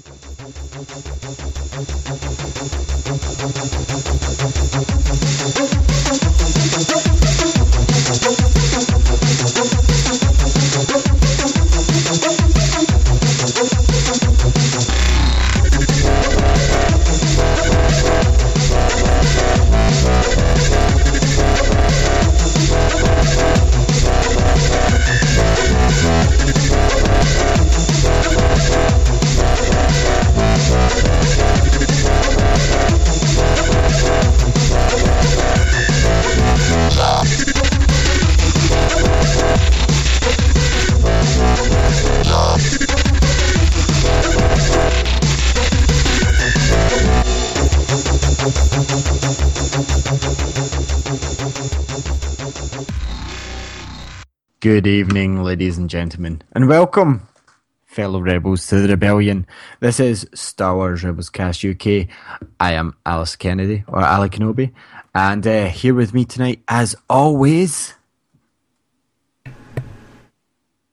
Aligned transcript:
Thank 0.00 1.26
you. 4.06 4.17
Good 54.78 54.86
evening, 54.86 55.42
ladies 55.42 55.76
and 55.76 55.90
gentlemen, 55.90 56.40
and 56.52 56.68
welcome, 56.68 57.26
fellow 57.84 58.20
rebels, 58.20 58.64
to 58.68 58.76
the 58.80 58.86
rebellion. 58.86 59.44
This 59.80 59.98
is 59.98 60.24
Star 60.34 60.76
Wars 60.76 61.02
Rebels 61.02 61.30
Cast 61.30 61.64
UK. 61.64 62.06
I 62.60 62.74
am 62.74 62.94
Alice 63.04 63.34
Kennedy, 63.34 63.82
or 63.88 64.04
Ali 64.04 64.28
Kenobi, 64.30 64.70
and 65.12 65.44
uh, 65.44 65.66
here 65.66 65.94
with 65.94 66.14
me 66.14 66.24
tonight, 66.24 66.62
as 66.68 66.94
always, 67.10 67.94
Uh, 69.44 69.50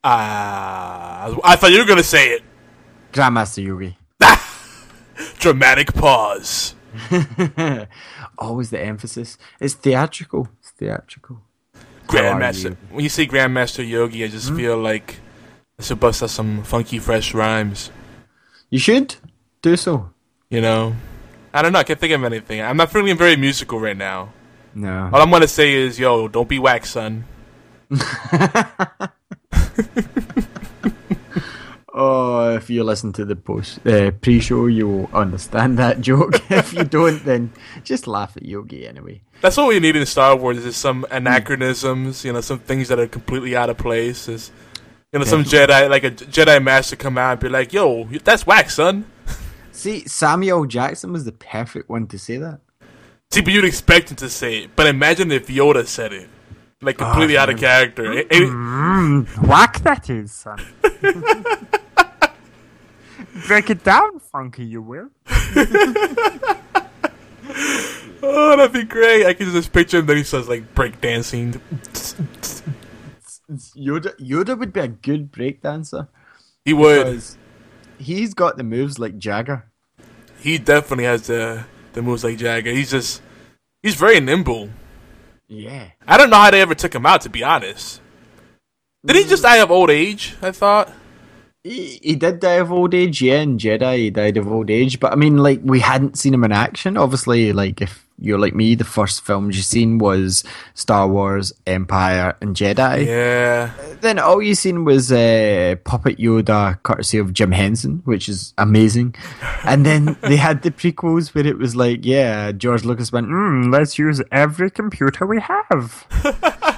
I 0.03 1.55
thought 1.55 1.72
you 1.72 1.77
were 1.77 1.86
going 1.86 1.97
to 1.97 2.03
say 2.03 2.30
it. 2.30 2.44
Grandmaster 3.14 3.64
Yogi. 3.64 3.99
Dramatic 5.38 5.94
pause. 5.94 6.73
always 8.39 8.72
the 8.72 8.81
emphasis. 8.81 9.38
It's 9.59 9.75
theatrical. 9.75 10.49
It's 10.59 10.72
theatrical. 10.72 11.45
Grandmaster. 12.08 12.72
you? 12.72 12.78
When 12.92 13.03
you 13.03 13.09
say 13.09 13.28
Grandmaster 13.28 13.88
Yogi, 13.88 14.23
I 14.23 14.28
just 14.28 14.53
feel 14.53 14.78
like 14.78 15.17
I 15.80 15.84
should 15.84 16.00
bust 16.00 16.23
out 16.23 16.30
some 16.30 16.64
funky, 16.64 17.00
fresh 17.00 17.34
rhymes. 17.34 17.92
You 18.70 18.80
should 18.80 19.16
do 19.61 19.75
so. 19.75 20.09
You 20.50 20.61
know? 20.61 20.95
I 21.53 21.61
don't 21.61 21.72
know. 21.73 21.80
I 21.80 21.83
can't 21.83 22.00
think 22.00 22.14
of 22.14 22.23
anything. 22.23 22.61
I'm 22.61 22.78
not 22.78 22.92
feeling 22.92 23.17
very 23.17 23.36
musical 23.36 23.80
right 23.80 23.98
now. 23.98 24.33
No. 24.73 25.09
All 25.11 25.22
I'm 25.22 25.42
to 25.42 25.48
say 25.48 25.73
is, 25.73 25.98
yo, 25.98 26.28
don't 26.28 26.50
be 26.50 26.59
whack, 26.59 26.86
son. 26.86 27.26
Oh, 31.98 32.53
if 32.53 32.70
you 32.70 32.83
listen 32.83 33.14
to 33.14 33.23
the 33.23 33.38
post 33.38 33.80
uh, 33.88 34.11
pre-show, 34.11 34.66
you 34.66 34.86
will 34.86 35.09
understand 35.14 35.80
that 35.80 36.02
joke. 36.02 36.42
if 36.52 36.73
you 36.73 36.83
don't, 36.83 37.23
then 37.23 37.53
just 37.86 38.06
laugh 38.06 38.36
at 38.36 38.44
Yogi 38.44 38.86
anyway. 38.86 39.22
That's 39.41 39.58
what 39.58 39.67
we 39.67 39.80
need 39.80 39.95
in 39.95 40.05
Star 40.05 40.36
Wars 40.36 40.66
is 40.66 40.75
some 40.75 41.03
hmm. 41.03 41.14
anachronisms, 41.14 42.25
you 42.25 42.33
know, 42.33 42.41
some 42.41 42.59
things 42.59 42.88
that 42.88 43.00
are 43.00 43.08
completely 43.08 43.55
out 43.55 43.69
of 43.69 43.77
place. 43.77 44.27
Is, 44.27 44.52
you 45.11 45.19
know, 45.19 45.25
some 45.25 45.44
Jedi, 45.44 45.89
like 45.89 46.03
a 46.03 46.11
Jedi 46.11 46.64
Master 46.64 46.95
come 46.95 47.17
out 47.17 47.31
and 47.31 47.39
be 47.39 47.50
like, 47.50 47.73
yo, 47.73 48.05
that's 48.23 48.45
whack, 48.45 48.69
son. 48.69 49.05
See, 49.72 50.08
Samuel 50.08 50.66
Jackson 50.66 51.11
was 51.11 51.25
the 51.25 51.33
perfect 51.33 51.89
one 51.89 52.08
to 52.08 52.17
say 52.17 52.38
that. 52.38 52.61
See, 53.31 53.42
but 53.42 53.53
you'd 53.53 53.66
expect 53.66 54.11
him 54.11 54.16
to 54.17 54.30
say 54.30 54.59
it. 54.59 54.75
But 54.75 54.88
imagine 54.88 55.31
if 55.31 55.47
Yoda 55.47 55.86
said 55.86 56.14
it. 56.14 56.30
Like, 56.81 57.02
ah, 57.02 57.05
completely 57.05 57.37
out 57.37 57.49
of 57.49 57.60
character. 57.60 58.11
It- 58.11 58.27
it- 58.31 58.49
mm-hmm. 58.49 59.48
Whack 59.48 59.81
that 59.83 60.10
is, 60.10 60.31
son. 60.31 60.60
Break 63.48 63.70
it 63.70 63.83
down, 63.83 64.20
Funky, 64.20 64.65
you 64.65 64.81
will. 64.81 65.10
oh, 68.27 68.58
that'd 68.58 68.73
be 68.73 68.83
great. 68.83 69.25
I 69.25 69.33
can 69.33 69.52
just 69.52 69.71
picture 69.71 69.99
him 69.99 70.05
Then 70.05 70.17
he 70.17 70.23
says, 70.23 70.47
like, 70.49 70.73
breakdancing. 70.75 71.59
Yoda, 73.77 74.17
Yoda 74.19 74.58
would 74.58 74.73
be 74.73 74.80
a 74.80 74.87
good 74.87 75.31
breakdancer 75.31 76.08
He 76.63 76.73
would. 76.73 77.21
he's 77.99 78.33
got 78.33 78.58
the 78.58 78.63
moves 78.63 78.97
like 78.97 79.17
Jagger. 79.17 79.69
He 80.39 80.58
definitely 80.58 81.05
has 81.05 81.27
the, 81.27 81.65
the 81.93 82.02
moves 82.02 82.23
like 82.23 82.37
Jagger. 82.37 82.71
He's 82.71 82.91
just, 82.91 83.21
he's 83.83 83.95
very 83.95 84.19
nimble. 84.19 84.69
Yeah. 85.47 85.89
I 86.07 86.17
don't 86.17 86.30
know 86.30 86.37
how 86.37 86.52
they 86.52 86.61
ever 86.61 86.75
took 86.75 86.93
him 86.95 87.05
out, 87.05 87.21
to 87.21 87.30
be 87.30 87.43
honest. 87.43 88.02
Did 89.05 89.15
he 89.15 89.23
just 89.25 89.43
die 89.43 89.57
of 89.57 89.69
old 89.69 89.92
age? 89.92 90.36
I 90.42 90.52
thought. 90.52 90.92
He, 91.65 91.99
he 92.03 92.15
did 92.15 92.42
die 92.42 92.61
of 92.61 92.71
old 92.71 92.93
age, 92.93 93.23
yeah, 93.23 93.42
in 93.42 93.58
Jedi 93.58 93.98
he 93.98 94.09
died 94.11 94.37
of 94.37 94.48
old 94.48 94.70
age. 94.70 94.99
But 94.99 95.14
I 95.14 95.15
mean, 95.15 95.37
like, 95.37 95.61
we 95.64 95.80
hadn't 95.80 96.15
seen 96.15 96.31
him 96.31 96.43
in 96.43 96.52
action. 96.52 96.95
Obviously, 96.95 97.53
like, 97.53 97.81
if 97.81 98.05
you're 98.20 98.37
like 98.37 98.53
me, 98.53 98.76
the 98.76 98.83
first 98.83 99.26
films 99.26 99.58
you 99.58 99.64
seen 99.64 99.98
was 99.98 100.43
Star 100.75 101.08
Wars, 101.08 101.54
Empire, 101.65 102.37
and 102.39 102.55
Jedi. 102.55 103.08
Yeah. 103.08 103.71
Then 104.02 104.20
all 104.20 104.43
you 104.43 104.54
seen 104.54 104.86
was 104.86 105.11
uh, 105.11 105.73
Puppet 105.86 106.20
Yoda, 106.20 106.81
courtesy 106.83 107.17
of 107.17 107.33
Jim 107.33 107.52
Henson, 107.52 108.04
which 108.05 108.30
is 108.30 108.54
amazing. 108.59 109.15
And 109.65 109.83
then 109.83 110.15
they 110.21 110.37
had 110.37 110.61
the 110.61 110.70
prequels 110.70 111.33
where 111.33 111.48
it 111.48 111.58
was 111.58 111.75
like, 111.75 112.05
yeah, 112.05 112.52
George 112.52 112.86
Lucas 112.86 113.11
went, 113.11 113.27
mm, 113.27 113.73
let's 113.73 113.98
use 113.98 114.21
every 114.31 114.70
computer 114.70 115.25
we 115.25 115.39
have. 115.42 116.05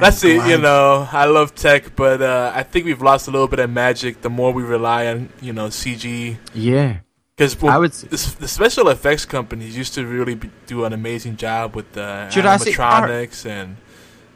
That's 0.00 0.22
it, 0.24 0.44
you 0.48 0.58
know. 0.58 1.08
I 1.10 1.24
love 1.26 1.54
tech, 1.54 1.94
but 1.96 2.20
uh, 2.22 2.52
I 2.54 2.62
think 2.62 2.84
we've 2.86 3.02
lost 3.02 3.28
a 3.28 3.30
little 3.30 3.48
bit 3.48 3.58
of 3.60 3.70
magic 3.70 4.20
the 4.22 4.30
more 4.30 4.52
we 4.52 4.62
rely 4.62 5.06
on, 5.06 5.28
you 5.40 5.52
know, 5.52 5.68
CG. 5.68 6.36
Yeah. 6.54 6.98
Because 7.36 7.62
I 7.62 7.78
would 7.78 7.94
say- 7.94 8.08
the, 8.08 8.36
the 8.40 8.48
special 8.48 8.88
effects 8.88 9.24
companies 9.24 9.76
used 9.76 9.94
to 9.94 10.04
really 10.06 10.34
be, 10.34 10.50
do 10.66 10.84
an 10.84 10.92
amazing 10.92 11.36
job 11.36 11.76
with 11.76 11.92
the 11.92 12.28
Jurassic 12.30 12.76
Park. 12.76 13.08
animatronics 13.10 13.46
and 13.46 13.76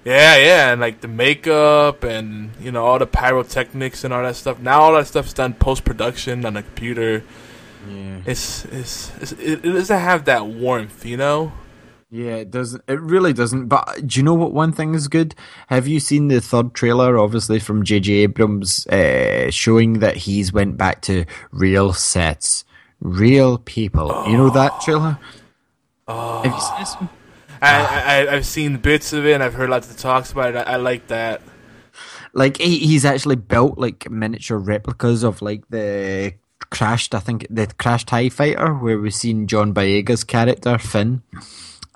yeah, 0.05 0.37
yeah, 0.37 0.73
and 0.73 0.81
like 0.81 1.01
the 1.01 1.09
makeup 1.09 2.05
and 2.05 2.51
you 2.61 2.71
know 2.73 2.85
all 2.85 2.99
the 3.01 3.07
pyrotechnics 3.07 4.05
and 4.05 4.13
all 4.15 4.23
that 4.23 4.37
stuff. 4.37 4.61
Now 4.61 4.81
all 4.83 4.95
that 4.95 5.07
stuff's 5.09 5.33
done 5.33 5.55
post 5.55 5.85
production 5.85 6.45
on 6.47 6.57
a 6.57 6.63
computer. 6.63 7.25
Yeah. 7.89 8.19
It's, 8.27 8.65
it's, 8.67 9.11
it's 9.21 9.33
it, 9.33 9.65
it 9.65 9.73
doesn't 9.73 9.99
have 9.99 10.25
that 10.27 10.47
warmth, 10.47 11.05
you 11.05 11.17
know. 11.17 11.53
Yeah, 12.15 12.35
it 12.35 12.51
doesn't. 12.51 12.85
It 12.87 13.01
really 13.01 13.33
doesn't. 13.33 13.69
But 13.69 14.07
do 14.07 14.21
you 14.21 14.23
know 14.23 14.35
what 14.35 14.53
one 14.53 14.71
thing 14.71 14.95
is 14.95 15.09
good? 15.09 15.35
Have 15.69 15.89
you 15.89 15.99
seen 15.99 16.29
the 16.29 16.43
third 16.43 16.75
trailer, 16.75 17.19
obviously 17.19 17.59
from 17.59 17.85
J.J. 17.85 18.13
Abrams, 18.13 18.87
uh, 18.89 19.51
showing 19.51 20.01
that 20.01 20.19
he's 20.19 20.53
went 20.53 20.77
back 20.77 21.01
to 21.03 21.25
real 21.53 21.95
sets, 21.95 22.67
real 23.01 23.57
people. 23.57 24.25
You 24.29 24.37
know 24.37 24.51
that 24.51 24.83
trailer? 24.83 25.19
Oh. 26.07 26.43
Have 26.43 26.53
you 26.53 26.61
seen 26.61 26.79
this 26.81 26.95
one? 26.97 27.09
I, 27.63 28.27
I 28.27 28.35
I've 28.35 28.47
seen 28.47 28.77
bits 28.77 29.15
of 29.15 29.25
it 29.25 29.33
and 29.33 29.43
I've 29.43 29.55
heard 29.55 29.71
lots 29.71 29.91
of 29.91 29.97
talks 29.97 30.33
about 30.33 30.55
it. 30.55 30.57
I, 30.59 30.75
I 30.75 30.77
like 30.77 31.07
that. 31.07 31.41
Like 32.35 32.59
he, 32.59 32.79
he's 32.79 33.07
actually 33.07 33.37
built 33.37 33.79
like 33.79 34.11
miniature 34.11 34.59
replicas 34.59 35.23
of 35.23 35.41
like 35.41 35.67
the 35.71 36.35
crashed. 36.69 37.15
I 37.15 37.21
think 37.21 37.47
the 37.49 37.69
crashed 37.79 38.09
Tie 38.09 38.29
Fighter, 38.29 38.75
where 38.75 38.99
we've 38.99 39.15
seen 39.15 39.47
John 39.47 39.73
Boyega's 39.73 40.25
character 40.25 40.77
Finn, 40.77 41.23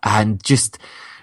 and 0.03 0.43
just 0.43 0.79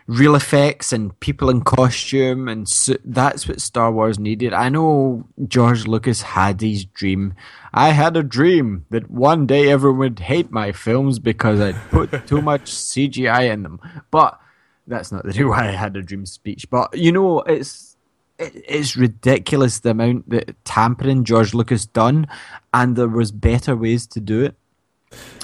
real 0.07 0.35
effects 0.35 0.91
and 0.91 1.17
people 1.19 1.49
in 1.49 1.61
costume, 1.61 2.47
and 2.47 2.67
so, 2.67 2.95
that's 3.05 3.47
what 3.47 3.61
Star 3.61 3.91
Wars 3.91 4.19
needed. 4.19 4.53
I 4.53 4.69
know 4.69 5.25
George 5.47 5.87
Lucas 5.87 6.21
had 6.21 6.61
his 6.61 6.85
dream. 6.85 7.33
I 7.73 7.89
had 7.89 8.17
a 8.17 8.23
dream 8.23 8.85
that 8.89 9.09
one 9.09 9.45
day 9.45 9.69
everyone 9.69 9.99
would 9.99 10.19
hate 10.19 10.51
my 10.51 10.71
films 10.71 11.19
because 11.19 11.59
I'd 11.59 11.89
put 11.89 12.11
too 12.27 12.41
much 12.41 12.65
CGI 12.65 13.51
in 13.51 13.63
them, 13.63 13.79
but. 14.11 14.39
That's 14.85 15.13
not 15.13 15.23
the 15.23 15.31
real 15.31 15.47
why 15.47 15.69
I 15.69 15.71
had 15.71 15.95
a 15.95 16.01
dream 16.01 16.25
speech, 16.25 16.69
but 16.69 16.97
you 16.97 17.13
know, 17.13 17.39
it's 17.39 17.93
it, 18.37 18.53
it's 18.67 18.95
ridiculous 18.95 19.79
the 19.79 19.91
amount 19.91 20.29
that 20.29 20.55
tampering 20.65 21.23
George 21.23 21.53
Lucas 21.53 21.85
done, 21.85 22.27
and 22.73 22.95
there 22.95 23.07
was 23.07 23.31
better 23.31 23.75
ways 23.75 24.07
to 24.07 24.19
do 24.19 24.43
it. 24.43 24.55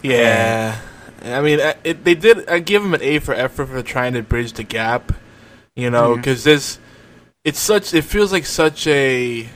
Yeah, 0.01 0.79
I 1.21 1.41
mean, 1.41 1.59
uh, 1.59 1.73
it, 1.83 2.03
they 2.03 2.15
did. 2.15 2.47
I 2.49 2.59
give 2.59 2.83
him 2.83 2.93
an 2.93 3.01
A 3.01 3.19
for 3.19 3.33
effort 3.33 3.67
for 3.67 3.81
trying 3.81 4.13
to 4.13 4.23
bridge 4.23 4.53
the 4.53 4.63
gap. 4.63 5.13
You 5.75 5.89
know, 5.89 6.11
mm-hmm. 6.11 6.21
because 6.21 6.43
this, 6.43 6.79
it's 7.43 7.59
such. 7.59 7.93
It 7.93 8.03
feels 8.03 8.31
like 8.31 8.45
such 8.45 8.87
a. 8.87 9.47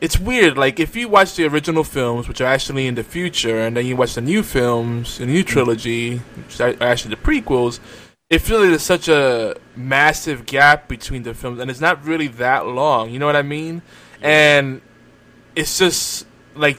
It's 0.00 0.18
weird. 0.18 0.56
Like 0.56 0.78
if 0.78 0.94
you 0.94 1.08
watch 1.08 1.34
the 1.34 1.46
original 1.46 1.84
films, 1.84 2.28
which 2.28 2.40
are 2.40 2.46
actually 2.46 2.86
in 2.86 2.94
the 2.94 3.04
future, 3.04 3.58
and 3.58 3.76
then 3.76 3.86
you 3.86 3.96
watch 3.96 4.14
the 4.14 4.20
new 4.20 4.42
films, 4.42 5.18
the 5.18 5.26
new 5.26 5.40
mm-hmm. 5.40 5.48
trilogy, 5.48 6.18
which 6.18 6.60
are 6.60 6.74
actually 6.80 7.14
the 7.14 7.20
prequels. 7.20 7.80
It 8.30 8.40
feels 8.40 8.60
like 8.60 8.68
there's 8.68 8.82
such 8.82 9.08
a 9.08 9.56
massive 9.74 10.44
gap 10.44 10.86
between 10.86 11.22
the 11.22 11.32
films, 11.32 11.60
and 11.60 11.70
it's 11.70 11.80
not 11.80 12.04
really 12.04 12.28
that 12.28 12.66
long. 12.66 13.10
You 13.10 13.18
know 13.18 13.26
what 13.26 13.36
I 13.36 13.42
mean? 13.42 13.80
And 14.20 14.82
it's 15.56 15.78
just 15.78 16.26
like 16.54 16.78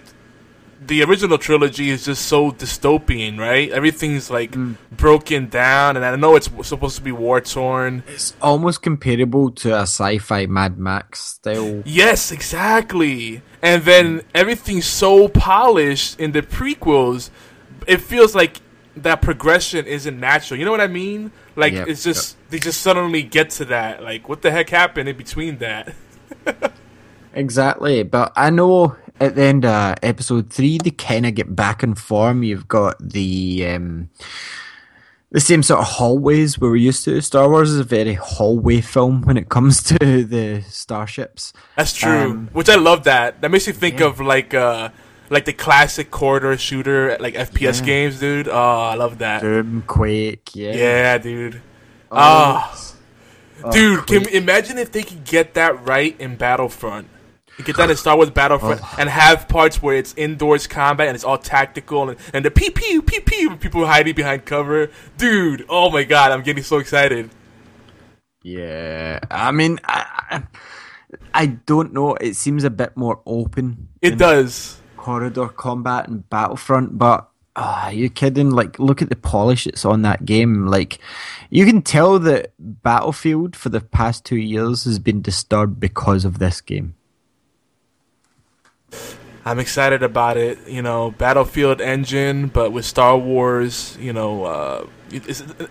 the 0.82 1.04
original 1.04 1.38
trilogy 1.38 1.90
is 1.90 2.06
just 2.06 2.26
so 2.26 2.52
dystopian, 2.52 3.38
right? 3.38 3.70
Everything's 3.72 4.30
like 4.30 4.52
Mm. 4.52 4.76
broken 4.92 5.48
down, 5.50 5.96
and 5.98 6.06
I 6.06 6.16
know 6.16 6.36
it's 6.36 6.50
supposed 6.64 6.96
to 6.98 7.02
be 7.02 7.12
war 7.12 7.42
torn. 7.42 8.04
It's 8.08 8.34
almost 8.42 8.82
comparable 8.82 9.52
to 9.52 9.76
a 9.76 9.82
sci-fi 9.82 10.46
Mad 10.46 10.78
Max 10.78 11.20
style. 11.20 11.84
Yes, 11.86 12.32
exactly. 12.32 13.42
And 13.62 13.84
then 13.84 14.22
everything's 14.34 14.86
so 14.86 15.28
polished 15.28 16.20
in 16.20 16.32
the 16.32 16.42
prequels, 16.42 17.30
it 17.88 18.00
feels 18.02 18.34
like 18.34 18.62
that 18.96 19.22
progression 19.22 19.86
isn't 19.86 20.20
natural. 20.20 20.60
You 20.60 20.66
know 20.66 20.72
what 20.72 20.82
I 20.82 20.88
mean? 20.88 21.32
Like 21.56 21.74
Yep, 21.74 21.88
it's 21.90 22.04
just 22.04 22.38
they 22.50 22.60
just 22.60 22.82
suddenly 22.82 23.22
get 23.24 23.50
to 23.52 23.66
that. 23.66 24.02
Like 24.04 24.28
what 24.30 24.42
the 24.42 24.52
heck 24.52 24.70
happened 24.70 25.10
in 25.10 25.18
between 25.18 25.58
that? 25.60 25.94
Exactly, 27.34 28.04
but 28.04 28.34
I 28.36 28.50
know 28.50 28.96
at 29.20 29.36
the 29.36 29.44
end 29.44 29.66
of 29.66 29.96
episode 30.04 30.52
three, 30.52 30.78
they 30.78 30.92
kind 30.92 31.26
of 31.26 31.36
get 31.36 31.56
back 31.56 31.84
in 31.84 31.96
form. 31.96 32.44
You've 32.44 32.68
got 32.68 32.98
the 33.00 33.66
um, 33.68 34.10
the 35.32 35.40
same 35.40 35.62
sort 35.62 35.80
of 35.82 35.86
hallways 35.86 36.60
we 36.60 36.68
were 36.70 36.76
used 36.76 37.04
to. 37.06 37.22
Star 37.22 37.48
Wars 37.50 37.70
is 37.72 37.80
a 37.80 37.84
very 37.84 38.16
hallway 38.16 38.82
film 38.82 39.22
when 39.22 39.38
it 39.38 39.50
comes 39.50 39.84
to 39.92 40.24
the 40.24 40.62
starships. 40.68 41.54
That's 41.76 41.94
true. 41.94 42.32
Um, 42.32 42.50
Which 42.54 42.70
I 42.70 42.76
love 42.76 43.04
that. 43.04 43.42
That 43.42 43.52
makes 43.52 43.68
me 43.68 43.74
think 43.74 44.00
Yeah. 44.00 44.08
of 44.08 44.20
like 44.20 44.54
uh 44.54 44.90
like 45.30 45.46
the 45.46 45.54
classic 45.54 46.10
corridor 46.10 46.58
shooter 46.58 47.16
like 47.20 47.36
FPS 47.36 47.80
Yeah. 47.82 47.86
games, 47.86 48.20
dude. 48.20 48.48
Oh, 48.48 48.54
I 48.92 48.96
love 48.96 49.20
that. 49.20 49.42
Doom, 49.42 49.84
Quake, 49.86 50.56
yeah. 50.56 50.74
Yeah, 50.74 51.18
dude. 51.20 51.62
Oh, 52.12 52.18
Ah. 52.18 52.82
oh, 53.64 53.72
Dude, 53.72 54.08
can 54.08 54.28
imagine 54.30 54.80
if 54.80 54.92
they 54.92 55.04
could 55.04 55.24
get 55.26 55.54
that 55.54 55.86
right 55.86 56.20
in 56.20 56.36
Battlefront. 56.38 57.08
You 57.60 57.66
get 57.66 57.76
that 57.78 57.92
in 57.92 57.98
Star 57.98 58.16
Wars 58.16 58.30
Battlefront 58.32 58.80
Oh. 58.82 58.96
and 58.98 59.10
have 59.10 59.48
parts 59.48 59.82
where 59.82 59.96
it's 59.98 60.14
indoors 60.16 60.66
combat 60.66 61.08
and 61.10 61.16
it's 61.16 61.26
all 61.26 61.38
tactical 61.38 62.10
and, 62.10 62.18
and 62.34 62.44
the 62.46 62.50
pew 62.50 62.72
pew 62.72 63.02
pew 63.02 63.20
pew 63.22 63.56
people 63.58 63.86
hiding 63.86 64.16
behind 64.16 64.46
cover. 64.46 64.90
Dude, 65.18 65.66
oh 65.70 65.92
my 65.92 66.04
god, 66.06 66.32
I'm 66.32 66.42
getting 66.42 66.64
so 66.64 66.78
excited. 66.78 67.30
Yeah, 68.44 69.20
I 69.30 69.52
mean, 69.52 69.80
I, 69.84 70.44
I 71.34 71.46
don't 71.48 71.92
know. 71.94 72.16
It 72.16 72.36
seems 72.36 72.64
a 72.64 72.70
bit 72.70 72.96
more 72.96 73.22
open. 73.26 73.90
It 74.02 74.18
does. 74.18 74.80
corridor 74.96 75.50
combat 75.50 76.08
and 76.08 76.28
Battlefront, 76.30 76.98
but 76.98 77.30
ah, 77.58 77.88
are 77.88 77.94
you 77.94 78.10
kidding? 78.10 78.52
Like, 78.52 78.80
look 78.80 79.02
at 79.02 79.10
the 79.10 79.16
polish 79.18 79.66
that's 79.66 79.84
on 79.84 80.04
that 80.04 80.24
game. 80.24 80.68
Like, 80.68 81.00
you 81.50 81.66
can 81.66 81.82
tell 81.82 82.18
that 82.20 82.54
Battlefield 82.58 83.58
for 83.58 83.68
the 83.68 83.82
past 83.82 84.24
two 84.24 84.38
years 84.38 84.86
has 84.86 85.00
been 85.00 85.22
disturbed 85.22 85.78
because 85.80 86.24
of 86.24 86.40
this 86.40 86.62
game. 86.62 86.96
I'm 89.46 89.60
excited 89.60 90.04
about 90.04 90.38
it. 90.38 90.68
You 90.68 90.82
know, 90.82 91.12
Battlefield 91.12 91.82
engine, 91.82 92.48
but 92.48 92.72
with 92.72 92.86
Star 92.86 93.18
Wars. 93.18 93.98
You 94.00 94.14
know, 94.14 94.44
uh, 94.44 94.88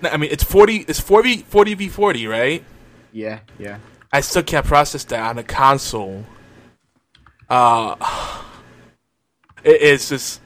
I 0.03 0.17
mean, 0.17 0.31
it's 0.31 0.45
forty. 0.45 0.85
It's 0.89 1.01
40 1.01 1.39
40 1.39 1.75
v 1.75 1.89
forty, 1.89 2.27
right? 2.27 2.65
Yeah, 3.13 3.41
yeah. 3.59 3.79
I 4.13 4.21
still 4.21 4.43
can't 4.43 4.65
process 4.65 5.05
that 5.05 5.21
on 5.21 5.39
a 5.39 5.43
console. 5.43 6.25
Uh, 7.49 7.97
it, 9.65 9.83
it's 9.83 10.09
just 10.09 10.41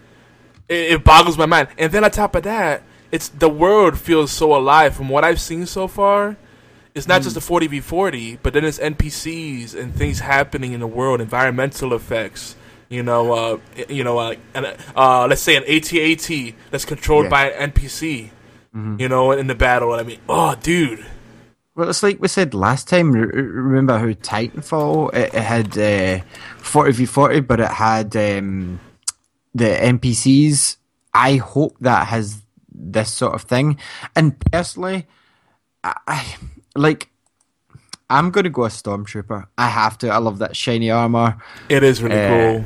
it, 0.68 0.92
it 0.92 1.04
boggles 1.04 1.38
my 1.38 1.46
mind. 1.46 1.68
And 1.78 1.92
then 1.92 2.04
on 2.04 2.10
top 2.10 2.34
of 2.34 2.42
that, 2.44 2.82
it's 3.10 3.28
the 3.28 3.48
world 3.48 3.98
feels 3.98 4.30
so 4.30 4.56
alive. 4.56 4.94
From 4.94 5.08
what 5.08 5.24
I've 5.24 5.40
seen 5.40 5.66
so 5.66 5.86
far, 5.86 6.36
it's 6.94 7.06
not 7.06 7.22
just 7.22 7.34
the 7.34 7.40
forty 7.40 7.66
v 7.66 7.80
forty, 7.80 8.36
but 8.36 8.52
then 8.52 8.64
it's 8.64 8.78
NPCs 8.78 9.74
and 9.74 9.94
things 9.94 10.20
happening 10.20 10.72
in 10.72 10.80
the 10.80 10.86
world, 10.86 11.20
environmental 11.20 11.94
effects. 11.94 12.56
You 12.92 13.02
know, 13.02 13.32
uh, 13.32 13.58
you 13.88 14.04
know, 14.04 14.18
uh, 14.18 14.34
uh, 14.94 15.26
let's 15.26 15.40
say 15.40 15.56
an 15.56 15.64
AT-AT 15.64 16.54
that's 16.70 16.84
controlled 16.84 17.24
Yeah. 17.24 17.30
by 17.30 17.50
an 17.50 17.70
NPC. 17.72 18.28
You 18.74 19.08
know, 19.08 19.32
in 19.32 19.46
the 19.48 19.54
battle. 19.54 19.92
I 19.92 20.02
mean, 20.02 20.18
oh, 20.28 20.54
dude. 20.54 21.04
Well, 21.74 21.88
it's 21.90 22.02
like 22.02 22.20
we 22.20 22.28
said 22.28 22.52
last 22.54 22.88
time. 22.88 23.12
Remember 23.12 23.98
how 23.98 24.06
Titanfall 24.06 25.12
it, 25.14 25.32
it 25.34 25.42
had 25.42 25.76
uh, 25.78 26.24
forty 26.58 26.92
v 26.92 27.06
forty, 27.06 27.40
but 27.40 27.60
it 27.60 27.70
had 27.70 28.14
um, 28.16 28.78
the 29.54 29.64
NPCs. 29.66 30.76
I 31.14 31.36
hope 31.36 31.76
that 31.80 32.06
has 32.08 32.42
this 32.74 33.10
sort 33.12 33.34
of 33.34 33.42
thing. 33.42 33.78
And 34.16 34.38
personally, 34.52 35.06
I, 35.84 35.94
I 36.06 36.36
like. 36.76 37.08
I'm 38.10 38.30
going 38.30 38.44
to 38.44 38.50
go 38.50 38.64
a 38.64 38.68
stormtrooper. 38.68 39.46
I 39.56 39.68
have 39.68 39.96
to. 39.98 40.08
I 40.10 40.18
love 40.18 40.38
that 40.38 40.56
shiny 40.56 40.90
armor. 40.90 41.36
It 41.70 41.82
is 41.82 42.02
really 42.02 42.18
Uh, 42.20 42.28
cool. 42.28 42.64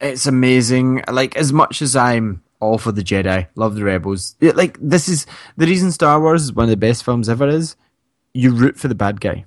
It's 0.00 0.26
amazing. 0.26 1.02
Like 1.10 1.36
as 1.36 1.52
much 1.52 1.82
as 1.82 1.96
I'm 1.96 2.42
all 2.60 2.78
for 2.78 2.92
the 2.92 3.02
Jedi, 3.02 3.46
love 3.54 3.74
the 3.74 3.84
Rebels. 3.84 4.36
It, 4.40 4.56
like 4.56 4.78
this 4.80 5.08
is 5.08 5.26
the 5.56 5.66
reason 5.66 5.92
Star 5.92 6.20
Wars 6.20 6.44
is 6.44 6.52
one 6.52 6.64
of 6.64 6.70
the 6.70 6.76
best 6.76 7.04
films 7.04 7.28
ever. 7.28 7.48
Is 7.48 7.76
you 8.34 8.52
root 8.52 8.76
for 8.78 8.88
the 8.88 8.94
bad 8.94 9.20
guy. 9.20 9.44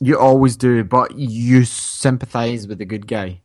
You 0.00 0.18
always 0.18 0.56
do, 0.56 0.84
but 0.84 1.16
you 1.18 1.64
sympathize 1.64 2.68
with 2.68 2.78
the 2.78 2.84
good 2.84 3.06
guy. 3.06 3.40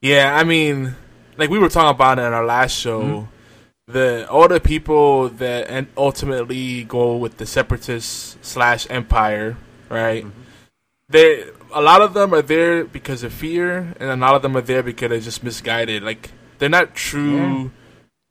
Yeah, 0.00 0.34
I 0.34 0.44
mean, 0.44 0.94
like 1.36 1.50
we 1.50 1.58
were 1.58 1.68
talking 1.68 1.94
about 1.94 2.18
it 2.18 2.22
in 2.22 2.32
our 2.32 2.44
last 2.44 2.72
show, 2.72 3.02
Mm-hmm. 3.02 3.92
the 3.92 4.30
all 4.30 4.48
the 4.48 4.60
people 4.60 5.28
that 5.28 5.68
and 5.68 5.88
ultimately 5.96 6.84
go 6.84 7.16
with 7.16 7.36
the 7.36 7.44
separatists 7.46 8.38
slash 8.40 8.86
empire, 8.88 9.56
right? 9.90 10.24
Mm-hmm. 10.24 10.40
They 11.10 11.44
a 11.72 11.80
lot 11.80 12.02
of 12.02 12.14
them 12.14 12.34
are 12.34 12.42
there 12.42 12.84
because 12.84 13.22
of 13.22 13.32
fear, 13.32 13.94
and 14.00 14.10
a 14.10 14.16
lot 14.16 14.34
of 14.34 14.42
them 14.42 14.56
are 14.56 14.60
there 14.62 14.82
because 14.82 15.10
they're 15.10 15.20
just 15.20 15.42
misguided. 15.42 16.02
Like 16.02 16.30
they're 16.58 16.68
not 16.68 16.94
true. 16.94 17.70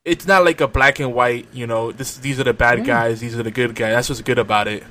It's 0.06 0.26
not 0.26 0.46
like 0.46 0.62
a 0.62 0.68
black 0.68 1.00
and 1.00 1.14
white. 1.14 1.48
You 1.54 1.68
know, 1.68 1.92
this 1.92 2.18
these 2.18 2.40
are 2.40 2.44
the 2.44 2.54
bad 2.54 2.86
guys, 2.86 3.20
these 3.20 3.38
are 3.38 3.44
the 3.44 3.52
good 3.52 3.76
guys. 3.76 3.94
That's 3.94 4.10
what's 4.10 4.22
good 4.22 4.40
about 4.40 4.68
it. 4.68 4.84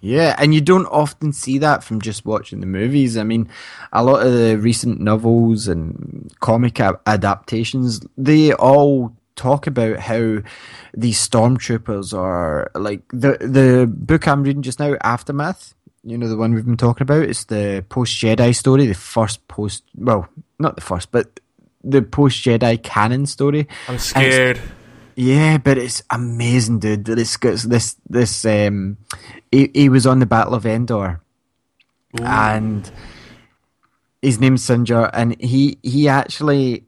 Yeah, 0.00 0.36
and 0.38 0.54
you 0.54 0.60
don't 0.60 0.86
often 0.86 1.32
see 1.32 1.58
that 1.58 1.82
from 1.82 2.00
just 2.00 2.24
watching 2.24 2.60
the 2.60 2.66
movies. 2.66 3.16
I 3.16 3.22
mean, 3.22 3.48
a 3.92 4.04
lot 4.04 4.26
of 4.26 4.32
the 4.32 4.58
recent 4.58 5.00
novels 5.00 5.68
and 5.68 6.32
comic 6.40 6.78
adaptations, 6.80 8.00
they 8.16 8.52
all 8.52 9.16
talk 9.36 9.66
about 9.66 9.98
how 9.98 10.38
these 10.94 11.28
stormtroopers 11.28 12.16
are 12.16 12.70
like 12.74 13.02
the 13.08 13.36
the 13.40 13.86
book 13.86 14.26
I'm 14.26 14.42
reading 14.42 14.62
just 14.62 14.80
now, 14.80 14.96
Aftermath. 15.02 15.74
You 16.06 16.16
know 16.16 16.28
the 16.28 16.36
one 16.36 16.54
we've 16.54 16.64
been 16.64 16.76
talking 16.76 17.02
about. 17.02 17.24
It's 17.24 17.44
the 17.44 17.84
post 17.88 18.16
Jedi 18.16 18.54
story, 18.54 18.86
the 18.86 18.94
first 18.94 19.46
post. 19.48 19.82
Well, 19.96 20.28
not 20.56 20.76
the 20.76 20.80
first, 20.80 21.10
but 21.10 21.40
the 21.82 22.00
post 22.00 22.44
Jedi 22.44 22.80
canon 22.80 23.26
story. 23.26 23.66
I'm 23.88 23.98
scared. 23.98 24.60
Yeah, 25.16 25.58
but 25.58 25.78
it's 25.78 26.04
amazing, 26.08 26.78
dude. 26.78 27.06
This 27.06 27.36
this 27.38 27.64
this 27.64 27.96
this 28.08 28.44
um, 28.44 28.98
he, 29.50 29.68
he 29.74 29.88
was 29.88 30.06
on 30.06 30.20
the 30.20 30.26
Battle 30.26 30.54
of 30.54 30.64
Endor, 30.64 31.22
and 32.22 32.88
his 34.22 34.38
name's 34.38 34.62
Sinjir, 34.62 35.10
and 35.12 35.40
he 35.40 35.76
he 35.82 36.06
actually 36.06 36.84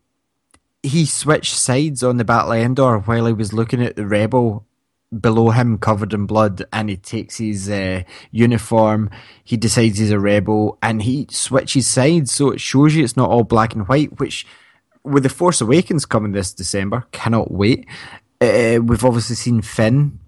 he 0.84 1.06
switched 1.06 1.56
sides 1.56 2.04
on 2.04 2.18
the 2.18 2.24
Battle 2.24 2.52
of 2.52 2.58
Endor 2.58 3.00
while 3.00 3.26
he 3.26 3.32
was 3.32 3.52
looking 3.52 3.82
at 3.82 3.96
the 3.96 4.06
rebel 4.06 4.64
below 5.20 5.50
him 5.50 5.78
covered 5.78 6.12
in 6.12 6.26
blood 6.26 6.64
and 6.72 6.90
he 6.90 6.96
takes 6.96 7.38
his 7.38 7.68
uh, 7.68 8.02
uniform. 8.30 9.10
He 9.44 9.56
decides 9.56 9.98
he's 9.98 10.10
a 10.10 10.18
rebel 10.18 10.78
and 10.82 11.02
he 11.02 11.26
switches 11.30 11.86
sides. 11.86 12.32
So 12.32 12.50
it 12.50 12.60
shows 12.60 12.94
you 12.94 13.04
it's 13.04 13.16
not 13.16 13.30
all 13.30 13.44
black 13.44 13.74
and 13.74 13.88
white 13.88 14.18
which 14.18 14.46
with 15.04 15.22
the 15.22 15.28
force 15.28 15.60
awakens 15.60 16.04
coming 16.04 16.32
this 16.32 16.52
december 16.52 17.04
cannot 17.12 17.50
wait. 17.50 17.86
Uh, 18.40 18.78
we've 18.82 19.04
obviously 19.04 19.36
seen 19.36 19.62
finn 19.62 20.18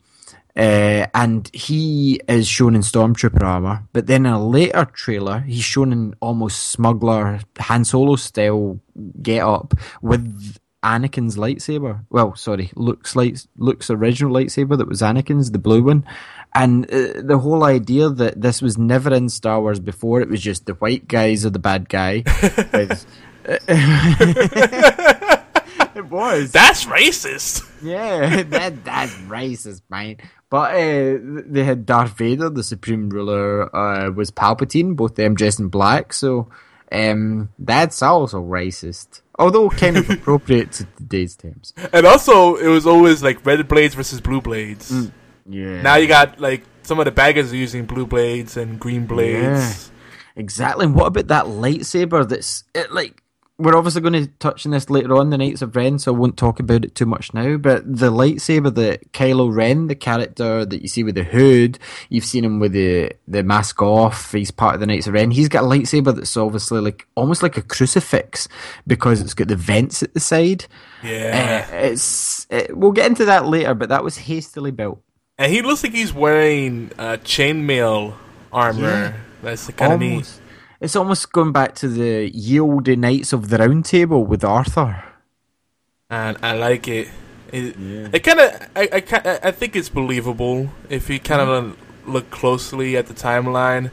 uh, 0.57 1.07
and 1.15 1.51
he 1.55 2.21
is 2.29 2.49
shown 2.49 2.75
in 2.75 2.81
stormtrooper 2.81 3.43
armor 3.43 3.85
but 3.93 4.07
then 4.07 4.27
in 4.27 4.33
a 4.33 4.45
later 4.45 4.85
trailer 4.87 5.41
he's 5.41 5.63
shown 5.63 5.93
in 5.93 6.15
almost 6.21 6.71
smuggler 6.71 7.41
han 7.59 7.85
solo 7.85 8.17
style 8.17 8.81
get 9.23 9.43
up 9.45 9.75
with 10.03 10.59
Anakin's 10.83 11.37
lightsaber. 11.37 12.05
Well, 12.11 12.35
sorry, 12.37 12.71
Luke's 12.75 13.15
light, 13.15 13.47
Luke's 13.57 13.91
original 13.91 14.33
lightsaber 14.33 14.79
that 14.79 14.89
was 14.89 15.03
Anakin's, 15.03 15.51
the 15.51 15.59
blue 15.59 15.83
one. 15.83 16.07
And 16.55 16.87
uh, 16.87 17.21
the 17.23 17.39
whole 17.39 17.65
idea 17.65 18.09
that 18.09 18.41
this 18.41 18.61
was 18.63 18.79
never 18.79 19.15
in 19.15 19.29
Star 19.29 19.61
Wars 19.61 19.79
before, 19.79 20.21
it 20.21 20.29
was 20.29 20.41
just 20.41 20.67
the 20.67 20.75
white 20.75 21.07
guys 21.07 21.45
are 21.47 21.51
the 21.51 21.59
bad 21.59 21.89
guy. 21.89 22.25
it 25.95 26.07
was. 26.07 26.53
That's 26.53 26.85
racist. 26.87 27.69
Yeah, 27.83 28.43
that 28.49 28.85
that's 28.85 29.15
racist, 29.15 29.83
man. 29.89 30.17
But 30.49 30.75
uh, 30.75 31.19
they 31.47 31.63
had 31.65 31.87
Darth 31.87 32.17
Vader, 32.17 32.51
the 32.51 32.65
supreme 32.65 33.09
ruler, 33.09 33.75
uh, 33.75 34.11
was 34.11 34.31
Palpatine, 34.31 34.97
both 34.97 35.15
them 35.15 35.35
dressed 35.35 35.61
in 35.61 35.69
black. 35.69 36.13
So 36.13 36.49
um, 36.91 37.51
that's 37.59 38.03
also 38.03 38.43
racist, 38.43 39.21
although 39.41 39.71
kind 39.71 39.97
of 39.97 40.09
appropriate 40.09 40.73
to 40.73 40.85
today's 40.97 41.35
terms. 41.35 41.73
And 41.93 42.07
also, 42.07 42.57
it 42.57 42.69
was 42.69 42.87
always 42.87 43.23
like 43.23 43.45
red 43.45 43.67
blades 43.67 43.95
versus 43.95 44.21
blue 44.21 44.41
blades. 44.41 44.93
Mm. 44.93 45.13
Yeah. 45.49 45.83
Now 45.83 45.97
you 45.97 46.07
got 46.07 46.41
like 46.41 46.63
some 46.83 46.99
of 46.99 47.07
the 47.07 47.11
baggers 47.11 47.53
are 47.53 47.57
using 47.57 47.87
blue 47.87 48.07
blades 48.07 48.57
and 48.57 48.79
green 48.79 49.07
blades. 49.07 49.91
Exactly. 50.37 50.87
And 50.87 50.95
what 50.95 51.07
about 51.07 51.29
that 51.29 51.47
lightsaber? 51.47 52.29
That's 52.29 52.65
it. 52.75 52.93
Like 52.93 53.23
we're 53.61 53.77
obviously 53.77 54.01
going 54.01 54.15
to 54.15 54.27
touch 54.39 54.65
on 54.65 54.73
this 54.73 54.89
later 54.89 55.15
on, 55.17 55.31
the 55.31 55.39
Knights 55.39 55.63
of 55.63 55.77
Ren, 55.77 55.99
so 55.99 56.15
I 56.15 56.17
won't 56.17 56.37
talk 56.37 56.61
about 56.61 56.85
it 56.85 56.95
too 56.95 57.07
much 57.07 57.35
now. 57.35 57.57
But 57.57 57.85
the 57.85 58.11
lightsaber 58.11 58.75
that 58.75 59.13
Kylo 59.13 59.55
Ren, 59.55 59.87
the 59.87 59.95
character 59.95 60.65
that 60.65 60.83
you 60.83 60.89
see 60.89 61.05
with 61.05 61.15
the 61.15 61.25
hood, 61.25 61.79
you've 62.09 62.25
seen 62.25 62.45
him 62.45 62.59
with 62.59 62.73
the 62.73 63.13
the 63.29 63.43
mask 63.43 63.83
off. 63.83 64.33
He's 64.33 64.51
part 64.51 64.75
of 64.75 64.81
the 64.81 64.87
Knights 64.87 65.07
of 65.07 65.15
Ren. 65.15 65.31
He's 65.31 65.49
got 65.49 65.65
a 65.65 65.67
lightsaber 65.67 66.15
that's 66.15 66.37
obviously 66.37 66.81
like 66.81 67.07
almost 67.15 67.43
like 67.43 67.57
a 67.57 67.63
crucifix 67.63 68.49
because 68.87 69.21
it's 69.21 69.35
got 69.35 69.49
the 69.49 69.57
vents 69.57 70.03
at 70.03 70.15
the 70.15 70.21
side. 70.21 70.67
Yeah. 71.03 71.67
Uh, 71.71 71.77
it's 71.77 72.47
it, 72.51 72.77
we'll 72.77 72.93
get 72.93 73.07
into 73.07 73.27
that 73.27 73.47
later, 73.47 73.75
but 73.75 73.91
that 73.91 74.03
was 74.03 74.17
hastily 74.17 74.71
built. 74.71 75.03
And 75.39 75.53
he 75.53 75.63
looks 75.63 75.83
like 75.83 75.93
he's 75.93 76.13
wearing 76.13 76.91
uh, 76.99 77.19
chainmail 77.23 78.15
armor. 78.53 78.81
Yeah. 78.81 79.17
That's 79.43 79.67
the 79.67 79.73
kind 79.73 79.93
of 79.93 80.01
neat. 80.01 80.40
Almost, 80.81 80.83
it's 80.83 80.97
almost 80.97 81.33
going 81.33 81.53
back 81.53 81.75
to 81.77 81.89
the 81.89 82.31
ye 82.33 82.59
olde 82.61 82.97
Knights 82.99 83.33
of 83.33 83.49
the 83.49 83.59
Round 83.59 83.85
Table 83.85 84.25
with 84.25 84.45
Arthur. 84.45 85.03
and 86.09 86.37
I 86.43 86.55
like 86.57 86.89
it. 86.89 87.09
It, 87.53 87.75
it 88.15 88.21
kind 88.21 88.41
of, 88.41 88.69
I, 88.77 88.89
I, 88.93 89.39
I 89.49 89.51
think 89.51 89.75
it's 89.77 89.89
believable 89.89 90.71
if 90.89 91.11
you 91.11 91.19
kind 91.19 91.41
of 91.41 91.77
look 92.07 92.31
closely 92.31 92.97
at 92.97 93.07
the 93.07 93.15
timeline. 93.15 93.91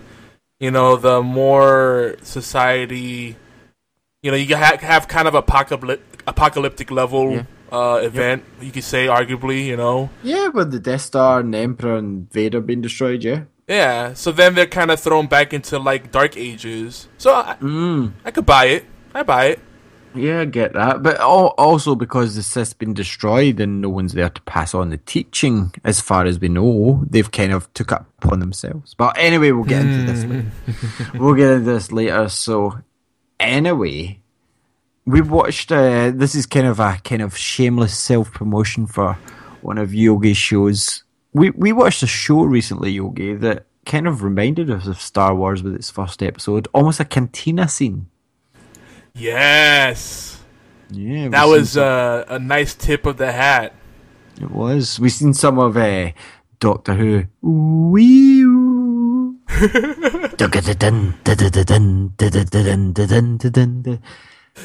You 0.60 0.72
know, 0.72 0.96
the 0.96 1.22
more 1.22 2.16
society, 2.24 3.36
you 4.24 4.32
know, 4.32 4.38
you 4.38 4.56
ha- 4.58 4.78
have 4.80 5.08
kind 5.08 5.28
of 5.28 5.36
apocalyptic, 5.36 6.24
apocalyptic 6.28 6.90
level 6.92 7.32
Yeah. 7.34 7.44
uh, 7.72 8.00
event. 8.04 8.44
You 8.62 8.72
could 8.72 8.84
say, 8.84 9.08
arguably, 9.08 9.66
you 9.66 9.78
know. 9.78 10.10
Yeah, 10.24 10.48
with 10.50 10.72
the 10.72 10.80
Death 10.80 11.02
Star 11.02 11.40
and 11.42 11.54
the 11.54 11.60
Emperor 11.60 11.98
and 11.98 12.32
Vader 12.32 12.62
being 12.62 12.82
destroyed, 12.82 13.24
yeah. 13.24 13.44
Yeah. 13.68 14.14
So 14.14 14.32
then 14.32 14.56
they're 14.56 14.66
kind 14.66 14.92
of 14.92 15.00
thrown 15.00 15.28
back 15.28 15.54
into 15.54 15.78
like 15.80 16.12
Dark 16.12 16.38
Ages. 16.38 17.08
So 17.18 17.34
I, 17.34 17.56
Mm. 17.60 18.14
I 18.24 18.32
could 18.32 18.46
buy 18.46 18.66
it. 18.66 18.86
I 19.14 19.24
buy 19.24 19.46
it. 19.48 19.60
Yeah, 20.16 20.40
I 20.42 20.46
get 20.46 20.74
that. 20.74 21.04
But 21.04 21.20
also 21.20 21.94
because 21.94 22.36
the 22.36 22.42
Sith's 22.44 22.74
been 22.74 22.94
destroyed 22.94 23.60
and 23.60 23.82
no 23.82 23.90
one's 23.90 24.14
there 24.14 24.30
to 24.30 24.42
pass 24.44 24.74
on 24.74 24.90
the 24.90 24.98
teaching, 24.98 25.74
as 25.84 26.02
far 26.02 26.26
as 26.26 26.40
we 26.40 26.48
know, 26.50 27.04
they've 27.10 27.30
kind 27.32 27.52
of 27.52 27.72
took 27.74 27.92
up 27.92 28.08
upon 28.24 28.40
themselves. 28.40 28.96
But 28.96 29.16
anyway, 29.18 29.52
we'll 29.52 29.66
get 29.66 29.82
into 29.86 30.12
this 30.12 30.24
later. 30.26 30.52
we'll 31.20 31.36
get 31.36 31.52
into 31.52 31.72
this 31.72 31.92
later. 31.92 32.30
So, 32.30 32.80
anyway, 33.40 34.20
we 35.06 35.22
watched. 35.22 35.72
Uh, 35.72 36.12
this 36.16 36.34
is 36.34 36.46
kind 36.48 36.66
of 36.68 36.80
a 36.80 37.00
kind 37.04 37.22
of 37.22 37.38
shameless 37.38 37.96
self 37.96 38.32
promotion 38.32 38.88
for 38.88 39.14
one 39.62 39.78
of 39.78 39.94
Yogi's 39.94 40.38
shows. 40.38 41.04
We 41.38 41.52
we 41.52 41.72
watched 41.72 42.02
a 42.04 42.08
show 42.08 42.42
recently, 42.42 42.92
Yogi, 42.92 43.36
that 43.36 43.66
kind 43.86 44.08
of 44.08 44.24
reminded 44.24 44.70
us 44.72 44.88
of 44.88 45.00
Star 45.00 45.36
Wars 45.36 45.62
with 45.64 45.76
its 45.76 45.90
first 45.92 46.24
episode, 46.24 46.68
almost 46.74 47.00
a 47.00 47.06
cantina 47.06 47.68
scene. 47.68 48.08
Yes. 49.14 50.40
Yeah, 50.90 51.30
That 51.30 51.46
was 51.46 51.72
some- 51.72 51.84
uh, 51.84 52.24
a 52.36 52.40
nice 52.40 52.74
tip 52.74 53.06
of 53.06 53.18
the 53.18 53.32
hat. 53.32 53.74
It 54.42 54.50
was. 54.52 55.00
We've 55.00 55.12
seen 55.12 55.34
some 55.34 55.60
of 55.60 55.76
uh, 55.78 56.12
Doctor 56.60 56.94
Who. 56.96 57.26
Wee. 57.42 58.42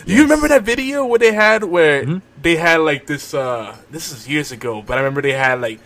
Do 0.06 0.12
you 0.14 0.22
remember 0.22 0.48
that 0.48 0.62
video 0.64 1.04
where 1.04 1.18
they 1.18 1.32
had 1.32 1.64
where 1.64 2.02
Mm-hmm. 2.04 2.18
they 2.40 2.56
had 2.56 2.80
like 2.80 3.06
this? 3.06 3.34
uh 3.34 3.76
This 3.90 4.10
is 4.12 4.28
years 4.28 4.52
ago, 4.52 4.82
but 4.82 4.96
I 4.96 5.00
remember 5.00 5.20
they 5.22 5.32
had 5.36 5.60
like 5.60 5.80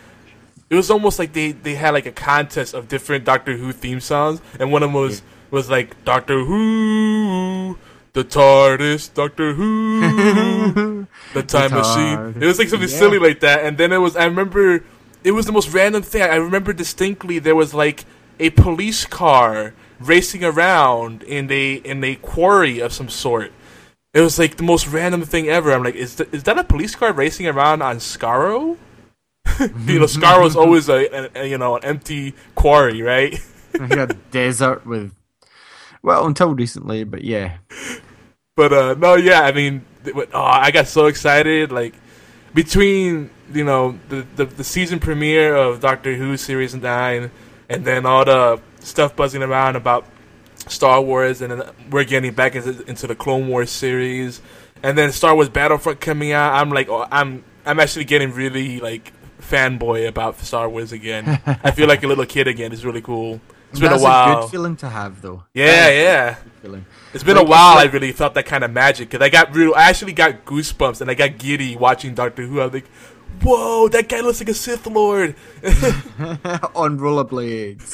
it 0.70 0.74
was 0.74 0.90
almost 0.90 1.18
like 1.18 1.32
they 1.32 1.52
they 1.52 1.74
had 1.74 1.90
like 1.90 2.06
a 2.06 2.12
contest 2.12 2.74
of 2.74 2.88
different 2.88 3.24
Doctor 3.24 3.56
Who 3.56 3.72
theme 3.72 4.00
songs, 4.00 4.40
and 4.58 4.72
one 4.72 4.82
of 4.82 4.88
them 4.90 4.94
was 5.00 5.22
was 5.50 5.70
like 5.70 6.04
Doctor 6.04 6.44
Who, 6.44 7.78
the 8.12 8.24
TARDIS, 8.24 9.14
Doctor 9.14 9.54
Who, 9.54 11.06
the 11.34 11.42
time 11.42 11.70
machine. 11.72 12.42
It 12.42 12.46
was 12.46 12.58
like 12.58 12.68
something 12.68 12.88
Yeah. 12.88 12.96
silly 12.98 13.18
like 13.18 13.40
that, 13.40 13.64
and 13.64 13.78
then 13.78 13.92
it 13.92 13.98
was. 13.98 14.16
I 14.16 14.24
remember 14.24 14.82
it 15.24 15.32
was 15.32 15.46
the 15.46 15.52
most 15.52 15.70
random 15.72 16.02
thing. 16.02 16.22
I 16.22 16.36
remember 16.36 16.72
distinctly 16.72 17.38
there 17.38 17.56
was 17.56 17.72
like 17.74 18.04
a 18.40 18.50
police 18.50 19.04
car 19.06 19.72
racing 20.00 20.44
around 20.44 21.22
in 21.22 21.50
a 21.50 21.74
in 21.74 22.02
a 22.04 22.16
quarry 22.16 22.80
of 22.80 22.92
some 22.92 23.08
sort. 23.08 23.52
It 24.12 24.20
was 24.20 24.38
like 24.38 24.56
the 24.56 24.62
most 24.62 24.86
random 24.88 25.22
thing 25.22 25.48
ever. 25.48 25.72
I'm 25.72 25.84
like, 25.84 25.94
is 25.94 26.16
th- 26.16 26.28
is 26.32 26.42
that 26.44 26.58
a 26.58 26.64
police 26.64 26.94
car 26.94 27.12
racing 27.12 27.46
around 27.46 27.82
on 27.82 27.96
Scarrow? 27.98 28.76
You 29.60 29.98
know, 29.98 30.06
Scarrow's 30.06 30.56
always 30.56 30.88
a, 30.88 31.06
a, 31.06 31.30
a 31.42 31.46
you 31.46 31.58
know 31.58 31.76
an 31.76 31.84
empty 31.84 32.34
quarry, 32.54 33.02
right? 33.02 33.38
Like 33.78 33.92
a 33.92 34.06
desert 34.30 34.86
with. 34.86 35.12
Well, 36.02 36.26
until 36.26 36.54
recently, 36.54 37.04
but 37.04 37.24
yeah. 37.24 37.58
But 38.54 38.72
uh 38.72 38.94
no, 38.94 39.16
yeah, 39.16 39.42
I 39.42 39.52
mean, 39.52 39.84
oh, 40.14 40.26
I 40.32 40.70
got 40.70 40.86
so 40.86 41.06
excited. 41.06 41.70
Like 41.70 41.94
between 42.54 43.28
you 43.52 43.64
know 43.64 43.98
the, 44.08 44.26
the 44.36 44.46
the 44.46 44.64
season 44.64 44.98
premiere 44.98 45.54
of 45.54 45.80
Doctor 45.80 46.14
Who 46.14 46.38
series 46.38 46.74
nine, 46.74 47.30
and 47.68 47.84
then 47.84 48.06
all 48.06 48.24
the 48.24 48.60
stuff 48.80 49.14
buzzing 49.14 49.42
around 49.42 49.76
about 49.76 50.06
Star 50.68 51.00
Wars, 51.00 51.42
and 51.42 51.52
then 51.52 51.62
we're 51.90 52.04
getting 52.04 52.32
back 52.32 52.54
into, 52.54 52.82
into 52.88 53.06
the 53.06 53.14
Clone 53.14 53.48
Wars 53.48 53.70
series, 53.70 54.40
and 54.82 54.96
then 54.96 55.12
Star 55.12 55.34
Wars 55.34 55.48
Battlefront 55.48 56.00
coming 56.00 56.32
out. 56.32 56.54
I'm 56.54 56.70
like, 56.70 56.88
oh, 56.88 57.06
I'm 57.10 57.44
I'm 57.64 57.80
actually 57.80 58.04
getting 58.04 58.32
really 58.32 58.80
like 58.80 59.12
fanboy 59.40 60.08
about 60.08 60.38
Star 60.40 60.68
Wars 60.68 60.92
again. 60.92 61.40
I 61.46 61.70
feel 61.70 61.88
like 61.88 62.02
a 62.02 62.06
little 62.06 62.26
kid 62.26 62.48
again. 62.48 62.72
It's 62.72 62.84
really 62.84 63.02
cool. 63.02 63.40
It's 63.70 63.80
been 63.80 63.90
That's 63.90 64.02
a 64.02 64.04
while. 64.04 64.28
It's 64.30 64.38
a 64.38 64.40
good 64.42 64.50
feeling 64.52 64.76
to 64.76 64.88
have, 64.88 65.20
though. 65.22 65.42
yeah, 65.52 65.88
yeah. 65.90 66.34
Feeling. 66.62 66.86
It's 67.12 67.24
been 67.24 67.36
Like, 67.36 67.46
a 67.46 67.48
while. 67.48 67.74
like- 67.76 67.90
I 67.90 67.92
really 67.92 68.12
felt 68.12 68.34
that 68.34 68.46
kind 68.46 68.62
of 68.64 68.70
magic 68.70 69.10
because 69.10 69.24
I 69.24 69.28
got 69.28 69.54
real. 69.54 69.74
I 69.74 69.88
actually 69.90 70.12
got 70.12 70.44
goosebumps 70.44 71.00
and 71.00 71.10
I 71.10 71.14
got 71.14 71.38
giddy 71.38 71.76
watching 71.76 72.14
Doctor 72.14 72.42
Who. 72.46 72.60
I 72.60 72.64
was 72.66 72.74
like, 72.74 72.88
"Whoa, 73.42 73.88
that 73.88 74.08
guy 74.08 74.20
looks 74.20 74.40
like 74.40 74.48
a 74.48 74.54
Sith 74.54 74.86
Lord." 74.86 75.34
on 76.74 76.98
rollerblades. 76.98 77.92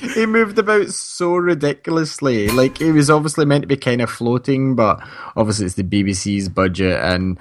he 0.14 0.26
moved 0.26 0.58
about 0.58 0.88
so 0.88 1.34
ridiculously. 1.36 2.48
Like 2.48 2.78
he 2.78 2.90
was 2.92 3.10
obviously 3.10 3.44
meant 3.44 3.62
to 3.62 3.68
be 3.68 3.76
kind 3.76 4.00
of 4.02 4.10
floating, 4.10 4.74
but 4.74 5.00
obviously 5.36 5.66
it's 5.66 5.74
the 5.76 5.84
BBC's 5.84 6.48
budget 6.48 7.00
and 7.02 7.38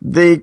they 0.00 0.42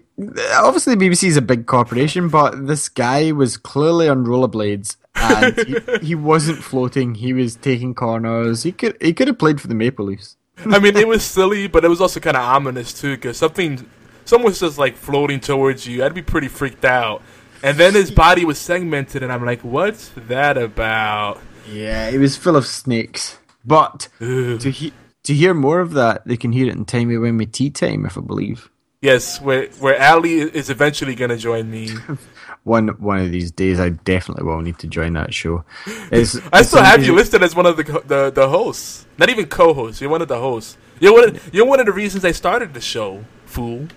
obviously 0.54 0.96
the 0.96 1.06
BBC 1.06 1.28
is 1.28 1.38
a 1.38 1.42
big 1.42 1.66
corporation, 1.66 2.30
but 2.30 2.68
this 2.68 2.90
guy 2.90 3.32
was 3.32 3.58
clearly 3.58 4.10
on 4.10 4.26
rollerblades 4.26 4.98
and 5.16 5.58
he, 5.58 5.80
he 6.08 6.16
wasn't 6.16 6.64
floating. 6.64 7.16
He 7.16 7.34
was 7.34 7.56
taking 7.56 7.96
corners. 7.96 8.64
He 8.64 8.72
could 8.72 8.98
he 9.02 9.14
could 9.14 9.28
have 9.28 9.40
played 9.40 9.62
for 9.62 9.68
the 9.68 9.76
Maple 9.76 10.06
Leafs. 10.06 10.36
I 10.58 10.80
mean, 10.80 10.96
it 10.96 11.08
was 11.08 11.24
silly, 11.24 11.68
but 11.68 11.84
it 11.84 11.90
was 11.90 12.02
also 12.02 12.20
kind 12.20 12.38
of 12.38 12.44
ominous 12.44 12.94
too 12.94 13.16
because 13.16 13.38
something, 13.38 13.86
someone 14.24 14.52
was 14.52 14.60
just 14.60 14.78
like 14.78 14.96
floating 14.96 15.40
towards 15.40 15.86
you. 15.86 16.04
I'd 16.04 16.14
be 16.14 16.22
pretty 16.22 16.48
freaked 16.48 16.86
out. 16.86 17.22
And 17.64 17.78
then 17.78 17.94
his 17.94 18.12
body 18.12 18.46
was 18.46 18.60
segmented, 18.60 19.24
and 19.24 19.32
I'm 19.32 19.44
like, 19.44 19.62
"What's 19.62 20.10
that 20.16 20.58
about?" 20.58 21.42
Yeah, 21.70 22.10
it 22.10 22.20
was 22.20 22.38
full 22.38 22.56
of 22.56 22.68
snakes. 22.68 23.40
But 23.66 24.08
Ugh. 24.22 24.60
to 24.60 24.70
he- 24.70 24.94
to 25.24 25.34
hear 25.34 25.56
more 25.56 25.80
of 25.80 25.94
that, 25.94 26.28
they 26.28 26.38
can 26.38 26.52
hear 26.52 26.68
it 26.68 26.74
in 26.76 26.86
Time 26.86 27.10
Timey 27.10 27.16
Wimey 27.16 27.52
Tea 27.52 27.72
Time, 27.72 28.06
if 28.06 28.18
I 28.18 28.22
believe. 28.22 28.70
Yes, 29.02 29.40
where 29.42 29.68
where 29.80 30.02
Ali 30.02 30.40
is 30.42 30.70
eventually 30.70 31.16
gonna 31.16 31.38
join 31.38 31.70
me. 31.70 31.90
One 32.64 32.88
one 33.00 33.20
of 33.20 33.32
these 33.32 33.52
days, 33.52 33.80
I 33.80 33.90
definitely 33.90 34.44
will 34.44 34.60
need 34.62 34.80
to 34.80 34.88
join 34.88 35.14
that 35.14 35.32
show. 35.36 35.64
It's, 36.12 36.40
I 36.54 36.64
still 36.64 36.82
have 36.84 37.06
you 37.06 37.14
listed 37.14 37.44
as 37.44 37.56
one 37.56 37.68
of 37.68 37.78
the 37.78 37.84
the, 37.84 38.32
the 38.32 38.50
hosts, 38.50 39.06
not 39.20 39.30
even 39.30 39.46
co-hosts. 39.46 40.02
You're 40.02 40.10
one 40.10 40.24
of 40.24 40.28
the 40.30 40.40
hosts. 40.40 40.75
You're 41.00 41.14
one. 41.14 41.30
Of, 41.36 41.54
you're 41.54 41.68
one 41.68 41.80
of 41.80 41.86
the 41.86 41.92
reasons 41.92 42.25
I 42.25 42.32
started 42.32 42.74
the 42.74 42.82
show, 42.82 43.24
fool. 43.46 43.88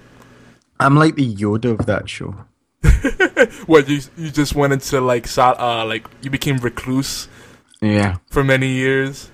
I'm 0.78 0.97
like 0.97 1.14
the 1.17 1.35
Yoda 1.35 1.78
of 1.81 1.87
that 1.87 2.11
show. 2.11 2.45
What 3.67 3.88
you 3.88 4.00
you 4.19 4.31
just 4.31 4.55
went 4.55 4.75
into 4.75 5.00
like 5.00 5.26
uh 5.38 5.87
like 5.87 6.07
you 6.21 6.28
became 6.31 6.59
recluse 6.59 7.26
Yeah, 7.81 8.19
for 8.31 8.45
many 8.45 8.69
years. 8.69 9.31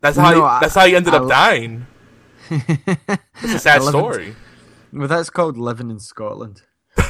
That's 0.00 0.16
how 0.16 0.30
No, 0.30 0.36
you, 0.38 0.44
I- 0.44 0.60
that's 0.60 0.74
how 0.74 0.84
you 0.84 0.96
ended 0.96 1.12
I 1.12 1.18
up 1.18 1.28
dying. 1.28 1.86
It's 2.50 3.54
a 3.54 3.58
sad 3.58 3.82
story. 3.82 4.28
it. 4.28 4.36
Well, 4.92 5.08
that's 5.08 5.30
called 5.30 5.56
living 5.58 5.90
in 5.90 6.00
Scotland. 6.00 6.62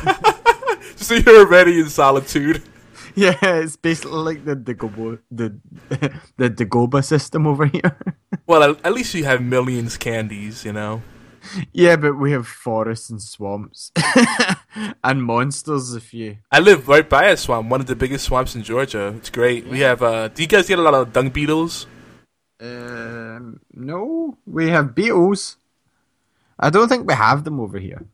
So 0.97 1.15
you're 1.15 1.41
already 1.47 1.81
in 1.81 1.89
solitude. 1.89 2.63
Yeah, 3.15 3.35
it's 3.43 3.75
basically 3.77 4.19
like 4.19 4.45
the 4.45 4.55
Dagobah 4.55 5.19
the 5.31 5.59
the 6.37 6.51
Dagobah 6.51 7.03
system 7.05 7.47
over 7.49 7.67
here. 7.67 7.97
Well, 8.47 8.63
at, 8.63 8.87
at 8.87 8.93
least 8.93 9.13
you 9.15 9.25
have 9.25 9.43
millions 9.43 9.97
candies, 9.97 10.65
you 10.65 10.73
know. 10.73 11.03
yeah, 11.73 11.97
but 11.97 12.15
we 12.15 12.31
have 12.33 12.47
forests 12.47 13.11
and 13.11 13.21
swamps 13.21 13.91
and 15.03 15.23
monsters. 15.25 15.95
If 15.95 16.15
you 16.15 16.37
I 16.53 16.61
live 16.61 16.87
right 16.87 17.09
by 17.09 17.25
a 17.31 17.37
swamp, 17.37 17.69
one 17.71 17.81
of 17.81 17.87
the 17.87 17.97
biggest 17.97 18.25
swamps 18.27 18.55
in 18.55 18.63
Georgia. 18.63 19.15
It's 19.17 19.31
great. 19.31 19.67
We 19.67 19.81
have. 19.81 20.01
uh 20.03 20.29
Do 20.29 20.43
you 20.43 20.49
guys 20.49 20.69
get 20.69 20.79
a 20.79 20.83
lot 20.83 20.95
of 20.95 21.13
dung 21.13 21.31
beetles? 21.31 21.87
um, 22.61 23.61
no, 23.73 24.37
we 24.47 24.69
have 24.71 24.95
beetles. 24.95 25.58
I 26.59 26.71
don't 26.71 26.89
think 26.89 27.07
we 27.07 27.15
have 27.15 27.45
them 27.45 27.61
over 27.61 27.79
here. 27.79 28.05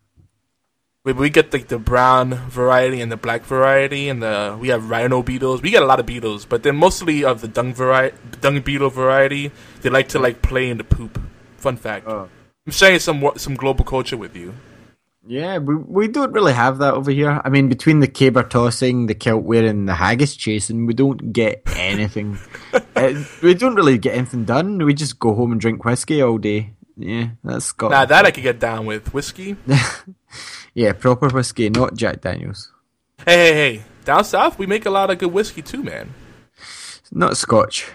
We, 1.05 1.13
we 1.13 1.31
get 1.31 1.53
like 1.53 1.69
the 1.69 1.79
brown 1.79 2.35
variety 2.49 3.01
and 3.01 3.13
the 3.13 3.17
black 3.17 3.43
variety, 3.43 4.09
and 4.09 4.23
the 4.23 4.57
we 4.61 4.69
have 4.69 4.89
rhino 4.91 5.23
beetles. 5.23 5.63
We 5.63 5.71
get 5.71 5.83
a 5.83 5.87
lot 5.87 6.01
of 6.01 6.07
beetles, 6.07 6.45
but 6.45 6.63
they're 6.63 6.73
mostly 6.73 7.25
of 7.25 7.41
the 7.41 7.49
dung 7.49 7.75
variety, 7.75 8.17
dung 8.41 8.61
beetle 8.61 8.91
variety. 8.91 9.53
They 9.83 9.91
like 9.91 10.09
to 10.11 10.19
like 10.19 10.41
play 10.43 10.71
in 10.71 10.79
the 10.79 10.85
poop 10.85 11.21
Fun 11.65 11.79
fact. 11.79 12.07
Oh. 12.07 12.29
I'm 12.67 12.73
sharing 12.73 12.99
some 12.99 13.27
some 13.37 13.55
global 13.55 13.87
culture 13.87 14.19
with 14.19 14.37
you. 14.37 14.53
Yeah, 15.27 15.57
we 15.57 15.77
we 15.77 16.09
don't 16.09 16.33
really 16.33 16.53
have 16.53 16.77
that 16.81 16.93
over 16.93 17.11
here. 17.11 17.41
I 17.43 17.49
mean, 17.49 17.71
between 17.71 18.01
the 18.01 18.07
caber 18.07 18.43
tossing, 18.43 19.07
the 19.07 19.15
kilt 19.15 19.45
wearing, 19.45 19.87
the 19.87 19.95
haggis 19.95 20.37
chasing, 20.37 20.85
we 20.85 20.93
don't 20.93 21.33
get 21.33 21.63
anything. 21.75 22.37
uh, 22.97 23.15
we 23.43 23.55
don't 23.55 23.77
really 23.77 23.97
get 23.97 24.15
anything 24.15 24.45
done. 24.45 24.77
We 24.85 24.93
just 24.93 25.19
go 25.19 25.35
home 25.35 25.53
and 25.53 25.61
drink 25.61 25.87
whiskey 25.87 26.21
all 26.21 26.37
day. 26.37 26.75
Yeah, 26.97 27.29
that's 27.43 27.55
Now 27.55 27.59
Scotland. 27.59 28.09
that 28.11 28.25
I 28.25 28.31
could 28.31 28.43
get 28.43 28.61
down 28.61 28.87
with 28.87 29.13
whiskey. 29.13 29.57
yeah, 30.75 30.93
proper 30.93 31.29
whiskey, 31.29 31.69
not 31.71 31.95
Jack 31.95 32.21
Daniels. 32.21 32.73
hey, 33.25 33.37
hey, 33.37 33.53
hey! 33.77 33.83
Down 34.05 34.25
south, 34.25 34.59
we 34.59 34.67
make 34.67 34.87
a 34.87 34.91
lot 34.91 35.11
of 35.11 35.19
good 35.19 35.33
whiskey 35.33 35.63
too, 35.63 35.83
man. 35.83 36.15
Not 37.11 37.37
Scotch. 37.37 37.91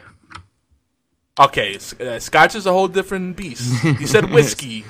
Okay, 1.39 1.77
uh, 2.01 2.19
Scotch 2.19 2.55
is 2.55 2.65
a 2.65 2.71
whole 2.73 2.87
different 2.89 3.37
beast. 3.37 3.83
You 3.83 4.07
said 4.07 4.29
whiskey. 4.31 4.83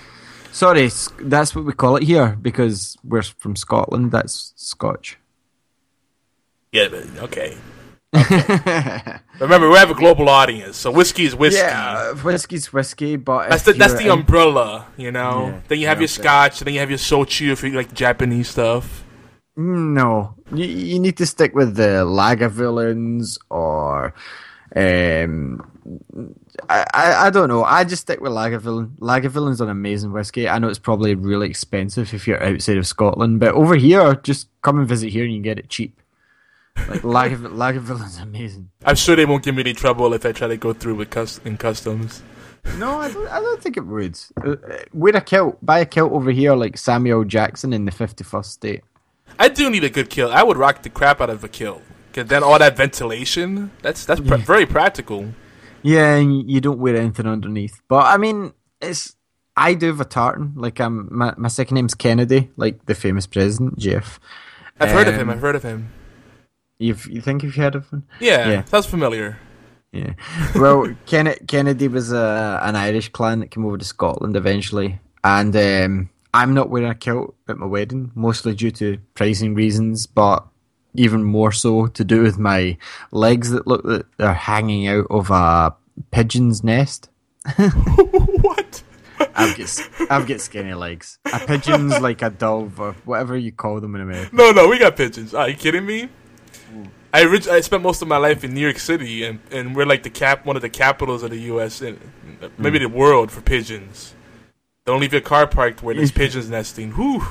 Sorry, 0.52 0.90
that's 1.20 1.54
what 1.56 1.66
we 1.66 1.74
call 1.74 1.96
it 1.98 2.04
here 2.04 2.36
because 2.42 2.98
we're 3.04 3.22
from 3.22 3.56
Scotland. 3.56 4.12
That's 4.12 4.54
Scotch. 4.56 5.18
Yeah, 6.72 6.88
okay. 7.20 7.58
Okay. 8.14 9.20
Remember, 9.40 9.70
we 9.70 9.78
have 9.78 9.92
a 9.92 9.96
global 9.96 10.30
audience, 10.30 10.78
so 10.78 10.92
whiskey 10.92 11.26
is 11.26 11.36
whiskey. 11.36 11.60
Yeah, 11.60 12.14
whiskey's 12.14 12.74
whiskey, 12.74 13.16
but 13.18 13.50
That's 13.50 13.64
the 13.64 13.74
that's 13.74 13.94
the 13.94 14.10
umbrella, 14.10 14.88
you 14.98 15.12
know. 15.12 15.48
Yeah, 15.48 15.60
then 15.68 15.80
you 15.80 15.88
have 15.88 15.98
yeah, 15.98 16.02
your. 16.02 16.08
Scotch, 16.08 16.60
then 16.60 16.74
you 16.74 16.80
have 16.80 16.90
your 16.90 16.98
shochu 16.98 17.52
if 17.52 17.64
you 17.64 17.72
like 17.72 17.94
Japanese 17.94 18.50
stuff. 18.50 19.04
No, 19.56 20.36
you, 20.54 20.66
you 20.66 21.00
need 21.00 21.18
to 21.18 21.26
stick 21.26 21.54
with 21.54 21.76
the 21.76 22.04
Lagavulins 22.06 23.38
or 23.50 24.14
um, 24.76 25.62
I, 26.68 26.86
I 26.94 27.28
I 27.28 27.30
don't 27.30 27.48
know. 27.48 27.64
I 27.64 27.84
just 27.84 28.04
stick 28.04 28.22
with 28.22 28.32
Lagavulin. 28.32 28.98
Lagavulin's 29.00 29.62
an 29.62 29.70
amazing 29.70 30.12
whiskey. 30.12 30.48
I 30.48 30.60
know 30.60 30.68
it's 30.68 30.80
probably 30.80 31.16
really 31.16 31.50
expensive 31.50 32.14
if 32.14 32.28
you're 32.28 32.44
outside 32.44 32.78
of 32.78 32.88
Scotland, 32.88 33.40
but 33.40 33.54
over 33.54 33.76
here, 33.76 34.16
just 34.16 34.50
come 34.62 34.80
and 34.80 34.88
visit 34.88 35.10
here 35.10 35.24
and 35.24 35.34
you 35.34 35.38
can 35.38 35.44
get 35.44 35.60
it 35.60 35.70
cheap. 35.70 36.00
Like 36.88 37.02
Lagav- 37.02 37.54
Lagavulin's 37.54 38.20
amazing. 38.20 38.70
I'm 38.86 38.96
sure 38.96 39.16
they 39.16 39.26
won't 39.26 39.44
give 39.44 39.56
me 39.56 39.62
any 39.62 39.74
trouble 39.74 40.14
if 40.14 40.26
I 40.26 40.32
try 40.32 40.48
to 40.48 40.58
go 40.58 40.74
through 40.74 40.96
with 40.96 41.10
cus- 41.10 41.40
in 41.46 41.58
customs. 41.58 42.22
No, 42.78 43.00
I 43.00 43.12
don't. 43.12 43.28
I 43.28 43.40
don't 43.40 43.62
think 43.62 43.78
it 43.78 43.86
would. 43.86 44.20
Uh, 44.44 44.56
wear 44.94 45.16
a 45.16 45.22
kilt. 45.22 45.64
Buy 45.66 45.80
a 45.80 45.86
kilt 45.86 46.12
over 46.12 46.32
here, 46.32 46.56
like 46.56 46.78
Samuel 46.78 47.24
Jackson 47.24 47.74
in 47.74 47.86
the 47.86 47.92
fifty-first 47.92 48.52
state. 48.52 48.84
I 49.40 49.48
do 49.50 49.70
need 49.70 49.84
a 49.84 49.90
good 49.90 50.10
kill. 50.10 50.32
I 50.32 50.44
would 50.44 50.58
rock 50.58 50.82
the 50.84 50.90
crap 50.90 51.22
out 51.22 51.30
of 51.30 51.44
a 51.44 51.48
kill. 51.48 51.82
Cause 52.14 52.26
then 52.28 52.44
all 52.44 52.58
that 52.60 52.76
ventilation, 52.76 53.72
that's 53.82 54.06
that's 54.06 54.20
pr- 54.20 54.36
very 54.36 54.66
practical. 54.66 55.34
Yeah, 55.84 56.16
and 56.16 56.50
you 56.50 56.60
don't 56.60 56.80
wear 56.80 56.98
anything 56.98 57.28
underneath. 57.28 57.82
But 57.88 58.06
I 58.08 58.18
mean, 58.18 58.54
it's 58.82 59.16
I 59.56 59.74
do 59.76 59.88
have 59.88 60.02
a 60.02 60.06
tartan. 60.06 60.54
Like 60.56 60.80
I'm 60.82 61.08
my, 61.16 61.34
my 61.38 61.48
second 61.48 61.76
name's 61.76 61.94
Kennedy, 61.96 62.50
like 62.58 62.86
the 62.88 62.96
famous 62.96 63.26
president, 63.28 63.78
Jeff. 63.78 64.20
I've 64.80 64.92
heard 64.92 65.08
of 65.08 65.14
him. 65.16 65.30
Um, 65.30 65.36
I've 65.36 65.42
heard 65.42 65.56
of 65.56 65.64
him. 65.64 65.92
You've 66.80 67.08
you 67.08 67.20
think 67.20 67.44
you've 67.44 67.56
heard 67.56 67.76
of 67.76 67.90
him? 67.90 68.06
Yeah, 68.22 68.50
yeah. 68.50 68.64
sounds 68.64 68.86
familiar. 68.86 69.38
Yeah. 69.92 70.14
Well, 70.56 70.96
Ken- 71.06 71.36
Kennedy 71.46 71.90
was 71.90 72.14
a, 72.14 72.60
an 72.64 72.76
Irish 72.78 73.10
clan 73.10 73.42
that 73.42 73.52
came 73.52 73.66
over 73.66 73.78
to 73.78 73.86
Scotland 73.86 74.38
eventually, 74.38 75.00
and 75.24 75.54
um, 75.56 76.10
I'm 76.34 76.54
not 76.54 76.70
wearing 76.70 76.90
a 76.90 76.96
kilt 76.96 77.36
at 77.50 77.58
my 77.58 77.66
wedding, 77.66 78.12
mostly 78.16 78.56
due 78.56 78.72
to 78.72 78.98
pricing 79.14 79.56
reasons, 79.56 80.08
but 80.08 80.46
even 80.96 81.24
more 81.24 81.52
so 81.52 81.88
to 81.88 82.04
do 82.06 82.22
with 82.22 82.40
my 82.40 82.78
legs 83.12 83.50
that 83.52 83.68
look 83.68 83.84
that 83.84 84.06
they're 84.18 84.34
hanging 84.34 84.88
out 84.88 85.08
of 85.10 85.30
a 85.32 85.76
pigeon's 86.12 86.64
nest. 86.64 87.10
what? 87.58 88.84
I've 89.36 89.58
got 89.58 89.90
I've 90.10 90.28
got 90.28 90.40
skinny 90.40 90.74
legs. 90.74 91.20
A 91.34 91.40
pigeon's 91.40 92.00
like 92.00 92.22
a 92.22 92.30
dove 92.30 92.80
or 92.80 92.94
whatever 93.04 93.38
you 93.38 93.52
call 93.52 93.82
them 93.82 93.96
in 93.96 94.02
America. 94.02 94.34
No, 94.34 94.52
no, 94.52 94.70
we 94.70 94.80
got 94.80 94.96
pigeons. 94.96 95.34
Are 95.34 95.50
you 95.50 95.56
kidding 95.56 95.86
me? 95.86 96.10
I 97.14 97.24
orig- 97.26 97.48
I 97.48 97.62
spent 97.62 97.82
most 97.84 98.02
of 98.02 98.08
my 98.08 98.18
life 98.18 98.44
in 98.44 98.54
New 98.54 98.60
York 98.62 98.78
City, 98.80 99.24
and, 99.24 99.40
and 99.52 99.76
we're 99.76 99.86
like 99.86 100.04
the 100.04 100.10
cap 100.10 100.46
one 100.46 100.56
of 100.56 100.62
the 100.62 100.70
capitals 100.70 101.24
of 101.24 101.32
the 101.32 101.40
U.S. 101.54 101.82
and 101.82 102.00
maybe 102.58 102.78
the 102.80 102.90
world 102.90 103.32
for 103.32 103.42
pigeons. 103.42 104.14
Don't 104.86 105.00
leave 105.02 105.12
your 105.14 105.22
car 105.22 105.48
parked 105.48 105.82
where 105.84 105.96
there's 105.96 106.12
pigeons 106.12 106.50
nesting. 106.50 106.92
Whew. 106.92 107.24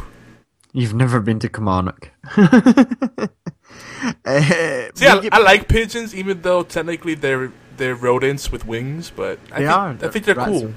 You've 0.73 0.95
never 0.95 1.21
been 1.21 1.39
to 1.41 1.49
Kilmarnock. 1.49 2.11
Uh, 2.37 3.27
See, 4.95 5.07
I, 5.07 5.29
I 5.33 5.39
like 5.41 5.69
pigeons, 5.69 6.15
even 6.15 6.43
though 6.43 6.63
technically 6.63 7.15
they're 7.15 7.53
they're 7.77 7.95
rodents 7.95 8.51
with 8.53 8.67
wings. 8.67 9.11
But 9.15 9.39
I 9.53 9.61
They 9.61 9.67
think, 9.67 9.71
are. 9.79 9.91
I 9.91 10.09
think 10.09 10.25
they're 10.25 10.35
Rats 10.35 10.51
cool. 10.51 10.67
are- 10.69 10.75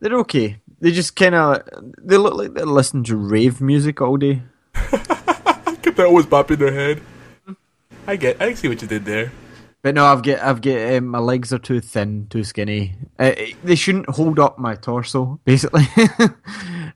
They're 0.00 0.18
okay. 0.20 0.58
They 0.80 0.90
just 0.92 1.14
kind 1.16 1.34
of 1.34 1.62
they 2.00 2.16
look 2.16 2.34
like 2.34 2.54
they 2.54 2.62
listen 2.64 3.04
to 3.04 3.16
rave 3.16 3.60
music 3.60 4.00
all 4.00 4.16
day. 4.16 4.42
Keep 5.82 5.96
that 5.96 6.06
always 6.06 6.26
bopping 6.26 6.58
their 6.58 6.72
head. 6.72 7.02
I 8.06 8.16
get. 8.16 8.40
I 8.40 8.54
see 8.54 8.68
what 8.68 8.82
you 8.82 8.88
did 8.88 9.04
there. 9.04 9.32
But 9.82 9.96
no, 9.96 10.06
I've 10.06 10.22
get 10.22 10.42
I've 10.42 10.60
get 10.60 10.96
um, 10.96 11.08
my 11.08 11.18
legs 11.18 11.52
are 11.52 11.58
too 11.58 11.80
thin, 11.80 12.28
too 12.30 12.44
skinny. 12.44 12.94
Uh, 13.18 13.32
they 13.64 13.74
shouldn't 13.74 14.08
hold 14.10 14.38
up 14.38 14.58
my 14.58 14.76
torso, 14.76 15.40
basically. 15.44 15.86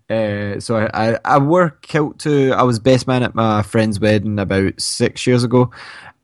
uh, 0.09 0.61
so 0.61 0.77
I, 0.77 1.11
I 1.11 1.19
I 1.25 1.39
wore 1.39 1.71
kilt 1.83 2.21
to. 2.21 2.53
I 2.53 2.63
was 2.63 2.79
best 2.79 3.09
man 3.09 3.25
at 3.25 3.35
my 3.35 3.63
friend's 3.63 3.99
wedding 3.99 4.39
about 4.39 4.81
six 4.81 5.27
years 5.27 5.43
ago, 5.43 5.73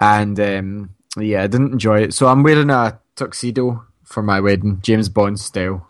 and 0.00 0.38
um, 0.38 0.90
yeah, 1.18 1.42
I 1.42 1.48
didn't 1.48 1.72
enjoy 1.72 2.02
it. 2.02 2.14
So 2.14 2.28
I'm 2.28 2.44
wearing 2.44 2.70
a 2.70 3.00
tuxedo 3.16 3.84
for 4.04 4.22
my 4.22 4.40
wedding, 4.40 4.80
James 4.82 5.08
Bond 5.08 5.40
style. 5.40 5.88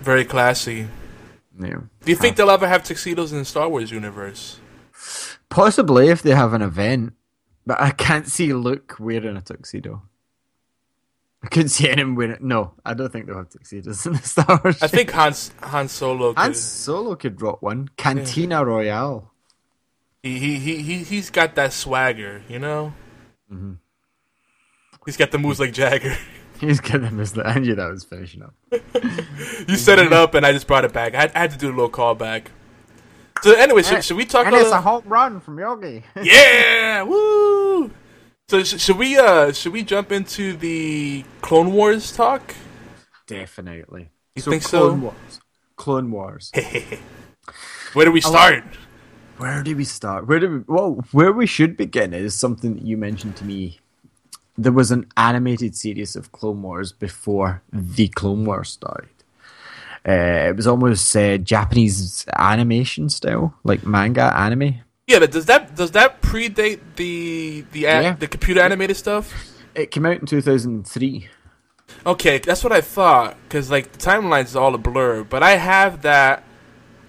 Very 0.00 0.24
classy. 0.24 0.86
Yeah. 1.58 1.80
Do 2.04 2.10
you 2.10 2.16
think 2.16 2.36
they'll 2.36 2.50
ever 2.50 2.68
have 2.68 2.84
tuxedos 2.84 3.32
in 3.32 3.38
the 3.38 3.44
Star 3.44 3.68
Wars 3.68 3.90
universe? 3.90 4.60
Possibly 5.48 6.08
if 6.08 6.22
they 6.22 6.34
have 6.34 6.52
an 6.52 6.62
event, 6.62 7.14
but 7.66 7.80
I 7.80 7.90
can't 7.90 8.28
see 8.28 8.52
Luke 8.52 8.96
wearing 8.98 9.36
a 9.36 9.42
tuxedo. 9.42 10.02
I 11.42 11.48
couldn't 11.48 11.68
see 11.68 11.88
anyone 11.88 12.14
wearing. 12.14 12.38
No, 12.40 12.74
I 12.84 12.94
don't 12.94 13.12
think 13.12 13.26
they'll 13.26 13.36
have 13.36 13.50
tuxedos 13.50 14.06
in 14.06 14.14
the 14.14 14.18
Star 14.22 14.60
Wars. 14.64 14.82
I 14.82 14.86
think 14.88 15.10
Han 15.12 15.34
Han 15.62 15.88
Solo. 15.88 16.32
Could, 16.32 16.38
Han 16.38 16.54
Solo 16.54 17.14
could 17.16 17.40
rock 17.42 17.62
one. 17.62 17.88
Cantina 17.96 18.64
Royale. 18.64 19.30
he, 20.22 20.38
he 20.38 20.58
he 20.58 20.82
he 20.82 21.04
he's 21.04 21.30
got 21.30 21.54
that 21.56 21.72
swagger, 21.72 22.42
you 22.48 22.58
know. 22.58 22.94
Mm-hmm. 23.52 23.74
He's 25.04 25.16
got 25.16 25.30
the 25.30 25.38
moves 25.38 25.60
like 25.60 25.72
Jagger. 25.72 26.16
He's 26.60 26.80
gonna 26.80 27.10
miss 27.10 27.32
that. 27.32 27.46
I 27.46 27.58
knew 27.58 27.74
that 27.74 27.90
was 27.90 28.04
finishing 28.04 28.42
up. 28.42 28.54
You 29.68 29.76
set 29.76 29.98
it 29.98 30.12
up, 30.12 30.34
and 30.34 30.46
I 30.46 30.52
just 30.52 30.66
brought 30.66 30.84
it 30.84 30.92
back. 30.92 31.14
I 31.14 31.22
had, 31.22 31.32
I 31.34 31.38
had 31.40 31.50
to 31.50 31.58
do 31.58 31.68
a 31.68 31.74
little 31.74 31.90
callback. 31.90 32.46
So 33.42 33.52
anyway, 33.54 33.82
should, 33.82 34.04
should 34.04 34.16
we 34.16 34.24
talk? 34.24 34.46
And 34.46 34.54
a 34.54 34.60
it's 34.60 34.70
a 34.70 34.80
home 34.80 35.04
run 35.06 35.40
from 35.40 35.58
Yogi. 35.58 36.02
yeah, 36.22 37.02
woo! 37.02 37.90
So 38.48 38.62
sh- 38.62 38.80
should 38.80 38.98
we 38.98 39.16
uh 39.16 39.52
should 39.52 39.72
we 39.72 39.82
jump 39.82 40.12
into 40.12 40.56
the 40.56 41.24
Clone 41.40 41.72
Wars 41.72 42.12
talk? 42.12 42.54
Definitely. 43.26 44.10
You 44.36 44.42
think 44.42 44.62
so? 44.62 44.88
Clone 44.88 45.02
Wars. 45.02 45.40
Clone 45.76 46.10
Wars. 46.10 46.52
Where 47.92 48.04
do 48.04 48.12
we 48.12 48.20
start? 48.20 48.64
Where 49.38 49.62
do 49.62 49.76
we 49.76 49.84
start? 49.84 50.26
Where 50.26 50.40
do 50.40 50.50
we? 50.50 50.74
Well, 50.74 51.04
where 51.12 51.32
we 51.32 51.46
should 51.46 51.76
begin 51.76 52.14
is 52.14 52.34
something 52.34 52.74
that 52.74 52.84
you 52.84 52.96
mentioned 52.96 53.36
to 53.36 53.44
me. 53.44 53.80
There 54.56 54.72
was 54.72 54.90
an 54.90 55.06
animated 55.16 55.76
series 55.76 56.16
of 56.16 56.32
Clone 56.32 56.62
Wars 56.62 56.92
before 56.92 57.62
the 57.72 58.08
Clone 58.08 58.46
Wars 58.46 58.70
started. 58.70 59.15
Uh, 60.06 60.48
it 60.50 60.56
was 60.56 60.66
almost 60.66 61.16
uh, 61.16 61.36
Japanese 61.38 62.24
animation 62.38 63.08
style, 63.08 63.54
like 63.64 63.84
manga 63.84 64.32
anime. 64.36 64.76
Yeah, 65.08 65.18
but 65.20 65.30
does 65.32 65.46
that 65.46 65.74
does 65.74 65.92
that 65.92 66.20
predate 66.22 66.80
the 66.96 67.64
the 67.72 67.80
Yeah. 67.80 68.12
the 68.12 68.26
computer 68.28 68.60
animated 68.60 68.96
stuff? 68.96 69.32
It 69.74 69.90
came 69.90 70.06
out 70.06 70.18
in 70.20 70.26
two 70.26 70.40
thousand 70.40 70.86
three. 70.86 71.28
Okay, 72.04 72.38
that's 72.38 72.62
what 72.64 72.72
I 72.72 72.80
thought. 72.80 73.36
Cause 73.48 73.70
like 73.70 73.92
the 73.92 73.98
timeline 73.98 74.44
is 74.44 74.56
all 74.56 74.74
a 74.74 74.78
blur, 74.78 75.24
but 75.24 75.42
I 75.42 75.52
have 75.56 76.02
that 76.02 76.44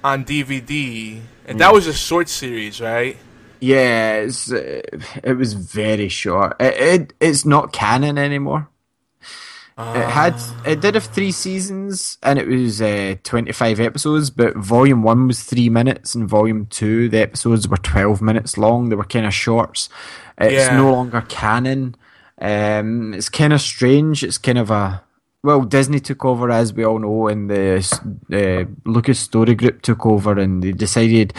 on 0.03 0.25
DVD, 0.25 1.19
and 1.47 1.59
that 1.59 1.73
was 1.73 1.87
a 1.87 1.93
short 1.93 2.29
series, 2.29 2.79
right? 2.81 3.17
Yeah, 3.59 4.17
it's, 4.17 4.51
uh, 4.51 4.81
it 5.23 5.33
was 5.35 5.53
very 5.53 6.09
short. 6.09 6.55
It, 6.59 6.73
it 6.75 7.13
it's 7.19 7.45
not 7.45 7.73
canon 7.73 8.17
anymore. 8.17 8.69
It 9.79 10.09
had 10.09 10.35
it 10.65 10.81
did 10.81 10.95
have 10.95 11.05
three 11.05 11.31
seasons 11.31 12.17
and 12.23 12.39
it 12.39 12.47
was 12.47 12.81
uh, 12.81 13.15
twenty 13.23 13.51
five 13.51 13.79
episodes, 13.79 14.31
but 14.31 14.55
volume 14.57 15.03
one 15.03 15.27
was 15.27 15.43
three 15.43 15.69
minutes 15.69 16.15
and 16.15 16.27
volume 16.27 16.65
two 16.65 17.09
the 17.09 17.19
episodes 17.21 17.67
were 17.67 17.77
twelve 17.77 18.19
minutes 18.21 18.57
long. 18.57 18.89
They 18.89 18.95
were 18.95 19.03
kind 19.03 19.27
of 19.27 19.33
shorts. 19.35 19.87
It's 20.39 20.67
Yeah. 20.69 20.77
no 20.77 20.91
longer 20.91 21.21
canon. 21.29 21.95
Um, 22.41 23.13
it's 23.13 23.29
kind 23.29 23.53
of 23.53 23.61
strange. 23.61 24.23
It's 24.23 24.37
kind 24.39 24.57
of 24.57 24.71
a 24.71 25.03
well, 25.47 25.61
Disney 25.63 25.99
took 25.99 26.25
over 26.25 26.51
as 26.51 26.73
we 26.73 26.83
all 26.85 26.99
know, 26.99 27.27
and 27.27 27.49
the 27.49 27.79
uh, 28.31 28.65
Lucas 28.83 29.19
Story 29.19 29.55
Group 29.55 29.81
took 29.81 30.05
over, 30.05 30.37
and 30.37 30.61
they 30.61 30.73
decided 30.73 31.33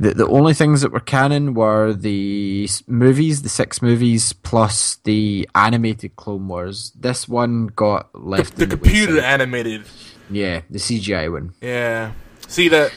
that 0.00 0.16
the 0.16 0.26
only 0.26 0.52
things 0.52 0.80
that 0.82 0.90
were 0.92 1.00
canon 1.16 1.54
were 1.54 1.92
the 1.94 2.68
movies, 2.86 3.42
the 3.42 3.48
six 3.48 3.80
movies, 3.80 4.32
plus 4.32 4.96
the 5.04 5.48
animated 5.54 6.16
Clone 6.16 6.48
Wars. 6.48 6.92
This 6.98 7.28
one 7.28 7.68
got 7.68 8.12
The, 8.12 8.18
left. 8.18 8.56
the 8.56 8.66
computer 8.66 9.14
wayside. 9.14 9.40
animated. 9.40 9.82
Yeah, 10.30 10.62
the 10.68 10.78
CGI 10.78 11.30
one. 11.30 11.54
Yeah. 11.60 12.12
See 12.48 12.68
that? 12.68 12.92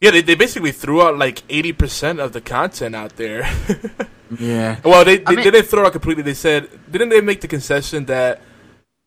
Yeah, 0.00 0.10
they, 0.12 0.22
they 0.22 0.34
basically 0.34 0.72
threw 0.72 1.02
out 1.02 1.18
like 1.18 1.42
eighty 1.48 1.72
percent 1.72 2.20
of 2.20 2.32
the 2.32 2.40
content 2.40 2.94
out 2.96 3.16
there. 3.16 3.48
Yeah. 4.38 4.76
well, 4.84 5.06
they, 5.06 5.16
they 5.24 5.36
mean- 5.36 5.44
didn't 5.44 5.64
throw 5.72 5.86
out 5.86 5.92
completely. 5.92 6.22
They 6.22 6.34
said 6.34 6.68
didn't 6.92 7.08
they 7.08 7.22
make 7.22 7.40
the 7.40 7.48
concession 7.48 8.04
that 8.12 8.42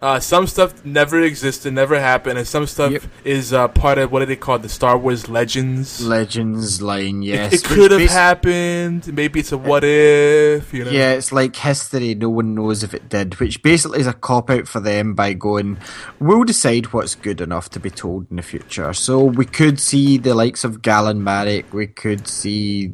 uh, 0.01 0.19
some 0.19 0.47
stuff 0.47 0.83
never 0.83 1.21
existed, 1.21 1.71
never 1.73 1.99
happened, 1.99 2.37
and 2.39 2.47
some 2.47 2.65
stuff 2.65 2.91
Yep. 2.91 3.03
is 3.23 3.53
uh, 3.53 3.67
part 3.67 3.97
of 3.99 4.11
what 4.11 4.19
do 4.21 4.25
they 4.25 4.35
call 4.35 4.55
it, 4.55 4.63
the 4.63 4.69
Star 4.69 4.97
Wars 4.97 5.29
Legends. 5.29 6.01
Legends 6.01 6.81
line, 6.81 7.21
yes. 7.21 7.53
it 7.53 7.61
which 7.61 7.77
could 7.77 7.91
have 7.91 8.09
happened. 8.09 9.13
Maybe 9.13 9.39
it's 9.41 9.51
a 9.51 9.57
what 9.57 9.83
if. 9.83 10.73
You 10.73 10.85
know. 10.85 10.91
Yeah, 10.91 11.11
it's 11.11 11.31
like 11.31 11.55
history, 11.55 12.15
no 12.15 12.29
one 12.29 12.55
knows 12.55 12.81
if 12.83 12.93
it 12.93 13.09
did, 13.09 13.39
which 13.39 13.61
basically 13.61 13.99
is 13.99 14.07
a 14.07 14.13
cop 14.13 14.49
out 14.49 14.67
for 14.67 14.79
them 14.79 15.13
by 15.13 15.33
going, 15.33 15.77
we'll 16.19 16.43
decide 16.43 16.93
what's 16.93 17.13
good 17.15 17.39
enough 17.41 17.69
to 17.69 17.79
be 17.79 17.89
told 17.91 18.25
in 18.31 18.37
the 18.37 18.41
future. 18.43 18.93
So 18.93 19.23
we 19.23 19.45
could 19.45 19.79
see 19.79 20.17
the 20.17 20.33
likes 20.33 20.63
of 20.63 20.81
Galen 20.81 21.23
Marek, 21.23 21.73
we 21.73 21.87
could 21.87 22.27
see. 22.27 22.91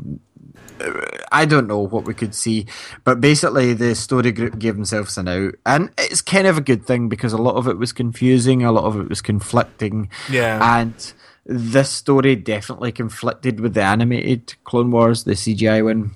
I 1.32 1.46
don't 1.46 1.68
know 1.68 1.80
what 1.80 2.06
we 2.06 2.14
could 2.14 2.34
see, 2.36 2.66
but 3.04 3.20
basically 3.22 3.74
the 3.74 3.96
story 3.96 4.32
group 4.32 4.58
gave 4.60 4.76
themselves 4.76 5.18
an 5.18 5.28
out, 5.28 5.56
and 5.66 5.90
it's 5.98 6.22
kind 6.22 6.48
of 6.48 6.58
a 6.58 6.62
good 6.62 6.86
thing 6.86 7.10
because 7.10 7.34
a 7.34 7.38
lot 7.38 7.56
of 7.56 7.68
it 7.68 7.78
was 7.78 7.92
confusing, 7.94 8.64
a 8.64 8.72
lot 8.72 8.86
of 8.86 9.00
it 9.00 9.10
was 9.10 9.22
conflicting, 9.22 10.10
Yeah. 10.30 10.80
and 10.80 11.14
this 11.46 11.90
story 11.90 12.36
definitely 12.36 12.92
conflicted 12.92 13.60
with 13.60 13.74
the 13.74 13.82
animated 13.84 14.56
Clone 14.66 14.92
Wars, 14.92 15.24
the 15.24 15.34
CGI 15.34 15.84
one. 15.84 16.16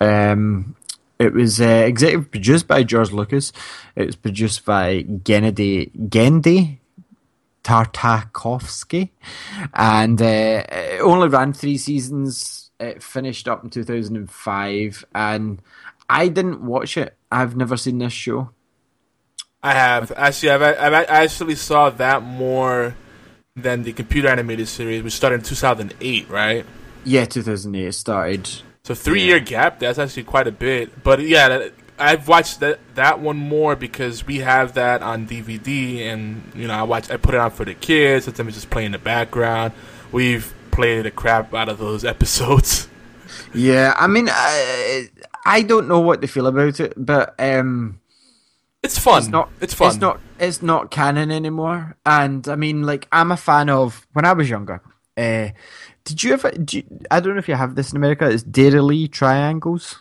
Um, 0.00 0.74
it 1.18 1.32
was 1.32 1.60
uh, 1.60 1.64
executive 1.86 2.30
produced 2.32 2.66
by 2.66 2.82
George 2.82 3.12
Lucas. 3.12 3.52
It 3.94 4.06
was 4.06 4.16
produced 4.16 4.64
by 4.64 5.04
Gennady 5.04 5.92
Genndy 6.08 6.78
Tartakovsky, 7.62 9.10
and 9.74 10.20
uh, 10.20 10.24
it 10.68 11.00
only 11.00 11.28
ran 11.28 11.52
three 11.52 11.78
seasons. 11.78 12.61
It 12.82 13.02
finished 13.02 13.48
up 13.48 13.62
in 13.64 13.70
two 13.70 13.84
thousand 13.84 14.16
and 14.16 14.30
five, 14.30 15.04
and 15.14 15.62
I 16.08 16.28
didn't 16.28 16.64
watch 16.64 16.96
it. 16.96 17.16
I've 17.30 17.56
never 17.56 17.76
seen 17.76 17.98
this 17.98 18.12
show. 18.12 18.50
I 19.62 19.74
have 19.74 20.12
actually. 20.16 20.50
I've, 20.50 20.62
I've 20.62 20.92
I 20.92 21.04
actually 21.04 21.54
saw 21.54 21.90
that 21.90 22.22
more 22.22 22.96
than 23.54 23.84
the 23.84 23.92
computer 23.92 24.28
animated 24.28 24.68
series, 24.68 25.02
which 25.02 25.12
started 25.12 25.36
in 25.36 25.42
two 25.42 25.54
thousand 25.54 25.94
eight, 26.00 26.28
right? 26.28 26.66
Yeah, 27.04 27.24
two 27.24 27.42
thousand 27.42 27.74
eight. 27.76 27.86
It 27.86 27.92
started. 27.92 28.48
So 28.84 28.94
three 28.94 29.22
year 29.22 29.38
gap. 29.38 29.78
That's 29.78 29.98
actually 29.98 30.24
quite 30.24 30.48
a 30.48 30.52
bit. 30.52 31.04
But 31.04 31.20
yeah, 31.20 31.68
I've 31.98 32.26
watched 32.26 32.60
that 32.60 32.80
that 32.96 33.20
one 33.20 33.36
more 33.36 33.76
because 33.76 34.26
we 34.26 34.38
have 34.38 34.74
that 34.74 35.02
on 35.02 35.28
DVD, 35.28 36.06
and 36.06 36.50
you 36.54 36.66
know 36.66 36.74
I 36.74 36.82
watch. 36.82 37.10
I 37.10 37.16
put 37.16 37.34
it 37.34 37.40
on 37.40 37.52
for 37.52 37.64
the 37.64 37.74
kids. 37.74 38.24
Sometimes 38.24 38.54
just 38.54 38.70
play 38.70 38.84
in 38.84 38.92
the 38.92 38.98
background. 38.98 39.72
We've 40.10 40.52
played 40.72 41.04
the 41.04 41.10
crap 41.12 41.54
out 41.54 41.68
of 41.68 41.78
those 41.78 42.04
episodes. 42.14 42.88
Yeah, 43.54 43.94
I 43.96 44.06
mean, 44.08 44.28
I, 44.30 45.08
I 45.44 45.62
don't 45.62 45.86
know 45.86 46.00
what 46.00 46.20
to 46.22 46.26
feel 46.26 46.46
about 46.46 46.80
it, 46.80 46.94
but 46.96 47.34
um, 47.38 48.00
It's 48.82 48.98
fun. 48.98 49.18
it's 49.18 49.28
not. 49.28 49.50
It's 49.60 49.74
fun. 49.74 49.88
It's 49.88 50.00
not. 50.00 50.20
It's 50.40 50.62
not 50.62 50.90
canon 50.90 51.30
anymore. 51.30 51.96
And 52.04 52.48
I 52.48 52.56
mean, 52.56 52.82
like, 52.82 53.06
I'm 53.12 53.30
a 53.30 53.36
fan 53.36 53.68
of 53.70 54.06
when 54.14 54.24
I 54.24 54.32
was 54.32 54.48
younger. 54.50 54.80
Uh, 55.16 55.50
did 56.04 56.24
you 56.24 56.32
ever? 56.32 56.50
Do 56.50 56.78
you, 56.78 56.84
I 57.10 57.20
don't 57.20 57.34
know 57.34 57.38
if 57.38 57.48
you 57.48 57.54
have 57.54 57.74
this 57.76 57.92
in 57.92 57.96
America. 57.96 58.28
It's 58.28 58.42
Dairy 58.42 59.06
triangles. 59.08 59.98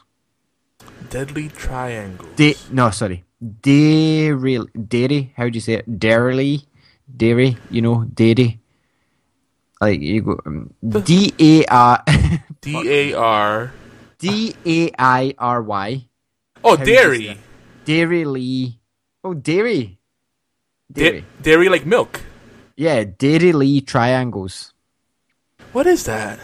Deadly 1.10 1.50
Triangle. 1.50 2.26
Da- 2.38 2.56
no, 2.72 2.90
sorry, 2.90 3.26
dairy. 3.62 4.60
Dairy. 4.88 5.34
How 5.36 5.44
do 5.50 5.52
you 5.52 5.60
say 5.60 5.74
it? 5.74 6.00
Dairy. 6.00 6.62
Dairy. 7.18 7.58
You 7.70 7.82
know, 7.82 8.06
dairy. 8.06 8.61
Like 9.82 10.00
you 10.02 10.22
go 10.22 10.38
um, 10.46 10.74
D 10.86 11.34
A 11.40 11.66
R 11.66 12.04
D 12.62 12.78
A 12.86 13.14
R. 13.18 13.74
D 14.20 14.54
A 14.66 14.92
I 15.00 15.34
R 15.40 15.62
Y. 15.64 16.06
Oh, 16.64 16.78
How 16.78 16.84
dairy. 16.86 17.38
Dairy 17.86 18.24
Lee. 18.26 18.78
Oh, 19.24 19.34
dairy. 19.34 19.98
Dairy. 20.92 21.22
Da- 21.22 21.26
dairy 21.42 21.70
like 21.70 21.86
milk. 21.88 22.22
yeah, 22.78 23.04
Dairy 23.06 23.52
Lee 23.54 23.82
triangles. 23.82 24.74
What 25.74 25.88
is 25.88 26.04
that? 26.06 26.38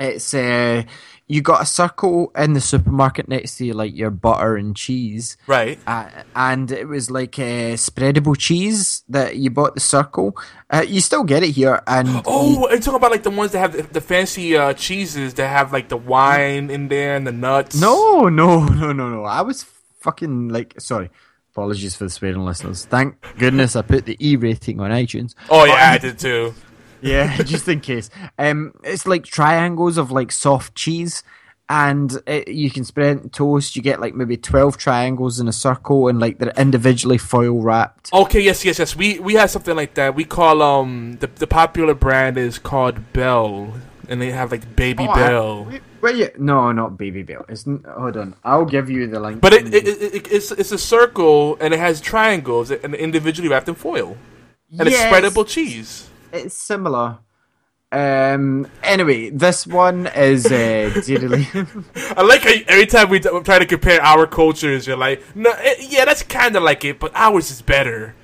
It's 0.00 0.34
uh, 0.34 0.82
you 1.28 1.40
got 1.42 1.60
a 1.60 1.66
circle 1.66 2.30
in 2.36 2.52
the 2.52 2.60
supermarket 2.60 3.28
next 3.28 3.56
to 3.58 3.66
you, 3.66 3.74
like 3.74 3.94
your 3.96 4.10
butter 4.10 4.56
and 4.56 4.76
cheese, 4.76 5.36
Right. 5.48 5.78
uh, 5.86 6.08
and 6.36 6.70
it 6.70 6.86
was 6.86 7.10
like 7.10 7.36
a 7.38 7.74
spreadable 7.74 8.36
cheese 8.38 9.02
that 9.08 9.36
you 9.36 9.50
bought 9.50 9.74
the 9.74 9.80
circle. 9.80 10.36
Uh, 10.70 10.84
you 10.86 11.00
still 11.00 11.24
get 11.24 11.42
it 11.42 11.50
here, 11.50 11.82
and 11.86 12.08
Oh, 12.26 12.66
are 12.68 12.74
you 12.74 12.80
talking 12.80 12.96
about 12.96 13.10
like 13.10 13.24
the 13.24 13.30
ones 13.30 13.52
that 13.52 13.58
have 13.58 13.72
the, 13.72 13.82
the 13.82 14.00
fancy 14.00 14.56
uh, 14.56 14.72
cheeses 14.74 15.34
that 15.34 15.48
have 15.48 15.72
like 15.72 15.88
the 15.88 15.96
wine 15.96 16.70
in 16.70 16.88
there 16.88 17.16
and 17.16 17.26
the 17.26 17.32
nuts? 17.32 17.74
no, 17.80 18.28
no, 18.28 18.64
no, 18.66 18.92
no, 18.92 19.10
no. 19.10 19.24
I 19.24 19.42
was 19.42 19.64
fucking 20.00 20.48
like 20.50 20.80
sorry. 20.80 21.10
Apologies 21.52 21.96
for 21.96 22.04
the 22.04 22.10
swearing 22.10 22.44
listeners. 22.44 22.84
Thank 22.84 23.16
goodness 23.38 23.76
I 23.76 23.80
put 23.82 24.04
the 24.04 24.14
E 24.20 24.36
rating 24.36 24.78
on 24.78 24.90
iTunes. 24.90 25.34
Oh 25.48 25.64
yeah, 25.64 25.92
I 25.92 25.96
did 25.98 26.18
too. 26.18 26.52
Yeah, 27.02 27.36
just 27.42 27.68
in 27.68 27.80
case. 27.80 28.10
Um, 28.38 28.72
it's 28.82 29.06
like 29.06 29.24
triangles 29.24 29.98
of 29.98 30.10
like 30.10 30.32
soft 30.32 30.74
cheese, 30.74 31.22
and 31.68 32.16
it, 32.26 32.48
you 32.48 32.70
can 32.70 32.84
spread 32.84 33.32
toast. 33.32 33.76
You 33.76 33.82
get 33.82 34.00
like 34.00 34.14
maybe 34.14 34.36
twelve 34.36 34.76
triangles 34.76 35.38
in 35.40 35.48
a 35.48 35.52
circle, 35.52 36.08
and 36.08 36.18
like 36.18 36.38
they're 36.38 36.52
individually 36.56 37.18
foil 37.18 37.60
wrapped. 37.62 38.12
Okay, 38.12 38.40
yes, 38.40 38.64
yes, 38.64 38.78
yes. 38.78 38.96
We 38.96 39.18
we 39.20 39.34
have 39.34 39.50
something 39.50 39.76
like 39.76 39.94
that. 39.94 40.14
We 40.14 40.24
call 40.24 40.62
um 40.62 41.18
the 41.20 41.26
the 41.26 41.46
popular 41.46 41.94
brand 41.94 42.38
is 42.38 42.58
called 42.58 43.12
Bell, 43.12 43.74
and 44.08 44.20
they 44.20 44.30
have 44.30 44.50
like 44.52 44.74
Baby 44.76 45.06
Oh, 45.06 45.10
I- 45.10 45.16
Bell. 45.28 45.64
Wait, 45.64 45.82
wait, 46.00 46.38
no, 46.40 46.70
not 46.72 46.96
Baby 46.96 47.22
Bell. 47.24 47.44
It's 47.48 47.66
n- 47.66 47.84
hold 47.88 48.16
on. 48.16 48.34
I'll 48.44 48.64
give 48.64 48.88
you 48.88 49.06
the 49.08 49.18
link. 49.20 49.40
But 49.40 49.52
it, 49.52 49.74
it, 49.74 49.86
it, 49.88 50.14
it 50.14 50.32
it's 50.32 50.50
it's 50.52 50.72
a 50.72 50.78
circle 50.78 51.56
and 51.60 51.74
it 51.74 51.80
has 51.80 52.00
triangles 52.00 52.70
and 52.70 52.94
individually 52.94 53.48
wrapped 53.48 53.68
in 53.68 53.74
foil, 53.74 54.16
and 54.78 54.88
Yes, 54.88 55.12
it's 55.12 55.34
spreadable 55.36 55.46
cheese. 55.46 56.08
It's 56.32 56.56
similar. 56.56 57.18
Um. 57.92 58.66
Anyway, 58.82 59.30
this 59.30 59.66
one 59.66 60.08
is 60.08 60.46
uh, 60.46 61.02
Dairy 61.06 61.48
I 62.16 62.22
like 62.22 62.42
how 62.42 62.52
every 62.66 62.86
time 62.86 63.10
we 63.10 63.20
try 63.20 63.58
to 63.58 63.66
compare 63.66 64.02
our 64.02 64.26
cultures, 64.26 64.86
you're 64.86 64.96
like, 64.96 65.22
no, 65.36 65.52
it, 65.58 65.90
yeah, 65.90 66.04
that's 66.04 66.22
kind 66.24 66.56
of 66.56 66.64
like 66.64 66.84
it, 66.84 66.98
but 66.98 67.12
ours 67.14 67.50
is 67.50 67.62
better. 67.62 68.14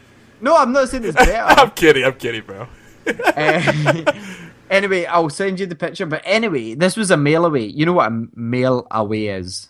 No, 0.40 0.56
I'm 0.56 0.72
not 0.72 0.88
saying 0.88 1.04
it's 1.04 1.16
better. 1.16 1.36
I'm 1.60 1.70
kidding, 1.70 2.04
I'm 2.04 2.14
kidding, 2.14 2.42
bro. 2.42 2.66
Uh, 3.06 4.02
anyway, 4.70 5.04
I'll 5.06 5.30
send 5.30 5.60
you 5.60 5.66
the 5.66 5.76
picture. 5.76 6.06
But 6.06 6.22
anyway, 6.24 6.74
this 6.74 6.96
was 6.96 7.12
a 7.12 7.16
mail 7.16 7.46
away. 7.46 7.66
You 7.66 7.86
know 7.86 7.92
what 7.92 8.10
a 8.10 8.26
mail 8.34 8.86
away 8.90 9.28
is? 9.28 9.68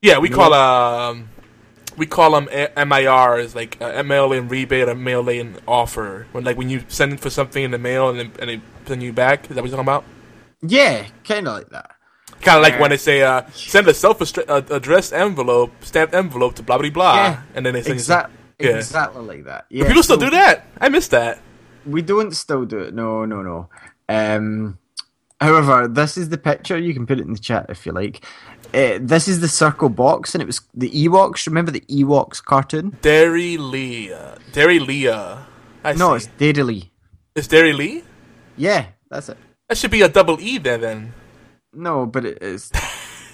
Yeah, 0.00 0.18
we 0.18 0.30
call 0.30 0.54
um, 0.54 1.28
we 1.96 2.06
call 2.06 2.32
them 2.32 2.48
MIRs, 2.76 3.54
like 3.54 3.80
uh, 3.80 4.02
mail 4.02 4.32
in 4.32 4.48
rebate 4.48 4.88
or 4.88 4.94
mail 4.94 5.28
in 5.28 5.56
offer. 5.66 6.26
When 6.32 6.44
like 6.44 6.56
when 6.56 6.70
you 6.70 6.84
send 6.88 7.20
for 7.20 7.30
something 7.30 7.62
in 7.62 7.70
the 7.70 7.78
mail 7.78 8.08
and 8.08 8.18
then, 8.18 8.32
and 8.38 8.50
they 8.50 8.60
send 8.86 9.02
you 9.02 9.12
back. 9.12 9.42
Is 9.50 9.56
that 9.56 9.62
what 9.62 9.70
you're 9.70 9.76
talking 9.76 9.88
about? 9.88 10.04
Yeah, 10.62 11.06
kind 11.24 11.48
of 11.48 11.54
like 11.58 11.68
that. 11.70 11.90
Kind 12.40 12.56
of 12.58 12.62
like 12.62 12.80
when 12.80 12.90
they 12.90 12.96
say 12.96 13.22
uh, 13.22 13.42
send 13.52 13.86
a 13.88 13.94
self-addressed 13.94 15.12
envelope, 15.12 15.72
stamped 15.84 16.14
envelope 16.14 16.54
to 16.56 16.62
blah 16.62 16.78
blah 16.78 16.90
blah, 16.90 17.14
Yeah, 17.14 17.42
and 17.54 17.64
then 17.66 17.74
they 17.74 17.82
send 17.82 18.00
you 18.00 18.66
Yeah. 18.68 18.76
exactly 18.76 19.22
like 19.24 19.44
that. 19.44 19.66
some- 19.70 19.76
Yeah, 19.78 19.86
People 19.86 20.02
still 20.02 20.16
do 20.16 20.30
that. 20.30 20.66
I 20.80 20.88
miss 20.88 21.08
that. 21.08 21.38
We 21.86 22.02
don't 22.02 22.34
still 22.34 22.64
do 22.64 22.78
it. 22.78 22.94
No, 22.94 23.24
no, 23.24 23.42
no. 23.42 23.68
Um, 24.08 24.78
however, 25.42 25.88
this 25.88 26.16
is 26.16 26.28
the 26.30 26.38
picture. 26.38 26.78
You 26.78 26.94
can 26.94 27.06
put 27.06 27.18
it 27.20 27.26
in 27.26 27.32
the 27.32 27.38
chat 27.38 27.66
if 27.68 27.84
you 27.86 27.92
like. 27.92 28.24
Uh, 28.74 28.98
this 29.00 29.28
is 29.28 29.40
the 29.40 29.48
circle 29.48 29.88
box, 29.90 30.34
and 30.34 30.40
it 30.42 30.46
was 30.46 30.60
the 30.74 30.90
Ewoks. 30.90 31.46
Remember 31.46 31.70
the 31.70 31.80
Ewoks 31.90 32.42
cartoon? 32.42 32.96
Derry 33.02 33.56
Leah, 33.58 34.38
Derry. 34.52 34.78
I 35.84 35.92
No, 35.94 36.16
see. 36.16 36.24
it's 36.24 36.28
Daedally. 36.38 36.90
it's 37.34 37.48
Derry 37.48 37.72
Lee. 37.72 38.04
Yeah, 38.56 38.86
that's 39.10 39.28
it. 39.28 39.36
That 39.68 39.76
should 39.78 39.90
be 39.90 40.02
a 40.02 40.08
double 40.08 40.40
E 40.40 40.58
there 40.58 40.78
then. 40.78 41.12
No, 41.74 42.06
but 42.06 42.24
it 42.24 42.42
is. 42.42 42.70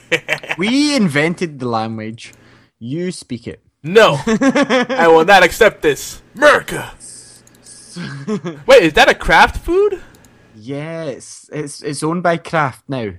we 0.58 0.96
invented 0.96 1.58
the 1.58 1.68
language. 1.68 2.32
You 2.78 3.12
speak 3.12 3.46
it. 3.46 3.60
No, 3.82 4.18
I 4.26 5.06
will 5.08 5.24
not 5.24 5.42
accept 5.44 5.82
this. 5.82 6.20
America. 6.34 6.90
Wait, 8.66 8.82
is 8.82 8.92
that 8.94 9.08
a 9.08 9.14
Kraft 9.14 9.56
food? 9.58 10.00
Yes, 10.60 11.48
it's 11.52 11.82
it's 11.82 12.02
owned 12.02 12.22
by 12.22 12.36
Kraft 12.36 12.88
now. 12.88 13.12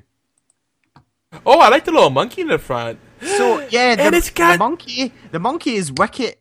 Oh, 1.45 1.59
I 1.59 1.69
like 1.69 1.85
the 1.85 1.91
little 1.91 2.09
monkey 2.09 2.41
in 2.41 2.47
the 2.47 2.57
front. 2.57 2.99
So 3.21 3.59
yeah, 3.69 3.95
the, 3.95 4.03
And 4.03 4.15
it's 4.15 4.29
got- 4.29 4.53
the 4.53 4.57
monkey. 4.59 5.13
The 5.31 5.39
monkey 5.39 5.75
is 5.75 5.91
wicked. 5.91 6.35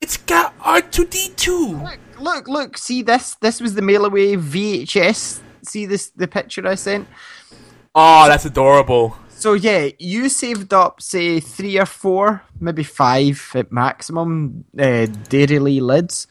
It's 0.00 0.16
got 0.16 0.54
R 0.60 0.80
two 0.80 1.04
D 1.06 1.30
two. 1.36 1.76
Look, 1.76 1.98
look, 2.18 2.48
look! 2.48 2.78
See 2.78 3.02
this? 3.02 3.36
This 3.40 3.60
was 3.60 3.74
the 3.74 3.82
mail 3.82 4.04
away 4.06 4.34
VHS. 4.36 5.40
See 5.62 5.86
this? 5.86 6.10
The 6.10 6.26
picture 6.26 6.66
I 6.66 6.74
sent. 6.74 7.06
Oh, 7.94 8.26
that's 8.28 8.46
adorable. 8.46 9.16
So 9.28 9.52
yeah, 9.54 9.88
you 9.98 10.28
saved 10.28 10.72
up 10.72 11.00
say 11.02 11.40
three 11.40 11.78
or 11.78 11.86
four, 11.86 12.42
maybe 12.60 12.82
five 12.82 13.50
at 13.54 13.70
maximum 13.72 14.64
uh, 14.78 15.06
Dairy 15.28 15.58
Lee 15.58 15.80
lids, 15.80 16.26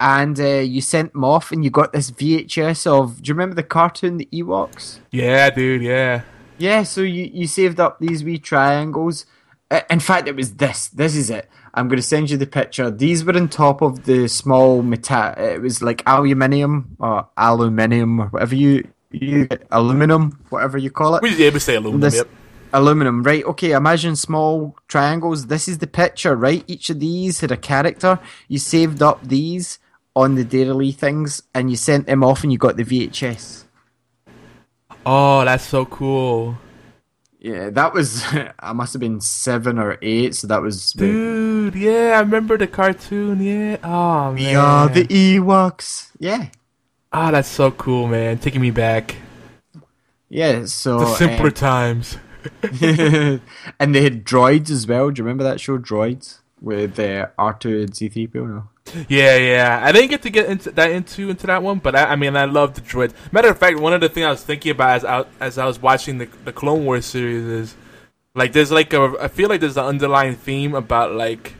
and 0.00 0.38
uh, 0.38 0.44
you 0.58 0.80
sent 0.80 1.12
them 1.12 1.24
off, 1.24 1.50
and 1.52 1.64
you 1.64 1.70
got 1.70 1.92
this 1.92 2.10
VHS 2.10 2.86
of. 2.86 3.22
Do 3.22 3.28
you 3.28 3.34
remember 3.34 3.54
the 3.54 3.62
cartoon, 3.62 4.16
the 4.16 4.28
Ewoks? 4.32 5.00
Yeah, 5.10 5.50
dude. 5.50 5.82
Yeah. 5.82 6.22
Yeah, 6.58 6.82
so 6.82 7.02
you, 7.02 7.30
you 7.32 7.46
saved 7.46 7.78
up 7.78 8.00
these 8.00 8.24
wee 8.24 8.38
triangles. 8.38 9.26
In 9.90 10.00
fact, 10.00 10.26
it 10.28 10.34
was 10.34 10.54
this. 10.54 10.88
This 10.88 11.14
is 11.14 11.30
it. 11.30 11.48
I'm 11.74 11.86
going 11.88 11.98
to 11.98 12.02
send 12.02 12.30
you 12.30 12.36
the 12.36 12.46
picture. 12.46 12.90
These 12.90 13.24
were 13.24 13.36
on 13.36 13.48
top 13.48 13.82
of 13.82 14.04
the 14.06 14.26
small 14.28 14.82
metal. 14.82 15.34
It 15.36 15.60
was 15.60 15.82
like 15.82 16.02
aluminium 16.06 16.96
or 16.98 17.28
aluminium 17.36 18.20
or 18.20 18.26
whatever 18.28 18.54
you 18.56 18.88
you 19.10 19.46
aluminum, 19.70 20.38
whatever 20.50 20.78
you 20.78 20.90
call 20.90 21.14
it. 21.16 21.22
We 21.22 21.36
yeah, 21.36 21.50
we 21.50 21.60
say 21.60 21.76
aluminum. 21.76 22.00
This- 22.00 22.16
Yep. 22.16 22.28
Aluminum, 22.72 23.22
right? 23.22 23.44
Okay, 23.44 23.72
imagine 23.72 24.16
small 24.16 24.76
triangles. 24.88 25.46
This 25.46 25.68
is 25.68 25.78
the 25.78 25.86
picture, 25.86 26.36
right? 26.36 26.62
Each 26.66 26.90
of 26.90 27.00
these 27.00 27.40
had 27.40 27.50
a 27.50 27.56
character. 27.56 28.18
You 28.48 28.58
saved 28.58 29.02
up 29.02 29.26
these 29.26 29.78
on 30.14 30.34
the 30.34 30.44
daily 30.44 30.92
things, 30.92 31.42
and 31.54 31.70
you 31.70 31.76
sent 31.76 32.06
them 32.06 32.22
off, 32.24 32.42
and 32.42 32.52
you 32.52 32.58
got 32.58 32.76
the 32.76 32.84
VHS. 32.84 33.64
Oh, 35.06 35.44
that's 35.44 35.64
so 35.64 35.86
cool, 35.86 36.58
Yeah, 37.38 37.70
that 37.70 37.94
was. 37.94 38.24
I 38.58 38.72
must 38.72 38.92
have 38.92 39.00
been 39.00 39.20
seven 39.20 39.78
or 39.78 39.96
eight, 40.02 40.34
so 40.34 40.46
that 40.48 40.60
was. 40.60 40.92
the- 40.92 41.06
dude. 41.06 41.74
Yeah, 41.74 42.12
I 42.16 42.20
remember 42.20 42.58
the 42.58 42.66
cartoon. 42.66 43.40
Yeah. 43.42 43.76
Oh 43.82 44.32
man. 44.32 44.34
We 44.34 44.54
are 44.54 44.88
the 44.88 45.04
Ewoks. 45.06 46.10
Yeah, 46.18 46.48
Ah, 47.12 47.30
that's 47.30 47.48
so 47.48 47.70
cool, 47.70 48.08
man. 48.08 48.38
Taking 48.38 48.60
me 48.60 48.70
back. 48.70 49.16
yeah. 50.28 50.64
So 50.66 50.98
The 51.00 51.14
simpler 51.14 51.46
um, 51.46 51.52
times. 51.52 52.18
and 53.80 53.94
they 53.94 54.02
had 54.02 54.24
droids 54.24 54.70
as 54.70 54.86
well. 54.86 55.10
Do 55.10 55.20
you 55.20 55.24
remember 55.24 55.44
that 55.44 55.60
show, 55.60 55.78
Droids, 55.78 56.38
with 56.60 56.98
uh, 56.98 57.28
R 57.38 57.54
two 57.54 57.80
and 57.80 57.96
C 57.96 58.08
three 58.08 58.26
PO? 58.26 58.46
No. 58.46 58.68
Yeah, 59.08 59.36
yeah. 59.36 59.80
I 59.82 59.92
didn't 59.92 60.10
get 60.10 60.22
to 60.22 60.30
get 60.30 60.48
into 60.48 60.70
that 60.72 60.90
into 60.90 61.30
into 61.30 61.46
that 61.46 61.62
one, 61.62 61.78
but 61.78 61.94
I, 61.94 62.04
I 62.12 62.16
mean, 62.16 62.36
I 62.36 62.44
love 62.46 62.74
the 62.74 62.80
droids. 62.80 63.12
Matter 63.32 63.48
of 63.48 63.58
fact, 63.58 63.78
one 63.78 63.92
of 63.92 64.00
the 64.00 64.08
things 64.08 64.24
I 64.24 64.30
was 64.30 64.42
thinking 64.42 64.72
about 64.72 64.96
as 64.96 65.04
I, 65.04 65.24
as 65.40 65.58
I 65.58 65.66
was 65.66 65.80
watching 65.80 66.18
the 66.18 66.28
the 66.44 66.52
Clone 66.52 66.84
Wars 66.84 67.06
series 67.06 67.44
is 67.44 67.76
like 68.34 68.52
there's 68.52 68.70
like 68.70 68.92
a 68.92 69.14
I 69.20 69.28
feel 69.28 69.48
like 69.48 69.60
there's 69.60 69.76
an 69.76 69.84
underlying 69.84 70.36
theme 70.36 70.74
about 70.74 71.12
like 71.12 71.54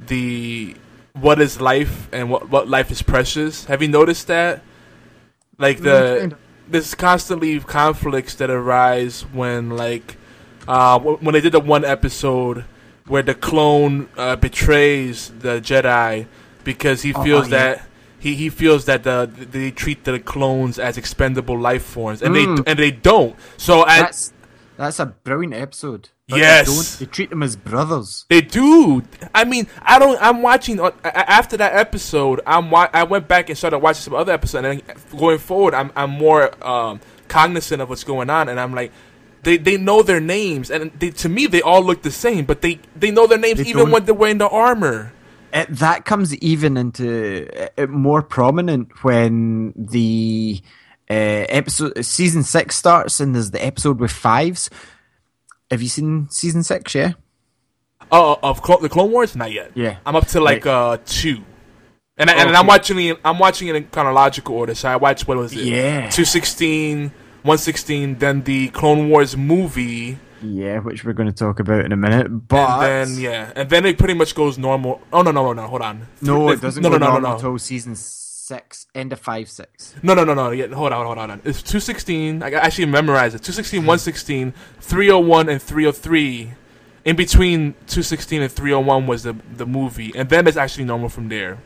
the 0.00 0.74
what 1.14 1.40
is 1.40 1.60
life 1.60 2.08
and 2.12 2.30
what 2.30 2.48
what 2.48 2.68
life 2.68 2.90
is 2.90 3.02
precious. 3.02 3.66
Have 3.66 3.82
you 3.82 3.88
noticed 3.88 4.28
that? 4.28 4.62
Like 5.58 5.80
the 5.80 6.16
kind 6.20 6.32
of. 6.32 6.38
There's 6.72 6.94
constantly 6.94 7.58
conflicts 7.60 8.34
that 8.36 8.50
arise 8.50 9.22
when 9.32 9.70
like 9.70 10.16
uh 10.68 10.98
w- 10.98 11.18
when 11.18 11.32
they 11.34 11.40
did 11.40 11.52
the 11.52 11.60
one 11.60 11.84
episode 11.84 12.64
where 13.06 13.22
the 13.22 13.34
clone 13.34 14.08
uh, 14.16 14.36
betrays 14.36 15.30
the 15.40 15.60
Jedi 15.60 16.26
because 16.64 17.02
he 17.02 17.12
Oh, 17.14 17.22
feels 17.24 17.46
oh, 17.46 17.50
yeah. 17.50 17.58
that 17.74 17.86
he, 18.18 18.34
he 18.36 18.48
feels 18.48 18.84
that 18.84 19.02
the 19.02 19.28
they 19.34 19.70
treat 19.72 20.04
the 20.04 20.18
clones 20.20 20.78
as 20.78 20.96
expendable 20.96 21.58
life 21.58 21.82
forms 21.82 22.22
and 22.22 22.34
Mm. 22.34 22.64
they 22.64 22.70
and 22.70 22.78
they 22.78 22.90
don't. 22.92 23.34
So 23.56 23.84
That's 23.84 24.32
that's 24.76 24.98
a 25.00 25.06
brilliant 25.06 25.54
episode. 25.54 26.08
But 26.32 26.40
Yes. 26.40 26.66
they, 26.66 26.74
don't, 26.74 26.98
they 26.98 27.06
treat 27.14 27.30
them 27.30 27.42
as 27.42 27.56
brothers. 27.56 28.24
They 28.28 28.40
do. 28.40 29.02
I 29.34 29.44
mean, 29.44 29.66
I 29.82 29.98
don't. 29.98 30.18
I'm 30.20 30.42
watching 30.42 30.80
uh, 30.80 30.90
after 31.04 31.56
that 31.58 31.74
episode. 31.74 32.40
I'm. 32.46 32.70
wa- 32.70 32.88
I 32.92 33.04
went 33.04 33.28
back 33.28 33.48
and 33.48 33.56
started 33.58 33.78
watching 33.78 34.02
some 34.02 34.14
other 34.14 34.32
episodes, 34.32 34.64
and 34.66 34.80
then 34.80 34.96
going 35.16 35.38
forward, 35.38 35.74
I'm. 35.74 35.92
I'm 35.94 36.10
more 36.10 36.50
um, 36.66 37.00
cognizant 37.28 37.80
of 37.82 37.88
what's 37.88 38.04
going 38.04 38.30
on, 38.30 38.48
and 38.48 38.58
I'm 38.58 38.74
like, 38.74 38.92
they 39.42 39.56
they 39.56 39.76
know 39.76 40.02
their 40.02 40.20
names, 40.20 40.70
and 40.70 40.90
they, 40.98 41.10
to 41.10 41.28
me, 41.28 41.46
they 41.46 41.62
all 41.62 41.82
look 41.82 42.02
the 42.02 42.10
same, 42.10 42.44
but 42.44 42.62
they 42.62 42.80
they 42.96 43.10
know 43.10 43.26
their 43.26 43.38
names 43.38 43.58
They 43.58 43.66
even 43.70 43.84
don't. 43.84 43.90
when 43.92 44.04
they're 44.04 44.14
wearing 44.14 44.38
the 44.38 44.48
armor. 44.48 45.12
It, 45.54 45.68
that 45.68 46.06
comes 46.06 46.34
even 46.36 46.78
into 46.78 47.46
uh, 47.76 47.86
more 47.86 48.22
prominent 48.22 49.04
when 49.04 49.74
the 49.76 50.62
uh, 51.10 51.12
episode 51.12 52.02
season 52.06 52.42
six 52.42 52.74
starts 52.76 53.20
and 53.20 53.34
there's 53.34 53.50
the 53.50 53.62
episode 53.62 54.00
with 54.00 54.10
fives. 54.12 54.70
Have 55.72 55.82
you 55.82 55.88
seen 55.88 56.28
season 56.30 56.62
six? 56.62 56.94
Yeah. 56.94 57.12
Oh, 58.10 58.38
of 58.42 58.60
Clo- 58.62 58.78
the 58.80 58.88
Clone 58.88 59.10
Wars, 59.10 59.34
not 59.34 59.50
yet. 59.52 59.72
Yeah. 59.74 59.96
I'm 60.04 60.14
up 60.16 60.26
to 60.28 60.40
like 60.40 60.66
uh 60.66 60.98
two. 61.04 61.42
And, 62.18 62.28
I, 62.28 62.34
and 62.34 62.50
Okay. 62.50 62.58
I'm 62.58 62.66
watching 62.66 63.00
it. 63.00 63.18
I'm 63.24 63.38
watching 63.38 63.68
it 63.68 63.74
in 63.74 63.84
chronological 63.86 64.54
order. 64.54 64.74
So 64.74 64.88
I 64.88 64.96
watched 64.96 65.26
what 65.26 65.38
was 65.38 65.52
it? 65.54 65.64
Yeah. 65.64 66.10
216, 66.10 67.08
116, 67.08 68.18
then 68.18 68.42
the 68.42 68.68
Clone 68.68 69.08
Wars 69.08 69.34
movie, 69.36 70.18
Yeah, 70.42 70.80
which 70.80 71.04
we're 71.04 71.14
going 71.14 71.28
to 71.30 71.34
talk 71.34 71.58
about 71.58 71.84
in 71.86 71.92
a 71.92 71.96
minute. 71.96 72.28
But 72.48 72.84
and 72.84 73.10
then 73.16 73.18
yeah, 73.20 73.52
and 73.56 73.70
then 73.70 73.86
it 73.86 73.96
pretty 73.98 74.14
much 74.14 74.34
goes 74.34 74.58
normal. 74.58 75.00
Oh 75.12 75.22
no 75.22 75.30
no 75.30 75.42
no 75.46 75.52
no! 75.54 75.66
Hold 75.68 75.82
on. 75.82 76.06
no, 76.20 76.50
it 76.50 76.60
doesn't 76.60 76.82
No 76.82 76.90
go 76.90 76.98
no 76.98 76.98
no 76.98 77.06
no 77.06 77.12
normal 77.12 77.30
no 77.30 77.36
until 77.36 77.58
season 77.58 77.94
six, 78.42 78.86
end 78.94 79.12
of 79.12 79.20
five 79.20 79.48
six. 79.48 79.94
no 80.02 80.14
no 80.14 80.24
no 80.24 80.34
no. 80.34 80.50
Yeah, 80.50 80.66
hold 80.68 80.92
on 80.92 81.04
hold 81.06 81.18
on 81.18 81.28
hold 81.30 81.40
on. 81.40 81.48
It's 81.48 81.62
two 81.62 81.80
sixteen. 81.80 82.42
I 82.42 82.50
actually 82.52 82.86
memorized 82.86 83.34
it. 83.36 83.42
216, 83.42 83.80
116, 83.80 84.52
301, 84.80 85.48
and 85.48 85.62
three 85.62 85.84
hundred 85.84 85.96
three. 85.96 86.50
In 87.04 87.16
between 87.16 87.74
two 87.86 88.02
sixteen 88.02 88.42
and 88.42 88.50
three 88.50 88.72
hundred 88.72 88.86
one 88.86 89.06
was 89.06 89.22
the 89.22 89.34
the 89.56 89.66
movie, 89.66 90.12
and 90.16 90.28
then 90.28 90.46
it's 90.46 90.56
actually 90.56 90.84
normal 90.84 91.08
from 91.08 91.28
there. 91.28 91.58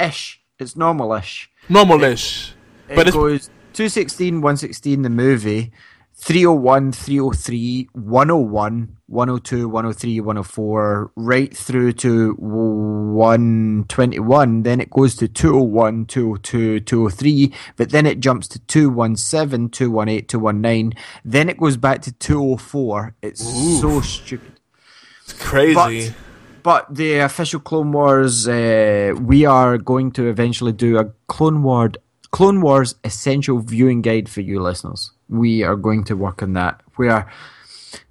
Ish, 0.00 0.40
it's 0.58 0.76
normal-ish. 0.76 1.50
Normalish. 1.68 2.52
It 2.88 2.96
But 2.96 3.08
it's- 3.08 3.14
goes 3.14 3.50
216, 3.74 4.42
116, 4.42 5.00
the 5.02 5.08
movie, 5.08 5.72
301, 6.22 6.92
303, 6.92 7.88
101, 7.94 8.96
102, 9.06 9.68
103, 9.68 10.20
104, 10.20 11.10
right 11.16 11.56
through 11.56 11.92
to 11.92 12.34
121. 12.34 14.62
Then 14.62 14.80
it 14.80 14.88
goes 14.88 15.16
to 15.16 15.26
201, 15.26 16.06
202, 16.06 16.78
203, 16.78 17.52
but 17.76 17.90
then 17.90 18.06
it 18.06 18.20
jumps 18.20 18.46
to 18.46 18.60
217, 18.60 19.70
218, 19.70 20.26
219. 20.28 20.92
Then 21.24 21.48
it 21.48 21.58
goes 21.58 21.76
back 21.76 22.02
to 22.02 22.12
204. 22.12 23.16
It's 23.20 23.42
so 23.80 24.00
stupid. 24.00 24.60
It's 25.24 25.32
crazy. 25.32 26.14
But 26.62 26.94
the 26.94 27.18
official 27.18 27.58
Clone 27.58 27.90
Wars, 27.90 28.46
uh, 28.46 29.12
we 29.20 29.44
are 29.44 29.76
going 29.76 30.12
to 30.12 30.28
eventually 30.28 30.72
do 30.72 30.98
a 30.98 31.06
Clone 31.26 31.64
War, 31.64 31.90
Clone 32.30 32.60
Wars 32.60 32.94
essential 33.02 33.58
viewing 33.58 34.02
guide 34.02 34.28
for 34.28 34.40
you 34.40 34.62
listeners. 34.62 35.11
We 35.32 35.62
are 35.62 35.76
going 35.76 36.04
to 36.04 36.16
work 36.16 36.42
on 36.42 36.52
that. 36.52 36.80
Where 36.96 37.30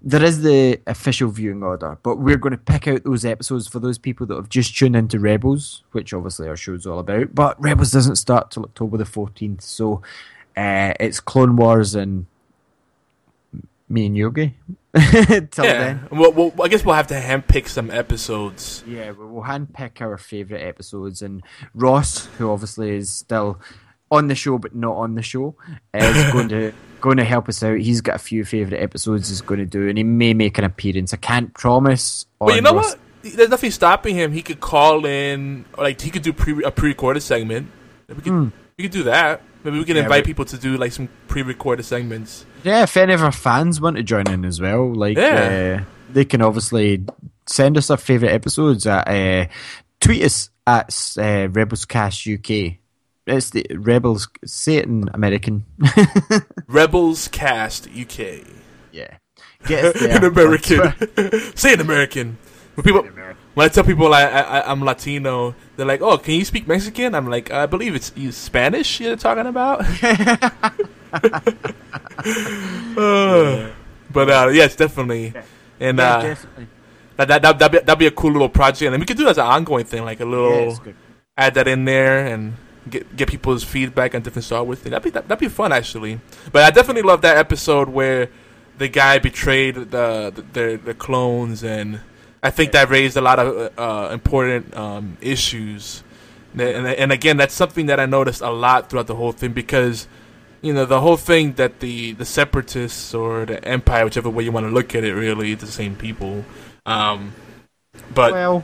there 0.02 0.24
is 0.24 0.42
the 0.42 0.80
official 0.88 1.30
viewing 1.30 1.64
order, 1.64 1.98
but 2.04 2.18
we're 2.18 2.38
going 2.38 2.52
to 2.52 2.58
pick 2.58 2.88
out 2.88 3.04
those 3.04 3.26
episodes 3.26 3.68
for 3.68 3.80
those 3.80 3.98
people 3.98 4.26
that 4.28 4.36
have 4.36 4.50
just 4.50 4.76
tuned 4.76 4.96
into 4.96 5.20
Rebels, 5.20 5.84
which 5.92 6.14
obviously 6.14 6.48
our 6.48 6.56
show's 6.56 6.86
all 6.88 7.00
about. 7.00 7.34
But 7.36 7.62
Rebels 7.62 7.92
doesn't 7.92 8.16
start 8.16 8.52
till 8.52 8.64
October 8.64 8.98
the 8.98 9.06
fourteenth, 9.06 9.62
so 9.62 10.02
uh, 10.58 10.94
it's 11.00 11.20
Clone 11.20 11.56
Wars 11.56 11.96
and 11.96 12.26
me 13.90 14.08
and 14.08 14.18
Yogi. 14.18 14.56
till 14.96 15.04
yeah. 15.04 15.48
then. 15.54 16.08
Well, 16.12 16.34
well, 16.34 16.54
I 16.62 16.68
guess 16.68 16.84
we'll 16.84 16.96
have 16.96 17.08
to 17.08 17.20
handpick 17.20 17.68
some 17.68 17.90
episodes. 17.92 18.84
Yeah, 18.86 19.12
we'll 19.12 19.44
handpick 19.44 20.02
our 20.02 20.18
favourite 20.18 20.62
episodes, 20.62 21.22
and 21.22 21.44
Ross, 21.74 22.26
who 22.38 22.52
obviously 22.52 22.98
is 22.98 23.10
still 23.10 23.60
on 24.10 24.28
the 24.28 24.36
show 24.36 24.58
but 24.58 24.76
not 24.76 24.96
on 24.96 25.16
the 25.16 25.22
show, 25.22 25.56
is 25.94 26.32
going 26.34 26.50
to 26.50 26.74
going 27.02 27.18
to 27.18 27.24
help 27.26 27.50
us 27.50 27.62
out. 27.64 27.78
He's 27.80 28.02
got 28.02 28.16
a 28.16 28.20
few 28.20 28.46
favourite 28.46 28.82
episodes 28.82 29.30
he's 29.30 29.42
going 29.42 29.60
to 29.60 29.66
do, 29.66 29.90
and 29.90 29.98
he 29.98 30.04
may 30.04 30.34
make 30.34 30.58
an 30.58 30.64
appearance. 30.64 31.14
I 31.14 31.18
can't 31.18 31.54
promise. 31.54 32.26
But 32.40 32.56
you 32.56 32.62
know 32.62 32.76
Ross- 32.76 32.92
what? 32.96 33.00
There's 33.36 33.50
nothing 33.50 33.70
stopping 33.72 34.16
him. 34.16 34.32
He 34.32 34.42
could 34.42 34.60
call 34.60 35.06
in, 35.06 35.66
or 35.78 35.84
like 35.84 36.00
he 36.02 36.10
could 36.10 36.22
do 36.24 36.34
pre 36.34 36.64
a 36.64 36.72
pre-recorded 36.72 37.22
segment. 37.22 37.70
We 38.08 38.16
could, 38.16 38.52
we 38.78 38.84
could 38.86 38.92
do 38.92 39.04
that. 39.04 39.42
Maybe 39.64 39.78
we 39.78 39.86
can. 39.86 39.96
Yeah, 39.96 40.04
invite 40.04 40.24
but- 40.24 40.28
people 40.28 40.46
to 40.46 40.58
do 40.58 40.78
like 40.78 40.92
some 40.92 41.08
pre-recorded 41.28 41.84
segments. 41.84 42.46
Yeah, 42.64 42.84
if 42.84 42.96
any 42.98 43.14
of 43.14 43.24
our 43.24 43.32
fans 43.32 43.80
want 43.82 43.98
to 43.98 44.04
join 44.04 44.30
in 44.30 44.46
as 44.46 44.60
well, 44.62 44.94
like 44.94 45.18
Yeah. 45.18 45.82
uh, 45.82 45.86
they 46.12 46.26
can 46.26 46.42
obviously 46.42 47.04
send 47.48 47.78
us 47.78 47.88
their 47.88 47.98
favourite 47.98 48.32
episodes 48.34 48.86
at 48.88 49.08
uh, 49.08 49.48
tweet 50.00 50.24
us 50.24 50.50
at 50.66 50.88
uh, 51.18 51.48
Rebelscast 51.50 52.28
UK. 52.72 52.78
It's 53.28 53.50
the 53.52 53.66
Rebels. 53.76 54.28
Say 54.46 54.78
it 54.78 54.86
in 54.86 55.10
American. 55.14 55.66
Rebels 56.68 57.28
Cast 57.28 57.88
UK. 57.88 58.44
yeah, 58.92 59.18
get 59.68 59.86
us 59.86 60.00
there 60.02 60.18
in 60.18 60.24
American. 60.24 60.94
Say 61.56 61.74
in 61.74 61.82
American. 61.82 62.38
When 62.76 62.84
people, 62.86 63.04
when 63.54 63.66
I 63.66 63.68
tell 63.68 63.84
people 63.84 64.14
I, 64.14 64.24
I 64.24 64.72
I'm 64.72 64.82
Latino, 64.82 65.54
they're 65.76 65.86
like, 65.86 66.02
"Oh, 66.02 66.18
can 66.18 66.36
you 66.36 66.46
speak 66.46 66.68
Mexican?" 66.68 67.14
I'm 67.14 67.28
like, 67.30 67.52
"I 67.52 67.66
believe 67.66 67.96
it's 67.96 68.12
you 68.16 68.32
Spanish 68.32 69.00
you're 69.02 69.18
talking 69.18 69.46
about." 69.46 69.84
Uh, 72.98 73.72
But 74.12 74.30
uh, 74.30 74.50
yes, 74.52 74.76
definitely. 74.76 75.34
And 75.80 75.98
Yeah, 76.00 76.16
uh, 76.18 76.22
definitely. 76.22 76.68
that 77.18 77.28
that 77.28 77.42
that 77.42 77.60
that'd 77.60 77.72
be, 77.72 77.80
that'd 77.86 78.00
be 78.00 78.08
a 78.08 78.12
cool 78.12 78.32
little 78.32 78.50
project, 78.50 78.92
and 78.92 79.00
we 79.00 79.06
could 79.06 79.18
do 79.18 79.24
that 79.26 79.32
as 79.32 79.38
an 79.38 79.46
ongoing 79.48 79.86
thing, 79.86 80.04
like 80.04 80.20
a 80.20 80.26
little 80.26 80.76
good. 80.78 80.96
add 81.38 81.54
that 81.56 81.68
in 81.68 81.86
there 81.86 82.26
and 82.28 82.56
get 82.90 83.16
get 83.16 83.30
people's 83.30 83.64
feedback 83.64 84.16
on 84.16 84.22
different 84.22 84.46
Star 84.46 84.64
Wars 84.64 84.80
things. 84.80 84.92
That'd 84.92 85.04
be 85.04 85.10
that, 85.12 85.28
that'd 85.28 85.40
be 85.40 85.48
fun 85.48 85.72
actually. 85.72 86.20
But 86.52 86.64
I 86.64 86.72
definitely 86.72 87.04
love 87.04 87.22
that 87.22 87.38
episode 87.38 87.90
where 87.90 88.30
the 88.78 88.88
guy 88.88 89.20
betrayed 89.20 89.76
the 89.76 90.32
the, 90.34 90.42
the, 90.54 90.82
the 90.84 90.94
clones, 90.94 91.64
and 91.64 92.00
I 92.42 92.50
think 92.50 92.72
that 92.72 92.90
raised 92.90 93.18
a 93.18 93.22
lot 93.22 93.40
of 93.40 93.78
uh, 93.78 94.14
important 94.14 94.76
um, 94.76 95.18
issues. 95.22 96.04
And, 96.54 96.86
and 96.86 97.14
again, 97.14 97.38
that's 97.38 97.54
something 97.54 97.86
that 97.86 98.00
I 98.00 98.06
noticed 98.06 98.42
a 98.42 98.50
lot 98.50 98.90
throughout 98.90 99.08
the 99.08 99.16
whole 99.16 99.32
thing 99.32 99.54
because 99.54 100.08
you 100.62 100.74
know 100.74 100.86
the 100.86 101.00
whole 101.00 101.18
thing 101.18 101.54
that 101.54 101.80
the 101.80 102.12
the 102.14 102.26
separatists 102.26 103.14
or 103.14 103.46
the 103.46 103.64
empire, 103.66 104.04
whichever 104.06 104.30
way 104.30 104.44
you 104.44 104.52
want 104.52 104.66
to 104.66 104.72
look 104.72 104.96
at 104.96 105.04
it, 105.04 105.14
really 105.14 105.56
the 105.56 105.68
same 105.68 105.96
people. 105.96 106.44
Um, 106.86 107.34
but 108.14 108.34
Well, 108.34 108.64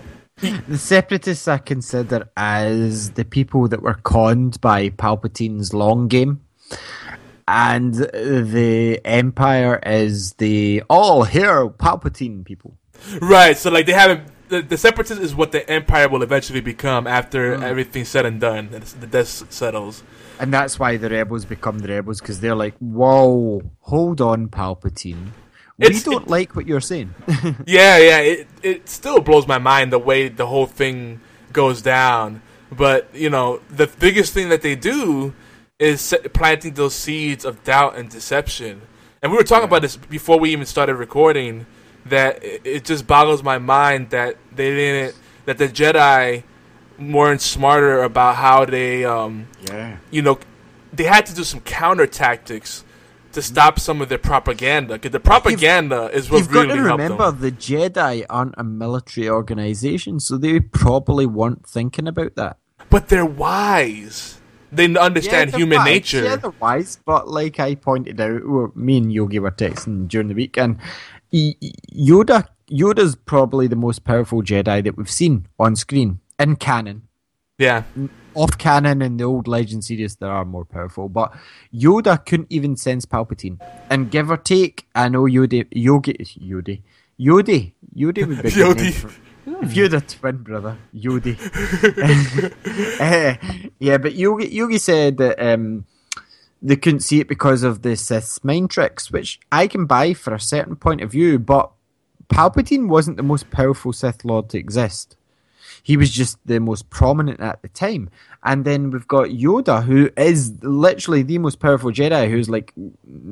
the 0.68 0.78
separatists 0.78 1.48
I 1.48 1.58
consider 1.58 2.30
as 2.38 3.12
the 3.12 3.26
people 3.26 3.68
that 3.70 3.82
were 3.82 3.96
conned 3.96 4.62
by 4.62 4.90
Palpatine's 4.90 5.74
long 5.74 6.08
game. 6.08 6.42
And 7.48 7.94
the 7.96 9.00
Empire 9.06 9.80
is 9.86 10.34
the 10.34 10.84
all 10.90 11.24
here 11.24 11.70
Palpatine 11.70 12.46
people. 12.46 12.78
right, 13.22 13.58
so 13.58 13.72
like 13.72 13.86
they 13.86 13.94
haven't. 13.94 14.32
The, 14.50 14.62
the 14.62 14.78
separatists 14.78 15.22
is 15.22 15.36
what 15.36 15.52
the 15.52 15.70
empire 15.70 16.08
will 16.08 16.24
eventually 16.24 16.62
become 16.62 17.06
after 17.06 17.58
mm. 17.58 17.64
everything's 17.64 18.08
said 18.08 18.26
and 18.26 18.40
done, 18.40 18.70
and 18.72 18.82
the 18.82 19.08
dust 19.08 19.52
settles. 19.52 20.04
And 20.40 20.54
that's 20.54 20.80
why 20.80 20.96
the 20.96 21.10
rebels 21.10 21.44
become 21.44 21.80
the 21.80 21.90
rebels 21.90 22.22
because 22.22 22.40
they're 22.40 22.56
like, 22.56 22.76
whoa, 22.78 23.62
hold 23.82 24.22
on, 24.22 24.48
Palpatine. 24.48 25.32
We 25.80 26.00
don't 26.00 26.28
like 26.28 26.56
what 26.56 26.68
you're 26.68 26.82
saying. 26.82 27.14
Yeah, 27.66 27.98
yeah. 27.98 28.20
It 28.20 28.48
it 28.64 28.90
still 28.90 29.20
blows 29.20 29.48
my 29.48 29.60
mind 29.60 29.94
the 29.94 30.00
way 30.00 30.28
the 30.28 30.48
whole 30.48 30.66
thing 30.66 31.22
goes 31.54 31.82
down. 31.82 32.42
But 32.72 33.10
you 33.14 33.30
know, 33.30 33.62
the 33.70 33.88
biggest 33.88 34.34
thing 34.34 34.50
that 34.50 34.62
they 34.62 34.76
do 34.76 35.34
is 35.80 36.16
planting 36.34 36.74
those 36.74 36.96
seeds 36.96 37.46
of 37.46 37.64
doubt 37.64 37.96
and 37.98 38.10
deception. 38.10 38.82
And 39.22 39.32
we 39.32 39.38
were 39.38 39.44
talking 39.44 39.68
about 39.68 39.84
this 39.84 39.98
before 39.98 40.40
we 40.40 40.52
even 40.52 40.66
started 40.66 40.96
recording. 40.96 41.66
That 42.06 42.44
it, 42.44 42.62
it 42.64 42.86
just 42.86 43.06
boggles 43.06 43.44
my 43.44 43.58
mind 43.58 44.12
that 44.12 44.38
they 44.56 44.74
didn't 44.74 45.16
that 45.46 45.58
the 45.58 45.68
Jedi 45.68 46.44
weren't 47.00 47.42
smarter 47.42 48.02
about 48.02 48.36
how 48.38 48.66
they 48.66 49.06
um 49.06 49.48
yeah. 49.68 49.98
you 50.10 50.22
know 50.22 50.40
they 50.94 51.04
had 51.04 51.26
to 51.28 51.36
do 51.36 51.44
some 51.44 51.60
counter 51.62 52.08
tactics 52.08 52.84
to 53.34 53.42
stop 53.42 53.80
some 53.80 54.02
of 54.02 54.10
their 54.10 54.18
propaganda 54.18 54.94
because 54.94 55.12
the 55.12 55.20
propaganda 55.20 56.10
is 56.14 56.30
what 56.30 56.40
You've 56.40 56.52
got 56.52 56.68
really 56.68 56.76
to 56.78 56.84
remember 56.84 57.32
the 57.32 57.52
Jedi 57.52 58.26
aren't 58.30 58.56
a 58.58 58.64
military 58.64 59.30
organization, 59.30 60.20
so 60.20 60.38
they 60.38 60.60
probably 60.60 61.26
weren't 61.26 61.66
thinking 61.66 62.08
about 62.08 62.36
that. 62.36 62.58
But 62.90 63.10
they're 63.10 63.26
wise. 63.26 64.40
They 64.72 64.94
understand 64.96 65.52
they're 65.52 65.60
human 65.60 65.80
wise. 65.80 65.86
nature. 65.86 66.24
Yeah, 66.24 66.36
they're 66.38 66.52
wise, 66.52 67.00
but 67.06 67.28
like 67.28 67.60
I 67.60 67.76
pointed 67.76 68.20
out, 68.20 68.48
well, 68.48 68.72
me 68.76 68.98
and 68.98 69.14
Yogi 69.14 69.40
were 69.40 69.52
texting 69.52 70.08
during 70.08 70.28
the 70.28 70.34
week, 70.34 70.58
and 70.58 70.78
Yoda 71.34 72.48
Yoda's 72.70 73.16
probably 73.16 73.68
the 73.68 73.76
most 73.76 74.04
powerful 74.04 74.42
Jedi 74.44 74.84
that 74.84 74.98
we've 74.98 75.10
seen 75.10 75.48
on 75.58 75.76
screen 75.76 76.20
in 76.40 76.56
canon. 76.58 77.04
yeah. 77.58 77.84
Off 78.38 78.58
canon 78.60 79.02
in 79.02 79.18
the 79.18 79.24
old 79.24 79.48
Legend 79.48 79.84
series, 79.84 80.16
there 80.18 80.30
are 80.30 80.46
more 80.46 80.64
powerful, 80.64 81.10
but 81.10 81.36
Yoda 81.74 82.24
couldn't 82.24 82.52
even 82.52 82.78
sense 82.78 83.04
Palpatine. 83.04 83.60
And 83.90 84.12
give 84.12 84.30
or 84.30 84.38
take, 84.38 84.88
I 84.94 85.10
know 85.10 85.24
Yoda, 85.24 85.66
Yogi, 85.72 86.14
Yoda, 86.14 86.80
Yoda, 87.20 87.74
Yoda 87.96 88.28
would 88.28 88.44
be 88.44 88.50
a 88.50 88.52
good 88.52 88.78
Yodi. 88.78 89.18
If 89.64 89.76
you're 89.76 89.90
the 89.90 90.02
twin 90.02 90.38
brother, 90.38 90.78
Yoda. 90.94 91.36
Eh, 93.00 93.38
yeah, 93.80 93.98
but 93.98 94.14
Yogi, 94.14 94.50
Yogi 94.50 94.78
said 94.78 95.18
that 95.18 95.42
um, 95.42 95.86
they 96.62 96.76
couldn't 96.76 97.00
see 97.00 97.20
it 97.20 97.28
because 97.28 97.64
of 97.64 97.82
the 97.82 97.96
Sith's 97.96 98.44
mind 98.44 98.70
tricks, 98.70 99.12
which 99.12 99.40
I 99.52 99.66
can 99.68 99.88
buy 99.88 100.14
for 100.14 100.36
a 100.36 100.40
certain 100.40 100.76
point 100.76 101.02
of 101.02 101.12
view, 101.12 101.40
but 101.40 101.72
Palpatine 102.30 102.88
wasn't 102.88 103.18
the 103.18 103.24
most 103.24 103.50
powerful 103.50 103.94
Sith 103.94 104.24
Lord 104.24 104.50
to 104.50 104.60
exist. 104.60 105.17
He 105.88 105.96
was 105.96 106.12
just 106.12 106.38
the 106.46 106.60
most 106.60 106.90
prominent 106.90 107.40
at 107.40 107.62
the 107.62 107.70
time. 107.70 108.10
And 108.44 108.66
then 108.66 108.92
we've 108.92 109.08
got 109.08 109.30
Yoda, 109.30 109.84
who 109.86 110.10
is 110.18 110.52
literally 110.62 111.24
the 111.24 111.38
most 111.38 111.62
powerful 111.62 111.92
Jedi, 111.92 112.30
who's 112.30 112.50
like 112.50 112.74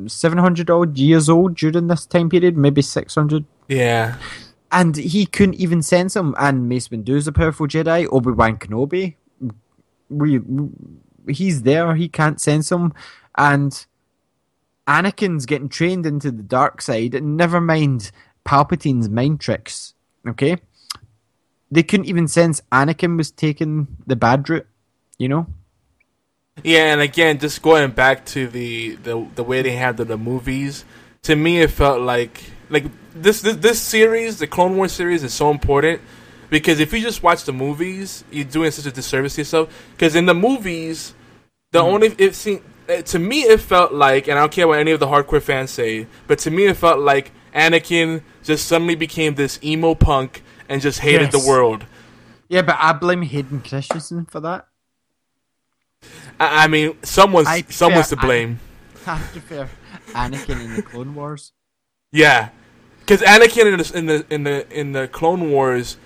700 0.07 0.69
odd 0.69 0.97
years 0.97 1.27
old 1.27 1.55
during 1.57 1.87
this 1.87 2.05
time 2.05 2.29
period, 2.29 2.55
maybe 2.55 2.81
600 2.81 3.43
Yeah. 3.67 4.15
and 4.71 4.95
he 4.95 5.25
couldn't 5.25 5.55
even 5.55 5.81
sense 5.81 6.15
him. 6.15 6.33
And 6.39 6.69
Mace 6.69 6.87
Windu's 6.87 7.27
a 7.27 7.33
powerful 7.33 7.67
Jedi. 7.67 8.07
Obi 8.09 8.31
Wan 8.31 8.55
Kenobi, 8.57 9.15
we, 10.09 10.39
he's 11.27 11.63
there. 11.63 11.93
He 11.95 12.07
can't 12.07 12.39
sense 12.39 12.71
him, 12.71 12.93
and 13.37 13.85
Anakin's 14.87 15.45
getting 15.45 15.67
trained 15.69 16.05
into 16.05 16.31
the 16.31 16.43
dark 16.43 16.81
side. 16.81 17.15
And 17.15 17.35
never 17.35 17.59
mind 17.59 18.11
Palpatine's 18.45 19.09
mind 19.09 19.41
tricks. 19.41 19.93
Okay, 20.25 20.55
they 21.71 21.83
couldn't 21.83 22.05
even 22.05 22.27
sense 22.27 22.61
Anakin 22.71 23.17
was 23.17 23.31
taking 23.31 23.87
the 24.05 24.15
bad 24.15 24.49
route. 24.49 24.67
You 25.17 25.29
know. 25.29 25.47
Yeah, 26.63 26.93
and 26.93 27.01
again, 27.01 27.39
just 27.39 27.61
going 27.61 27.91
back 27.91 28.25
to 28.27 28.47
the 28.47 28.95
the, 28.95 29.27
the 29.35 29.43
way 29.43 29.61
they 29.61 29.71
handled 29.71 30.07
the 30.07 30.17
movies, 30.17 30.85
to 31.23 31.35
me 31.35 31.61
it 31.61 31.71
felt 31.71 32.01
like 32.01 32.41
like 32.69 32.85
this, 33.13 33.41
this 33.41 33.57
this 33.57 33.81
series, 33.81 34.39
the 34.39 34.47
Clone 34.47 34.77
Wars 34.77 34.91
series, 34.91 35.23
is 35.23 35.33
so 35.33 35.51
important 35.51 36.01
because 36.49 36.79
if 36.79 36.93
you 36.93 37.01
just 37.01 37.23
watch 37.23 37.43
the 37.43 37.53
movies, 37.53 38.23
you're 38.31 38.45
doing 38.45 38.71
such 38.71 38.85
a 38.85 38.91
disservice 38.91 39.35
to 39.35 39.41
yourself. 39.41 39.85
Because 39.91 40.15
in 40.15 40.25
the 40.25 40.33
movies, 40.33 41.13
the 41.71 41.79
only 41.79 42.15
it 42.17 42.35
seemed 42.35 42.61
eh, 42.87 43.01
to 43.01 43.19
me 43.19 43.41
it 43.41 43.59
felt 43.59 43.91
like, 43.93 44.27
and 44.27 44.37
I 44.37 44.41
don't 44.41 44.51
care 44.51 44.67
what 44.67 44.79
any 44.79 44.91
of 44.91 44.99
the 44.99 45.07
hardcore 45.07 45.41
fans 45.41 45.71
say, 45.71 46.07
but 46.27 46.39
to 46.39 46.51
me 46.51 46.65
it 46.67 46.77
felt 46.77 46.99
like 46.99 47.31
Anakin 47.53 48.21
just 48.43 48.67
suddenly 48.67 48.95
became 48.95 49.35
this 49.35 49.59
emo 49.63 49.95
punk 49.95 50.43
and 50.69 50.81
just 50.81 50.99
hated 50.99 51.31
Yes. 51.33 51.43
the 51.43 51.49
world. 51.49 51.85
Yeah, 52.49 52.61
but 52.61 52.77
I 52.79 52.93
blame 52.93 53.21
Hayden 53.23 53.61
Christensen 53.61 54.25
for 54.25 54.39
that. 54.41 54.67
I, 56.39 56.65
I 56.65 56.67
mean, 56.67 56.97
someone's 57.03 57.47
I 57.47 57.61
someone's 57.69 58.09
to 58.09 58.15
blame. 58.15 58.59
I 59.07 59.19
prefer 59.31 59.69
Anakin 60.09 60.63
in 60.63 60.75
the 60.75 60.81
Clone 60.81 61.15
Wars. 61.15 61.51
Yeah, 62.11 62.49
because 62.99 63.21
Anakin 63.21 63.65
in 63.73 63.77
the 63.79 63.97
in 63.97 64.05
the 64.05 64.25
in 64.33 64.43
the 64.43 64.79
in 64.79 64.91
the 64.91 65.07
Clone 65.07 65.51
Wars, 65.51 65.97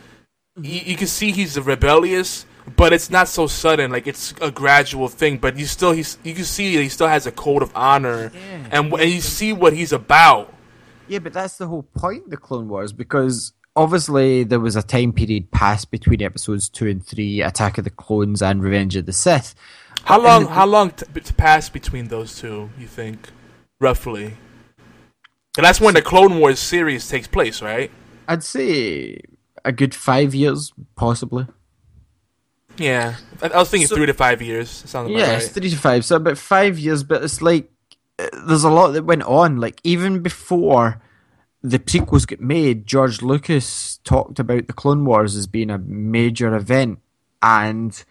you, 0.62 0.80
you 0.82 0.95
can 0.95 1.08
see 1.08 1.32
he's 1.32 1.60
rebellious, 1.60 2.45
but 2.76 2.93
it's 2.93 3.10
not 3.10 3.28
so 3.28 3.48
sudden. 3.48 3.91
Like 3.91 4.08
it's 4.08 4.34
a 4.41 4.52
gradual 4.52 5.08
thing. 5.10 5.38
But 5.38 5.58
you 5.58 5.65
still 5.65 5.91
he's 5.91 6.17
you 6.24 6.34
can 6.34 6.45
see 6.45 6.76
he 6.82 6.89
still 6.89 7.08
has 7.08 7.26
a 7.28 7.32
code 7.32 7.62
of 7.63 7.72
honor, 7.76 8.32
Yeah. 8.34 8.67
and 8.72 8.93
and 8.93 9.10
you 9.12 9.22
see 9.22 9.52
what 9.54 9.74
he's 9.74 9.91
about. 9.91 10.54
Yeah, 11.08 11.19
but 11.19 11.34
that's 11.34 11.58
the 11.58 11.67
whole 11.67 11.84
point 11.84 12.26
of 12.26 12.30
the 12.30 12.38
Clone 12.38 12.69
Wars 12.69 12.93
because 12.93 13.54
obviously 13.75 14.43
there 14.43 14.60
was 14.60 14.75
a 14.75 14.84
time 14.84 15.13
period 15.13 15.51
passed 15.51 15.91
between 15.91 16.21
episodes 16.21 16.69
two 16.69 16.88
and 16.88 17.05
three, 17.05 17.41
Attack 17.41 17.77
of 17.77 17.84
the 17.84 17.89
Clones 17.89 18.41
and 18.41 18.62
Revenge 18.63 18.95
of 18.95 19.05
the 19.05 19.13
Sith. 19.13 19.55
How 20.03 20.19
long 20.21 20.45
how 20.45 20.65
long 20.65 20.91
t- 20.91 21.05
to 21.19 21.34
pass 21.34 21.69
between 21.69 22.08
those 22.08 22.38
two? 22.39 22.69
You 22.79 22.88
think 22.88 23.29
roughly? 23.79 24.36
And 25.58 25.65
that's 25.65 25.82
when 25.82 25.93
the 25.93 26.01
Clone 26.01 26.39
Wars 26.39 26.60
series 26.60 27.08
takes 27.10 27.27
place, 27.27 27.62
right? 27.62 27.91
I'd 28.27 28.43
say 28.43 29.19
a 29.65 29.71
good 29.71 29.93
five 29.93 30.34
years, 30.34 30.71
possibly. 30.95 31.47
Yeah, 32.77 33.15
I, 33.41 33.47
I 33.49 33.58
was 33.58 33.69
thinking 33.69 33.88
So- 33.88 33.95
three 33.95 34.05
to 34.05 34.13
five 34.13 34.41
years. 34.41 34.69
Sounds 34.69 35.10
Yeah, 35.12 35.23
right. 35.34 35.38
it's 35.43 35.49
three 35.49 35.69
to 35.69 35.75
five, 35.77 36.05
so 36.05 36.15
about 36.15 36.38
five 36.38 36.79
years. 36.79 37.03
But 37.03 37.23
it's 37.23 37.41
like 37.41 37.69
uh, 38.17 38.27
there's 38.47 38.63
a 38.63 38.69
lot 38.69 38.91
that 38.91 39.03
went 39.03 39.23
on. 39.23 39.58
Like 39.58 39.82
even 39.84 40.21
before 40.21 41.01
the 41.62 41.80
prequels 41.80 42.28
get 42.28 42.39
made, 42.41 42.88
George 42.88 43.22
Lucas 43.22 44.00
talked 44.04 44.39
about 44.39 44.67
the 44.67 44.74
Clone 44.74 45.06
Wars 45.06 45.36
as 45.36 45.48
being 45.48 45.69
a 45.69 45.78
major 45.78 46.56
event, 46.56 47.00
and 47.41 48.04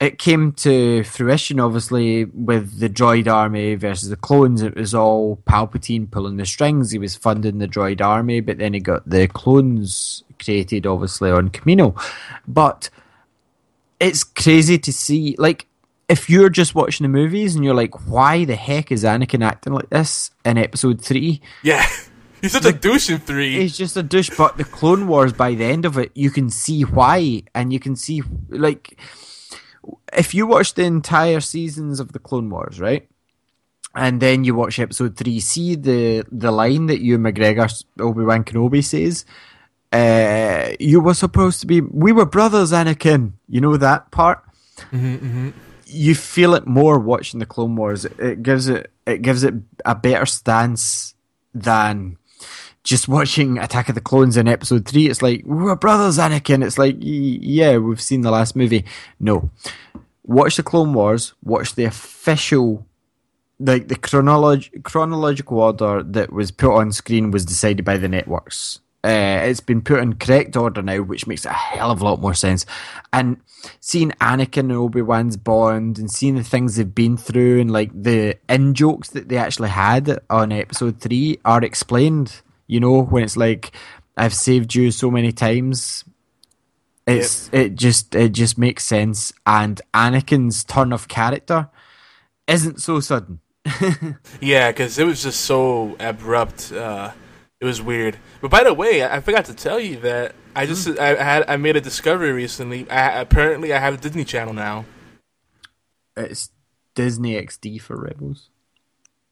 it 0.00 0.18
came 0.18 0.52
to 0.52 1.04
fruition. 1.04 1.60
Obviously, 1.60 2.24
with 2.24 2.80
the 2.80 2.88
Droid 2.88 3.32
Army 3.32 3.74
versus 3.74 4.08
the 4.08 4.16
clones, 4.16 4.62
it 4.62 4.74
was 4.74 4.94
all 4.94 5.36
Palpatine 5.46 6.10
pulling 6.10 6.36
the 6.36 6.46
strings. 6.46 6.90
He 6.90 6.98
was 6.98 7.14
funding 7.16 7.58
the 7.58 7.68
Droid 7.68 8.00
Army, 8.00 8.40
but 8.40 8.58
then 8.58 8.72
he 8.74 8.80
got 8.80 9.08
the 9.08 9.28
clones 9.28 10.24
created, 10.42 10.86
obviously 10.86 11.30
on 11.30 11.50
Kamino, 11.50 12.00
but 12.48 12.90
it's 14.00 14.24
crazy 14.24 14.78
to 14.78 14.92
see 14.92 15.36
like 15.38 15.66
if 16.08 16.28
you're 16.28 16.48
just 16.48 16.74
watching 16.74 17.04
the 17.04 17.08
movies 17.08 17.54
and 17.54 17.64
you're 17.64 17.74
like 17.74 18.08
why 18.08 18.44
the 18.44 18.56
heck 18.56 18.90
is 18.90 19.04
anakin 19.04 19.44
acting 19.44 19.74
like 19.74 19.90
this 19.90 20.30
in 20.44 20.56
episode 20.58 21.00
3 21.00 21.40
Yeah, 21.62 21.86
he's 22.40 22.52
such 22.52 22.64
a 22.64 22.72
douche 22.72 23.10
in 23.10 23.18
three. 23.18 23.60
he's 23.60 23.76
just 23.76 23.96
a 23.96 24.02
douche 24.02 24.30
but 24.36 24.56
the 24.56 24.64
clone 24.64 25.06
wars 25.06 25.32
by 25.32 25.54
the 25.54 25.64
end 25.64 25.84
of 25.84 25.98
it 25.98 26.10
you 26.14 26.30
can 26.30 26.50
see 26.50 26.82
why 26.82 27.42
and 27.54 27.72
you 27.72 27.80
can 27.80 27.96
see 27.96 28.22
like 28.48 28.98
if 30.12 30.34
you 30.34 30.46
watch 30.46 30.74
the 30.74 30.84
entire 30.84 31.40
seasons 31.40 32.00
of 32.00 32.12
the 32.12 32.18
clone 32.18 32.50
wars 32.50 32.80
right 32.80 33.08
and 33.94 34.20
then 34.20 34.44
you 34.44 34.54
watch 34.54 34.78
episode 34.78 35.16
3 35.16 35.40
see 35.40 35.74
the 35.74 36.24
the 36.30 36.50
line 36.50 36.86
that 36.86 37.00
Ewan 37.00 37.22
McGregor 37.22 37.84
obi-wan 37.98 38.44
kenobi 38.44 38.84
says 38.84 39.24
uh, 39.92 40.70
you 40.78 41.00
were 41.00 41.14
supposed 41.14 41.60
to 41.60 41.66
be 41.66 41.80
we 41.80 42.12
were 42.12 42.24
brothers 42.26 42.70
anakin 42.70 43.32
you 43.48 43.60
know 43.60 43.76
that 43.76 44.10
part 44.12 44.44
you 45.92 46.14
feel 46.14 46.54
it 46.54 46.66
more 46.66 46.98
watching 46.98 47.40
the 47.40 47.46
Clone 47.46 47.76
Wars. 47.76 48.04
It 48.04 48.42
gives 48.42 48.68
it 48.68 48.90
it 49.06 49.22
gives 49.22 49.42
it 49.42 49.54
a 49.84 49.94
better 49.94 50.26
stance 50.26 51.14
than 51.52 52.16
just 52.84 53.08
watching 53.08 53.58
Attack 53.58 53.88
of 53.88 53.94
the 53.94 54.00
Clones 54.00 54.36
in 54.36 54.48
episode 54.48 54.86
three. 54.86 55.08
It's 55.08 55.22
like, 55.22 55.42
we're 55.44 55.76
brothers, 55.76 56.18
Anakin. 56.18 56.64
It's 56.64 56.78
like, 56.78 56.96
yeah, 56.98 57.76
we've 57.76 58.00
seen 58.00 58.22
the 58.22 58.30
last 58.30 58.56
movie. 58.56 58.84
No. 59.18 59.50
Watch 60.24 60.56
the 60.56 60.62
Clone 60.62 60.94
Wars, 60.94 61.34
watch 61.42 61.74
the 61.74 61.84
official 61.84 62.86
like 63.60 63.88
the 63.88 63.96
chronolog- 63.96 64.82
chronological 64.82 65.60
order 65.60 66.02
that 66.02 66.32
was 66.32 66.50
put 66.50 66.74
on 66.74 66.92
screen 66.92 67.30
was 67.30 67.44
decided 67.44 67.84
by 67.84 67.98
the 67.98 68.08
networks. 68.08 68.80
Uh, 69.02 69.40
it's 69.44 69.60
been 69.60 69.80
put 69.80 70.00
in 70.00 70.14
correct 70.14 70.56
order 70.56 70.82
now, 70.82 71.00
which 71.00 71.26
makes 71.26 71.44
a 71.44 71.52
hell 71.52 71.90
of 71.90 72.00
a 72.00 72.04
lot 72.04 72.20
more 72.20 72.34
sense. 72.34 72.66
And 73.12 73.38
seeing 73.80 74.10
Anakin 74.12 74.60
and 74.60 74.72
Obi 74.72 75.02
Wan's 75.02 75.36
bond, 75.36 75.98
and 75.98 76.10
seeing 76.10 76.34
the 76.34 76.42
things 76.42 76.76
they've 76.76 76.94
been 76.94 77.16
through, 77.16 77.60
and 77.60 77.70
like 77.70 77.90
the 77.94 78.36
in 78.48 78.74
jokes 78.74 79.10
that 79.10 79.28
they 79.28 79.36
actually 79.36 79.70
had 79.70 80.20
on 80.28 80.52
episode 80.52 81.00
three 81.00 81.38
are 81.44 81.62
explained. 81.62 82.42
You 82.70 82.78
know, 82.80 83.02
when 83.02 83.24
it's 83.24 83.36
like, 83.36 83.72
"I've 84.16 84.34
saved 84.34 84.74
you 84.74 84.90
so 84.92 85.10
many 85.10 85.32
times," 85.32 86.04
it's 87.06 87.50
it 87.52 87.74
just 87.74 88.14
it 88.14 88.32
just 88.32 88.58
makes 88.58 88.84
sense. 88.84 89.32
And 89.44 89.80
Anakin's 89.92 90.62
turn 90.64 90.92
of 90.92 91.08
character 91.08 91.68
isn't 92.46 92.80
so 92.80 93.00
sudden. 93.00 93.40
Yeah, 94.40 94.70
because 94.70 94.98
it 94.98 95.04
was 95.04 95.22
just 95.22 95.40
so 95.40 95.96
abrupt. 95.98 96.72
Uh, 96.72 97.12
it 97.60 97.64
was 97.64 97.82
weird. 97.82 98.16
But 98.40 98.50
by 98.50 98.62
the 98.64 98.72
way, 98.72 99.02
I 99.02 99.16
I 99.16 99.20
forgot 99.20 99.44
to 99.46 99.54
tell 99.54 99.80
you 99.80 99.98
that 100.00 100.34
I 100.54 100.66
just 100.66 100.86
Hmm. 100.86 101.00
I 101.00 101.08
had 101.22 101.44
I 101.48 101.56
made 101.56 101.76
a 101.76 101.80
discovery 101.80 102.32
recently. 102.32 102.88
I, 102.90 103.20
apparently, 103.20 103.72
I 103.72 103.78
have 103.78 103.94
a 103.94 103.96
Disney 103.96 104.24
Channel 104.24 104.54
now. 104.54 104.84
It's 106.16 106.50
Disney 106.94 107.34
XD 107.34 107.80
for 107.80 107.96
Rebels. 107.96 108.48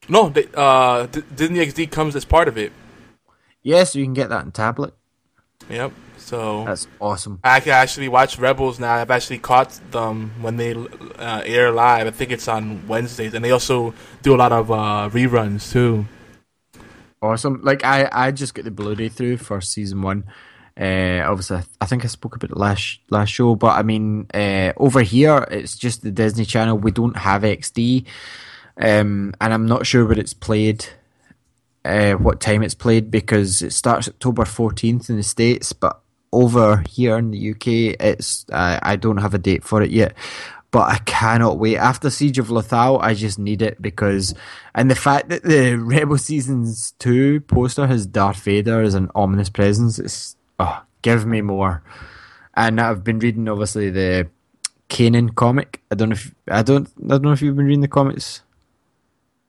No, 0.07 0.29
they, 0.29 0.47
uh, 0.55 1.05
D- 1.07 1.23
Disney 1.35 1.59
XD 1.59 1.91
comes 1.91 2.15
as 2.15 2.25
part 2.25 2.47
of 2.47 2.57
it. 2.57 2.71
Yeah, 3.69 3.83
so 3.83 3.99
you 3.99 4.05
can 4.05 4.15
get 4.15 4.29
that 4.29 4.43
in 4.45 4.51
tablet. 4.51 4.93
Yep. 5.69 5.91
So 6.17 6.65
That's 6.65 6.87
awesome. 6.99 7.39
I 7.43 7.59
can 7.59 7.71
actually 7.73 8.07
watch 8.09 8.39
Rebels 8.39 8.79
now. 8.79 8.93
I've 8.95 9.11
actually 9.11 9.37
caught 9.39 9.71
them 9.91 10.31
when 10.41 10.57
they 10.57 10.73
uh, 10.73 11.41
air 11.45 11.69
live. 11.71 12.07
I 12.07 12.11
think 12.11 12.31
it's 12.31 12.47
on 12.47 12.87
Wednesdays, 12.87 13.33
and 13.35 13.45
they 13.45 13.51
also 13.51 13.93
do 14.23 14.33
a 14.33 14.37
lot 14.43 14.51
of 14.51 14.71
uh, 14.71 15.09
reruns 15.13 15.71
too. 15.71 16.05
Awesome. 17.21 17.61
Like 17.63 17.83
I, 17.83 18.09
I 18.11 18.31
just 18.31 18.55
get 18.55 18.65
the 18.65 18.71
Blu-ray 18.71 19.09
through 19.09 19.37
for 19.37 19.61
season 19.61 20.01
one. 20.01 20.23
Uh, 20.79 21.21
obviously, 21.25 21.57
I- 21.57 21.63
I 21.81 21.85
think 21.85 22.03
I 22.05 22.07
spoke 22.07 22.35
about 22.35 22.51
it 22.51 22.57
last 22.57 22.99
last 23.09 23.29
show, 23.29 23.55
but 23.55 23.77
I 23.77 23.83
mean, 23.83 24.27
uh, 24.33 24.73
over 24.77 25.01
here 25.01 25.45
it's 25.51 25.75
just 25.77 26.01
the 26.01 26.11
Disney 26.11 26.45
Channel. 26.45 26.77
We 26.77 26.91
don't 26.91 27.17
have 27.17 27.43
XD, 27.43 28.05
um, 28.77 29.33
and 29.41 29.53
I'm 29.53 29.65
not 29.67 29.85
sure 29.85 30.05
where 30.05 30.17
it's 30.19 30.33
played, 30.33 30.85
uh, 31.85 32.13
what 32.13 32.39
time 32.39 32.63
it's 32.63 32.73
played 32.73 33.09
because 33.09 33.61
it 33.61 33.73
starts 33.73 34.07
October 34.07 34.43
14th 34.43 35.09
in 35.09 35.17
the 35.17 35.23
states, 35.23 35.73
but 35.73 36.01
over 36.31 36.83
here 36.89 37.17
in 37.17 37.31
the 37.31 37.51
UK, 37.51 37.95
it's 37.99 38.45
I 38.51 38.79
I 38.81 38.95
don't 38.95 39.17
have 39.17 39.33
a 39.33 39.39
date 39.39 39.63
for 39.63 39.81
it 39.81 39.91
yet. 39.91 40.13
But 40.71 40.91
I 40.91 40.97
cannot 40.99 41.57
wait. 41.57 41.77
After 41.77 42.11
Siege 42.11 42.37
of 42.37 42.49
Lothal, 42.49 43.01
I 43.01 43.15
just 43.15 43.39
need 43.39 43.63
it 43.63 43.81
because, 43.81 44.35
and 44.75 44.91
the 44.91 44.95
fact 44.95 45.29
that 45.29 45.41
the 45.41 45.75
Rebel 45.79 46.19
Seasons 46.19 46.93
2 46.99 47.41
poster 47.41 47.87
has 47.87 48.05
Darth 48.05 48.43
Vader 48.43 48.79
as 48.79 48.93
an 48.93 49.09
ominous 49.15 49.49
presence, 49.49 49.97
it's, 49.97 50.35
oh, 50.59 50.83
give 51.01 51.25
me 51.25 51.41
more. 51.41 51.81
And 52.53 52.79
I've 52.79 53.03
been 53.03 53.17
reading, 53.17 53.47
obviously, 53.49 53.89
the 53.89 54.29
Kanan 54.89 55.33
comic. 55.33 55.81
I 55.89 55.95
don't 55.95 56.09
know 56.09 56.13
if, 56.13 56.35
I 56.47 56.61
don't, 56.61 56.87
I 57.03 57.07
don't 57.07 57.23
know 57.23 57.31
if 57.31 57.41
you've 57.41 57.55
been 57.55 57.65
reading 57.65 57.81
the 57.81 57.87
comics. 57.87 58.43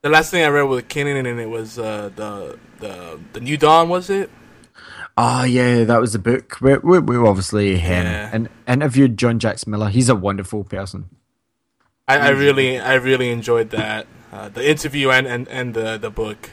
The 0.03 0.09
last 0.09 0.30
thing 0.30 0.42
I 0.42 0.48
read 0.48 0.62
with 0.62 0.88
Kanan 0.88 1.28
and 1.28 1.38
it 1.38 1.51
was 1.51 1.78
uh, 1.78 2.11
the 2.16 2.59
the 2.78 3.20
the 3.34 3.40
New 3.40 3.57
Dawn. 3.57 3.88
Was 3.88 4.09
it? 4.09 4.30
Oh 5.16 5.44
yeah, 5.44 5.84
that 5.84 6.01
was 6.01 6.14
the 6.14 6.18
book. 6.18 6.59
We 6.61 6.78
we, 6.78 6.98
we 7.01 7.16
obviously 7.18 7.76
Yeah. 7.76 8.30
and 8.32 8.48
interviewed 8.66 9.18
John 9.18 9.38
Jackson 9.38 9.70
Miller. 9.72 9.90
He's 9.90 10.09
a 10.09 10.14
wonderful 10.14 10.64
person. 10.64 11.11
I, 12.09 12.18
I 12.18 12.28
really 12.30 12.78
I 12.80 12.94
really 12.94 13.30
enjoyed 13.30 13.70
that 13.70 14.07
uh, 14.32 14.48
the 14.48 14.68
interview 14.68 15.11
and, 15.11 15.26
and, 15.26 15.46
and 15.48 15.74
the 15.74 15.98
the 15.98 16.11
book. 16.11 16.48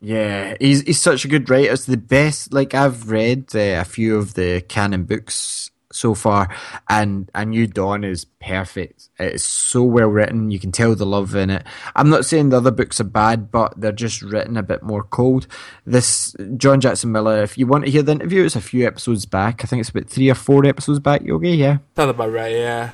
Yeah, 0.00 0.54
he's 0.60 0.82
he's 0.82 1.00
such 1.00 1.24
a 1.24 1.28
good 1.28 1.50
writer. 1.50 1.72
It's 1.72 1.86
the 1.86 1.96
best. 1.96 2.52
Like 2.52 2.74
I've 2.74 3.10
read 3.10 3.46
uh, 3.56 3.80
a 3.80 3.84
few 3.84 4.16
of 4.16 4.34
the 4.34 4.60
canon 4.60 5.04
books 5.04 5.70
so 5.94 6.14
far, 6.14 6.54
and 6.88 7.30
I 7.34 7.44
New 7.44 7.66
Dawn 7.66 8.04
is 8.04 8.24
perfect. 8.24 9.08
It's 9.18 9.44
so 9.44 9.82
well 9.82 10.08
written. 10.08 10.50
You 10.50 10.58
can 10.58 10.72
tell 10.72 10.94
the 10.94 11.06
love 11.06 11.34
in 11.34 11.50
it. 11.50 11.64
I'm 11.94 12.10
not 12.10 12.24
saying 12.24 12.48
the 12.48 12.56
other 12.58 12.70
books 12.70 13.00
are 13.00 13.04
bad, 13.04 13.50
but 13.50 13.80
they're 13.80 13.92
just 13.92 14.22
written 14.22 14.56
a 14.56 14.62
bit 14.62 14.82
more 14.82 15.02
cold. 15.02 15.46
This 15.84 16.34
John 16.56 16.80
Jackson 16.80 17.12
Miller. 17.12 17.42
If 17.42 17.56
you 17.56 17.66
want 17.66 17.84
to 17.84 17.90
hear 17.90 18.02
the 18.02 18.12
interview, 18.12 18.44
it's 18.44 18.56
a 18.56 18.60
few 18.60 18.86
episodes 18.86 19.26
back. 19.26 19.64
I 19.64 19.66
think 19.66 19.80
it's 19.80 19.90
about 19.90 20.08
three 20.08 20.30
or 20.30 20.34
four 20.34 20.66
episodes 20.66 21.00
back. 21.00 21.22
Yogi, 21.22 21.50
yeah. 21.50 21.78
Sounds 21.96 22.10
about 22.10 22.32
right. 22.32 22.52
Yeah. 22.52 22.90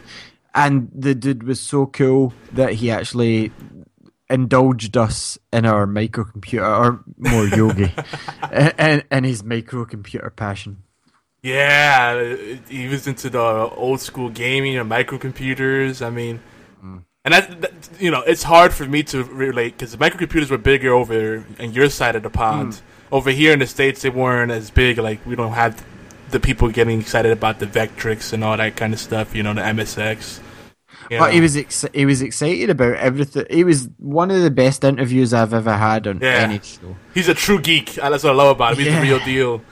and 0.55 0.90
the 0.94 1.14
dude 1.14 1.44
was 1.44 1.61
so 1.61 1.86
cool 1.86 2.32
that 2.53 2.74
he 2.74 2.90
actually 2.90 3.53
indulged 4.28 4.96
us 4.96 5.38
in 5.53 5.66
our 5.66 5.86
microcomputer 5.86 6.62
or 6.62 7.05
more 7.18 7.46
yogi 7.48 7.92
and, 8.78 9.05
and 9.11 9.26
his 9.26 9.42
microcomputer 9.42 10.34
passion 10.34 10.82
Yeah, 11.43 12.36
he 12.68 12.86
was 12.88 13.07
into 13.07 13.30
the 13.30 13.41
old 13.41 14.01
school 14.01 14.28
gaming 14.28 14.76
and 14.76 14.91
microcomputers. 14.91 16.05
I 16.05 16.11
mean, 16.11 16.41
mm. 16.84 17.03
and 17.24 17.34
that, 17.34 17.61
that 17.62 17.72
you 17.99 18.11
know, 18.11 18.20
it's 18.22 18.43
hard 18.43 18.74
for 18.74 18.84
me 18.84 19.03
to 19.05 19.24
relate 19.24 19.78
because 19.78 19.93
the 19.93 19.99
microcomputers 19.99 20.51
were 20.51 20.59
bigger 20.59 20.93
over 20.93 21.45
on 21.59 21.72
your 21.72 21.88
side 21.88 22.14
of 22.16 22.22
the 22.22 22.30
pond. 22.30 22.72
Mm. 22.74 22.80
Over 23.12 23.30
here 23.30 23.53
in 23.53 23.59
the 23.59 23.66
states, 23.66 24.03
they 24.03 24.11
weren't 24.11 24.53
as 24.53 24.70
big. 24.70 24.99
Like 24.99 25.24
we 25.26 25.34
don't 25.34 25.53
have 25.53 25.84
the 26.30 26.41
people 26.41 26.68
getting 26.68 27.01
excited 27.01 27.32
about 27.32 27.59
the 27.59 27.66
Vectrex 27.66 28.32
and 28.32 28.45
all 28.45 28.57
that 28.57 28.76
kind 28.76 28.93
of 28.93 29.01
stuff. 29.01 29.34
You 29.34 29.43
know, 29.43 29.55
the 29.55 29.62
MSX. 29.62 30.41
You 31.11 31.18
but 31.18 31.32
he 31.32 31.41
was 31.41 31.57
ex- 31.57 31.86
he 31.93 32.05
was 32.07 32.22
excited 32.22 32.70
about 32.70 32.95
everything 32.95 33.45
he 33.51 33.64
was 33.64 33.88
one 33.99 34.30
of 34.30 34.43
the 34.43 34.51
best 34.51 34.84
interviews 34.84 35.34
i've 35.34 35.53
ever 35.53 35.76
had 35.76 36.07
on 36.07 36.20
Yeah. 36.20 36.28
any 36.28 36.61
show 36.61 36.95
He's 37.14 37.28
a 37.28 37.34
true 37.34 37.61
geek. 37.61 37.95
That's 37.95 38.22
what 38.22 38.30
I 38.30 38.36
love 38.36 38.57
about 38.57 38.74
him. 38.74 38.78
He's 38.78 38.86
Yeah. 38.86 39.01
the 39.01 39.07
real 39.07 39.18
deal. 39.24 39.62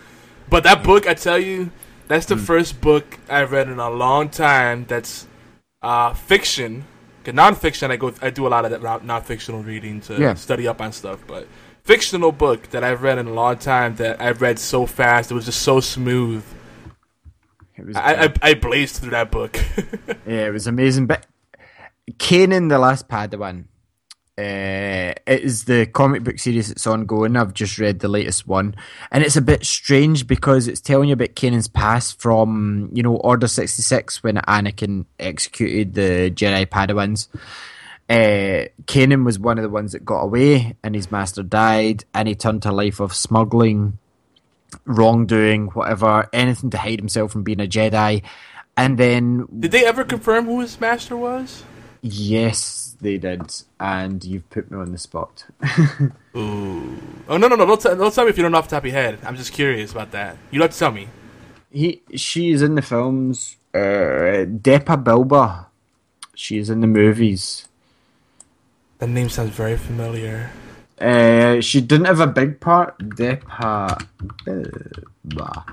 But 0.51 0.65
that 0.65 0.83
book, 0.83 1.07
I 1.07 1.15
tell 1.15 1.39
you, 1.39 1.71
that's 2.07 2.27
the 2.27 2.37
first 2.37 2.81
book 2.81 3.19
I've 3.29 3.53
read 3.53 3.69
in 3.69 3.79
a 3.79 3.91
long 3.91 4.29
time. 4.31 4.85
That's 4.89 5.27
uh, 5.83 6.15
fiction. 6.15 6.85
'Cause 7.25 7.35
nonfiction, 7.35 7.91
I 7.91 7.97
go, 7.97 8.15
I 8.23 8.31
do 8.31 8.47
a 8.47 8.49
lot 8.49 8.65
of 8.65 8.71
that 8.71 8.83
non- 8.83 9.05
non-fictional 9.07 9.63
reading 9.63 10.01
to 10.03 10.15
Yeah. 10.19 10.35
study 10.35 10.67
up 10.67 10.81
on 10.81 10.93
stuff. 10.93 11.21
But 11.27 11.47
fictional 11.85 12.33
book 12.33 12.71
that 12.71 12.83
I've 12.83 13.03
read 13.03 13.19
in 13.19 13.27
a 13.27 13.33
long 13.33 13.59
time 13.59 13.97
that 13.97 14.21
I've 14.23 14.41
read 14.41 14.59
so 14.59 14.87
fast, 14.87 15.31
it 15.31 15.35
was 15.35 15.45
just 15.45 15.61
so 15.63 15.81
smooth. 15.81 16.43
I, 17.95 18.27
I, 18.27 18.33
I 18.43 18.55
blazed 18.55 18.97
through 18.97 19.11
that 19.11 19.31
book. 19.31 19.57
yeah 20.27 20.47
it 20.47 20.53
was 20.53 20.67
amazing 20.67 21.07
but 21.07 21.27
Kanan 22.13 22.69
the 22.71 22.79
Last 22.79 23.09
Padawan 23.09 23.65
uh, 24.39 25.15
it 25.27 25.43
is 25.43 25.65
the 25.65 25.87
comic 25.87 26.23
book 26.23 26.39
series 26.39 26.69
that's 26.69 26.87
ongoing. 26.87 27.35
I've 27.37 27.53
just 27.53 27.77
read 27.77 27.99
the 27.99 28.07
latest 28.07 28.47
one, 28.47 28.77
and 29.11 29.25
it's 29.25 29.37
a 29.37 29.43
bit 29.43 29.65
strange 29.65 30.29
because 30.29 30.69
it's 30.69 30.81
telling 30.81 31.09
you 31.09 31.15
about 31.15 31.35
Kanan's 31.35 31.67
past 31.67 32.21
from 32.21 32.89
you 32.93 33.03
know 33.03 33.17
Order 33.17 33.49
sixty 33.49 33.83
six 33.83 34.23
when 34.23 34.37
Anakin 34.37 35.07
executed 35.19 35.95
the 35.95 36.31
Jedi 36.31 36.67
Padawans. 36.67 37.27
Uh, 38.09 38.69
Kanan 38.85 39.25
was 39.25 39.41
one 39.41 39.59
of 39.59 39.65
the 39.65 39.69
ones 39.69 39.91
that 39.91 40.05
got 40.05 40.21
away, 40.21 40.77
and 40.85 40.95
his 40.95 41.11
master 41.11 41.43
died, 41.43 42.05
and 42.15 42.29
he 42.29 42.37
turned 42.37 42.63
to 42.63 42.71
a 42.71 42.73
life 42.73 43.01
of 43.01 43.17
smuggling, 43.17 43.99
wrongdoing, 44.85 45.67
whatever, 45.69 46.29
anything 46.33 46.71
to 46.71 46.79
hide 46.79 47.01
himself 47.01 47.33
from 47.33 47.43
being 47.43 47.61
a 47.61 47.67
Jedi. 47.67 48.23
And 48.77 48.97
then 48.97 49.49
Did 49.59 49.73
they 49.73 49.85
ever 49.85 50.05
confirm 50.05 50.47
who 50.47 50.61
his 50.61 50.81
master 50.81 51.17
was? 51.17 51.65
Yes, 52.01 52.88
they 53.01 53.19
did, 53.19 53.43
and 53.81 54.25
you've 54.25 54.49
put 54.51 54.71
me 54.71 54.79
on 54.79 54.93
the 54.93 54.99
spot. 54.99 55.45
Ooh. 56.37 56.99
Oh 57.29 57.37
no 57.37 57.49
no 57.49 57.57
no! 57.57 57.67
Don't, 57.67 57.81
t- 57.81 57.89
don't 57.95 58.13
tell 58.15 58.25
me 58.25 58.31
if 58.31 58.37
you 58.37 58.43
don't 58.43 58.53
know 58.53 58.59
off 58.59 58.69
the 58.69 58.77
top 58.77 58.85
of 58.85 58.91
your 58.91 59.01
head. 59.01 59.19
I'm 59.25 59.37
just 59.37 59.53
curious 59.53 59.93
about 59.93 60.11
that. 60.13 60.37
You 60.51 60.61
have 60.63 60.73
to 60.73 60.79
tell 60.79 60.93
me. 60.93 61.09
he, 61.71 62.03
she's 62.15 62.63
in 62.63 62.75
the 62.75 62.83
films. 62.83 63.57
Uh, 63.75 64.45
Depa 64.49 65.03
Billaba, 65.05 65.67
she's 66.35 66.71
in 66.71 66.81
the 66.81 66.87
movies. 66.87 67.69
That 68.99 69.09
name 69.09 69.29
sounds 69.29 69.51
very 69.51 69.77
familiar. 69.77 70.51
Uh, 71.01 71.61
she 71.61 71.81
didn't 71.81 72.07
have 72.07 72.19
a 72.21 72.27
big 72.27 72.59
part. 72.61 72.99
Depa 72.99 73.97
Billaba, 74.45 75.65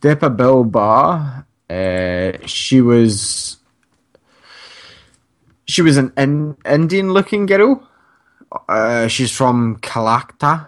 Depa 0.00 0.34
Billaba. 0.36 1.44
Uh, 1.68 2.46
she 2.46 2.80
was. 2.80 3.58
She 5.70 5.82
was 5.82 5.96
an 5.96 6.12
in, 6.16 6.56
Indian-looking 6.66 7.46
girl. 7.46 7.88
Uh, 8.68 9.06
she's 9.06 9.30
from 9.30 9.76
Chalacta, 9.76 10.66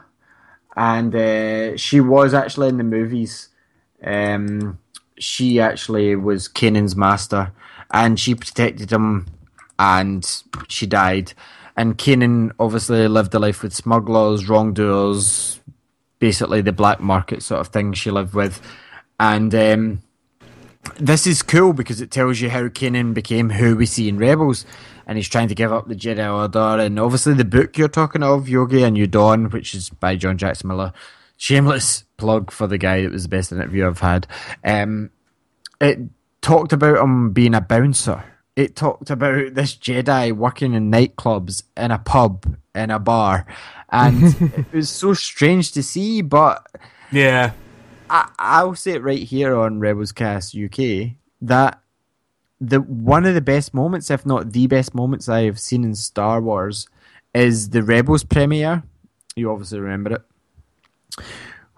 and 0.76 1.12
uh, 1.12 1.76
she 1.76 2.00
was 2.00 2.34
actually 2.34 2.68
in 2.68 2.78
the 2.78 2.84
movies. 2.84 3.48
Um, 4.05 4.78
she 5.18 5.59
actually 5.59 6.14
was 6.14 6.48
Kanan's 6.48 6.94
master, 6.94 7.53
and 7.90 8.18
she 8.18 8.36
protected 8.36 8.92
him, 8.92 9.26
and 9.76 10.24
she 10.68 10.86
died. 10.86 11.32
And 11.76 11.98
Kanan 11.98 12.53
obviously 12.61 13.09
lived 13.09 13.34
a 13.34 13.40
life 13.40 13.64
with 13.64 13.74
smugglers, 13.74 14.48
wrongdoers, 14.48 15.61
basically 16.20 16.61
the 16.61 16.72
black 16.72 17.00
market 17.00 17.42
sort 17.42 17.61
of 17.61 17.68
thing 17.68 17.92
she 17.92 18.12
lived 18.12 18.34
with, 18.34 18.62
and 19.18 19.53
um, 19.53 20.03
this 20.98 21.26
is 21.26 21.42
cool 21.42 21.72
because 21.72 22.00
it 22.00 22.11
tells 22.11 22.40
you 22.40 22.50
how 22.50 22.68
Kanan 22.68 23.14
became 23.14 23.50
who 23.50 23.76
we 23.76 23.86
see 23.86 24.09
in 24.09 24.18
Rebels, 24.18 24.64
and 25.07 25.18
he's 25.18 25.28
trying 25.28 25.48
to 25.48 25.55
give 25.55 25.72
up 25.72 25.88
the 25.88 25.94
Jedi 25.94 26.32
Order, 26.32 26.82
and 26.82 26.98
obviously 26.98 27.34
the 27.34 27.44
book 27.44 27.76
you're 27.76 27.88
talking 27.88 28.22
of, 28.22 28.48
Yogi 28.48 28.82
and 28.82 28.94
New 28.94 29.07
Dawn, 29.07 29.50
which 29.50 29.74
is 29.74 29.90
by 29.90 30.16
John 30.16 30.38
Jackson 30.38 30.68
Miller. 30.68 30.92
Shameless 31.36 32.05
plug 32.16 32.50
for 32.50 32.66
the 32.66 32.78
guy. 32.78 32.96
It 32.96 33.11
was 33.11 33.24
the 33.24 33.28
best 33.28 33.50
interview 33.50 33.86
I've 33.86 33.98
had. 33.98 34.26
Um, 34.64 35.11
it 35.80 35.98
talked 36.40 36.72
about 36.72 37.03
him 37.03 37.32
being 37.32 37.55
a 37.55 37.61
bouncer. 37.61 38.22
It 38.55 38.76
talked 38.76 39.11
about 39.11 39.55
this 39.55 39.74
Jedi 39.74 40.32
working 40.32 40.74
in 40.74 40.90
nightclubs, 40.90 41.62
in 41.76 41.90
a 41.90 41.98
pub, 41.98 42.57
in 42.74 42.90
a 42.90 42.98
bar, 42.98 43.46
and 43.88 44.22
it 44.57 44.72
was 44.72 44.90
so 44.90 45.14
strange 45.14 45.72
to 45.72 45.82
see. 45.82 46.22
But 46.22 46.64
Yeah. 47.11 47.53
I, 48.11 48.30
I'll 48.38 48.74
say 48.74 48.92
it 48.92 49.03
right 49.03 49.22
here 49.22 49.57
on 49.57 49.80
Rebels 49.80 50.12
Cast 50.12 50.55
UK 50.55 51.12
that 51.40 51.82
the 52.63 52.81
one 52.81 53.27
of 53.27 53.35
the 53.35 53.41
best 53.41 53.75
moments, 53.75 54.11
if 54.11 54.25
not 54.25 54.53
the 54.53 54.69
best 54.69 54.95
moments 54.95 55.29
I 55.29 55.43
have 55.43 55.59
seen 55.59 55.83
in 55.83 55.97
Star 55.97 56.41
Wars, 56.41 56.87
is 57.35 57.71
the 57.71 57.83
Rebels 57.83 58.23
premiere. 58.23 58.85
You 59.35 59.51
obviously 59.51 59.81
remember 59.81 60.13
it, 60.13 61.23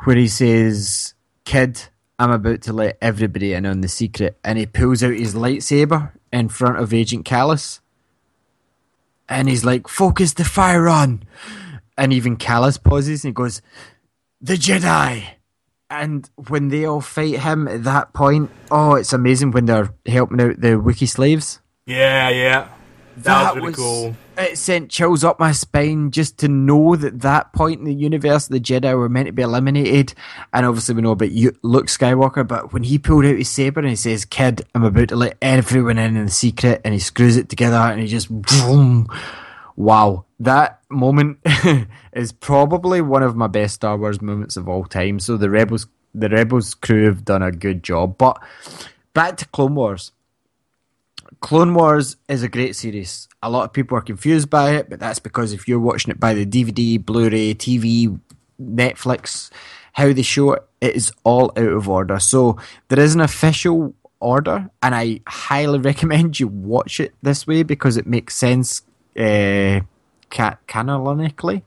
where 0.00 0.16
he 0.16 0.28
says, 0.28 1.14
"Kid, 1.44 1.88
I'm 2.18 2.30
about 2.30 2.60
to 2.62 2.74
let 2.74 2.98
everybody 3.00 3.54
in 3.54 3.64
on 3.64 3.80
the 3.80 3.88
secret," 3.88 4.38
and 4.44 4.58
he 4.58 4.66
pulls 4.66 5.02
out 5.02 5.14
his 5.14 5.34
lightsaber 5.34 6.12
in 6.30 6.50
front 6.50 6.78
of 6.78 6.92
Agent 6.92 7.24
Kallus, 7.24 7.80
and 9.26 9.48
he's 9.48 9.64
like, 9.64 9.88
"Focus 9.88 10.34
the 10.34 10.44
fire 10.44 10.86
on," 10.86 11.22
and 11.96 12.12
even 12.12 12.36
Kallus 12.36 12.82
pauses 12.82 13.24
and 13.24 13.30
he 13.30 13.34
goes, 13.34 13.62
"The 14.40 14.54
Jedi." 14.54 15.24
And 15.90 16.28
when 16.48 16.68
they 16.68 16.84
all 16.84 17.00
fight 17.00 17.40
him 17.40 17.68
at 17.68 17.84
that 17.84 18.12
point, 18.12 18.50
oh, 18.70 18.94
it's 18.94 19.12
amazing 19.12 19.50
when 19.52 19.66
they're 19.66 19.92
helping 20.06 20.40
out 20.40 20.60
the 20.60 20.68
Wookiee 20.68 21.08
slaves. 21.08 21.60
Yeah, 21.86 22.30
yeah. 22.30 22.68
That, 23.18 23.54
was 23.54 23.62
really 23.62 23.74
cool. 23.74 24.16
It 24.36 24.58
sent 24.58 24.90
chills 24.90 25.22
up 25.22 25.38
my 25.38 25.52
spine 25.52 26.10
just 26.10 26.38
to 26.38 26.48
know 26.48 26.96
that 26.96 27.20
that 27.20 27.52
point 27.52 27.78
in 27.78 27.84
the 27.84 27.94
universe, 27.94 28.48
the 28.48 28.58
Jedi 28.58 28.96
were 28.96 29.08
meant 29.08 29.26
to 29.26 29.32
be 29.32 29.42
eliminated. 29.42 30.14
And 30.52 30.66
obviously, 30.66 30.96
we 30.96 31.02
know 31.02 31.12
about 31.12 31.30
you- 31.30 31.56
Luke 31.62 31.86
Skywalker, 31.86 32.46
but 32.46 32.72
when 32.72 32.82
he 32.82 32.98
pulled 32.98 33.24
out 33.24 33.36
his 33.36 33.48
saber 33.48 33.80
and 33.80 33.88
he 33.88 33.96
says, 33.96 34.24
"Kid, 34.24 34.66
I'm 34.74 34.82
about 34.82 35.10
to 35.10 35.16
let 35.16 35.36
everyone 35.40 35.98
in 35.98 36.16
in 36.16 36.24
the 36.24 36.30
secret," 36.30 36.80
and 36.84 36.92
he 36.92 36.98
screws 36.98 37.36
it 37.36 37.48
together 37.48 37.76
and 37.76 38.00
he 38.00 38.08
just, 38.08 38.28
vroom. 38.28 39.06
Wow, 39.76 40.24
that 40.40 40.80
moment 40.90 41.38
is 42.12 42.32
probably 42.32 43.00
one 43.00 43.22
of 43.22 43.36
my 43.36 43.46
best 43.46 43.74
Star 43.74 43.96
Wars 43.96 44.20
moments 44.20 44.56
of 44.56 44.68
all 44.68 44.84
time. 44.84 45.18
So 45.18 45.36
the 45.36 45.50
Rebels, 45.50 45.86
the 46.14 46.28
Rebels 46.28 46.74
crew 46.74 47.04
have 47.06 47.24
done 47.24 47.42
a 47.42 47.52
good 47.52 47.82
job. 47.82 48.18
But 48.18 48.42
back 49.12 49.36
to 49.38 49.46
Clone 49.48 49.74
Wars. 49.74 50.12
Clone 51.40 51.74
Wars 51.74 52.16
is 52.28 52.42
a 52.42 52.48
great 52.48 52.76
series. 52.76 53.28
A 53.42 53.50
lot 53.50 53.64
of 53.64 53.72
people 53.72 53.98
are 53.98 54.02
confused 54.02 54.48
by 54.48 54.76
it, 54.76 54.88
but 54.88 55.00
that's 55.00 55.18
because 55.18 55.52
if 55.52 55.68
you're 55.68 55.80
watching 55.80 56.10
it 56.10 56.20
by 56.20 56.32
the 56.32 56.46
DVD, 56.46 57.04
Blu-ray, 57.04 57.54
TV, 57.54 58.18
Netflix, 58.60 59.50
how 59.92 60.12
they 60.12 60.22
show 60.22 60.52
it, 60.52 60.62
it 60.80 60.96
is 60.96 61.12
all 61.24 61.52
out 61.56 61.72
of 61.72 61.88
order. 61.88 62.18
So 62.18 62.58
there 62.88 63.00
is 63.00 63.14
an 63.14 63.20
official 63.20 63.94
order, 64.20 64.70
and 64.82 64.94
I 64.94 65.20
highly 65.26 65.78
recommend 65.80 66.40
you 66.40 66.48
watch 66.48 67.00
it 67.00 67.14
this 67.22 67.46
way 67.46 67.62
because 67.62 67.96
it 67.96 68.06
makes 68.06 68.36
sense 68.36 68.82
uh, 69.18 69.80
ca- 70.30 70.58
canonically. 70.66 71.62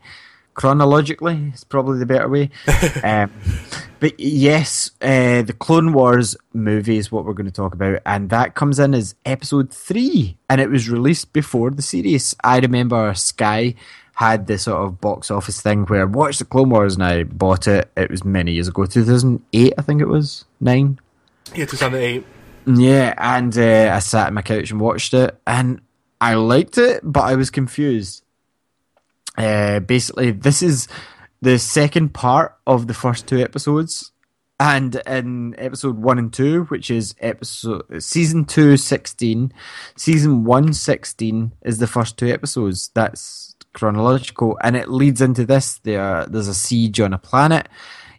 Chronologically, 0.53 1.51
is 1.53 1.63
probably 1.63 1.99
the 1.99 2.07
better 2.07 2.27
way. 2.27 2.49
um, 3.03 3.31
but 3.99 4.19
yes, 4.19 4.89
uh, 5.01 5.43
the 5.43 5.53
Clone 5.53 5.93
Wars 5.93 6.35
movie 6.51 6.97
is 6.97 7.11
what 7.11 7.25
we're 7.25 7.33
going 7.33 7.45
to 7.45 7.51
talk 7.51 7.75
about, 7.75 8.01
and 8.07 8.31
that 8.31 8.55
comes 8.55 8.79
in 8.79 8.95
as 8.95 9.13
episode 9.23 9.71
three, 9.71 10.35
and 10.49 10.59
it 10.59 10.71
was 10.71 10.89
released 10.89 11.31
before 11.31 11.69
the 11.69 11.83
series. 11.83 12.35
I 12.43 12.57
remember 12.57 13.13
Sky 13.13 13.75
had 14.15 14.47
this 14.47 14.63
sort 14.63 14.83
of 14.83 14.99
box 14.99 15.29
office 15.29 15.61
thing 15.61 15.85
where 15.85 16.07
watch 16.07 16.39
the 16.39 16.45
Clone 16.45 16.71
Wars, 16.71 16.95
and 16.95 17.03
I 17.03 17.23
bought 17.23 17.67
it. 17.67 17.91
It 17.95 18.09
was 18.09 18.25
many 18.25 18.53
years 18.53 18.67
ago, 18.67 18.87
two 18.87 19.05
thousand 19.05 19.43
eight, 19.53 19.75
I 19.77 19.83
think 19.83 20.01
it 20.01 20.07
was 20.07 20.45
nine. 20.59 20.99
Yeah, 21.55 21.65
2008. 21.65 22.25
Yeah, 22.65 23.13
and 23.17 23.57
uh, 23.57 23.93
I 23.95 23.99
sat 23.99 24.27
on 24.27 24.33
my 24.33 24.41
couch 24.41 24.71
and 24.71 24.81
watched 24.81 25.13
it, 25.13 25.39
and 25.45 25.81
I 26.19 26.33
liked 26.35 26.77
it, 26.77 27.01
but 27.03 27.21
I 27.21 27.35
was 27.35 27.49
confused. 27.49 28.23
Uh, 29.37 29.79
basically, 29.79 30.31
this 30.31 30.63
is 30.63 30.87
the 31.41 31.59
second 31.59 32.13
part 32.13 32.57
of 32.65 32.87
the 32.87 32.93
first 32.93 33.27
two 33.27 33.39
episodes, 33.39 34.11
and 34.59 34.99
in 35.05 35.55
episode 35.59 35.97
one 35.97 36.17
and 36.17 36.33
two, 36.33 36.63
which 36.65 36.89
is 36.89 37.13
episode 37.19 38.01
season 38.01 38.45
two, 38.45 38.77
16, 38.77 39.53
season 39.95 40.43
one, 40.43 40.73
16 40.73 41.51
is 41.63 41.77
the 41.77 41.85
first 41.85 42.17
two 42.17 42.27
episodes. 42.27 42.89
That's 42.95 43.55
chronological, 43.73 44.57
and 44.63 44.75
it 44.75 44.89
leads 44.89 45.21
into 45.21 45.45
this. 45.45 45.77
There, 45.83 46.25
there's 46.25 46.47
a 46.47 46.55
siege 46.55 46.99
on 46.99 47.13
a 47.13 47.19
planet. 47.19 47.69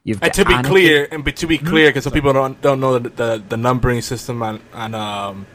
You've 0.04 0.22
And 0.22 0.32
to 0.34 0.44
be 0.44 0.54
Anakin- 0.54 0.64
clear, 0.64 1.08
and 1.10 1.36
to 1.36 1.46
be 1.48 1.58
clear, 1.58 1.88
because 1.90 2.04
some 2.04 2.12
people 2.12 2.32
don't 2.32 2.60
don't 2.62 2.78
know 2.78 3.00
the 3.00 3.08
the, 3.08 3.42
the 3.48 3.56
numbering 3.56 4.00
system 4.02 4.40
on 4.42 4.60
on 4.72 4.94
um, 4.94 5.46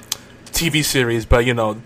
TV 0.48 0.84
series, 0.84 1.26
but 1.26 1.46
you 1.46 1.54
know, 1.54 1.82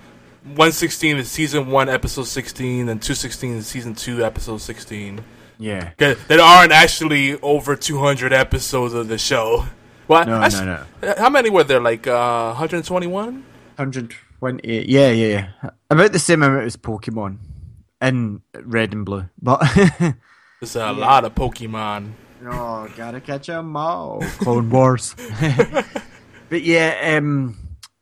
one 0.56 0.72
sixteen 0.72 1.18
is 1.18 1.30
season 1.30 1.68
one, 1.72 1.90
episode 1.90 2.24
sixteen, 2.28 2.90
and 2.90 3.02
two 3.02 3.14
sixteen 3.16 3.56
is 3.58 3.68
season 3.68 3.96
two, 3.96 4.24
episode 4.24 4.58
sixteen. 4.62 5.24
yeah. 5.60 5.92
'Cause 5.98 6.18
There 6.28 6.42
aren't 6.42 6.72
actually 6.72 7.40
over 7.42 7.76
two 7.76 7.98
hundred 8.00 8.34
episodes 8.34 8.94
of 8.94 9.08
the 9.08 9.18
show. 9.18 9.66
Well, 10.08 10.26
No, 10.26 10.40
that's- 10.40 10.62
no, 10.62 10.86
no. 11.04 11.14
How 11.18 11.30
many 11.30 11.50
were 11.50 11.66
there? 11.66 11.82
Like 11.82 12.08
uh, 12.08 12.54
121? 12.56 13.44
128. 13.76 14.88
Yeah, 14.88 15.10
yeah, 15.12 15.28
yeah. 15.62 15.70
About 15.90 16.14
the 16.14 16.20
same 16.20 16.44
amount 16.44 16.64
as 16.64 16.78
Pokemon 16.78 17.40
in 18.02 18.42
red 18.64 18.94
and 18.94 19.06
blue. 19.06 19.26
But 19.42 19.60
There's 20.62 20.78
a 20.78 20.94
lot 20.94 21.26
of 21.26 21.36
Pokemon. 21.36 22.14
oh, 22.46 22.88
gotta 22.96 23.20
catch 23.20 23.50
'em 23.50 23.76
all. 23.76 24.22
Clone 24.40 24.70
Wars. 24.70 25.14
but 26.50 26.62
yeah, 26.62 27.18
um, 27.18 27.58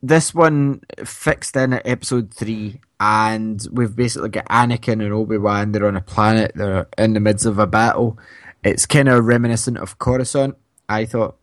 this 0.08 0.34
one 0.34 0.82
fixed 1.04 1.56
in 1.56 1.74
at 1.74 1.86
episode 1.86 2.34
three, 2.34 2.80
and 3.00 3.66
we've 3.72 3.96
basically 3.96 4.30
got 4.30 4.46
Anakin 4.46 5.04
and 5.04 5.14
Obi 5.14 5.38
Wan. 5.38 5.72
They're 5.72 5.88
on 5.88 5.96
a 5.96 6.02
planet. 6.02 6.52
They're 6.56 6.88
in 6.98 7.14
the 7.14 7.20
midst 7.20 7.46
of 7.46 7.60
a 7.60 7.68
battle. 7.68 8.18
It's 8.64 8.86
kind 8.86 9.10
of 9.10 9.26
reminiscent 9.26 9.78
of 9.78 9.98
Coruscant. 10.00 10.56
I 10.88 11.06
thought. 11.06 11.38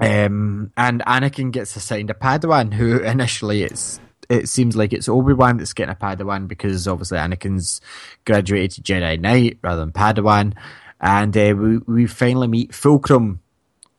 Um, 0.00 0.72
and 0.76 1.02
Anakin 1.06 1.52
gets 1.52 1.76
assigned 1.76 2.10
a 2.10 2.14
Padawan, 2.14 2.74
who 2.74 2.98
initially 2.98 3.62
it's 3.62 4.00
it 4.28 4.48
seems 4.48 4.76
like 4.76 4.92
it's 4.92 5.08
Obi 5.08 5.32
Wan 5.32 5.58
that's 5.58 5.72
getting 5.72 5.92
a 5.92 5.96
Padawan 5.96 6.48
because 6.48 6.88
obviously 6.88 7.18
Anakin's 7.18 7.80
graduated 8.24 8.84
to 8.84 8.92
Jedi 8.92 9.20
Knight 9.20 9.58
rather 9.62 9.80
than 9.80 9.92
Padawan, 9.92 10.54
and 11.00 11.36
uh, 11.36 11.54
we 11.56 11.78
we 11.78 12.06
finally 12.06 12.48
meet 12.48 12.74
Fulcrum 12.74 13.40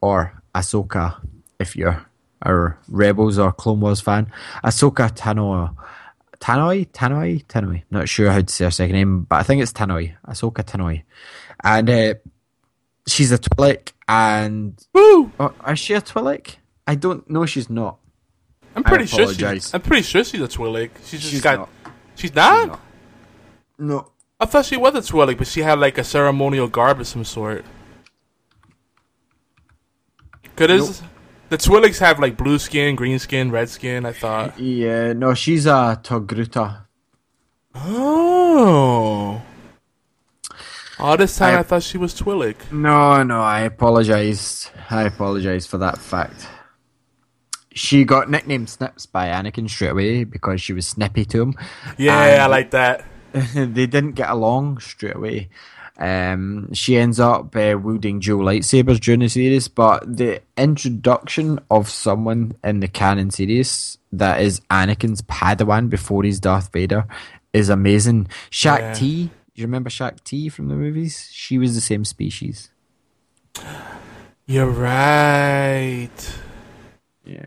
or 0.02 0.42
Ahsoka 0.56 1.22
if 1.60 1.76
you're 1.76 2.06
a 2.42 2.76
Rebels 2.88 3.38
or 3.38 3.52
Clone 3.52 3.82
Wars 3.82 4.02
fan. 4.02 4.32
Ahsoka 4.64 5.12
Tano. 5.16 5.76
Tanoi, 6.40 6.88
Tanoi, 6.88 7.46
Tanoi. 7.46 7.84
Not 7.92 8.10
sure 8.10 8.32
how 8.32 8.42
to 8.42 8.52
say 8.52 8.66
her 8.66 8.72
second 8.72 8.96
name, 8.96 9.22
but 9.30 9.36
I 9.36 9.44
think 9.44 9.62
it's 9.62 9.72
Tanoi. 9.72 10.16
Ahsoka 10.28 10.64
Tanoi, 10.64 11.04
and 11.64 11.90
uh, 11.90 12.14
she's 13.08 13.32
a 13.32 13.38
Twi'lek. 13.38 13.94
And 14.08 14.74
Woo! 14.94 15.32
oh, 15.40 15.54
is 15.68 15.78
she 15.80 15.94
a 15.94 16.02
Twi'lek? 16.02 16.56
I 16.88 16.96
don't 16.96 17.30
know. 17.30 17.46
She's 17.46 17.70
not. 17.70 18.00
I'm 18.76 18.84
pretty 18.84 19.06
sure 19.06 19.32
she's. 19.32 19.74
I'm 19.74 19.82
pretty 19.82 20.02
sure 20.02 20.24
she's 20.24 20.42
a 20.42 20.48
Twi'lek. 20.48 20.90
She's 21.06 21.20
just 21.22 21.32
She's 21.32 21.42
got. 21.42 21.60
not. 21.60 21.70
She's 22.16 22.34
not. 22.34 22.68
not. 22.68 22.80
No. 23.78 24.12
I 24.40 24.46
thought 24.46 24.66
she 24.66 24.78
was 24.78 24.96
a 24.96 25.02
Twi'lek, 25.14 25.38
but 25.38 25.46
she 25.46 25.62
had 25.62 25.78
like 25.78 26.00
a 26.00 26.04
ceremonial 26.04 26.68
garb 26.68 27.00
of 27.00 27.08
some 27.08 27.24
sort. 27.24 27.64
Could 30.56 30.70
Cause 30.72 31.04
the 31.52 31.58
Twi'leks 31.58 32.00
have 32.00 32.18
like 32.18 32.38
blue 32.38 32.58
skin, 32.58 32.96
green 32.96 33.20
skin, 33.20 33.52
red 33.52 33.68
skin. 33.68 34.06
I 34.06 34.14
thought. 34.14 34.58
Yeah, 34.58 35.12
no, 35.12 35.34
she's 35.34 35.66
a 35.66 36.00
Togruta. 36.02 36.86
Oh. 37.76 39.42
All 40.98 41.18
this 41.18 41.36
time 41.38 41.56
I, 41.56 41.60
I- 41.60 41.64
thought 41.64 41.84
she 41.84 41.98
was 41.98 42.14
Twi'lek. 42.16 42.72
No, 42.72 43.22
no, 43.24 43.42
I 43.42 43.62
apologize. 43.62 44.72
I 44.90 45.04
apologize 45.04 45.68
for 45.68 45.78
that 45.80 45.98
fact. 45.98 46.48
She 47.74 48.06
got 48.06 48.30
nicknamed 48.30 48.70
Snips 48.70 49.06
by 49.06 49.28
Anakin 49.28 49.70
straight 49.70 49.92
away 49.92 50.24
because 50.24 50.62
she 50.62 50.72
was 50.72 50.88
snippy 50.88 51.26
to 51.26 51.42
him. 51.42 51.56
Yeah, 51.98 52.44
I 52.44 52.48
like 52.48 52.72
that. 52.72 53.06
they 53.54 53.88
didn't 53.88 54.14
get 54.14 54.30
along 54.30 54.80
straight 54.80 55.16
away. 55.18 55.50
Um, 56.02 56.74
she 56.74 56.98
ends 56.98 57.20
up 57.20 57.56
uh, 57.56 57.78
wielding 57.80 58.20
dual 58.20 58.44
lightsabers 58.44 59.00
during 59.00 59.20
the 59.20 59.30
series, 59.30 59.68
but 59.68 60.18
the 60.18 60.42
introduction 60.58 61.60
of 61.70 61.90
someone 61.90 62.56
in 62.64 62.80
the 62.80 62.88
canon 62.88 63.30
series 63.30 64.00
that 64.12 64.42
is 64.42 64.62
Anakin's 64.72 65.22
Padawan 65.22 65.92
before 65.92 66.24
he's 66.24 66.40
Darth 66.40 66.72
Vader 66.74 67.06
is 67.54 67.70
amazing. 67.70 68.28
Shaq 68.50 68.80
Yeah. 68.80 68.94
T, 68.96 69.30
you 69.54 69.64
remember 69.64 69.92
Shaak 69.92 70.24
Ti 70.24 70.50
from 70.50 70.70
the 70.70 70.76
movies? 70.76 71.30
She 71.32 71.60
was 71.60 71.76
the 71.76 71.82
same 71.82 72.04
species. 72.04 72.72
You're 74.48 74.66
right. 74.72 76.40
Yeah. 77.24 77.46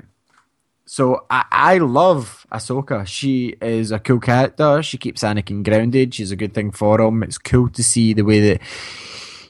So 0.95 1.27
I, 1.29 1.45
I 1.51 1.79
love 1.79 2.47
Ahsoka. 2.53 3.05
She 3.05 3.57
is 3.61 3.91
a 3.91 3.99
cool 3.99 4.21
character. 4.21 4.81
She 4.81 4.97
keeps 4.97 5.25
Anakin 5.25 5.65
grounded. 5.65 6.15
She's 6.15 6.31
a 6.31 6.37
good 6.37 6.55
thing 6.55 6.71
for 6.71 7.01
him. 7.01 7.25
It's 7.25 7.37
cool 7.37 7.69
to 7.71 7.83
see 7.83 8.13
the 8.13 8.23
way 8.23 8.39
that 8.49 8.61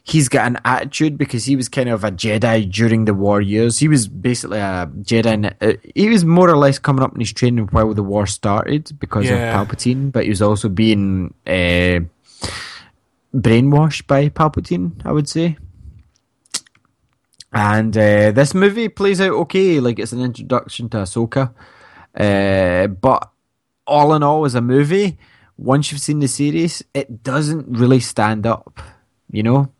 he's 0.04 0.30
got 0.30 0.46
an 0.46 0.58
attitude 0.64 1.18
because 1.18 1.44
he 1.44 1.54
was 1.54 1.68
kind 1.68 1.90
of 1.90 2.02
a 2.02 2.10
Jedi 2.10 2.72
during 2.72 3.04
the 3.04 3.12
war 3.12 3.42
years. 3.42 3.78
He 3.78 3.88
was 3.88 4.08
basically 4.08 4.58
a 4.58 4.88
Jedi. 5.02 5.54
uh, 5.60 5.74
He 5.94 6.08
was 6.08 6.24
more 6.24 6.48
or 6.48 6.56
less 6.56 6.78
coming 6.78 7.02
up 7.04 7.12
in 7.12 7.20
his 7.20 7.34
training 7.34 7.66
while 7.72 7.92
the 7.92 8.02
war 8.02 8.24
started 8.26 8.98
because 8.98 9.26
Yeah. 9.26 9.60
of 9.60 9.68
Palpatine, 9.68 10.12
but 10.12 10.24
he 10.24 10.30
was 10.30 10.40
also 10.40 10.70
being 10.70 11.34
uh, 11.46 12.00
brainwashed 13.34 14.06
by 14.06 14.30
Palpatine, 14.30 14.92
I 15.04 15.12
would 15.12 15.28
say. 15.28 15.58
And 17.54 17.96
uh, 17.96 18.32
this 18.32 18.52
movie 18.52 18.88
plays 18.88 19.20
out 19.20 19.30
okay, 19.30 19.78
like 19.78 20.00
it's 20.00 20.12
an 20.12 20.20
introduction 20.20 20.88
to 20.90 20.98
Ahsoka. 20.98 21.54
Uh, 22.14 22.88
but 22.88 23.30
all 23.86 24.14
in 24.14 24.22
all, 24.24 24.44
as 24.44 24.56
a 24.56 24.60
movie, 24.60 25.18
once 25.56 25.92
you've 25.92 26.00
seen 26.00 26.18
the 26.18 26.26
series, 26.26 26.82
it 26.92 27.22
doesn't 27.22 27.68
really 27.68 28.00
stand 28.00 28.44
up. 28.44 28.80
You 29.30 29.44
know? 29.44 29.72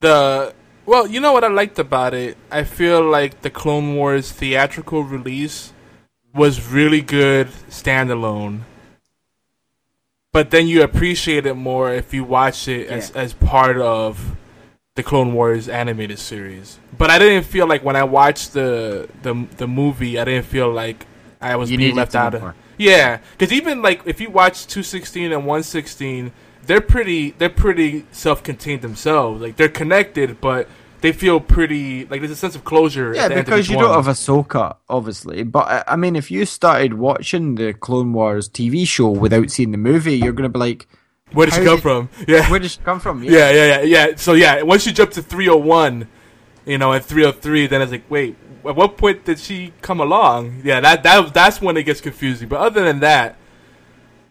The 0.00 0.54
well, 0.86 1.06
you 1.06 1.20
know 1.20 1.32
what 1.32 1.44
I 1.44 1.48
liked 1.48 1.78
about 1.78 2.14
it? 2.14 2.38
I 2.50 2.64
feel 2.64 3.02
like 3.02 3.42
the 3.42 3.50
Clone 3.50 3.94
Wars 3.96 4.32
theatrical 4.32 5.04
release 5.04 5.74
was 6.32 6.70
really 6.70 7.02
good 7.02 7.48
standalone. 7.68 8.60
But 10.32 10.50
then 10.50 10.66
you 10.68 10.82
appreciate 10.82 11.44
it 11.44 11.54
more 11.54 11.92
if 11.92 12.14
you 12.14 12.24
watch 12.24 12.68
it 12.68 12.88
as 12.88 13.10
as 13.10 13.34
part 13.34 13.76
of 13.76 14.36
the 14.98 15.04
Clone 15.04 15.32
Wars 15.32 15.68
animated 15.68 16.18
series. 16.18 16.80
But 16.98 17.08
I 17.08 17.20
didn't 17.20 17.44
feel 17.44 17.68
like 17.68 17.84
when 17.84 17.94
I 17.94 18.02
watched 18.02 18.52
the 18.52 19.08
the 19.22 19.46
the 19.56 19.68
movie, 19.68 20.18
I 20.18 20.24
didn't 20.24 20.46
feel 20.46 20.72
like 20.72 21.06
I 21.40 21.54
was 21.54 21.70
You 21.70 21.78
being 21.78 21.94
left 21.94 22.16
out 22.16 22.34
of. 22.34 22.40
more. 22.42 22.56
Yeah, 22.78 23.20
because 23.38 23.52
even 23.52 23.80
like 23.80 24.02
if 24.06 24.20
you 24.20 24.28
watch 24.28 24.66
two 24.66 24.82
sixteen 24.82 25.30
and 25.30 25.46
one 25.46 25.62
sixteen, 25.62 26.32
they're 26.66 26.80
pretty 26.80 27.30
they're 27.38 27.48
pretty 27.48 28.06
self 28.10 28.42
contained 28.42 28.82
themselves. 28.82 29.40
Like 29.40 29.54
they're 29.56 29.68
connected, 29.68 30.40
but 30.40 30.68
they 31.00 31.12
feel 31.12 31.38
pretty 31.38 32.04
like 32.06 32.20
there's 32.20 32.32
a 32.32 32.36
sense 32.36 32.56
of 32.56 32.64
closure. 32.64 33.14
Yeah, 33.14 33.26
at 33.26 33.28
the 33.28 33.34
end 33.34 33.40
of 33.42 33.46
because 33.46 33.70
you 33.70 33.76
one. 33.76 33.84
don't 33.84 34.04
have 34.04 34.12
Ahsoka, 34.12 34.78
obviously. 34.88 35.44
But 35.44 35.84
I 35.86 35.94
mean, 35.94 36.16
if 36.16 36.28
you 36.28 36.44
started 36.44 36.94
watching 36.94 37.54
the 37.54 37.72
Clone 37.72 38.12
Wars 38.12 38.48
TV 38.48 38.84
show 38.84 39.10
without 39.10 39.50
seeing 39.52 39.70
the 39.70 39.78
movie, 39.78 40.16
you're 40.16 40.32
to 40.32 40.48
be 40.48 40.58
like, 40.58 40.88
Where 41.32 41.46
did 41.46 41.54
she 41.54 41.64
come 41.64 41.76
did- 41.76 41.82
from? 41.82 42.08
Yeah, 42.26 42.50
where 42.50 42.58
did 42.58 42.70
she 42.70 42.80
come 42.80 43.00
from? 43.00 43.22
yeah, 43.24 43.50
yeah, 43.50 43.80
yeah, 43.80 43.80
yeah. 43.82 44.16
So 44.16 44.32
yeah, 44.34 44.62
once 44.62 44.86
you 44.86 44.92
jump 44.92 45.10
to 45.12 45.22
three 45.22 45.46
hundred 45.46 45.64
one, 45.64 46.08
you 46.64 46.78
know, 46.78 46.92
and 46.92 47.04
three 47.04 47.24
hundred 47.24 47.42
three, 47.42 47.66
then 47.66 47.82
it's 47.82 47.92
like, 47.92 48.10
wait, 48.10 48.36
at 48.64 48.74
what 48.76 48.96
point 48.96 49.24
did 49.24 49.38
she 49.38 49.72
come 49.82 50.00
along? 50.00 50.62
Yeah, 50.64 50.80
that 50.80 51.02
that 51.02 51.34
that's 51.34 51.60
when 51.60 51.76
it 51.76 51.82
gets 51.84 52.00
confusing. 52.00 52.48
But 52.48 52.60
other 52.60 52.84
than 52.84 53.00
that, 53.00 53.36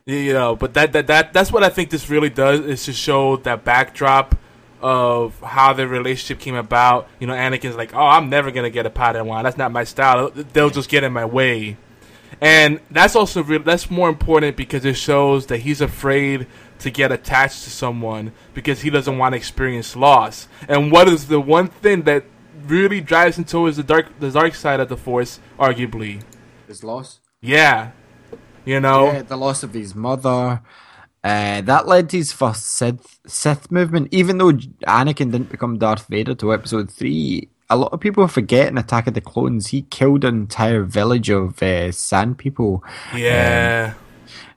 you 0.06 0.34
know, 0.34 0.56
but 0.56 0.74
that 0.74 0.94
that 0.94 1.08
that 1.08 1.34
that's 1.34 1.52
what 1.52 1.64
I 1.64 1.70
think 1.70 1.90
this 1.90 2.10
really 2.10 2.30
does 2.30 2.62
is 2.62 2.86
to 2.86 2.94
show 2.94 3.38
that 3.38 3.64
backdrop 3.64 4.36
of 4.82 5.40
how 5.42 5.74
the 5.74 5.88
relationship 5.88 6.40
came 6.40 6.56
about. 6.56 7.08
You 7.20 7.28
know, 7.28 7.34
Anakin's 7.34 7.76
like, 7.76 7.94
oh, 7.96 8.00
I'm 8.06 8.30
never 8.30 8.52
gonna 8.52 8.70
get 8.70 8.86
a 8.86 8.90
Padawan. 8.90 9.44
That's 9.44 9.58
not 9.58 9.72
my 9.72 9.84
style. 9.84 10.32
They'll 10.32 10.70
just 10.70 10.90
get 10.90 11.04
in 11.04 11.14
my 11.14 11.26
way. 11.26 11.78
And 12.40 12.80
that's 12.92 13.16
also 13.16 13.42
real. 13.42 13.64
That's 13.64 13.90
more 13.90 14.08
important 14.10 14.56
because 14.56 14.86
it 14.86 14.94
shows 14.96 15.48
that 15.48 15.58
he's 15.60 15.82
afraid 15.82 16.46
to 16.80 16.92
get 16.92 17.12
attached 17.12 17.64
to 17.64 17.70
someone 17.70 18.32
because 18.54 18.82
he 18.82 18.90
doesn't 18.90 19.18
want 19.18 19.34
to 19.34 19.38
experience 19.38 19.96
loss. 19.96 20.48
And 20.68 20.92
what 20.92 21.08
is 21.08 21.28
the 21.28 21.40
one 21.40 21.68
thing 21.68 22.04
that 22.04 22.26
really 22.66 23.02
drives 23.02 23.38
him 23.38 23.46
towards 23.46 23.78
the 23.78 23.84
dark, 23.84 24.20
the 24.20 24.32
dark 24.32 24.56
side 24.56 24.80
of 24.80 24.90
the 24.90 24.98
Force, 24.98 25.40
arguably? 25.60 26.24
His 26.68 26.84
loss. 26.84 27.20
Yeah, 27.42 27.92
you 28.66 28.80
know. 28.80 29.12
Yeah, 29.12 29.22
the 29.24 29.38
loss 29.38 29.64
of 29.64 29.74
his 29.74 29.96
mother. 29.96 30.62
Uh, 31.24 31.62
that 31.62 31.88
led 31.88 32.10
to 32.10 32.18
his 32.18 32.32
first 32.32 32.66
Sith, 32.66 33.20
Sith 33.26 33.72
movement. 33.72 34.08
Even 34.12 34.38
though 34.38 34.52
Anakin 34.52 35.32
didn't 35.32 35.50
become 35.50 35.78
Darth 35.78 36.08
Vader 36.08 36.36
till 36.36 36.54
episode 36.54 36.90
3, 36.92 37.50
a 37.70 37.76
lot 37.76 37.92
of 37.92 38.00
people 38.00 38.28
forget 38.28 38.68
in 38.68 38.78
Attack 38.78 39.08
of 39.08 39.14
the 39.14 39.22
Clones, 39.22 39.68
he 39.68 39.82
killed 39.84 40.24
an 40.24 40.36
entire 40.36 40.84
village 40.84 41.30
of 41.30 41.62
uh, 41.62 41.92
sand 41.92 42.38
people. 42.38 42.84
Yeah, 43.16 43.96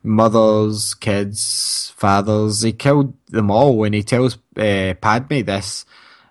mothers, 0.02 0.94
kids, 0.94 1.92
fathers. 1.96 2.62
He 2.62 2.72
killed 2.72 3.14
them 3.28 3.50
all 3.50 3.76
when 3.76 3.92
he 3.92 4.02
tells 4.02 4.38
uh, 4.56 4.94
Padme 5.00 5.42
this. 5.42 5.84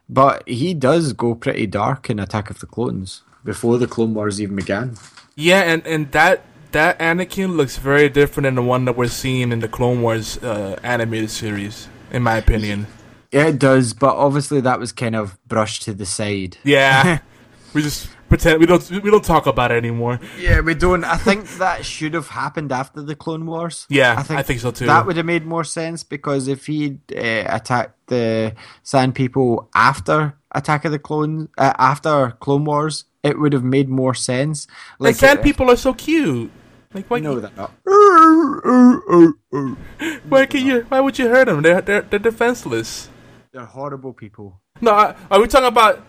But 0.07 0.47
he 0.47 0.73
does 0.73 1.13
go 1.13 1.35
pretty 1.35 1.67
dark 1.67 2.09
in 2.09 2.19
Attack 2.19 2.49
of 2.49 2.59
the 2.59 2.65
Clones 2.65 3.21
before 3.43 3.77
the 3.77 3.87
Clone 3.87 4.13
Wars 4.13 4.41
even 4.41 4.55
began. 4.55 4.95
yeah, 5.35 5.61
and 5.61 5.85
and 5.85 6.11
that 6.11 6.43
that 6.71 6.99
Anakin 6.99 7.55
looks 7.55 7.77
very 7.77 8.09
different 8.09 8.45
than 8.45 8.55
the 8.55 8.63
one 8.63 8.85
that 8.85 8.97
we're 8.97 9.07
seeing 9.07 9.51
in 9.51 9.59
the 9.59 9.67
Clone 9.67 10.01
Wars 10.01 10.37
uh, 10.39 10.79
animated 10.83 11.29
series, 11.29 11.87
in 12.11 12.23
my 12.23 12.37
opinion. 12.37 12.87
Yeah, 13.31 13.47
it 13.47 13.59
does, 13.59 13.93
but 13.93 14.15
obviously 14.15 14.61
that 14.61 14.79
was 14.79 14.91
kind 14.91 15.15
of 15.15 15.37
brushed 15.47 15.83
to 15.83 15.93
the 15.93 16.05
side. 16.05 16.57
Yeah, 16.63 17.19
we 17.73 17.83
just 17.83 18.09
pretend 18.29 18.59
we 18.59 18.65
don't 18.65 18.89
we 18.89 19.11
don't 19.11 19.25
talk 19.25 19.47
about 19.47 19.71
it 19.71 19.75
anymore. 19.75 20.19
Yeah, 20.39 20.61
we 20.61 20.75
don't. 20.75 21.03
I 21.03 21.17
think 21.17 21.49
that 21.57 21.85
should 21.85 22.13
have 22.13 22.29
happened 22.29 22.71
after 22.71 23.01
the 23.01 23.15
Clone 23.15 23.45
Wars. 23.45 23.85
Yeah, 23.89 24.23
I 24.29 24.43
think 24.43 24.59
so 24.59 24.71
too. 24.71 24.85
That 24.85 25.05
would 25.05 25.17
have 25.17 25.25
made 25.25 25.45
more 25.45 25.63
sense 25.63 26.03
because 26.03 26.47
if 26.47 26.67
he'd 26.67 26.99
uh, 27.11 27.43
attacked 27.47 28.07
the 28.07 28.55
Sand 28.83 29.15
People 29.15 29.69
after 29.75 30.35
Attack 30.51 30.85
of 30.85 30.91
the 30.91 30.99
Clones, 30.99 31.49
uh, 31.57 31.73
after 31.77 32.31
Clone 32.39 32.65
Wars, 32.65 33.05
it 33.23 33.39
would 33.39 33.53
have 33.53 33.63
made 33.63 33.89
more 33.89 34.13
sense. 34.13 34.67
and 34.99 35.15
sand 35.15 35.39
uh, 35.39 35.43
people 35.43 35.69
are 35.69 35.75
so 35.75 35.93
cute. 35.93 36.51
Like 36.93 37.07
why? 37.07 37.17
I 37.17 37.19
know 37.19 37.39
that. 37.39 37.55
Not. 37.55 37.71
Why 40.29 40.45
can 40.45 40.65
you? 40.65 40.81
Why 40.89 40.99
would 40.99 41.19
you 41.19 41.27
hurt 41.27 41.45
them? 41.45 41.61
They're 41.61 41.81
they're, 41.81 42.01
they're 42.01 42.19
defenseless. 42.19 43.09
They're 43.51 43.65
horrible 43.65 44.13
people. 44.13 44.59
No, 44.81 45.15
are 45.29 45.39
we 45.39 45.47
talking 45.47 45.67
about? 45.67 46.03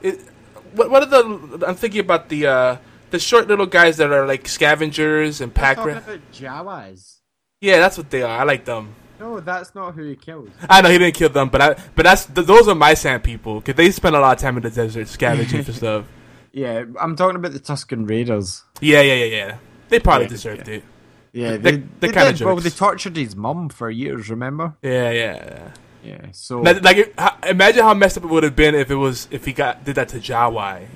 What 0.75 0.91
what 0.91 1.03
are 1.03 1.07
the? 1.07 1.66
I'm 1.66 1.75
thinking 1.75 2.01
about 2.01 2.29
the 2.29 2.47
uh 2.47 2.77
the 3.11 3.18
short 3.18 3.49
little 3.49 3.66
guys 3.66 3.97
that 3.99 4.11
are 4.12 4.27
like 4.27 4.47
scavengers 4.49 5.41
and 5.41 5.53
pack. 5.55 5.79
ra- 5.79 6.01
Jawas. 6.33 7.16
Yeah, 7.61 7.79
that's 7.79 7.99
what 7.99 8.11
they 8.11 8.23
are. 8.23 8.39
I 8.39 8.45
like 8.45 8.64
them. 8.64 8.95
No, 9.18 9.39
that's 9.41 9.75
not 9.75 9.95
who 9.95 10.05
he 10.05 10.16
killed. 10.16 10.51
I 10.68 10.81
know 10.81 10.89
he 10.91 10.97
didn't 10.99 11.14
kill 11.14 11.29
them, 11.29 11.51
but 11.51 11.61
I 11.61 11.75
but 11.95 12.05
that's 12.05 12.25
th- 12.27 12.47
those 12.47 12.68
are 12.68 12.75
my 12.75 12.95
sand 12.95 13.23
people 13.23 13.61
because 13.61 13.75
they 13.75 13.91
spend 13.91 14.16
a 14.16 14.21
lot 14.21 14.37
of 14.37 14.41
time 14.41 14.57
in 14.57 14.62
the 14.62 14.71
desert 14.71 15.09
scavenging 15.09 15.62
for 15.62 15.73
stuff. 15.83 16.07
Yeah, 16.53 16.85
I'm 17.01 17.16
talking 17.16 17.37
about 17.37 17.53
the 17.53 17.61
Tusken 17.61 18.09
Raiders. 18.09 18.64
Yeah, 18.81 19.03
yeah, 19.03 19.14
yeah, 19.14 19.25
yeah. 19.37 19.59
They 19.89 20.01
probably 20.01 20.25
Yeah, 20.25 20.29
deserved 20.31 20.68
it. 20.68 20.85
Yeah, 21.33 21.51
They- 21.59 21.73
they, 21.73 21.77
they 22.01 22.07
kinda 22.12 22.33
did. 22.33 22.45
Well, 22.45 22.57
they 22.57 22.71
tortured 22.71 23.16
his 23.16 23.37
mum 23.37 23.68
for 23.68 23.91
years. 23.91 24.31
Remember? 24.31 24.75
Yeah, 24.83 25.11
yeah, 25.11 25.35
yeah. 25.45 25.73
Yeah. 26.03 26.18
Yeah. 26.22 26.28
So 26.32 26.61
Like, 26.61 26.82
like 26.82 26.96
it- 26.96 27.14
ha- 27.18 27.38
imagine 27.48 27.82
how 27.82 27.94
messed 27.94 28.16
up 28.18 28.24
it 28.24 28.30
would 28.30 28.42
have 28.42 28.57
been 28.57 28.74
if 28.74 28.90
it 28.90 28.94
was 28.96 29.28
if 29.30 29.44
he 29.44 29.53
got 29.53 29.84
did 29.84 29.94
that 29.96 30.09
to 30.09 30.18
Jawai. 30.18 30.86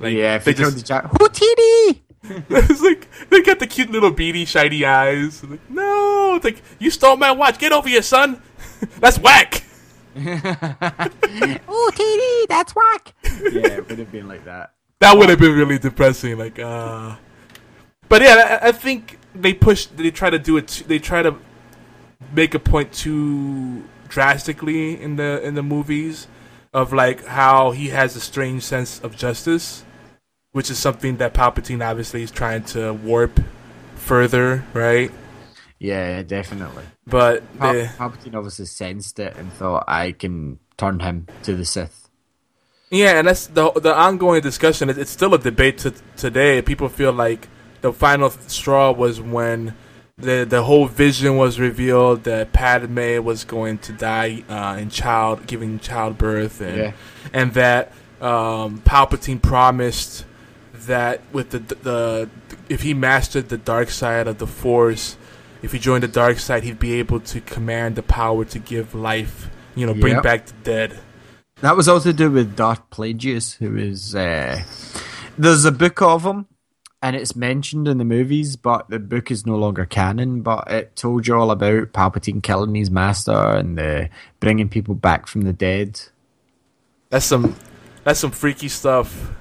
Like, 0.00 0.14
yeah, 0.14 0.36
if 0.36 0.44
they 0.44 0.52
they 0.52 0.62
killed 0.62 0.74
just 0.74 0.86
the 0.86 0.94
Jaw. 0.94 1.08
Hootity! 1.18 2.02
it's 2.50 2.82
like 2.82 3.08
they 3.30 3.42
got 3.42 3.58
the 3.58 3.66
cute 3.66 3.90
little 3.90 4.10
beady 4.10 4.44
shiny 4.44 4.84
eyes. 4.84 5.42
Like, 5.44 5.70
no, 5.70 6.34
it's 6.36 6.44
like 6.44 6.62
you 6.78 6.90
stole 6.90 7.16
my 7.16 7.32
watch. 7.32 7.58
Get 7.58 7.72
over 7.72 7.88
here, 7.88 8.02
son. 8.02 8.42
That's 9.00 9.18
whack. 9.18 9.64
Hootity! 10.16 11.60
That's 12.48 12.74
whack. 12.74 13.14
yeah, 13.24 13.78
it 13.78 13.88
would 13.88 13.98
have 13.98 14.12
been 14.12 14.28
like 14.28 14.44
that. 14.44 14.72
That 15.00 15.16
would 15.16 15.28
have 15.28 15.38
been 15.38 15.56
really 15.56 15.78
depressing. 15.78 16.38
Like, 16.38 16.58
uh, 16.58 17.16
but 18.08 18.22
yeah, 18.22 18.58
I, 18.62 18.68
I 18.68 18.72
think 18.72 19.18
they 19.34 19.54
push. 19.54 19.86
They 19.86 20.10
try 20.10 20.30
to 20.30 20.38
do 20.38 20.56
it. 20.56 20.68
Too, 20.68 20.84
they 20.84 20.98
try 20.98 21.22
to 21.22 21.36
make 22.32 22.54
a 22.54 22.58
point 22.58 22.92
too 22.92 23.84
drastically 24.14 25.00
in 25.00 25.16
the 25.16 25.42
in 25.42 25.54
the 25.56 25.62
movies 25.62 26.28
of 26.72 26.92
like 26.92 27.24
how 27.26 27.72
he 27.72 27.88
has 27.88 28.14
a 28.14 28.20
strange 28.20 28.62
sense 28.62 29.00
of 29.00 29.16
justice, 29.16 29.84
which 30.52 30.70
is 30.70 30.78
something 30.78 31.16
that 31.16 31.34
Palpatine 31.34 31.84
obviously 31.84 32.22
is 32.22 32.30
trying 32.30 32.62
to 32.74 32.92
warp 32.94 33.40
further, 33.96 34.64
right? 34.72 35.10
Yeah, 35.80 36.22
definitely. 36.22 36.84
But 37.06 37.42
Pal- 37.58 37.72
they- 37.72 37.86
Palpatine 37.86 38.34
obviously 38.34 38.66
sensed 38.66 39.18
it 39.18 39.36
and 39.36 39.52
thought, 39.52 39.84
I 39.88 40.12
can 40.12 40.60
turn 40.76 41.00
him 41.00 41.26
to 41.42 41.56
the 41.56 41.64
Sith. 41.64 42.08
Yeah, 42.90 43.18
and 43.18 43.26
that's 43.26 43.48
the 43.48 43.72
the 43.72 43.92
ongoing 43.94 44.42
discussion. 44.42 44.88
It, 44.90 44.96
it's 44.96 45.10
still 45.10 45.34
a 45.34 45.38
debate 45.38 45.78
to 45.78 45.90
today. 46.16 46.62
People 46.62 46.88
feel 46.88 47.12
like 47.12 47.48
the 47.80 47.92
final 47.92 48.30
straw 48.30 48.92
was 48.92 49.20
when 49.20 49.74
the 50.18 50.46
the 50.48 50.62
whole 50.62 50.86
vision 50.86 51.36
was 51.36 51.58
revealed 51.58 52.24
that 52.24 52.52
Padme 52.52 53.22
was 53.24 53.44
going 53.44 53.78
to 53.78 53.92
die 53.92 54.44
uh, 54.48 54.76
in 54.78 54.88
child 54.90 55.46
giving 55.46 55.78
childbirth, 55.78 56.60
and 56.60 56.76
Yeah. 56.76 56.92
and 57.32 57.52
that 57.54 57.92
um, 58.20 58.80
Palpatine 58.84 59.42
promised 59.42 60.24
that 60.72 61.20
with 61.32 61.50
the 61.50 61.58
the 61.58 62.30
if 62.68 62.82
he 62.82 62.94
mastered 62.94 63.48
the 63.48 63.58
dark 63.58 63.90
side 63.90 64.26
of 64.28 64.38
the 64.38 64.46
Force, 64.46 65.16
if 65.62 65.72
he 65.72 65.78
joined 65.78 66.02
the 66.04 66.08
dark 66.08 66.38
side, 66.38 66.62
he'd 66.62 66.78
be 66.78 66.94
able 66.94 67.20
to 67.20 67.40
command 67.40 67.96
the 67.96 68.02
power 68.02 68.44
to 68.44 68.58
give 68.58 68.94
life. 68.94 69.50
You 69.74 69.86
know, 69.86 69.94
bring 69.94 70.14
Yep. 70.14 70.22
back 70.22 70.46
the 70.46 70.52
dead. 70.62 70.98
That 71.60 71.76
was 71.76 71.88
also 71.88 72.10
to 72.10 72.16
do 72.16 72.30
with 72.30 72.54
Darth 72.54 72.88
Plagueis, 72.90 73.56
who 73.56 73.76
is. 73.76 74.14
Uh, 74.14 74.62
there's 75.36 75.64
a 75.64 75.72
book 75.72 76.00
of 76.02 76.22
him, 76.24 76.46
and 77.04 77.14
it's 77.14 77.36
mentioned 77.36 77.86
in 77.86 77.98
the 77.98 78.04
movies, 78.04 78.56
but 78.56 78.88
the 78.88 78.98
book 78.98 79.30
is 79.30 79.44
no 79.44 79.56
longer 79.56 79.84
canon. 79.84 80.40
But 80.40 80.70
it 80.70 80.96
told 80.96 81.26
you 81.26 81.36
all 81.36 81.50
about 81.50 81.92
Palpatine 81.92 82.42
killing 82.42 82.74
his 82.74 82.90
master 82.90 83.36
and 83.36 83.78
uh, 83.78 84.06
bringing 84.40 84.70
people 84.70 84.94
back 84.94 85.26
from 85.26 85.42
the 85.42 85.52
dead. 85.52 86.00
That's 87.10 87.26
some 87.26 87.56
that's 88.04 88.20
some 88.20 88.30
freaky 88.30 88.68
stuff. 88.68 89.32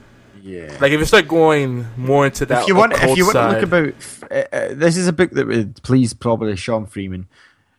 Yeah. 0.41 0.78
Like 0.82 0.91
if 0.91 0.99
you 0.99 1.05
start 1.05 1.30
going 1.30 1.88
more 1.95 2.26
into 2.26 2.45
that 2.47 2.64
if 2.64 2.68
you 2.68 2.76
want, 2.76 3.01
if 3.01 3.16
you 3.16 3.24
want 3.24 3.38
to 3.38 3.47
look 3.47 3.64
about, 3.64 3.93
uh, 4.30 4.43
uh, 4.51 4.74
this 4.74 4.97
is 4.97 5.07
a 5.07 5.14
book 5.14 5.32
that 5.32 5.47
would 5.47 5.82
please 5.84 6.14
probably 6.14 6.57
Sean 6.57 6.86
Freeman. 6.86 7.30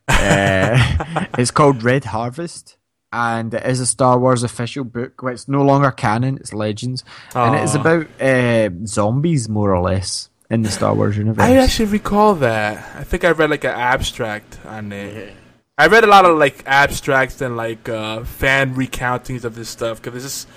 Uh, 0.08 1.26
it's 1.38 1.50
called 1.50 1.82
Red 1.82 2.06
Harvest, 2.06 2.78
and 3.14 3.54
it 3.54 3.64
is 3.64 3.78
a 3.78 3.86
Star 3.86 4.18
Wars 4.18 4.42
official 4.42 4.82
book. 4.82 5.22
Well, 5.22 5.32
it's 5.32 5.46
no 5.46 5.62
longer 5.62 5.92
canon; 5.92 6.36
it's 6.36 6.52
Legends, 6.52 7.04
and 7.34 7.54
it 7.54 7.62
is 7.62 7.74
about 7.76 8.08
uh, 8.20 8.70
zombies, 8.86 9.48
more 9.48 9.72
or 9.72 9.80
less, 9.80 10.30
in 10.50 10.62
the 10.62 10.70
Star 10.70 10.94
Wars 10.94 11.16
universe. 11.16 11.42
I 11.42 11.56
actually 11.56 11.86
recall 11.86 12.34
that. 12.36 12.96
I 12.96 13.04
think 13.04 13.24
I 13.24 13.30
read 13.30 13.50
like 13.50 13.64
an 13.64 13.70
abstract 13.70 14.58
on 14.66 14.92
it. 14.92 15.32
I 15.78 15.86
read 15.86 16.02
a 16.04 16.08
lot 16.08 16.24
of 16.24 16.36
like 16.36 16.64
abstracts 16.66 17.40
and 17.40 17.56
like 17.56 17.88
uh, 17.88 18.24
fan 18.24 18.74
recountings 18.74 19.44
of 19.44 19.54
this 19.54 19.68
stuff 19.68 20.02
because 20.02 20.12
there's 20.12 20.24
just 20.24 20.48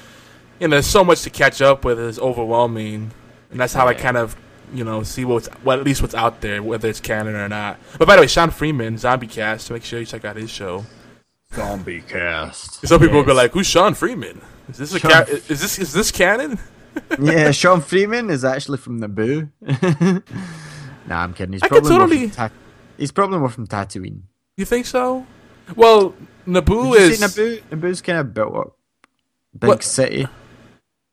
you 0.60 0.68
know 0.68 0.76
there's 0.76 0.88
so 0.88 1.04
much 1.04 1.22
to 1.22 1.30
catch 1.30 1.62
up 1.62 1.86
with. 1.86 2.00
It's 2.00 2.18
overwhelming, 2.18 3.12
and 3.52 3.60
that's 3.60 3.74
how 3.74 3.88
I 3.88 3.94
kind 3.94 4.18
of 4.18 4.36
you 4.74 4.84
know 4.84 5.04
see 5.04 5.26
what's 5.26 5.48
well 5.64 5.80
at 5.80 5.86
least 5.86 6.02
what's 6.02 6.16
out 6.16 6.42
there, 6.42 6.64
whether 6.64 6.90
it's 6.90 7.00
canon 7.00 7.36
or 7.36 7.48
not. 7.48 7.80
But 8.00 8.08
by 8.08 8.16
the 8.16 8.22
way, 8.22 8.28
Sean 8.28 8.50
Freeman, 8.50 8.98
Zombie 8.98 9.28
Cast, 9.28 9.70
make 9.70 9.84
sure 9.84 10.00
you 10.00 10.08
check 10.08 10.26
out 10.26 10.36
his 10.38 10.50
show. 10.50 10.86
Zombie 11.54 12.02
cast. 12.02 12.86
Some 12.88 13.00
people 13.00 13.18
will 13.18 13.24
be 13.26 13.34
like, 13.34 13.52
"Who's 13.52 13.68
Sean 13.68 13.94
Freeman? 13.94 14.42
Is 14.70 14.78
this 14.78 14.94
a 14.94 15.00
Sean- 15.00 15.12
ca- 15.12 15.26
is 15.30 15.48
this 15.62 15.80
is 15.80 15.94
this 15.94 16.12
canon?" 16.12 16.60
yeah, 17.22 17.52
Sean 17.52 17.82
Freeman 17.82 18.30
is 18.30 18.44
actually 18.44 18.78
from 18.78 19.00
Naboo. 19.00 19.50
nah, 21.08 21.24
I'm 21.24 21.34
kidding. 21.34 21.54
He's 21.54 21.64
I 21.64 21.68
could 21.68 21.84
probably 21.84 21.90
more 21.92 22.00
totally- 22.08 22.28
from 22.30 22.36
Ta- 22.50 22.56
he's 22.98 23.12
probably 23.12 23.40
more 23.40 23.50
from 23.50 23.68
Tatooine. 23.68 24.22
You 24.58 24.66
think 24.66 24.86
so? 24.86 25.26
Well, 25.76 26.16
Naboo 26.48 26.94
Did 26.94 27.00
you 27.02 27.06
is, 27.10 27.20
see 27.20 27.26
Naboo? 27.26 27.62
Naboo's 27.72 28.02
kind 28.02 28.20
of 28.20 28.34
built 28.34 28.56
up 28.56 28.78
big 29.58 29.68
What- 29.68 29.84
city. 29.84 30.28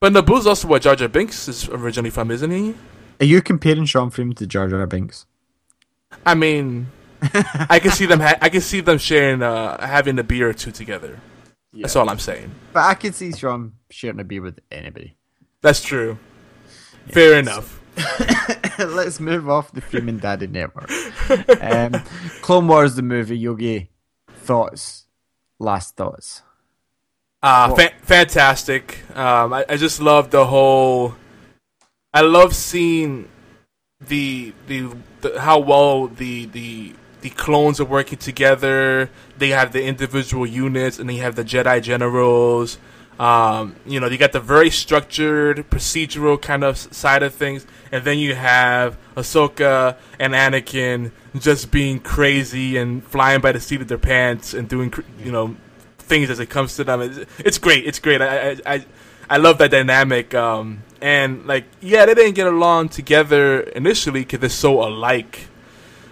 but 0.01 0.13
Naboo's 0.13 0.47
also 0.47 0.69
where 0.69 0.81
Jar 0.81 0.97
Jar 0.97 1.09
Binks 1.09 1.49
is 1.49 1.69
originally 1.69 2.11
from, 2.11 2.31
isn't 2.31 2.51
he? 2.51 2.75
Are 3.21 3.27
you 3.27 3.41
comparing 3.43 3.85
Sean 3.85 4.11
Freeman 4.11 4.35
to 4.37 4.47
Jar 4.47 4.69
Jar 4.69 4.87
Binks? 4.87 5.27
I 6.27 6.35
mean, 6.35 6.87
I 7.71 7.79
can 7.81 7.91
see 7.91 8.07
them. 8.07 8.21
Ha- 8.21 8.39
I 8.41 8.49
can 8.49 8.61
see 8.61 8.81
them 8.81 8.99
sharing, 8.99 9.43
uh, 9.43 9.85
having 9.85 10.19
a 10.19 10.25
beer 10.25 10.49
or 10.49 10.53
two 10.55 10.71
together. 10.71 11.19
That's 11.73 11.97
all 11.97 12.09
I'm 12.09 12.19
saying. 12.19 12.51
But 12.73 12.85
I 12.85 12.95
could 12.95 13.15
see 13.15 13.33
Sean 13.33 13.73
sharing 13.91 14.21
a 14.21 14.25
beer 14.25 14.43
with 14.43 14.61
anybody. 14.71 15.17
That's 15.61 15.83
true. 15.83 16.19
Fair 17.09 17.39
enough. 17.39 17.81
Let's 18.79 19.21
move 19.21 19.49
off 19.49 19.73
the 19.73 19.81
Freeman 19.81 20.19
Daddy 20.19 20.47
Network. 20.47 20.91
Um, 21.61 21.93
Clone 22.43 22.69
Wars, 22.69 22.95
the 22.97 23.03
movie, 23.03 23.39
Yogi. 23.39 23.91
Thoughts? 24.43 25.07
Last 25.59 25.97
thoughts? 25.97 26.43
Uh, 27.43 27.75
fa- 27.75 27.93
fantastic. 28.03 28.99
Um, 29.17 29.53
I, 29.53 29.65
I 29.69 29.77
just 29.77 30.01
love 30.01 30.31
the 30.31 30.47
whole. 30.47 31.15
I 32.13 32.23
love 32.23 32.55
seeing 32.55 33.29
the, 34.01 34.53
the 34.67 34.89
the 35.21 35.41
how 35.41 35.59
well 35.59 36.09
the 36.09 36.47
the 36.47 36.95
the 37.25 37.31
clones 37.31 37.81
are 37.81 37.87
working 37.87 38.19
together. 38.19 39.09
They 39.39 39.49
have 39.49 39.73
the 39.73 39.83
individual 39.83 40.47
units, 40.47 40.99
and 40.99 41.09
they 41.09 41.17
have 41.17 41.37
the 41.37 41.43
Jedi 41.43 41.83
generals. 41.83 42.77
Um, 43.19 43.77
you 43.87 43.99
know, 43.99 44.09
you 44.09 44.19
got 44.19 44.33
the 44.33 44.41
very 44.41 44.69
structured, 44.69 45.71
procedural 45.71 46.41
kind 46.41 46.63
of 46.63 46.77
side 46.77 47.23
of 47.23 47.35
things, 47.35 47.67
and 47.91 48.05
then 48.05 48.19
you 48.19 48.35
have 48.35 48.99
Ahsoka 49.17 49.97
and 50.19 50.35
Anakin 50.35 51.13
just 51.39 51.71
being 51.71 51.99
crazy 51.99 52.77
and 52.77 53.03
flying 53.03 53.41
by 53.41 53.53
the 53.53 53.61
seat 53.61 53.81
of 53.81 53.89
their 53.89 53.97
pants 53.97 54.53
and 54.53 54.69
doing, 54.69 54.93
you 55.19 55.33
know, 55.33 55.57
things 55.97 56.29
as 56.29 56.41
it 56.41 56.51
comes 56.51 56.77
to 56.77 56.85
them. 56.85 57.01
It's, 57.01 57.19
it's 57.39 57.57
great. 57.57 57.87
It's 57.87 58.01
great. 58.01 58.21
I 58.21 58.59
I, 58.67 58.85
I, 59.31 59.39
love 59.39 59.57
that 59.59 59.71
dynamic. 59.71 60.35
Um, 60.35 60.83
and 61.01 61.47
like, 61.47 61.65
yeah, 61.81 62.05
they 62.05 62.13
didn't 62.13 62.35
get 62.35 62.49
along 62.49 62.91
together 62.91 63.61
initially 63.61 64.21
because 64.21 64.41
they're 64.41 64.51
so 64.51 64.87
alike. 64.87 65.49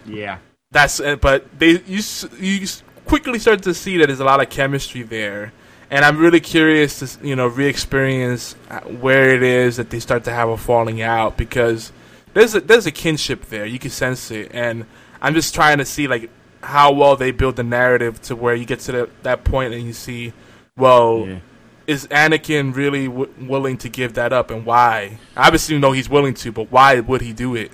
Yeah. 0.06 0.38
That's 0.72 1.00
uh, 1.00 1.16
but 1.16 1.46
they 1.58 1.80
you 1.86 2.00
you 2.40 2.66
quickly 3.04 3.38
start 3.38 3.62
to 3.64 3.74
see 3.74 3.98
that 3.98 4.06
there's 4.06 4.20
a 4.20 4.24
lot 4.24 4.40
of 4.42 4.48
chemistry 4.50 5.02
there, 5.02 5.52
and 5.90 6.04
I'm 6.04 6.18
really 6.18 6.40
curious 6.40 6.98
to 7.00 7.26
you 7.26 7.36
know 7.36 7.46
re-experience 7.46 8.56
uh, 8.70 8.80
where 8.80 9.34
it 9.34 9.42
is 9.42 9.76
that 9.76 9.90
they 9.90 10.00
start 10.00 10.24
to 10.24 10.32
have 10.32 10.48
a 10.48 10.56
falling 10.56 11.02
out 11.02 11.36
because 11.36 11.92
there's 12.32 12.54
a 12.54 12.60
there's 12.60 12.86
a 12.86 12.90
kinship 12.90 13.46
there 13.46 13.66
you 13.66 13.78
can 13.78 13.90
sense 13.90 14.30
it, 14.30 14.50
and 14.54 14.86
I'm 15.20 15.34
just 15.34 15.54
trying 15.54 15.78
to 15.78 15.84
see 15.84 16.08
like 16.08 16.30
how 16.62 16.92
well 16.92 17.16
they 17.16 17.32
build 17.32 17.56
the 17.56 17.64
narrative 17.64 18.22
to 18.22 18.36
where 18.36 18.54
you 18.54 18.64
get 18.64 18.80
to 18.80 18.92
the, 18.92 19.10
that 19.24 19.42
point 19.44 19.74
and 19.74 19.82
you 19.82 19.92
see, 19.92 20.32
well, 20.76 21.26
Yeah. 21.26 21.38
is 21.88 22.06
Anakin 22.06 22.74
really 22.74 23.08
w- 23.08 23.28
willing 23.40 23.76
to 23.78 23.88
give 23.88 24.14
that 24.14 24.32
up 24.32 24.50
and 24.52 24.64
why? 24.64 25.18
Obviously, 25.36 25.74
you 25.74 25.80
know 25.80 25.90
he's 25.90 26.08
willing 26.08 26.34
to, 26.34 26.52
but 26.52 26.70
why 26.70 27.00
would 27.00 27.20
he 27.20 27.32
do 27.32 27.56
it? 27.56 27.72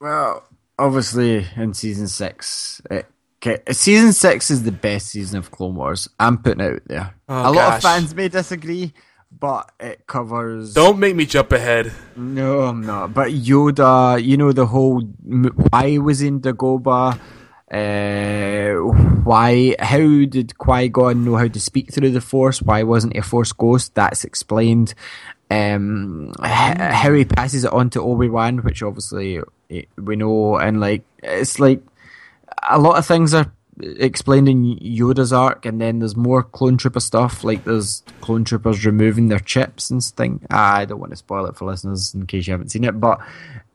Well, 0.00 0.44
obviously, 0.80 1.46
in 1.56 1.74
season 1.74 2.08
six, 2.08 2.80
it, 2.90 3.06
okay, 3.36 3.62
season 3.72 4.12
six 4.12 4.50
is 4.50 4.62
the 4.62 4.72
best 4.72 5.08
season 5.08 5.38
of 5.38 5.50
Clone 5.50 5.76
Wars. 5.76 6.08
I'm 6.18 6.38
putting 6.38 6.64
it 6.64 6.74
out 6.74 6.82
there. 6.86 7.14
Oh, 7.28 7.50
a 7.50 7.52
lot 7.52 7.76
of 7.76 7.82
fans 7.82 8.14
may 8.14 8.28
disagree, 8.28 8.92
but 9.30 9.70
it 9.78 10.06
covers. 10.06 10.74
Don't 10.74 10.98
make 10.98 11.14
me 11.14 11.26
jump 11.26 11.52
ahead. 11.52 11.92
No, 12.16 12.62
I'm 12.62 12.80
not. 12.80 13.14
But 13.14 13.30
Yoda, 13.30 14.22
you 14.22 14.36
know 14.36 14.52
the 14.52 14.66
whole 14.66 15.00
why 15.00 15.98
was 15.98 16.22
in 16.22 16.40
Dagobah. 16.40 17.18
Uh, 17.70 18.74
why? 19.22 19.76
How 19.78 19.98
did 19.98 20.58
Qui 20.58 20.88
Gon 20.88 21.24
know 21.24 21.36
how 21.36 21.46
to 21.46 21.60
speak 21.60 21.92
through 21.92 22.10
the 22.10 22.20
Force? 22.20 22.60
Why 22.60 22.82
wasn't 22.82 23.12
he 23.12 23.20
a 23.20 23.22
Force 23.22 23.52
ghost? 23.52 23.94
That's 23.94 24.24
explained. 24.24 24.94
Um, 25.52 26.32
how 26.40 27.12
he 27.12 27.24
passes 27.24 27.64
it 27.64 27.72
on 27.72 27.90
to 27.90 28.02
Obi 28.02 28.28
Wan, 28.28 28.58
which 28.58 28.84
obviously 28.84 29.38
eh, 29.38 29.42
we 29.96 30.16
know, 30.16 30.56
and 30.56 30.80
like 30.80 31.04
it's 31.22 31.58
like 31.58 31.82
a 32.68 32.78
lot 32.78 32.98
of 32.98 33.06
things 33.06 33.34
are 33.34 33.52
explained 33.82 34.48
in 34.48 34.76
Yoda's 34.78 35.32
arc, 35.32 35.64
and 35.64 35.80
then 35.80 36.00
there's 36.00 36.16
more 36.16 36.42
clone 36.42 36.76
trooper 36.76 37.00
stuff. 37.00 37.44
Like 37.44 37.64
there's 37.64 38.02
clone 38.20 38.44
troopers 38.44 38.84
removing 38.84 39.28
their 39.28 39.38
chips 39.38 39.90
and 39.90 40.02
thing. 40.02 40.40
Ah, 40.50 40.76
I 40.76 40.84
don't 40.84 41.00
want 41.00 41.10
to 41.10 41.16
spoil 41.16 41.46
it 41.46 41.56
for 41.56 41.66
listeners 41.66 42.14
in 42.14 42.26
case 42.26 42.46
you 42.46 42.52
haven't 42.52 42.70
seen 42.70 42.84
it, 42.84 43.00
but 43.00 43.20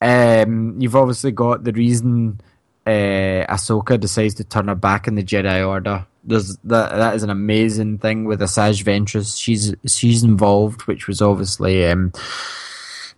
um, 0.01 0.79
you've 0.79 0.95
obviously 0.95 1.31
got 1.31 1.63
the 1.63 1.73
reason 1.73 2.39
uh, 2.85 3.45
Ahsoka 3.49 3.99
decides 3.99 4.35
to 4.35 4.43
turn 4.43 4.67
her 4.67 4.75
back 4.75 5.07
in 5.07 5.15
the 5.15 5.23
Jedi 5.23 5.67
Order. 5.67 6.05
There's 6.23 6.57
that. 6.57 6.95
That 6.95 7.15
is 7.15 7.23
an 7.23 7.29
amazing 7.29 7.99
thing 7.99 8.25
with 8.25 8.41
Asajj 8.41 8.83
Ventress. 8.83 9.39
She's 9.39 9.75
she's 9.85 10.23
involved, 10.23 10.83
which 10.83 11.07
was 11.07 11.21
obviously 11.21 11.85
um, 11.85 12.13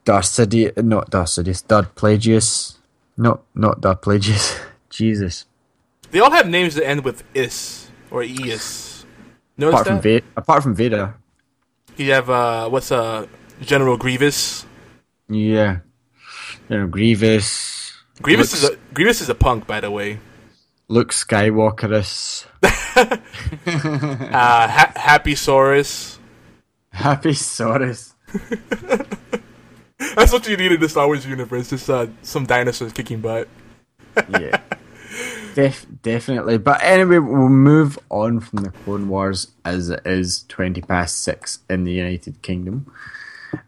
Darth 0.08 0.26
Sidious, 0.26 0.82
not 0.82 1.10
Darth 1.12 1.94
Plagueis. 1.96 2.78
No, 3.18 3.42
not 3.54 3.82
Darth 3.82 4.02
Plagueis. 4.02 4.58
Jesus. 4.90 5.46
They 6.12 6.20
all 6.22 6.32
have 6.32 6.48
names 6.48 6.76
that 6.76 6.88
end 6.88 7.04
with 7.04 7.24
is 7.36 7.90
or 8.10 8.24
is. 8.24 9.06
Notice 9.58 9.74
apart 9.74 9.88
from 9.88 9.96
that? 9.98 10.04
Vader, 10.04 10.26
apart 10.38 10.64
from 10.64 10.76
Vader, 10.76 11.14
you 11.98 12.12
have 12.14 12.30
uh, 12.30 12.70
what's 12.70 12.90
uh, 12.92 13.26
General 13.62 13.98
Grievous. 13.98 14.66
yeah, 15.28 15.80
know 16.70 16.88
Grievous, 16.88 17.92
Grievous 18.22 18.54
Looks- 18.54 18.64
is 18.64 18.70
a 18.70 18.78
Grievous 18.94 19.20
is 19.22 19.28
a 19.30 19.36
punk, 19.36 19.68
by 19.68 19.82
the 19.82 19.92
way. 19.92 20.20
Luke 20.88 21.12
Skywalkerus, 21.12 22.46
Uh, 22.64 23.18
ha- 24.72 24.94
Happy 24.96 25.34
Saurus. 25.36 26.18
Happy 26.94 27.32
Saurus. 27.36 28.14
That's 30.16 30.32
what 30.32 30.48
you 30.48 30.58
need 30.58 30.72
in 30.72 30.80
the 30.80 30.90
Star 30.90 31.08
Wars 31.08 31.26
universe. 31.26 31.70
Just 31.70 31.90
uh, 31.90 32.08
some 32.22 32.46
dinosaurs 32.46 32.94
kicking 32.94 33.20
butt. 33.20 33.48
Yeah, 34.30 34.60
Def- 35.56 35.86
definitely. 36.04 36.58
But 36.58 36.82
anyway, 36.84 37.20
we'll 37.20 37.50
move 37.50 37.98
on 38.10 38.40
from 38.40 38.64
the 38.64 38.72
Clone 38.72 39.10
Wars 39.10 39.52
as 39.66 39.90
it 39.90 40.02
is 40.06 40.44
twenty 40.48 40.82
past 40.82 41.24
six 41.24 41.60
in 41.70 41.84
the 41.84 41.92
United 41.94 42.42
Kingdom. 42.42 42.86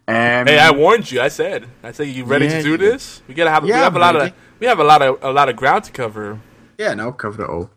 Um, 0.06 0.46
Hey, 0.46 0.58
I 0.58 0.70
warned 0.72 1.10
you. 1.10 1.20
I 1.20 1.28
said. 1.28 1.66
I 1.82 1.92
said, 1.92 2.08
you 2.08 2.24
ready 2.24 2.46
Yeah, 2.46 2.58
to 2.58 2.62
do 2.62 2.76
this? 2.76 3.22
We 3.28 3.34
gotta 3.34 3.50
have. 3.50 3.64
we 3.64 3.70
have 3.70 3.96
a 3.96 3.98
lot 3.98 4.14
ready. 4.14 4.28
of. 4.30 4.34
We 4.60 4.66
have 4.66 4.78
a 4.78 4.84
lot 4.84 5.02
of 5.02 5.18
a 5.22 5.32
lot 5.32 5.48
of 5.48 5.56
ground 5.56 5.84
to 5.84 5.92
cover. 5.92 6.38
yeah, 6.78 6.92
and 6.92 7.00
I'll 7.00 7.12
cover 7.12 7.42
it 7.44 7.48
all. 7.50 7.70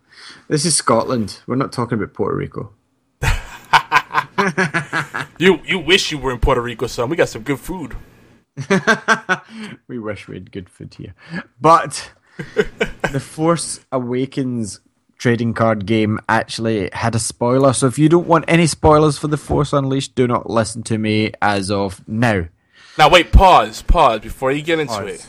This 0.47 0.66
is 0.66 0.76
Scotland. 0.76 1.39
We're 1.47 1.56
not 1.56 1.72
talking 1.72 1.97
about 1.97 2.14
Puerto 2.14 2.36
Rico. 2.36 2.72
You 5.39 5.60
you 5.66 5.80
wish 5.80 6.12
you 6.12 6.18
were 6.18 6.32
in 6.32 6.39
Puerto 6.39 6.62
Rico, 6.62 6.88
son. 6.88 7.10
We 7.10 7.16
got 7.16 7.30
some 7.30 7.41
good 7.43 7.60
food. 7.60 7.95
we 9.88 9.99
wish 9.99 10.28
we 10.28 10.36
had 10.36 10.51
good 10.51 10.70
food 10.70 10.93
here. 10.95 11.14
But 11.60 12.12
the 13.12 13.20
Force 13.20 13.80
Awakens 13.91 14.80
trading 15.18 15.54
card 15.54 15.86
game 15.86 16.20
actually 16.28 16.89
had 16.93 17.16
a 17.16 17.20
spoiler. 17.20 17.74
So 17.74 17.88
if 17.88 17.97
you 17.97 18.10
don't 18.10 18.28
want 18.28 18.45
any 18.47 18.68
spoilers 18.68 19.18
for 19.18 19.28
the 19.28 19.38
Force 19.38 19.74
Unleashed, 19.74 20.16
do 20.16 20.28
not 20.28 20.49
listen 20.49 20.84
to 20.84 20.97
me 20.97 21.32
as 21.41 21.72
of 21.72 22.08
now. 22.08 22.47
Now 22.97 23.10
wait, 23.10 23.32
pause, 23.32 23.82
pause 23.82 24.22
before 24.22 24.51
you 24.51 24.62
get 24.62 24.80
into 24.80 24.93
Pause. 24.93 25.08
it. 25.08 25.28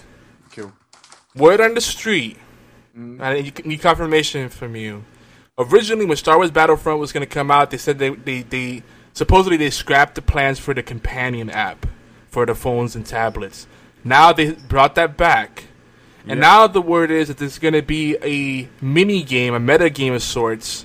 Cool. 0.50 0.72
Word 1.34 1.60
on 1.60 1.74
the 1.74 1.80
street, 1.80 2.36
and 2.94 3.22
I 3.22 3.40
need 3.40 3.64
need 3.64 3.80
confirmation 3.80 4.50
from 4.50 4.76
you. 4.76 5.04
Originally, 5.56 6.04
when 6.04 6.16
Star 6.16 6.36
Wars 6.36 6.50
Battlefront 6.50 7.00
was 7.00 7.12
going 7.12 7.26
to 7.26 7.32
come 7.32 7.50
out, 7.50 7.70
they 7.70 7.78
said 7.78 7.98
they, 7.98 8.10
they, 8.10 8.42
they 8.42 8.82
supposedly 9.12 9.56
they 9.56 9.70
scrapped 9.70 10.16
the 10.16 10.22
plans 10.22 10.58
for 10.58 10.74
the 10.74 10.82
companion 10.82 11.48
app 11.48 11.86
for 12.34 12.44
the 12.44 12.54
phones 12.54 12.96
and 12.96 13.06
tablets. 13.06 13.68
Now 14.02 14.32
they 14.32 14.50
brought 14.52 14.96
that 14.96 15.16
back, 15.16 15.64
and 16.26 16.40
now 16.40 16.66
the 16.66 16.82
word 16.82 17.12
is 17.12 17.28
that 17.28 17.38
there's 17.38 17.60
going 17.60 17.74
to 17.74 17.82
be 17.82 18.16
a 18.22 18.68
mini 18.84 19.22
game, 19.22 19.54
a 19.54 19.60
meta 19.60 19.88
game 19.88 20.14
of 20.14 20.22
sorts, 20.22 20.84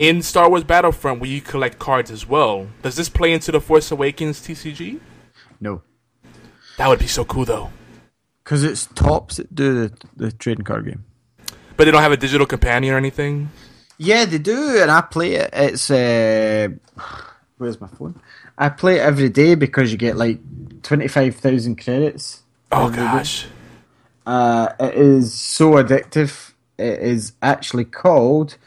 in 0.00 0.20
Star 0.20 0.50
Wars 0.50 0.64
Battlefront 0.64 1.20
where 1.20 1.30
you 1.30 1.40
collect 1.40 1.78
cards 1.78 2.10
as 2.10 2.26
well. 2.26 2.66
Does 2.82 2.96
this 2.96 3.08
play 3.08 3.32
into 3.32 3.52
the 3.52 3.60
Force 3.60 3.92
Awakens 3.92 4.40
TCG? 4.40 4.98
No. 5.60 5.82
That 6.76 6.88
would 6.88 6.98
be 6.98 7.06
so 7.06 7.24
cool, 7.24 7.44
though. 7.44 7.70
Because 8.42 8.64
it's 8.64 8.86
Topps 8.86 9.36
that 9.36 9.54
do 9.54 9.86
the, 9.86 10.06
the 10.16 10.32
trading 10.32 10.64
card 10.64 10.86
game. 10.86 11.04
But 11.76 11.84
they 11.84 11.92
don't 11.92 12.02
have 12.02 12.12
a 12.12 12.16
digital 12.16 12.48
companion 12.48 12.94
or 12.94 12.96
anything. 12.96 13.50
Yeah, 13.96 14.24
they 14.24 14.38
do, 14.38 14.82
and 14.82 14.90
I 14.90 15.02
play 15.02 15.34
it. 15.34 15.50
It's 15.52 15.88
uh, 15.88 16.68
where's 17.58 17.80
my 17.80 17.86
phone? 17.86 18.20
I 18.60 18.68
play 18.68 18.96
it 18.96 19.00
every 19.00 19.30
day 19.30 19.54
because 19.54 19.90
you 19.90 19.96
get 19.96 20.16
like 20.16 20.38
twenty 20.82 21.08
five 21.08 21.34
thousand 21.36 21.82
credits. 21.82 22.42
Oh 22.70 22.90
gosh. 22.90 23.46
Uh, 24.26 24.68
it 24.78 24.94
is 24.94 25.32
so 25.32 25.72
addictive. 25.72 26.52
It 26.78 26.98
is 27.00 27.32
actually 27.40 27.86
called 27.86 28.58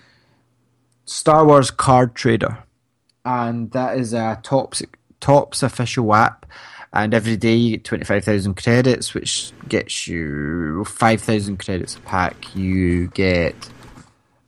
Star 1.06 1.46
Wars 1.46 1.70
Card 1.70 2.16
Trader, 2.16 2.64
and 3.24 3.70
that 3.72 4.00
is 4.00 4.14
a 4.14 4.40
Topps 4.42 4.82
Topps 5.20 5.62
official 5.62 6.14
app. 6.16 6.48
And 6.92 7.14
every 7.14 7.38
day 7.38 7.56
you 7.56 7.78
get 7.78 7.84
twenty 7.84 8.04
five 8.04 8.26
thousand 8.26 8.56
credits, 8.56 9.14
which 9.14 9.52
gets 9.70 10.08
you 10.08 10.86
five 10.86 11.22
thousand 11.22 11.58
credits 11.58 11.98
a 11.98 12.00
pack. 12.00 12.56
You 12.56 13.10
get 13.10 13.70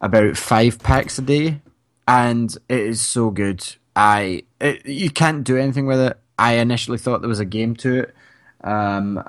about 0.01 0.37
five 0.37 0.79
packs 0.79 1.19
a 1.19 1.21
day, 1.21 1.61
and 2.07 2.51
it 2.67 2.79
is 2.79 2.99
so 2.99 3.29
good. 3.29 3.63
I 3.95 4.44
it, 4.59 4.85
you 4.85 5.09
can't 5.09 5.43
do 5.43 5.57
anything 5.57 5.85
with 5.85 5.99
it. 5.99 6.17
I 6.37 6.53
initially 6.53 6.97
thought 6.97 7.21
there 7.21 7.29
was 7.29 7.39
a 7.39 7.45
game 7.45 7.75
to 7.77 7.99
it, 7.99 8.15
um, 8.63 9.23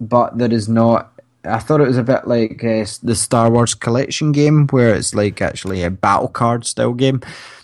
but 0.00 0.36
there 0.38 0.52
is 0.52 0.68
not. 0.68 1.12
I 1.44 1.58
thought 1.58 1.80
it 1.80 1.86
was 1.86 1.96
a 1.96 2.02
bit 2.02 2.26
like 2.26 2.62
uh, 2.62 2.84
the 3.02 3.14
Star 3.14 3.50
Wars 3.50 3.74
collection 3.74 4.32
game, 4.32 4.66
where 4.68 4.94
it's 4.94 5.14
like 5.14 5.40
actually 5.40 5.82
a 5.82 5.90
battle 5.90 6.28
card 6.28 6.66
style 6.66 6.92
game. 6.92 7.22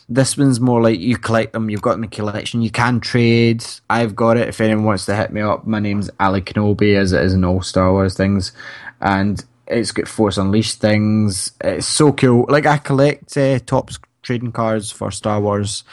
This 0.08 0.38
one's 0.38 0.60
more 0.60 0.80
like 0.80 1.00
you 1.00 1.16
collect 1.16 1.52
them, 1.52 1.68
you've 1.68 1.82
got 1.82 1.92
them 1.92 2.04
in 2.04 2.10
the 2.10 2.16
collection, 2.16 2.62
you 2.62 2.70
can 2.70 3.00
trade. 3.00 3.64
I've 3.90 4.14
got 4.14 4.36
it. 4.36 4.48
If 4.48 4.60
anyone 4.60 4.84
wants 4.84 5.04
to 5.06 5.16
hit 5.16 5.32
me 5.32 5.40
up, 5.40 5.66
my 5.66 5.80
name's 5.80 6.08
Ali 6.20 6.42
Kenobi, 6.42 6.96
as 6.96 7.12
it 7.12 7.22
is 7.22 7.34
in 7.34 7.44
all 7.44 7.60
Star 7.60 7.92
Wars 7.92 8.16
things, 8.16 8.52
and 9.00 9.44
it's 9.66 9.92
got 9.92 10.08
Force 10.08 10.38
Unleashed 10.38 10.80
things. 10.80 11.52
It's 11.60 11.86
so 11.86 12.12
cool. 12.12 12.46
Like 12.48 12.66
I 12.66 12.78
collect 12.78 13.36
uh, 13.36 13.58
Topps 13.58 13.98
trading 14.22 14.52
cards 14.52 14.90
for 14.90 15.10
Star 15.10 15.40
Wars. 15.40 15.84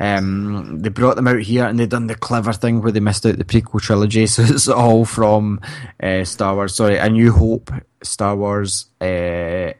Um, 0.00 0.80
they 0.80 0.88
brought 0.88 1.16
them 1.16 1.28
out 1.28 1.42
here 1.42 1.66
and 1.66 1.78
they 1.78 1.84
done 1.84 2.06
the 2.06 2.14
clever 2.14 2.54
thing 2.54 2.80
where 2.80 2.90
they 2.90 3.00
missed 3.00 3.26
out 3.26 3.36
the 3.36 3.44
prequel 3.44 3.82
trilogy, 3.82 4.26
so 4.26 4.42
it's 4.42 4.66
all 4.66 5.04
from 5.04 5.60
uh, 6.02 6.24
Star 6.24 6.54
Wars. 6.54 6.74
Sorry, 6.74 6.96
A 6.96 7.08
New 7.10 7.32
Hope, 7.32 7.70
Star 8.02 8.34
Wars, 8.34 8.86
uh, 9.00 9.04
uh, 9.04 9.72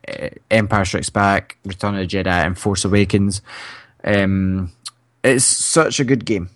Empire 0.50 0.84
Strikes 0.84 1.10
Back, 1.10 1.56
Return 1.64 1.94
of 1.94 2.00
the 2.00 2.06
Jedi, 2.06 2.26
and 2.26 2.58
Force 2.58 2.84
Awakens. 2.84 3.40
Um, 4.04 4.72
it's 5.24 5.44
such 5.44 5.98
a 6.00 6.04
good 6.04 6.26
game. 6.26 6.50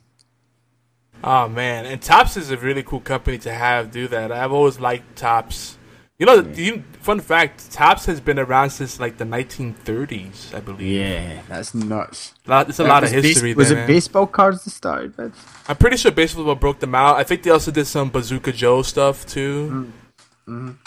Oh 1.22 1.48
man, 1.48 1.86
and 1.86 2.02
Topps 2.02 2.36
is 2.36 2.50
a 2.50 2.56
really 2.58 2.82
cool 2.82 3.00
company 3.00 3.38
to 3.38 3.52
have 3.52 3.90
do 3.90 4.06
that. 4.08 4.30
I've 4.30 4.52
always 4.52 4.78
liked 4.78 5.16
Topps. 5.16 5.78
You 6.18 6.26
know, 6.26 6.40
you, 6.54 6.84
fun 7.00 7.18
fact: 7.18 7.72
Topps 7.72 8.06
has 8.06 8.20
been 8.20 8.38
around 8.38 8.70
since 8.70 9.00
like 9.00 9.16
the 9.18 9.24
1930s, 9.24 10.54
I 10.54 10.60
believe. 10.60 10.80
Yeah, 10.80 11.40
that's 11.48 11.74
nuts. 11.74 12.34
Lot, 12.46 12.68
it's 12.68 12.78
a 12.78 12.84
lot 12.84 13.02
of 13.02 13.12
Was 13.12 13.22
base- 13.22 13.24
history 13.34 13.54
Was 13.54 13.70
it 13.72 13.74
man. 13.74 13.86
baseball 13.88 14.26
cards 14.28 14.62
that 14.64 14.70
started 14.70 15.16
with? 15.18 15.34
I'm 15.68 15.76
pretty 15.76 15.96
sure 15.96 16.12
baseball 16.12 16.54
broke 16.54 16.78
them 16.78 16.94
out. 16.94 17.16
I 17.16 17.24
think 17.24 17.42
they 17.42 17.50
also 17.50 17.70
did 17.72 17.86
some 17.86 18.10
Bazooka 18.10 18.52
Joe 18.52 18.82
stuff 18.82 19.26
too. 19.26 19.92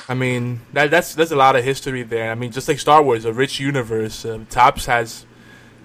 I 0.08 0.14
mean, 0.14 0.62
that, 0.74 0.92
that's 0.92 1.16
there's 1.16 1.32
a 1.32 1.36
lot 1.36 1.56
of 1.56 1.64
history 1.64 2.04
there. 2.04 2.32
I 2.32 2.36
mean, 2.36 2.52
just 2.52 2.68
like 2.68 2.80
Star 2.80 3.02
Wars, 3.04 3.26
a 3.26 3.34
rich 3.34 3.60
universe. 3.60 4.24
Um, 4.24 4.46
Topps 4.46 4.86
has 4.86 5.26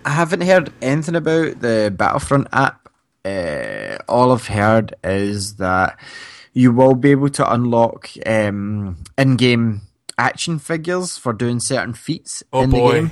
I 0.05 0.11
haven't 0.11 0.43
heard 0.43 0.73
anything 0.83 1.17
about 1.17 1.61
the 1.61 1.93
Battlefront 1.97 2.49
app. 2.53 2.89
Uh, 3.25 3.97
all 4.09 4.33
I've 4.33 4.47
heard 4.47 4.95
is 5.03 5.57
that 5.57 5.99
you 6.53 6.73
will 6.73 6.95
be 6.95 7.11
able 7.11 7.31
to 7.31 7.53
unlock 7.53 8.11
um, 8.27 9.03
in-game 9.17 9.83
action 10.19 10.59
figures 10.59 11.17
for 11.17 11.33
doing 11.33 11.59
certain 11.59 11.95
feats 11.95 12.43
oh 12.53 12.63
in 12.63 12.71
boy, 12.71 12.93
the 12.93 13.01
game. 13.01 13.11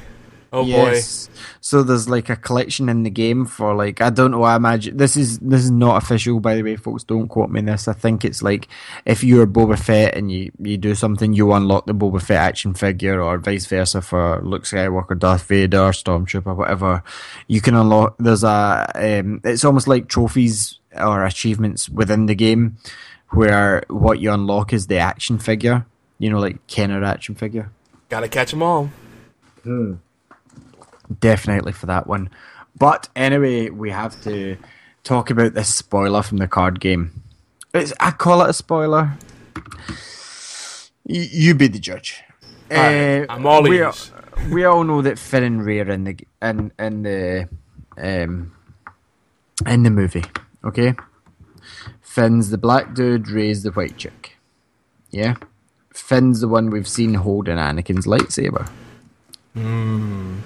oh 0.52 0.62
boy! 0.62 0.68
yes. 0.68 1.30
So 1.60 1.82
there's 1.82 2.08
like 2.08 2.28
a 2.28 2.36
collection 2.36 2.88
in 2.88 3.02
the 3.02 3.10
game 3.10 3.46
for 3.46 3.74
like 3.74 4.00
I 4.02 4.10
don't 4.10 4.30
know. 4.32 4.42
I 4.42 4.56
imagine 4.56 4.96
this 4.96 5.16
is 5.16 5.38
this 5.38 5.64
is 5.64 5.70
not 5.70 6.02
official 6.02 6.38
by 6.40 6.56
the 6.56 6.62
way, 6.62 6.76
folks. 6.76 7.04
Don't 7.04 7.28
quote 7.28 7.50
me 7.50 7.60
on 7.60 7.66
this. 7.66 7.88
I 7.88 7.94
think 7.94 8.24
it's 8.24 8.42
like 8.42 8.68
if 9.06 9.24
you're 9.24 9.46
Boba 9.46 9.78
Fett 9.78 10.14
and 10.14 10.30
you 10.30 10.52
you 10.58 10.76
do 10.76 10.94
something, 10.94 11.32
you 11.32 11.52
unlock 11.52 11.86
the 11.86 11.94
Boba 11.94 12.20
Fett 12.20 12.36
action 12.38 12.74
figure, 12.74 13.22
or 13.22 13.38
vice 13.38 13.66
versa 13.66 14.02
for 14.02 14.40
Luke 14.42 14.64
Skywalker, 14.64 15.18
Darth 15.18 15.44
Vader, 15.44 15.90
Stormtrooper, 15.92 16.54
whatever. 16.54 17.02
You 17.48 17.60
can 17.62 17.74
unlock. 17.74 18.16
There's 18.18 18.44
a. 18.44 18.90
Um, 18.94 19.40
it's 19.44 19.64
almost 19.64 19.88
like 19.88 20.08
trophies 20.08 20.78
or 20.96 21.24
achievements 21.24 21.88
within 21.88 22.26
the 22.26 22.34
game, 22.34 22.76
where 23.30 23.82
what 23.88 24.20
you 24.20 24.32
unlock 24.32 24.72
is 24.72 24.86
the 24.86 24.98
action 24.98 25.38
figure. 25.38 25.86
You 26.18 26.30
know, 26.30 26.38
like 26.38 26.66
Kenner 26.66 27.02
action 27.04 27.34
figure. 27.34 27.70
gotta 28.08 28.28
catch 28.28 28.50
them 28.50 28.62
all. 28.62 28.90
definitely 31.20 31.72
for 31.72 31.86
that 31.86 32.06
one. 32.06 32.30
But 32.78 33.08
anyway, 33.16 33.70
we 33.70 33.90
have 33.90 34.20
to 34.24 34.56
talk 35.02 35.30
about 35.30 35.54
this 35.54 35.74
spoiler 35.74 36.22
from 36.22 36.38
the 36.38 36.48
card 36.48 36.80
game. 36.80 37.22
It's, 37.74 37.92
I 38.00 38.10
call 38.10 38.42
it 38.42 38.50
a 38.50 38.52
spoiler. 38.52 39.12
Y- 41.06 41.28
you 41.32 41.54
be 41.54 41.68
the 41.68 41.78
judge. 41.78 42.22
Alright, 42.70 43.28
Uh, 43.28 43.32
I'm 43.32 43.46
all 43.46 43.62
we, 43.62 43.78
ears. 43.78 44.12
we 44.50 44.64
all 44.64 44.84
know 44.84 45.02
that 45.02 45.18
Finn 45.18 45.42
and 45.42 45.64
Rey 45.64 45.80
are 45.80 45.90
in 45.90 46.04
the 46.04 46.16
in 46.42 46.72
in 46.78 47.02
the 47.02 47.48
um 47.98 48.52
in 49.66 49.82
the 49.82 49.90
movie. 49.90 50.24
Okay, 50.64 50.94
Finn's 52.10 52.50
the 52.50 52.58
black 52.58 52.92
dude, 52.92 53.28
Rey's 53.28 53.62
the 53.62 53.70
white 53.70 53.96
chick. 53.96 54.36
Yeah, 55.10 55.36
Finn's 55.94 56.40
the 56.40 56.48
one 56.48 56.68
we've 56.68 56.88
seen 56.88 57.14
holding 57.14 57.56
Anakin's 57.56 58.04
lightsaber. 58.04 58.68
Hmm. 59.54 60.40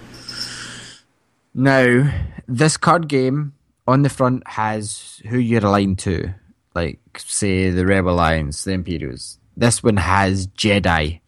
Now, 1.55 2.13
this 2.47 2.77
card 2.77 3.09
game 3.09 3.55
on 3.89 4.03
the 4.03 4.11
front 4.11 4.47
has 4.47 5.23
who 5.31 5.39
you're 5.39 5.65
aligned 5.65 6.01
to, 6.01 6.35
like 6.75 7.01
say 7.17 7.71
the 7.71 7.87
Rebel 7.87 8.13
Alliance, 8.13 8.63
the 8.65 8.73
Imperials. 8.73 9.39
This 9.57 9.83
one 9.83 9.97
has 9.97 10.49
Jedi. 10.49 11.21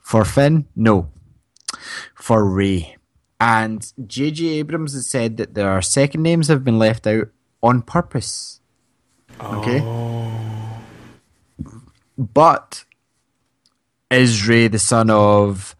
For 0.00 0.24
Finn, 0.24 0.68
no. 0.74 1.10
For 2.14 2.48
Rey. 2.48 2.96
And 3.38 3.92
J.J. 4.06 4.46
Abrams 4.60 4.94
has 4.94 5.06
said 5.06 5.36
that 5.36 5.52
their 5.52 5.82
second 5.82 6.22
names 6.22 6.48
have 6.48 6.64
been 6.64 6.78
left 6.78 7.06
out 7.06 7.28
on 7.62 7.82
purpose. 7.82 8.59
Okay? 9.42 9.80
But 12.18 12.84
is 14.10 14.46
Rey 14.46 14.68
the 14.68 14.78
son 14.78 15.10
of 15.10 15.74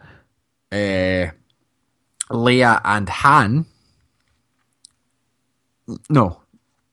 uh, 0.73 1.27
Leia 2.31 2.81
and 2.85 3.09
Han? 3.09 3.67
No, 6.09 6.41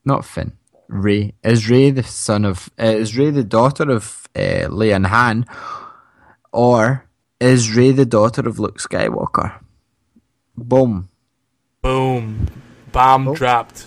not 0.04 0.26
Finn. 0.26 0.54
Rey. 0.88 1.34
Is 1.44 1.70
Rey 1.70 1.92
the 1.92 2.04
son 2.04 2.46
of. 2.46 2.70
Uh, 2.80 2.86
is 2.86 3.18
Rey 3.18 3.30
the 3.30 3.44
daughter 3.44 3.90
of 3.92 4.28
uh, 4.36 4.68
Leia 4.70 4.96
and 4.96 5.08
Han? 5.08 5.46
Or 6.52 7.06
is 7.40 7.76
Rey 7.76 7.92
the 7.92 8.06
daughter 8.06 8.48
of 8.48 8.58
Luke 8.60 8.80
Skywalker? 8.80 9.60
Boom. 10.56 11.10
Boom, 11.82 12.48
bomb 12.92 13.28
Oh. 13.30 13.36
dropped. 13.36 13.86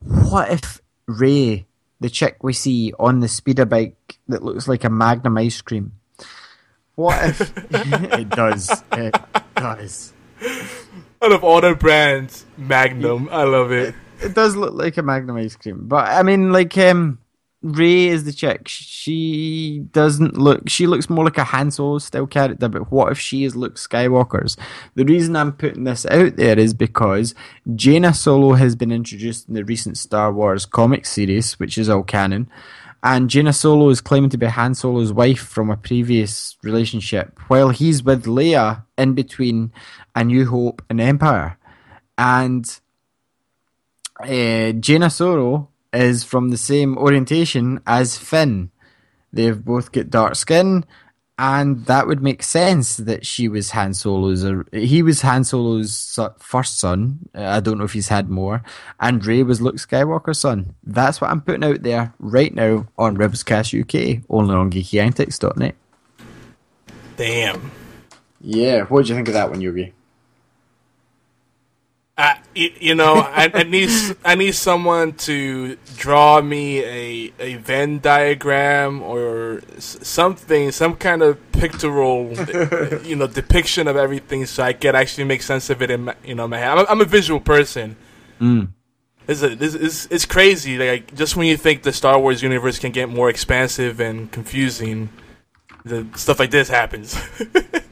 What 0.00 0.50
if 0.52 0.80
Rey, 1.06 1.65
the 2.00 2.10
chick 2.10 2.42
we 2.42 2.52
see 2.52 2.92
on 2.98 3.20
the 3.20 3.28
speeder 3.28 3.64
bike 3.64 4.18
that 4.28 4.42
looks 4.42 4.68
like 4.68 4.84
a 4.84 4.90
Magnum 4.90 5.38
ice 5.38 5.60
cream? 5.60 5.92
What 6.94 7.22
if 7.28 7.52
it 7.70 8.28
does? 8.30 8.82
It 8.92 9.14
does. 9.54 10.12
Out 11.22 11.32
of 11.32 11.44
all 11.44 11.60
the 11.60 11.74
brands, 11.74 12.44
Magnum. 12.56 13.28
I 13.30 13.44
love 13.44 13.72
it. 13.72 13.94
It 14.20 14.34
does 14.34 14.56
look 14.56 14.74
like 14.74 14.96
a 14.96 15.02
Magnum 15.02 15.36
ice 15.36 15.56
cream, 15.56 15.88
but 15.88 16.08
I 16.08 16.22
mean, 16.22 16.52
like, 16.52 16.76
um, 16.78 17.18
Rey 17.62 18.06
is 18.08 18.24
the 18.24 18.32
chick. 18.32 18.68
She 18.68 19.84
doesn't 19.90 20.36
look. 20.36 20.68
She 20.68 20.86
looks 20.86 21.08
more 21.08 21.24
like 21.24 21.38
a 21.38 21.44
Han 21.44 21.70
Solo 21.70 21.98
style 21.98 22.26
character. 22.26 22.68
But 22.68 22.92
what 22.92 23.10
if 23.10 23.18
she 23.18 23.44
is 23.44 23.56
Luke 23.56 23.76
Skywalker's? 23.76 24.56
The 24.94 25.04
reason 25.04 25.34
I'm 25.34 25.52
putting 25.52 25.84
this 25.84 26.06
out 26.06 26.36
there 26.36 26.58
is 26.58 26.74
because 26.74 27.34
Jaina 27.74 28.14
Solo 28.14 28.52
has 28.54 28.76
been 28.76 28.92
introduced 28.92 29.48
in 29.48 29.54
the 29.54 29.64
recent 29.64 29.98
Star 29.98 30.32
Wars 30.32 30.66
comic 30.66 31.06
series, 31.06 31.58
which 31.58 31.78
is 31.78 31.88
all 31.88 32.02
canon. 32.02 32.48
And 33.02 33.30
Jaina 33.30 33.52
Solo 33.52 33.88
is 33.88 34.00
claiming 34.00 34.30
to 34.30 34.38
be 34.38 34.46
Han 34.46 34.74
Solo's 34.74 35.12
wife 35.12 35.40
from 35.40 35.70
a 35.70 35.76
previous 35.76 36.56
relationship, 36.62 37.38
while 37.48 37.70
he's 37.70 38.02
with 38.02 38.24
Leia 38.24 38.84
in 38.98 39.14
between 39.14 39.72
A 40.14 40.24
New 40.24 40.46
Hope 40.46 40.82
and 40.90 41.00
Empire. 41.00 41.58
And 42.18 42.80
uh, 44.20 44.72
Jaina 44.72 45.10
Solo 45.10 45.68
is 45.96 46.22
from 46.22 46.50
the 46.50 46.56
same 46.56 46.96
orientation 46.98 47.80
as 47.86 48.16
Finn. 48.16 48.70
They've 49.32 49.64
both 49.64 49.92
got 49.92 50.10
dark 50.10 50.36
skin, 50.36 50.84
and 51.38 51.84
that 51.86 52.06
would 52.06 52.22
make 52.22 52.42
sense 52.42 52.96
that 52.96 53.26
she 53.26 53.48
was 53.48 53.72
Han 53.72 53.92
Solo's. 53.92 54.46
He 54.72 55.02
was 55.02 55.20
Han 55.22 55.44
Solo's 55.44 56.18
first 56.38 56.78
son. 56.78 57.28
I 57.34 57.60
don't 57.60 57.78
know 57.78 57.84
if 57.84 57.92
he's 57.92 58.08
had 58.08 58.30
more, 58.30 58.62
and 59.00 59.24
Rey 59.24 59.42
was 59.42 59.60
Luke 59.60 59.76
Skywalker's 59.76 60.38
son. 60.38 60.74
That's 60.84 61.20
what 61.20 61.30
I'm 61.30 61.42
putting 61.42 61.64
out 61.64 61.82
there 61.82 62.14
right 62.18 62.54
now 62.54 62.86
on 62.96 63.16
Rebelscast 63.16 63.78
UK, 63.78 64.24
only 64.30 64.54
on 64.54 64.70
GeekyAntics.net. 64.70 65.74
Damn. 67.16 67.70
Yeah, 68.40 68.84
what 68.84 69.00
did 69.02 69.08
you 69.08 69.14
think 69.16 69.28
of 69.28 69.34
that 69.34 69.50
one, 69.50 69.60
Yogi? 69.60 69.92
I, 72.18 72.38
you 72.54 72.94
know, 72.94 73.16
I, 73.16 73.50
I 73.52 73.62
need 73.64 73.90
I 74.24 74.36
need 74.36 74.54
someone 74.54 75.12
to 75.28 75.76
draw 75.98 76.40
me 76.40 76.82
a 76.82 77.32
a 77.38 77.54
Venn 77.56 77.98
diagram 77.98 79.02
or 79.02 79.60
something, 79.78 80.72
some 80.72 80.96
kind 80.96 81.20
of 81.20 81.38
pictorial, 81.52 82.32
you 83.04 83.16
know, 83.16 83.26
depiction 83.26 83.86
of 83.86 83.96
everything, 83.96 84.46
so 84.46 84.62
I 84.62 84.72
can 84.72 84.94
actually 84.94 85.24
make 85.24 85.42
sense 85.42 85.68
of 85.68 85.82
it 85.82 85.90
in 85.90 86.04
my, 86.04 86.14
you 86.24 86.34
know 86.34 86.48
my 86.48 86.58
head. 86.58 86.70
I'm 86.70 86.78
a, 86.78 86.84
I'm 86.88 87.00
a 87.02 87.04
visual 87.04 87.38
person. 87.38 87.96
Mm. 88.40 88.68
It's, 89.28 89.42
a, 89.42 89.52
it's, 89.52 89.74
it's, 89.74 90.06
it's 90.06 90.24
crazy. 90.24 90.78
Like 90.78 91.14
just 91.14 91.36
when 91.36 91.46
you 91.48 91.58
think 91.58 91.82
the 91.82 91.92
Star 91.92 92.18
Wars 92.18 92.42
universe 92.42 92.78
can 92.78 92.92
get 92.92 93.10
more 93.10 93.28
expansive 93.28 94.00
and 94.00 94.32
confusing, 94.32 95.10
the 95.84 96.06
stuff 96.14 96.38
like 96.38 96.50
this 96.50 96.68
happens. 96.68 97.20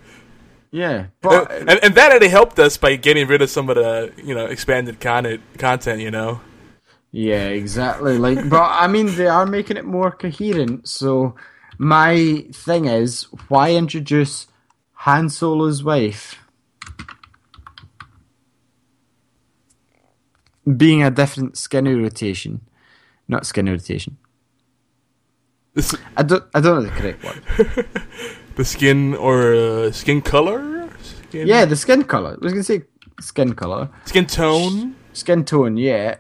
Yeah, 0.74 1.06
but 1.20 1.52
and, 1.52 1.78
and 1.84 1.94
that 1.94 2.10
only 2.10 2.26
helped 2.26 2.58
us 2.58 2.76
by 2.76 2.96
getting 2.96 3.28
rid 3.28 3.40
of 3.40 3.48
some 3.48 3.70
of 3.70 3.76
the 3.76 4.12
you 4.16 4.34
know 4.34 4.46
expanded 4.46 4.98
content. 4.98 5.40
Content, 5.56 6.00
you 6.00 6.10
know. 6.10 6.40
Yeah, 7.12 7.46
exactly. 7.46 8.18
Like, 8.18 8.48
but 8.50 8.60
I 8.60 8.88
mean, 8.88 9.14
they 9.14 9.28
are 9.28 9.46
making 9.46 9.76
it 9.76 9.84
more 9.84 10.10
coherent. 10.10 10.88
So, 10.88 11.36
my 11.78 12.44
thing 12.52 12.86
is, 12.86 13.28
why 13.46 13.70
introduce 13.70 14.48
Han 14.94 15.28
Solo's 15.28 15.84
wife 15.84 16.40
being 20.76 21.04
a 21.04 21.10
different 21.12 21.56
skin 21.56 21.84
rotation, 22.02 22.62
not 23.28 23.46
skin 23.46 23.66
rotation? 23.66 24.16
I 26.16 26.24
don't. 26.24 26.42
I 26.52 26.60
don't 26.60 26.82
know 26.82 26.90
the 26.90 27.00
correct 27.00 27.22
word. 27.22 27.86
the 28.56 28.64
skin 28.64 29.14
or 29.14 29.54
uh, 29.54 29.90
skin 29.92 30.20
color, 30.22 30.88
skin, 31.02 31.46
Yeah, 31.46 31.64
the 31.64 31.76
skin 31.76 32.04
color. 32.04 32.32
I 32.40 32.44
was 32.44 32.52
gonna 32.52 32.62
say 32.64 32.82
skin 33.20 33.54
color, 33.54 33.88
skin 34.04 34.26
tone. 34.26 34.96
skin 35.12 35.44
tone. 35.44 35.76
Yeah, 35.76 36.16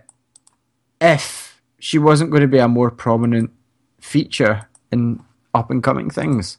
if 1.00 1.60
she 1.78 1.98
wasn't 1.98 2.30
going 2.30 2.40
to 2.40 2.48
be 2.48 2.58
a 2.58 2.66
more 2.68 2.90
prominent 2.90 3.50
feature 4.00 4.68
in 4.90 5.20
up 5.54 5.70
and 5.70 5.82
coming 5.82 6.08
things. 6.10 6.56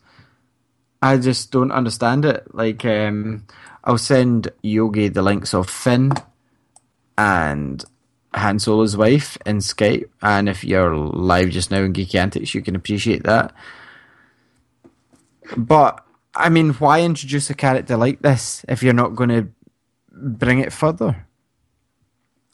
I 1.02 1.18
just 1.18 1.52
don't 1.52 1.72
understand 1.72 2.26
it. 2.26 2.54
Like, 2.54 2.86
um, 2.86 3.46
I'll 3.84 3.98
send 3.98 4.50
Yogi 4.64 5.10
the 5.10 5.22
links 5.22 5.54
of 5.54 5.70
Finn 5.70 6.14
and 7.18 7.84
Han 8.34 8.60
Solo's 8.60 8.96
wife 8.98 9.38
in 9.46 9.58
Skype, 9.58 10.10
and 10.22 10.48
if 10.50 10.64
you're 10.64 10.96
live 10.96 11.50
just 11.50 11.72
now 11.72 11.82
in 11.82 11.94
Geeky 11.94 12.16
Antics, 12.16 12.54
you 12.54 12.62
can 12.62 12.76
appreciate 12.76 13.24
that. 13.24 13.54
But 15.58 16.04
I 16.36 16.50
mean, 16.50 16.72
why 16.74 17.02
introduce 17.02 17.50
a 17.50 17.54
character 17.54 17.98
like 17.98 18.22
this 18.22 18.66
if 18.68 18.84
you're 18.84 18.94
not 18.94 19.16
going 19.16 19.30
to 19.30 19.48
bring 20.12 20.60
it 20.60 20.74
further? 20.74 21.28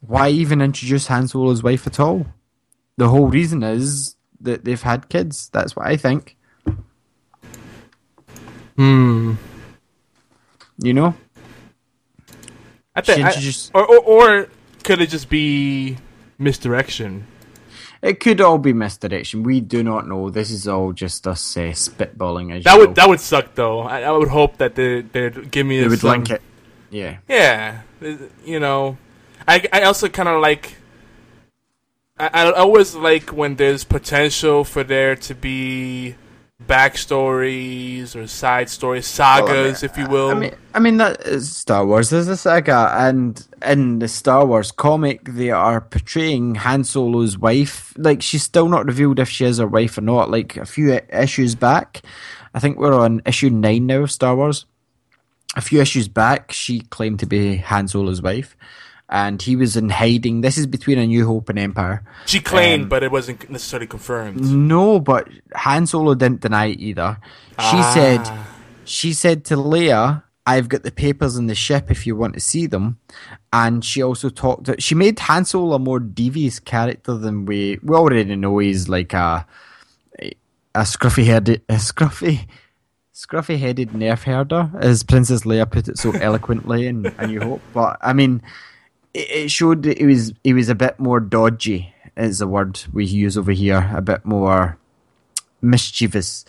Why 0.02 0.30
even 0.30 0.62
introduce 0.62 1.08
Han 1.08 1.28
Solo's 1.28 1.64
wife 1.64 1.86
at 1.88 2.00
all? 2.00 2.26
The 2.98 3.10
whole 3.10 3.28
reason 3.28 3.64
is 3.64 4.16
that 4.42 4.66
they've 4.66 4.82
had 4.82 5.10
kids. 5.10 5.50
That's 5.50 5.76
what 5.76 5.88
I 5.88 5.98
think. 5.98 6.38
Hmm. 8.76 9.36
You 10.78 10.94
know? 10.94 11.16
I 12.96 13.02
think, 13.02 13.24
I, 13.24 13.28
introduced- 13.28 13.72
or, 13.74 13.86
or 13.86 14.00
or 14.00 14.48
could 14.84 15.02
it 15.02 15.10
just 15.10 15.30
be 15.30 15.98
misdirection? 16.38 17.28
It 18.02 18.20
could 18.20 18.42
all 18.42 18.58
be 18.58 18.74
misdirection. 18.74 19.44
We 19.44 19.62
do 19.62 19.84
not 19.84 20.08
know. 20.08 20.32
This 20.32 20.50
is 20.50 20.68
all 20.68 20.92
just 20.92 21.28
us 21.28 21.56
uh, 21.56 21.72
spitballing 21.72 22.52
as 22.56 22.64
That 22.64 22.80
would 22.80 22.96
that 22.96 23.08
would 23.08 23.20
suck 23.20 23.54
though. 23.54 23.82
I, 23.82 24.02
I 24.02 24.12
would 24.12 24.30
hope 24.30 24.58
that 24.58 24.74
they 24.74 25.02
they'd 25.02 25.52
give 25.52 25.68
me 25.68 25.82
they 25.82 25.88
would 25.88 26.00
some, 26.00 26.10
link 26.10 26.32
it. 26.32 26.42
Yeah. 26.90 27.18
Yeah, 27.30 27.82
you 28.44 28.60
know, 28.60 28.98
I 29.48 29.68
I 29.72 29.84
also 29.84 30.10
kind 30.10 30.30
of 30.30 30.42
like. 30.42 30.78
I, 32.18 32.28
I 32.28 32.52
always 32.52 32.94
like 32.94 33.32
when 33.32 33.56
there's 33.56 33.84
potential 33.84 34.64
for 34.64 34.84
there 34.84 35.16
to 35.16 35.34
be 35.34 36.16
backstories 36.68 38.16
or 38.16 38.28
side 38.28 38.70
stories, 38.70 39.06
sagas, 39.06 39.84
if 39.84 39.98
you 39.98 40.08
will. 40.08 40.30
I 40.30 40.34
mean, 40.34 40.56
I 40.74 40.80
mean 40.80 40.98
that 40.98 41.22
is 41.22 41.56
Star 41.56 41.86
Wars 41.86 42.12
is 42.12 42.28
a 42.28 42.38
saga, 42.38 42.94
and 42.98 43.46
in 43.66 44.00
the 44.00 44.08
Star 44.08 44.46
Wars 44.46 44.72
comic, 44.72 45.26
they 45.26 45.52
are 45.52 45.82
portraying 45.82 46.56
Han 46.56 46.84
Solo's 46.84 47.38
wife. 47.38 47.94
Like 47.98 48.22
she's 48.22 48.44
still 48.44 48.70
not 48.70 48.86
revealed 48.86 49.20
if 49.20 49.30
she 49.30 49.46
is 49.46 49.58
her 49.58 49.68
wife 49.68 49.98
or 49.98 50.02
not. 50.02 50.30
Like 50.30 50.58
a 50.58 50.66
few 50.66 51.00
issues 51.12 51.56
back, 51.56 52.02
I 52.54 52.60
think 52.60 52.78
we're 52.78 52.98
on 52.98 53.22
issue 53.26 53.50
nine 53.50 53.88
now 53.88 54.04
of 54.04 54.12
Star 54.12 54.36
Wars. 54.36 54.66
A 55.56 55.62
few 55.62 55.82
issues 55.82 56.08
back, 56.08 56.54
she 56.54 56.80
claimed 56.80 57.20
to 57.20 57.26
be 57.26 57.58
Han 57.58 57.88
Solo's 57.90 58.22
wife, 58.22 58.56
and 59.12 59.42
he 59.42 59.56
was 59.56 59.76
in 59.76 59.90
hiding. 59.90 60.42
This 60.42 60.58
is 60.58 60.66
between 60.66 60.98
A 60.98 61.06
New 61.06 61.26
Hope 61.28 61.50
and 61.50 61.60
Empire. 61.60 62.04
she 62.26 62.40
claimed, 62.40 62.84
um, 62.84 62.90
but 62.90 63.04
it 63.04 63.12
wasn't 63.12 63.50
necessarily 63.50 63.88
confirmed. 63.88 64.40
No, 64.42 65.00
but 65.00 65.28
Han 65.56 65.86
Solo 65.86 66.16
didn't 66.16 66.42
deny 66.42 66.68
it 66.68 66.80
either. 66.80 67.18
She 67.60 67.78
Ah. 67.78 67.92
said 67.94 68.32
she 68.86 69.14
said 69.14 69.44
to 69.46 69.56
Leia, 69.56 70.24
I've 70.48 70.68
got 70.70 70.82
the 70.84 70.92
papers 70.92 71.38
in 71.38 71.46
the 71.48 71.56
ship 71.56 71.92
if 71.92 72.08
you 72.08 72.16
want 72.16 72.34
to 72.34 72.40
see 72.40 72.66
them. 72.66 72.98
And 73.54 73.86
she 73.86 74.02
also 74.02 74.30
talked 74.30 74.66
To, 74.66 74.76
she 74.82 74.96
made 74.96 75.20
Han 75.20 75.46
Solo 75.46 75.76
a 75.76 75.80
more 75.80 76.00
devious 76.00 76.60
character 76.60 77.14
than 77.16 77.46
we 77.46 77.80
we 77.84 77.96
already 77.96 78.36
know 78.36 78.58
he's 78.60 78.88
like 78.90 79.14
a 79.14 79.46
a 80.74 80.82
scruffy 80.84 81.26
headed 81.26 81.62
a 81.68 81.74
scruffy 81.76 82.48
scruffy 83.14 83.60
headed 83.60 83.90
nerf 83.90 84.24
herder, 84.24 84.72
as 84.80 85.04
Princess 85.04 85.42
Leia 85.44 85.70
put 85.70 85.88
it 85.90 85.98
so 85.98 86.12
eloquently 86.28 86.88
in 86.88 87.06
A 87.18 87.28
New 87.28 87.42
Hope. 87.42 87.62
But 87.74 87.98
I 88.02 88.14
mean 88.14 88.42
it, 89.14 89.52
showed 89.52 89.84
that 89.84 89.98
he 89.98 90.06
was 90.06 90.34
he 90.44 90.54
was 90.54 90.70
a 90.70 90.76
bit 90.76 91.00
more 91.00 91.20
dodgy 91.20 91.94
is 92.18 92.40
the 92.40 92.48
word 92.48 92.82
we 92.92 93.06
use 93.06 93.38
over 93.38 93.52
here, 93.52 93.90
a 93.96 94.02
bit 94.02 94.26
more 94.26 94.78
mischievous. 95.62 96.46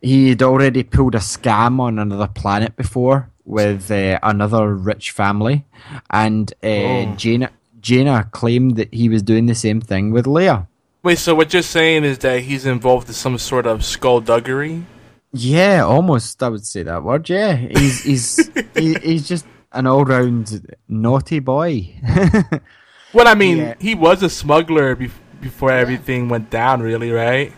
He 0.00 0.30
had 0.30 0.42
already 0.42 0.82
pulled 0.82 1.14
a 1.14 1.18
scam 1.18 1.80
on 1.80 1.98
another 1.98 2.28
planet 2.28 2.76
before 2.76 3.30
with 3.44 3.90
uh, 3.90 4.18
another 4.22 4.74
rich 4.74 5.10
family, 5.12 5.64
and 6.10 6.52
uh, 6.62 6.66
Oh. 6.66 7.14
Jaina 7.16 7.50
Jaina 7.80 8.28
claimed 8.32 8.76
that 8.76 8.92
he 8.92 9.08
was 9.08 9.22
doing 9.22 9.46
the 9.46 9.54
same 9.54 9.80
thing 9.80 10.10
with 10.10 10.26
Leia. 10.26 10.66
Wait, 11.02 11.18
so 11.18 11.34
what 11.36 11.52
you're 11.52 11.62
saying 11.62 12.02
is 12.04 12.18
that 12.18 12.40
he's 12.40 12.66
involved 12.66 13.06
in 13.08 13.14
some 13.14 13.38
sort 13.38 13.64
of 13.64 13.84
skullduggery? 13.84 14.84
Yeah, 15.32 15.84
almost. 15.84 16.42
I 16.42 16.48
would 16.48 16.66
say 16.66 16.82
that 16.82 17.04
word. 17.04 17.28
Yeah, 17.28 17.54
he's 17.54 18.02
he's 18.02 18.50
he, 18.74 18.94
he's 18.94 19.28
just 19.28 19.46
an 19.76 19.86
all 19.86 20.04
round 20.04 20.66
naughty 20.88 21.38
boy. 21.40 21.94
Well, 23.14 23.28
I 23.28 23.34
mean, 23.34 23.58
Yeah. 23.58 23.74
he 23.80 23.94
was 23.94 24.22
a 24.22 24.28
smuggler 24.28 24.94
bef- 24.94 25.22
before 25.40 25.70
everything 25.70 26.28
went 26.28 26.50
down, 26.50 26.82
really, 26.82 27.10
right? 27.10 27.50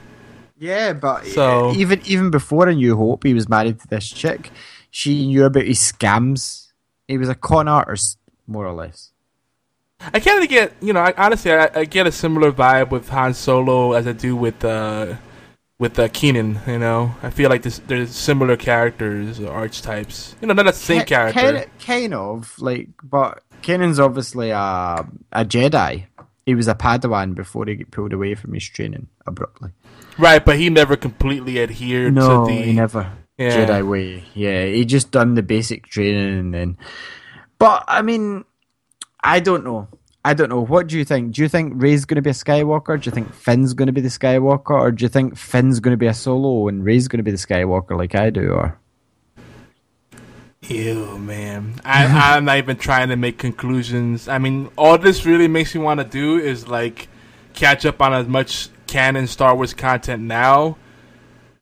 Yeah, 0.56 0.92
but 0.92 1.26
So- 1.26 1.72
even 1.74 2.00
even 2.04 2.30
before 2.30 2.68
A 2.68 2.74
New 2.74 2.94
Hope, 2.96 3.24
he 3.24 3.34
was 3.34 3.48
married 3.48 3.80
to 3.80 3.88
this 3.88 4.08
chick. 4.08 4.50
She 4.90 5.26
knew 5.26 5.44
about 5.44 5.64
his 5.64 5.80
scams. 5.80 6.68
He 7.08 7.18
was 7.18 7.28
a 7.28 7.34
con 7.34 7.66
artist, 7.66 8.18
more 8.46 8.66
or 8.66 8.72
less. 8.74 9.10
I 10.14 10.20
kind 10.20 10.40
of 10.42 10.48
get, 10.48 10.74
you 10.80 10.92
know, 10.92 11.00
I, 11.00 11.12
honestly, 11.16 11.50
I, 11.52 11.70
I 11.74 11.84
get 11.84 12.06
a 12.06 12.12
similar 12.12 12.52
vibe 12.52 12.90
with 12.90 13.08
Han 13.08 13.34
Solo 13.34 13.94
as 13.94 14.06
I 14.06 14.12
do 14.12 14.36
with 14.36 14.64
uh, 14.64 15.14
with 15.78 15.98
uh, 15.98 16.08
Kanan. 16.08 16.66
You 16.66 16.78
know, 16.78 17.14
I 17.22 17.30
feel 17.30 17.50
like 17.50 17.62
this, 17.62 17.80
there's 17.86 18.10
similar 18.14 18.56
characters 18.56 19.40
archetypes. 19.40 20.34
You 20.40 20.48
know, 20.48 20.54
not 20.54 20.64
the 20.66 20.72
same 20.72 21.04
character. 21.04 21.40
Kind, 21.40 21.66
kind 21.80 22.14
of 22.14 22.54
like, 22.58 22.88
but 23.02 23.42
Kanan's 23.62 24.00
obviously 24.00 24.50
a 24.50 25.06
a 25.32 25.44
Jedi. 25.44 26.06
He 26.46 26.54
was 26.54 26.66
a 26.68 26.74
Padawan 26.74 27.34
before 27.34 27.66
he 27.66 27.74
got 27.74 27.90
pulled 27.90 28.12
away 28.14 28.34
from 28.34 28.54
his 28.54 28.64
training 28.66 29.08
abruptly. 29.26 29.70
Right, 30.16 30.42
but 30.44 30.56
he 30.58 30.70
never 30.70 30.96
completely 30.96 31.60
adhered 31.60 32.14
No, 32.14 32.46
to 32.46 32.52
the. 32.52 32.62
he 32.62 32.72
never 32.72 33.12
Yeah. 33.36 33.66
Jedi 33.66 33.86
way. 33.86 34.24
Yeah, 34.34 34.64
he 34.64 34.84
just 34.86 35.10
done 35.10 35.34
the 35.34 35.42
basic 35.42 35.86
training 35.86 36.38
and 36.38 36.54
then. 36.54 36.78
But 37.58 37.84
I 37.86 38.00
mean, 38.02 38.44
I 39.22 39.40
don't 39.40 39.62
know. 39.64 39.88
I 40.28 40.34
don't 40.34 40.50
know. 40.50 40.60
What 40.60 40.88
do 40.88 40.98
you 40.98 41.06
think? 41.06 41.32
Do 41.32 41.40
you 41.40 41.48
think 41.48 41.72
Rey's 41.76 42.04
going 42.04 42.16
to 42.16 42.22
be 42.22 42.28
a 42.28 42.34
Skywalker? 42.34 43.00
Do 43.00 43.08
you 43.08 43.14
think 43.14 43.32
Finn's 43.32 43.72
going 43.72 43.86
to 43.86 43.94
be 43.94 44.02
the 44.02 44.10
Skywalker, 44.10 44.72
or 44.72 44.92
do 44.92 45.02
you 45.02 45.08
think 45.08 45.38
Finn's 45.38 45.80
going 45.80 45.94
to 45.94 45.96
be 45.96 46.06
a 46.06 46.12
Solo 46.12 46.68
and 46.68 46.84
Rey's 46.84 47.08
going 47.08 47.16
to 47.16 47.22
be 47.22 47.30
the 47.30 47.38
Skywalker 47.38 47.96
like 47.96 48.14
I 48.14 48.28
do? 48.28 48.50
Or 48.50 48.78
Ew, 50.68 51.16
man. 51.16 51.80
I, 51.82 52.04
I'm 52.36 52.44
not 52.44 52.58
even 52.58 52.76
trying 52.76 53.08
to 53.08 53.16
make 53.16 53.38
conclusions. 53.38 54.28
I 54.28 54.36
mean, 54.36 54.68
all 54.76 54.98
this 54.98 55.24
really 55.24 55.48
makes 55.48 55.74
me 55.74 55.80
want 55.80 56.00
to 56.00 56.04
do 56.04 56.36
is 56.36 56.68
like 56.68 57.08
catch 57.54 57.86
up 57.86 58.02
on 58.02 58.12
as 58.12 58.26
much 58.26 58.68
canon 58.86 59.28
Star 59.28 59.56
Wars 59.56 59.72
content 59.72 60.24
now. 60.24 60.76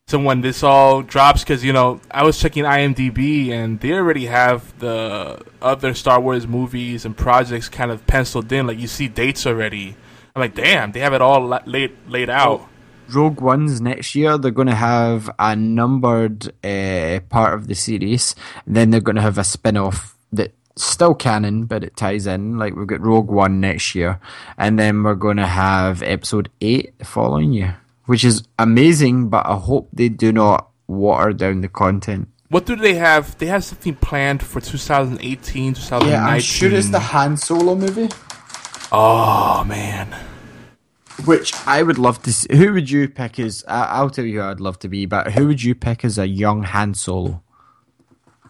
So 0.08 0.20
when 0.20 0.40
this 0.40 0.62
all 0.62 1.02
drops, 1.02 1.42
because 1.42 1.64
you 1.64 1.72
know, 1.72 2.00
I 2.12 2.22
was 2.22 2.38
checking 2.38 2.62
IMDb 2.62 3.50
and 3.50 3.80
they 3.80 3.92
already 3.92 4.26
have 4.26 4.78
the 4.78 5.42
other 5.60 5.94
Star 5.94 6.20
Wars 6.20 6.46
movies 6.46 7.04
and 7.04 7.16
projects 7.16 7.68
kind 7.68 7.90
of 7.90 8.06
penciled 8.06 8.52
in. 8.52 8.68
Like 8.68 8.78
you 8.78 8.86
see 8.86 9.08
dates 9.08 9.48
already. 9.48 9.96
I'm 10.36 10.40
like, 10.40 10.54
damn, 10.54 10.92
they 10.92 11.00
have 11.00 11.12
it 11.12 11.20
all 11.20 11.44
la- 11.44 11.64
laid 11.66 11.96
laid 12.06 12.30
out. 12.30 12.68
Rogue 13.08 13.40
One's 13.40 13.80
next 13.80 14.14
year, 14.14 14.38
they're 14.38 14.52
going 14.52 14.68
to 14.68 14.76
have 14.76 15.28
a 15.40 15.56
numbered 15.56 16.52
uh, 16.64 17.18
part 17.28 17.54
of 17.54 17.66
the 17.66 17.74
series. 17.74 18.36
Then 18.64 18.90
they're 18.90 19.00
going 19.00 19.16
to 19.16 19.22
have 19.22 19.38
a 19.38 19.44
spin 19.44 19.76
off 19.76 20.16
that's 20.32 20.52
still 20.76 21.14
canon, 21.16 21.64
but 21.64 21.82
it 21.82 21.96
ties 21.96 22.28
in. 22.28 22.58
Like 22.58 22.76
we've 22.76 22.86
got 22.86 23.00
Rogue 23.00 23.28
One 23.28 23.58
next 23.58 23.96
year. 23.96 24.20
And 24.56 24.78
then 24.78 25.02
we're 25.02 25.14
going 25.16 25.38
to 25.38 25.46
have 25.48 26.00
episode 26.04 26.48
8 26.60 26.96
the 26.98 27.04
following 27.04 27.52
year, 27.52 27.78
which 28.06 28.24
is 28.24 28.46
amazing, 28.58 29.28
but 29.28 29.46
I 29.46 29.56
hope 29.56 29.90
they 29.92 30.08
do 30.08 30.32
not 30.32 30.70
water 30.86 31.32
down 31.32 31.60
the 31.60 31.68
content. 31.68 32.28
What 32.48 32.64
do 32.64 32.76
they 32.76 32.94
have? 32.94 33.36
They 33.38 33.46
have 33.46 33.64
something 33.64 33.96
planned 33.96 34.42
for 34.42 34.60
2018, 34.60 35.74
2019. 35.74 36.92
Han 37.00 37.36
Solo 37.36 37.74
movie. 37.74 38.08
Oh 38.92 39.64
man. 39.64 40.14
Which 41.24 41.52
I 41.66 41.82
would 41.82 41.98
love 41.98 42.22
to 42.22 42.32
see. 42.32 42.54
Who 42.56 42.72
would 42.74 42.90
you 42.90 43.08
pick 43.08 43.40
as? 43.40 43.64
I 43.66 43.84
I'll 43.86 44.10
tell 44.10 44.24
you 44.24 44.40
who 44.40 44.46
I'd 44.46 44.60
love 44.60 44.78
to 44.80 44.88
be, 44.88 45.06
but 45.06 45.32
who 45.32 45.48
would 45.48 45.62
you 45.62 45.74
pick 45.74 46.04
as 46.04 46.18
a 46.18 46.28
young 46.28 46.62
Han 46.62 46.94
Solo? 46.94 47.42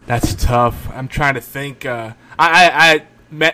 That's 0.05 0.35
tough. 0.35 0.89
I'm 0.93 1.07
trying 1.07 1.33
to 1.33 1.41
think. 1.41 1.85
Uh, 1.85 2.13
I, 2.37 2.65
I, 2.65 2.91
I 2.91 3.07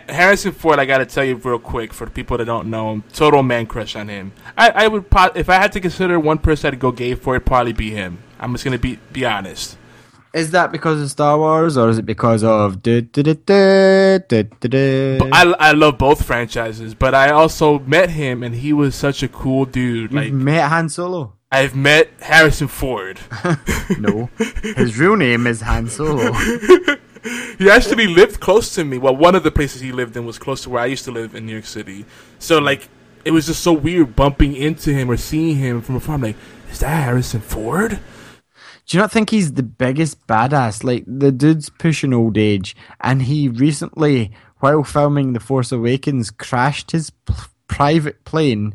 Harrison 0.08 0.52
Ford. 0.52 0.78
I 0.78 0.84
got 0.84 0.98
to 0.98 1.06
tell 1.06 1.24
you 1.24 1.36
real 1.36 1.58
quick 1.58 1.92
for 1.92 2.04
the 2.04 2.10
people 2.10 2.36
that 2.38 2.44
don't 2.44 2.68
know 2.70 2.92
him. 2.92 3.04
Total 3.12 3.42
man 3.42 3.66
crush 3.66 3.96
on 3.96 4.08
him. 4.08 4.32
I, 4.56 4.70
I 4.70 4.88
would 4.88 5.10
pro- 5.10 5.32
if 5.34 5.48
I 5.48 5.54
had 5.54 5.72
to 5.72 5.80
consider 5.80 6.18
one 6.20 6.38
person 6.38 6.72
I'd 6.72 6.80
go 6.80 6.92
gay 6.92 7.14
for, 7.14 7.34
it'd 7.36 7.46
probably 7.46 7.72
be 7.72 7.90
him. 7.90 8.18
I'm 8.38 8.52
just 8.52 8.64
gonna 8.64 8.78
be 8.78 8.98
be 9.12 9.24
honest. 9.24 9.78
Is 10.34 10.50
that 10.50 10.72
because 10.72 11.00
of 11.00 11.08
Star 11.10 11.38
Wars, 11.38 11.76
or 11.76 11.88
is 11.88 11.96
it 11.98 12.04
because 12.06 12.42
of? 12.42 12.82
du- 12.82 13.02
I, 15.32 15.54
I 15.60 15.72
love 15.72 15.96
both 15.96 16.24
franchises, 16.26 16.92
but 16.94 17.14
I 17.14 17.30
also 17.30 17.78
met 17.78 18.10
him, 18.10 18.42
and 18.42 18.52
he 18.56 18.72
was 18.72 18.96
such 18.96 19.22
a 19.22 19.28
cool 19.28 19.64
dude. 19.64 20.10
You've 20.10 20.24
Like 20.24 20.32
met 20.32 20.68
Han 20.68 20.88
Solo? 20.88 21.34
I've 21.52 21.76
met 21.76 22.10
Harrison 22.20 22.66
Ford. 22.68 23.20
No, 23.98 24.28
his 24.76 24.98
real 24.98 25.14
name 25.14 25.46
is 25.46 25.60
Han 25.60 25.88
Solo. 25.88 26.32
He 27.58 27.70
actually 27.70 28.06
lived 28.06 28.40
close 28.40 28.74
to 28.74 28.84
me. 28.84 28.98
Well, 28.98 29.16
one 29.16 29.34
of 29.34 29.44
the 29.44 29.50
places 29.50 29.80
he 29.80 29.92
lived 29.92 30.16
in 30.16 30.26
was 30.26 30.38
close 30.38 30.62
to 30.62 30.70
where 30.70 30.82
I 30.82 30.86
used 30.86 31.04
to 31.04 31.12
live 31.12 31.34
in 31.34 31.46
New 31.46 31.52
York 31.52 31.64
City. 31.64 32.04
So 32.38 32.56
mm-hmm. 32.56 32.66
like, 32.66 32.88
it 33.24 33.30
was 33.30 33.46
just 33.46 33.62
so 33.62 33.72
weird 33.72 34.14
bumping 34.14 34.54
into 34.54 34.92
him 34.92 35.10
or 35.10 35.16
seeing 35.16 35.56
him 35.56 35.80
from 35.80 35.96
afar. 35.96 36.16
I'm 36.16 36.22
like, 36.22 36.36
is 36.70 36.80
that 36.80 37.04
Harrison 37.04 37.40
Ford? 37.40 38.00
Do 38.86 38.96
you 38.96 39.00
not 39.00 39.10
think 39.10 39.30
he's 39.30 39.54
the 39.54 39.62
biggest 39.62 40.26
badass? 40.26 40.84
Like 40.84 41.04
the 41.06 41.32
dude's 41.32 41.70
pushing 41.70 42.12
old 42.12 42.36
age, 42.36 42.76
and 43.00 43.22
he 43.22 43.48
recently, 43.48 44.32
while 44.58 44.84
filming 44.84 45.32
The 45.32 45.40
Force 45.40 45.72
Awakens, 45.72 46.30
crashed 46.30 46.90
his 46.90 47.08
p- 47.10 47.34
private 47.66 48.24
plane 48.24 48.74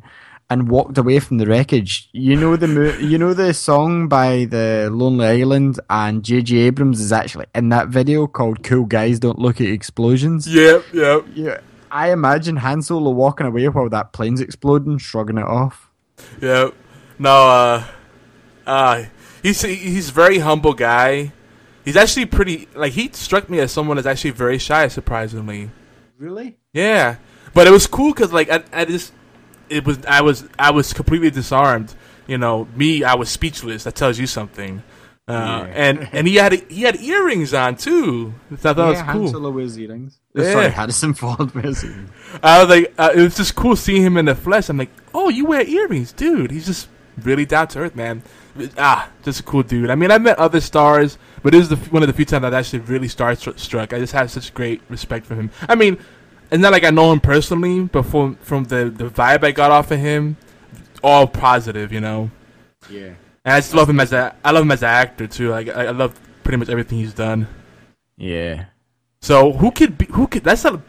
and 0.49 0.69
walked 0.69 0.97
away 0.97 1.19
from 1.19 1.37
the 1.37 1.45
wreckage. 1.45 2.09
You 2.11 2.35
know 2.35 2.55
the 2.55 2.67
mo- 2.67 2.97
you 2.99 3.17
know 3.17 3.33
the 3.33 3.53
song 3.53 4.07
by 4.07 4.45
the 4.45 4.89
Lonely 4.91 5.27
Island, 5.27 5.79
and 5.89 6.23
J.J. 6.23 6.57
Abrams 6.57 6.99
is 6.99 7.11
actually 7.11 7.45
in 7.53 7.69
that 7.69 7.89
video 7.89 8.27
called 8.27 8.63
"Cool 8.63 8.85
Guys 8.85 9.19
Don't 9.19 9.39
Look 9.39 9.61
at 9.61 9.67
Explosions." 9.67 10.47
Yep, 10.47 10.85
yep. 10.93 11.25
Yeah, 11.33 11.59
I 11.91 12.11
imagine 12.11 12.57
Han 12.57 12.81
Solo 12.81 13.11
walking 13.11 13.47
away 13.47 13.67
while 13.69 13.89
that 13.89 14.13
plane's 14.13 14.41
exploding, 14.41 14.97
shrugging 14.97 15.37
it 15.37 15.45
off. 15.45 15.89
Yep. 16.41 16.73
No, 17.19 17.29
uh, 17.49 17.83
uh, 18.65 19.03
he's 19.43 19.61
he's 19.61 20.09
a 20.09 20.13
very 20.13 20.39
humble 20.39 20.73
guy. 20.73 21.33
He's 21.85 21.97
actually 21.97 22.25
pretty. 22.25 22.67
Like 22.75 22.93
he 22.93 23.09
struck 23.11 23.49
me 23.49 23.59
as 23.59 23.71
someone 23.71 23.97
that's 23.97 24.07
actually 24.07 24.31
very 24.31 24.57
shy, 24.57 24.87
surprisingly. 24.87 25.69
Really? 26.17 26.57
Yeah, 26.73 27.17
but 27.53 27.67
it 27.67 27.71
was 27.71 27.87
cool 27.87 28.13
because 28.13 28.31
like 28.31 28.49
I, 28.49 28.63
I 28.73 28.85
just 28.85 29.13
it 29.69 29.85
was 29.85 29.99
I 30.05 30.21
was 30.21 30.47
I 30.57 30.71
was 30.71 30.93
completely 30.93 31.29
disarmed. 31.31 31.93
You 32.27 32.37
know, 32.37 32.67
me 32.75 33.03
I 33.03 33.15
was 33.15 33.29
speechless. 33.29 33.83
That 33.85 33.95
tells 33.95 34.19
you 34.19 34.27
something. 34.27 34.83
Uh, 35.27 35.31
Yeah. 35.33 35.73
And 35.75 36.09
and 36.11 36.27
he 36.27 36.35
had 36.35 36.53
he 36.69 36.81
had 36.83 36.99
earrings 37.01 37.53
on 37.53 37.75
too. 37.75 38.33
I 38.51 38.55
thought 38.55 38.75
that 38.77 38.85
was 38.87 38.99
Han 38.99 39.17
cool. 39.17 39.27
Solo 39.29 39.49
wears 39.51 39.77
earrings. 39.77 40.17
Yeah. 40.35 40.51
Sorry, 40.53 40.69
Harrison 40.69 41.13
Ford 41.15 41.53
wears 41.55 41.83
earrings. 41.83 42.11
I 42.43 42.59
was 42.63 42.69
like, 42.69 42.93
uh, 42.99 43.11
it 43.15 43.21
was 43.21 43.35
just 43.35 43.55
cool 43.55 43.75
seeing 43.75 44.03
him 44.03 44.15
in 44.15 44.25
the 44.25 44.35
flesh. 44.35 44.69
I'm 44.69 44.77
like, 44.77 44.91
oh, 45.13 45.29
you 45.29 45.45
wear 45.45 45.67
earrings, 45.67 46.11
dude. 46.13 46.51
He's 46.51 46.67
just 46.67 46.87
really 47.23 47.45
down 47.47 47.67
to 47.69 47.79
earth, 47.79 47.95
man. 47.95 48.21
Ah, 48.77 49.09
just 49.23 49.39
a 49.39 49.43
cool 49.43 49.63
dude. 49.63 49.89
I 49.89 49.95
mean, 49.95 50.11
I 50.11 50.17
met 50.19 50.37
other 50.37 50.61
stars, 50.61 51.17
but 51.41 51.51
this 51.51 51.63
is 51.63 51.69
the, 51.69 51.77
one 51.89 52.03
of 52.03 52.07
the 52.07 52.13
few 52.13 52.25
times 52.25 52.45
I've 52.45 52.53
actually 52.53 52.79
really 52.79 53.07
starstruck. 53.07 53.91
I 53.91 53.99
just 53.99 54.13
have 54.13 54.29
such 54.31 54.53
great 54.53 54.81
respect 54.87 55.25
for 55.25 55.33
him. 55.35 55.49
I 55.67 55.75
mean, 55.75 55.97
it's 56.51 56.61
not 56.61 56.71
like 56.71 56.83
I 56.83 56.89
know 56.89 57.11
him 57.11 57.19
personally, 57.19 57.81
but 57.83 58.03
from 58.03 58.35
from 58.37 58.65
the 58.65 58.85
the 58.95 59.05
vibe 59.05 59.43
I 59.43 59.51
got 59.51 59.71
off 59.71 59.91
of 59.91 59.99
him, 59.99 60.37
all 61.03 61.27
positive, 61.27 61.91
you 61.93 62.01
know. 62.01 62.31
Yeah. 62.89 63.13
And 63.45 63.53
I 63.55 63.59
just 63.59 63.73
love 63.73 63.89
him 63.89 63.99
as 63.99 64.11
a 64.13 64.35
I 64.43 64.51
love 64.51 64.63
him 64.63 64.71
as 64.71 64.81
an 64.83 64.89
actor 64.89 65.27
too. 65.27 65.49
Like 65.49 65.69
I, 65.69 65.87
I 65.87 65.91
love 65.91 66.19
pretty 66.43 66.57
much 66.57 66.69
everything 66.69 66.97
he's 66.99 67.13
done. 67.13 67.47
Yeah. 68.17 68.65
So 69.21 69.51
who 69.53 69.71
could 69.71 69.97
be 69.97 70.05
who 70.05 70.27
could 70.27 70.43
that's 70.43 70.63
not 70.63 70.81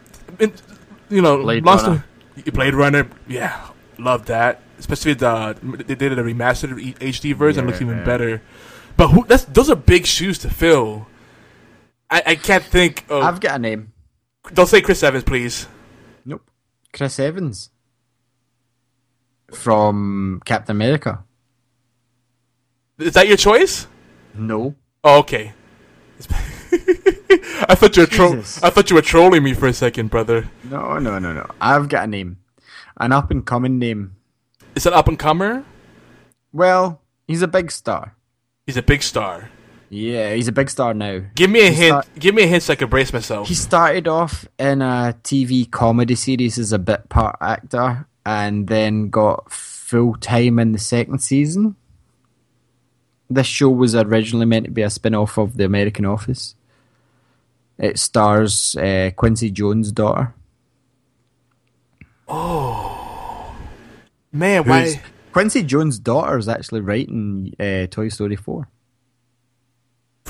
you 1.09 1.21
know 1.21 1.41
Blade 1.43 1.63
lost 1.65 1.85
Runner. 1.85 2.05
a- 2.45 2.51
Blade 2.51 2.73
Runner 2.73 3.07
yeah 3.27 3.67
love 3.97 4.25
that 4.27 4.61
especially 4.79 5.13
the 5.13 5.55
they 5.85 5.95
did 5.95 6.17
a 6.17 6.23
remastered 6.23 6.95
HD 6.97 7.35
version 7.35 7.67
looks 7.67 7.81
even 7.81 7.97
Yeah. 7.99 8.03
better 8.05 8.41
but 8.97 9.09
who 9.09 9.25
that's 9.25 9.43
those 9.45 9.69
are 9.69 9.75
big 9.75 10.05
shoes 10.05 10.39
to 10.39 10.49
fill 10.49 11.07
I, 12.09 12.23
I 12.27 12.35
can't 12.35 12.63
think 12.63 13.05
of 13.09 13.21
I've 13.23 13.39
got 13.39 13.55
a 13.55 13.59
name. 13.59 13.91
Don't 14.53 14.67
say 14.67 14.81
Chris 14.81 15.03
Evans 15.03 15.23
please 15.23 15.67
Nope. 16.25 16.49
Chris 16.93 17.19
Evans. 17.19 17.69
From 19.53 20.41
Captain 20.45 20.75
America. 20.75 21.23
is 22.99 23.13
that 23.13 23.27
your 23.27 23.37
choice 23.37 23.87
No. 24.33 24.75
oh, 25.03 25.19
okay 25.19 25.53
I 27.67 27.75
thought 27.75 27.97
you 27.97 28.03
were 28.03 28.07
tro- 28.07 28.39
I 28.63 28.69
thought 28.69 28.89
you 28.89 28.95
were 28.95 29.01
trolling 29.01 29.43
me 29.43 29.53
for 29.53 29.67
a 29.67 29.73
second 29.73 30.09
brother 30.09 30.49
No, 30.63 30.97
no, 30.99 31.19
no, 31.19 31.33
no. 31.33 31.49
I've 31.59 31.89
got 31.89 32.03
a 32.05 32.07
name. 32.07 32.37
An 32.97 33.11
up 33.11 33.31
and 33.31 33.45
coming 33.45 33.79
name. 33.79 34.15
is 34.75 34.83
that 34.83 34.93
up 34.93 35.07
and 35.07 35.17
comer 35.19 35.65
Well, 36.53 37.01
he's 37.27 37.41
a 37.41 37.47
big 37.47 37.71
star. 37.71 38.15
he's 38.65 38.77
a 38.77 38.83
big 38.83 39.01
star 39.03 39.49
Yeah, 39.93 40.33
he's 40.35 40.47
a 40.47 40.53
big 40.53 40.69
star 40.69 40.93
now. 40.93 41.21
give 41.35 41.49
me 41.49 41.59
a 41.59 41.69
He's 41.69 41.77
hint 41.79 41.91
not- 41.91 42.07
give 42.17 42.33
me 42.33 42.43
a 42.43 42.47
hint 42.47 42.63
so 42.63 42.71
I 42.71 42.75
can 42.77 42.87
brace 42.89 43.11
myself 43.11 43.49
He 43.49 43.55
started 43.55 44.07
off 44.07 44.47
in 44.57 44.81
a 44.81 45.13
TV 45.21 45.69
comedy 45.69 46.15
series 46.15 46.57
as 46.57 46.71
a 46.71 46.79
bit 46.79 47.09
part 47.09 47.35
actor 47.41 48.07
and 48.25 48.67
then 48.69 49.09
got 49.09 49.51
full 49.51 50.15
time 50.15 50.59
in 50.59 50.71
the 50.71 50.79
second 50.79 51.19
season. 51.19 51.75
This 53.29 53.47
show 53.47 53.69
was 53.69 53.93
originally 53.93 54.45
meant 54.45 54.65
to 54.65 54.71
be 54.71 54.81
a 54.81 54.89
spin 54.89 55.13
off 55.13 55.37
of 55.37 55.57
The 55.57 55.65
American 55.65 56.05
Office. 56.05 56.55
It 57.77 57.99
stars 57.99 58.75
uh, 58.77 59.11
Quincy 59.17 59.51
Jones' 59.51 59.91
daughter. 59.91 60.33
Oh 62.29 63.53
man 64.31 64.63
who's- 64.63 64.95
why 64.95 65.01
Quincy 65.33 65.63
Jones' 65.63 65.99
daughter 65.99 66.37
is 66.37 66.47
actually 66.47 66.79
writing 66.81 67.53
uh, 67.59 67.87
Toy 67.87 68.07
Story 68.09 68.35
4. 68.37 68.67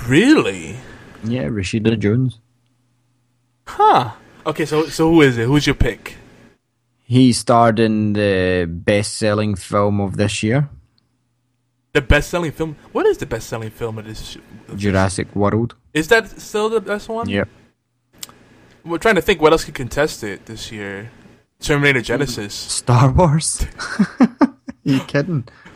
Really 0.07 0.75
Yeah, 1.23 1.43
Rashida 1.49 1.97
Jones. 1.99 2.39
Huh. 3.67 4.11
Okay, 4.45 4.65
so 4.65 4.87
so 4.87 5.09
who 5.11 5.21
is 5.21 5.37
it? 5.37 5.45
Who's 5.45 5.67
your 5.67 5.75
pick? 5.75 6.17
He 7.03 7.33
starred 7.33 7.79
in 7.79 8.13
the 8.13 8.65
best 8.69 9.17
selling 9.17 9.55
film 9.55 9.99
of 9.99 10.15
this 10.17 10.41
year, 10.43 10.69
The 11.93 11.99
best-selling 11.99 12.53
film. 12.53 12.77
What 12.93 13.05
is 13.05 13.17
the 13.17 13.25
best-selling 13.25 13.71
film 13.71 13.97
of 13.97 14.05
this? 14.05 14.37
Jurassic 14.77 15.35
World. 15.35 15.75
Is 15.93 16.07
that 16.07 16.29
still 16.39 16.69
the 16.69 16.79
best 16.79 17.09
one? 17.09 17.27
Yep. 17.27 17.49
We're 18.85 18.97
trying 18.97 19.15
to 19.15 19.21
think 19.21 19.41
what 19.41 19.51
else 19.51 19.65
could 19.65 19.75
contest 19.75 20.23
it 20.23 20.45
this 20.45 20.71
year. 20.71 21.11
Terminator 21.59 21.99
Genisys. 21.99 22.51
Star 22.79 23.11
Wars. 23.11 23.65
you 24.83 25.01
kidding? 25.01 25.43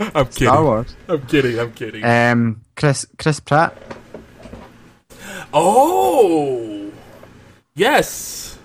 I'm 0.00 0.26
kidding. 0.26 0.48
Star 0.50 0.62
Wars. 0.64 0.96
I'm 1.06 1.22
kidding. 1.26 1.58
I'm 1.60 1.72
kidding. 1.72 2.02
Um, 2.04 2.63
Chris 2.76 3.06
Chris 3.18 3.40
Pratt. 3.40 3.76
oh, 5.52 6.90
yes. 7.74 8.58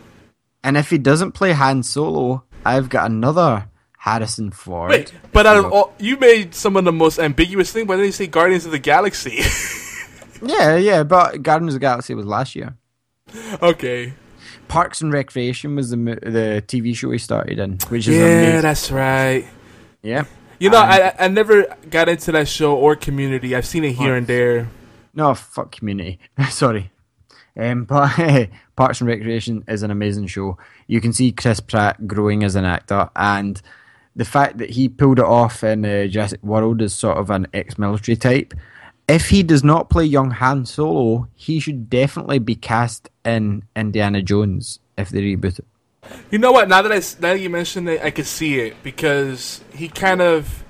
And 0.64 0.78
if 0.78 0.90
he 0.90 0.98
doesn't 0.98 1.32
play 1.34 1.54
Han 1.54 1.84
Solo, 1.84 2.44
I've 2.66 2.90
got 2.90 3.10
another 3.10 3.68
Harrison 3.98 4.52
Ford. 4.52 4.90
Wait, 4.92 5.14
but 5.32 5.46
out 5.46 5.58
of 5.58 5.72
all, 5.72 5.94
you 6.00 6.18
made 6.18 6.54
some 6.54 6.76
of 6.76 6.86
the 6.86 6.92
most 6.92 7.20
ambiguous 7.20 7.72
thing. 7.72 7.88
Why 7.88 7.96
didn't 7.96 8.08
you 8.08 8.12
say 8.14 8.28
Guardians 8.28 8.66
of 8.66 8.72
the 8.72 8.80
Galaxy? 8.80 9.42
Yeah, 10.42 10.78
yeah, 10.78 11.04
but 11.04 11.44
Guardians 11.44 11.74
of 11.74 11.82
the 11.82 11.86
Galaxy 11.86 12.14
was 12.14 12.26
last 12.26 12.56
year. 12.56 12.78
okay. 13.62 14.14
Parks 14.70 15.02
and 15.02 15.12
Recreation 15.12 15.76
was 15.76 15.90
the 15.90 15.98
the 15.98 16.64
TV 16.66 16.96
show 16.96 17.12
he 17.12 17.18
started 17.18 17.60
in, 17.60 17.74
which 17.90 18.08
is 18.08 18.16
Yeah, 18.16 18.24
amazing. 18.26 18.62
that's 18.62 18.90
right. 18.90 19.46
Yeah. 20.02 20.24
You 20.60 20.70
know, 20.70 20.82
Um, 20.82 20.90
I 20.90 21.14
I 21.20 21.28
never 21.30 21.66
got 21.90 22.10
into 22.10 22.32
that 22.34 22.48
show 22.48 22.76
or 22.76 22.96
Community. 22.96 23.56
I've 23.56 23.66
seen 23.66 23.84
it 23.86 23.94
here 23.94 24.16
and 24.16 24.28
there. 24.28 24.68
No, 25.14 25.34
fuck 25.34 25.72
Community. 25.72 26.20
Sorry. 26.50 26.92
Um, 27.58 27.86
but 27.86 28.50
Parks 28.76 29.02
and 29.02 29.08
Recreation 29.08 29.64
is 29.68 29.84
an 29.84 29.92
amazing 29.92 30.28
show. 30.28 30.58
You 30.88 31.02
can 31.02 31.14
see 31.14 31.32
Chris 31.32 31.60
Pratt 31.60 32.08
growing 32.08 32.44
as 32.44 32.56
an 32.56 32.66
actor, 32.66 33.10
and 33.16 33.62
the 34.16 34.26
fact 34.26 34.58
that 34.58 34.72
he 34.72 34.90
pulled 34.90 35.20
it 35.20 35.26
off 35.26 35.64
in 35.64 35.86
uh, 35.86 36.08
Jurassic 36.08 36.44
World 36.44 36.82
is 36.82 36.94
sort 36.94 37.18
of 37.18 37.30
an 37.30 37.48
ex-military 37.54 38.16
type. 38.18 38.54
If 39.08 39.30
he 39.30 39.44
does 39.44 39.64
not 39.64 39.90
play 39.90 40.06
young 40.06 40.32
Han 40.32 40.66
Solo, 40.66 41.28
he 41.36 41.60
should 41.60 41.90
definitely 41.90 42.40
be 42.40 42.56
cast 42.56 43.10
in 43.26 43.64
Indiana 43.76 44.22
Jones 44.22 44.80
if 44.98 45.10
they 45.10 45.22
reboot 45.22 45.60
it. 45.60 45.66
You 46.32 46.38
know 46.38 46.52
what? 46.52 46.70
Now 46.70 46.82
that 46.82 46.92
I 46.92 46.98
now 47.22 47.34
that 47.34 47.40
you 47.40 47.50
mentioned 47.50 47.90
it, 47.90 48.02
I 48.02 48.12
could 48.12 48.26
see 48.26 48.60
it 48.60 48.82
because 48.84 49.62
he 49.74 49.90
kind 49.90 50.22
of 50.22 50.64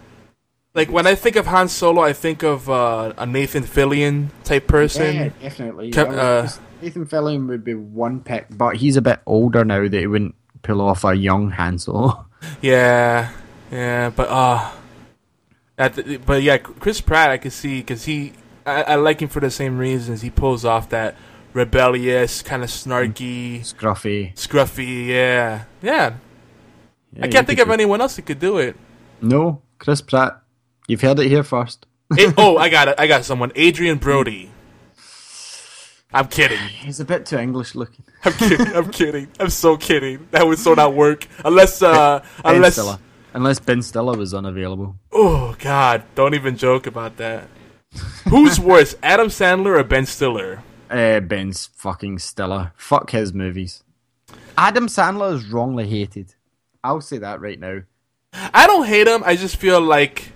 like 0.74 0.90
when 0.90 1.08
I 1.08 1.16
think 1.16 1.36
of 1.36 1.48
Han 1.48 1.68
Solo, 1.68 2.02
I 2.02 2.14
think 2.14 2.44
of 2.44 2.70
uh, 2.70 3.14
a 3.18 3.26
Nathan 3.26 3.64
Fillion 3.64 4.30
type 4.44 4.68
person. 4.68 5.16
Yeah, 5.16 5.30
definitely. 5.42 5.92
Kev- 5.92 6.18
uh, 6.18 6.48
Nathan 6.82 7.06
Fillion 7.06 7.48
would 7.48 7.64
be 7.64 7.76
one 7.76 8.22
pick, 8.22 8.48
but 8.50 8.78
he's 8.78 8.98
a 8.98 9.02
bit 9.02 9.20
older 9.26 9.66
now 9.66 9.88
that 9.88 9.94
he 9.94 10.08
wouldn't 10.08 10.36
pull 10.62 10.82
off 10.82 11.04
a 11.04 11.14
young 11.14 11.52
Han 11.52 11.78
Solo. 11.78 12.26
Yeah, 12.62 13.32
yeah, 13.70 14.12
but 14.12 14.30
uh, 14.30 14.72
at 15.78 15.96
the, 15.96 16.16
but 16.18 16.42
yeah, 16.42 16.58
Chris 16.58 17.02
Pratt, 17.02 17.32
I 17.32 17.38
could 17.38 17.52
see 17.52 17.80
because 17.80 18.06
he, 18.06 18.32
I, 18.66 18.84
I 18.84 18.96
like 18.96 19.22
him 19.22 19.28
for 19.28 19.42
the 19.42 19.52
same 19.52 19.78
reasons. 19.78 20.22
He 20.22 20.30
pulls 20.30 20.64
off 20.64 20.88
that 20.90 21.16
rebellious, 21.54 22.42
kind 22.42 22.64
of 22.64 22.70
snarky, 22.70 23.62
Scruffy. 23.62 24.34
scruffy. 24.36 25.08
Yeah, 25.08 25.64
yeah. 25.82 26.14
Yeah, 27.14 27.26
I 27.26 27.28
can't 27.28 27.48
think 27.48 27.60
of 27.60 27.70
anyone 27.70 28.02
else 28.02 28.16
that 28.18 28.26
could 28.26 28.40
do 28.40 28.58
it. 28.60 28.76
No, 29.22 29.62
Chris 29.80 30.02
Pratt. 30.02 30.42
You've 30.88 31.02
heard 31.02 31.20
it 31.20 31.28
here 31.28 31.44
first. 31.44 31.86
A- 32.18 32.34
oh, 32.38 32.58
I 32.58 32.70
got 32.70 32.88
it. 32.88 32.96
I 33.00 33.08
got 33.08 33.26
someone. 33.26 33.52
Adrien 33.58 33.98
Brody. 33.98 34.52
I'm 36.12 36.28
kidding. 36.28 36.58
He's 36.58 37.00
a 37.00 37.06
bit 37.06 37.26
too 37.26 37.38
English 37.38 37.76
looking. 37.76 38.04
I'm 38.26 38.34
kidding. 38.34 38.68
I'm 38.76 38.90
kidding. 38.92 39.28
I'm 39.40 39.50
so 39.50 39.78
kidding. 39.78 40.28
That 40.32 40.46
would 40.48 40.58
so 40.60 40.74
not 40.74 40.94
work 40.94 41.28
unless 41.46 41.82
uh 41.82 42.20
Ben 42.44 42.56
unless 42.56 42.74
Stiller. 42.74 42.98
Unless 43.34 43.60
Ben 43.60 43.82
Stiller 43.84 44.18
was 44.18 44.34
unavailable. 44.34 44.96
oh 45.12 45.56
god, 45.60 46.04
don't 46.16 46.34
even 46.34 46.58
joke 46.58 46.88
about 46.88 47.18
that. 47.18 47.48
Who's 48.28 48.60
worse, 48.60 48.96
Adam 49.04 49.28
Sandler 49.28 49.80
or 49.80 49.84
Ben 49.84 50.06
Stiller? 50.08 50.64
Uh, 50.90 51.20
Ben's 51.20 51.68
fucking 51.76 52.20
Stiller. 52.20 52.72
Fuck 52.76 53.12
his 53.12 53.34
movies. 53.34 53.84
Adam 54.58 54.88
Sandler 54.88 55.34
is 55.34 55.46
wrongly 55.46 55.88
hated. 55.88 56.36
I'll 56.84 57.02
say 57.02 57.18
that 57.20 57.42
right 57.42 57.60
now. 57.60 57.82
I 58.34 58.68
don't 58.68 58.86
hate 58.86 59.08
him. 59.08 59.24
I 59.26 59.36
just 59.36 59.56
feel 59.58 59.82
like 59.82 60.32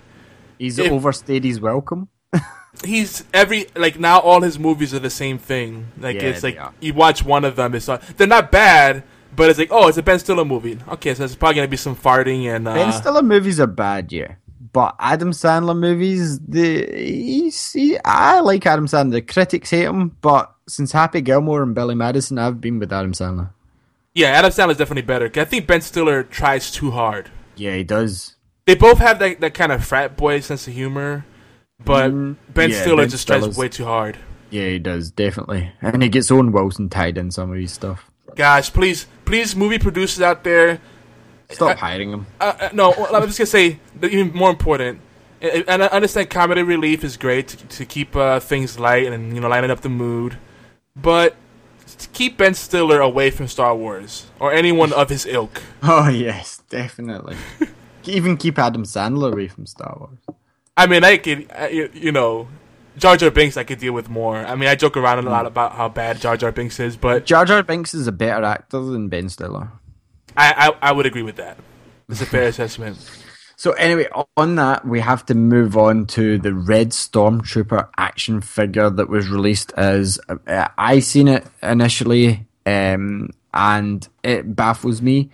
He's 0.58 0.78
If- 0.78 0.90
overstayed 0.92 1.44
his 1.44 1.60
welcome. 1.60 2.08
he's 2.84 3.24
every 3.32 3.66
like 3.76 3.98
now 3.98 4.18
all 4.18 4.40
his 4.40 4.58
movies 4.58 4.92
are 4.94 4.98
the 4.98 5.10
same 5.10 5.38
thing. 5.38 5.88
Like 5.98 6.16
Yeah, 6.16 6.28
it's 6.28 6.42
like 6.42 6.58
are. 6.58 6.72
you 6.80 6.94
watch 6.94 7.24
one 7.24 7.44
of 7.44 7.56
them, 7.56 7.74
it's 7.74 7.86
not 7.88 8.02
they're 8.16 8.26
not 8.26 8.50
bad, 8.50 9.04
but 9.36 9.50
it's 9.50 9.58
like 9.58 9.68
oh, 9.70 9.88
it's 9.88 9.98
a 9.98 10.02
Ben 10.02 10.18
Stiller 10.18 10.44
movie. 10.44 10.78
Okay, 10.88 11.14
so 11.14 11.24
it's 11.24 11.34
probably 11.36 11.56
gonna 11.56 11.68
be 11.68 11.76
some 11.76 11.94
farting 11.96 12.44
and 12.46 12.66
uh, 12.66 12.74
Ben 12.74 12.92
Stiller 12.92 13.22
movies 13.22 13.60
are 13.60 13.66
bad, 13.68 14.12
yeah. 14.12 14.34
But 14.74 14.96
Adam 14.98 15.30
Sandler 15.30 15.78
movies, 15.78 16.38
the 16.40 16.84
he's, 16.94 17.72
he, 17.72 17.96
I 18.04 18.40
like 18.40 18.66
Adam 18.66 18.86
Sandler. 18.86 19.12
The 19.12 19.22
critics 19.22 19.70
hate 19.70 19.84
him, 19.84 20.16
but 20.20 20.52
since 20.68 20.92
Happy 20.92 21.20
Gilmore 21.22 21.62
and 21.62 21.74
Billy 21.74 21.94
Madison, 21.94 22.38
I've 22.38 22.60
been 22.60 22.78
with 22.80 22.92
Adam 22.92 23.12
Sandler. 23.12 23.50
yeah, 24.14 24.28
Adam 24.28 24.50
Sandler's 24.50 24.76
definitely 24.78 25.02
better. 25.02 25.30
I 25.40 25.44
think 25.46 25.66
Ben 25.66 25.80
Stiller 25.80 26.22
tries 26.24 26.70
too 26.72 26.90
hard. 26.90 27.30
Yeah, 27.56 27.76
he 27.76 27.84
does. 27.84 28.34
They 28.66 28.74
both 28.74 28.98
have 28.98 29.18
that 29.20 29.40
that 29.40 29.54
kind 29.54 29.70
of 29.72 29.84
frat 29.84 30.16
boy 30.16 30.40
sense 30.40 30.66
of 30.66 30.74
humor, 30.74 31.24
but 31.84 32.10
Mm, 32.10 32.36
Ben 32.52 32.70
yeah, 32.70 32.80
Stiller 32.82 33.02
Ben 33.04 33.10
just 33.10 33.26
tries 33.26 33.56
way 33.56 33.68
too 33.68 33.84
hard. 33.84 34.18
Yeah, 34.50 34.68
he 34.70 34.78
does 34.80 35.10
definitely, 35.12 35.70
and 35.82 36.02
he 36.02 36.08
gets 36.08 36.30
Owen 36.30 36.50
Wilson 36.50 36.88
tied 36.88 37.16
in 37.16 37.30
some 37.30 37.50
of 37.52 37.58
his 37.58 37.72
stuff. 37.72 38.10
Guys, 38.34 38.70
please, 38.70 39.06
please, 39.24 39.54
movie 39.54 39.78
producers 39.78 40.20
out 40.20 40.42
there, 40.44 40.80
Stop 41.54 41.76
hiding 41.78 42.10
him. 42.10 42.26
uh, 42.40 42.52
uh, 42.60 42.68
no, 42.72 42.92
I'm 42.92 43.26
just 43.26 43.38
gonna 43.38 43.46
say 43.46 43.78
even 44.02 44.32
more 44.34 44.50
important. 44.50 45.00
And 45.40 45.82
I 45.82 45.86
understand 45.88 46.30
comedy 46.30 46.62
relief 46.62 47.04
is 47.04 47.16
great 47.18 47.48
to, 47.48 47.56
to 47.56 47.84
keep 47.84 48.16
uh, 48.16 48.40
things 48.40 48.78
light 48.78 49.06
and 49.12 49.34
you 49.34 49.40
know 49.40 49.48
lighten 49.48 49.70
up 49.70 49.80
the 49.82 49.90
mood, 49.90 50.38
but 50.96 51.36
keep 52.14 52.38
Ben 52.38 52.54
Stiller 52.54 53.00
away 53.00 53.30
from 53.30 53.46
Star 53.48 53.76
Wars 53.76 54.26
or 54.40 54.52
anyone 54.52 54.92
of 54.92 55.10
his 55.10 55.26
ilk. 55.26 55.62
Oh 55.82 56.08
yes, 56.08 56.62
definitely. 56.70 57.36
Even 58.04 58.36
keep 58.38 58.58
Adam 58.58 58.84
Sandler 58.84 59.32
away 59.32 59.48
from 59.48 59.66
Star 59.66 59.94
Wars. 59.98 60.18
I 60.76 60.86
mean, 60.86 61.04
I 61.04 61.18
could, 61.18 61.46
uh, 61.52 61.68
you, 61.70 61.90
you 61.92 62.10
know, 62.10 62.48
Jar 62.96 63.16
Jar 63.18 63.30
Binks 63.30 63.56
I 63.58 63.64
could 63.64 63.78
deal 63.80 63.92
with 63.92 64.08
more. 64.08 64.38
I 64.38 64.54
mean, 64.54 64.68
I 64.68 64.74
joke 64.76 64.96
around 64.96 65.18
a 65.18 65.22
lot 65.28 65.44
about 65.46 65.72
how 65.72 65.88
bad 65.90 66.20
Jar 66.20 66.36
Jar 66.38 66.52
Binks 66.52 66.80
is, 66.80 66.96
but 66.96 67.26
Jar 67.26 67.44
Jar 67.44 67.62
Binks 67.62 67.92
is 67.92 68.06
a 68.06 68.12
better 68.12 68.44
actor 68.44 68.80
than 68.80 69.08
Ben 69.08 69.28
Stiller. 69.28 69.68
I, 70.36 70.68
I, 70.68 70.88
I 70.90 70.92
would 70.92 71.06
agree 71.06 71.22
with 71.22 71.36
that. 71.36 71.58
It's 72.08 72.20
a 72.20 72.26
fair 72.26 72.44
assessment. 72.44 72.98
So 73.56 73.70
anyway, 73.72 74.08
on 74.36 74.56
that, 74.56 74.84
we 74.86 75.00
have 75.00 75.24
to 75.26 75.34
move 75.34 75.76
on 75.76 76.06
to 76.08 76.38
the 76.38 76.52
Red 76.52 76.90
Stormtrooper 76.90 77.88
action 77.96 78.40
figure 78.40 78.90
that 78.90 79.08
was 79.08 79.28
released 79.28 79.72
as 79.76 80.18
uh, 80.28 80.68
I 80.76 80.98
seen 80.98 81.28
it 81.28 81.46
initially, 81.62 82.46
um, 82.66 83.30
and 83.54 84.06
it 84.24 84.56
baffles 84.56 85.00
me. 85.00 85.30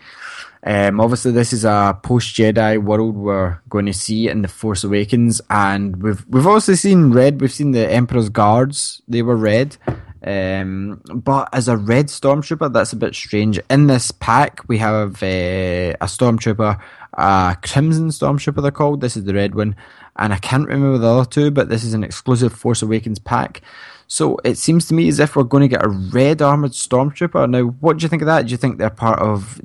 Um, 0.63 1.01
obviously, 1.01 1.33
this 1.33 1.53
is 1.55 1.65
a 1.65 1.99
post 2.03 2.37
Jedi 2.37 2.81
world 2.81 3.17
we're 3.17 3.59
going 3.71 3.87
to 3.87 3.95
see 3.95 4.29
in 4.29 4.43
the 4.43 4.49
Force 4.49 4.85
Awakens, 4.85 5.41
and 5.49 6.03
we've 6.03 6.25
we've 6.29 6.47
also 6.47 6.75
seen 6.75 7.13
red. 7.13 7.41
We've 7.41 7.51
seen 7.51 7.71
the 7.71 7.91
Emperor's 7.91 8.29
guards; 8.29 9.01
they 9.09 9.23
were 9.23 9.37
red. 9.37 9.79
Um, 10.23 11.01
but 11.07 11.49
as 11.53 11.69
a 11.69 11.77
red 11.77 12.07
stormtrooper, 12.07 12.73
that's 12.73 12.93
a 12.93 12.97
bit 12.97 13.15
strange. 13.15 13.59
In 13.71 13.87
this 13.87 14.11
pack, 14.11 14.61
we 14.69 14.79
have 14.79 15.23
uh, 15.23 15.97
a 16.01 16.07
stormtrooper, 16.07 16.81
a 17.15 17.57
crimson 17.63 18.09
stormtrooper. 18.09 18.63
They're 18.63 18.71
called. 18.71 19.01
This 19.01 19.17
is 19.17 19.25
the 19.25 19.35
red 19.35 19.55
one, 19.55 19.77
and 20.17 20.33
I 20.33 20.39
can't 20.39 20.69
remember 20.69 20.99
the 20.99 21.09
other 21.09 21.29
two. 21.29 21.51
But 21.51 21.69
this 21.69 21.85
is 21.85 21.95
an 21.95 22.05
exclusive 22.05 22.53
Force 22.53 22.83
Awakens 22.83 23.19
pack. 23.19 23.63
So 24.07 24.39
it 24.45 24.59
seems 24.59 24.87
to 24.87 24.95
me 24.95 25.09
as 25.09 25.21
if 25.21 25.37
we're 25.37 25.45
going 25.45 25.63
to 25.63 25.69
get 25.69 25.85
a 25.85 25.89
red 25.89 26.43
armored 26.43 26.73
stormtrooper. 26.73 27.49
Now, 27.49 27.63
what 27.63 27.97
do 27.97 28.03
you 28.03 28.09
think 28.09 28.23
of 28.23 28.27
that? 28.27 28.47
Do 28.47 28.51
you 28.51 28.57
think 28.57 28.79
they're 28.79 28.91
part 28.91 29.21
of? 29.21 29.61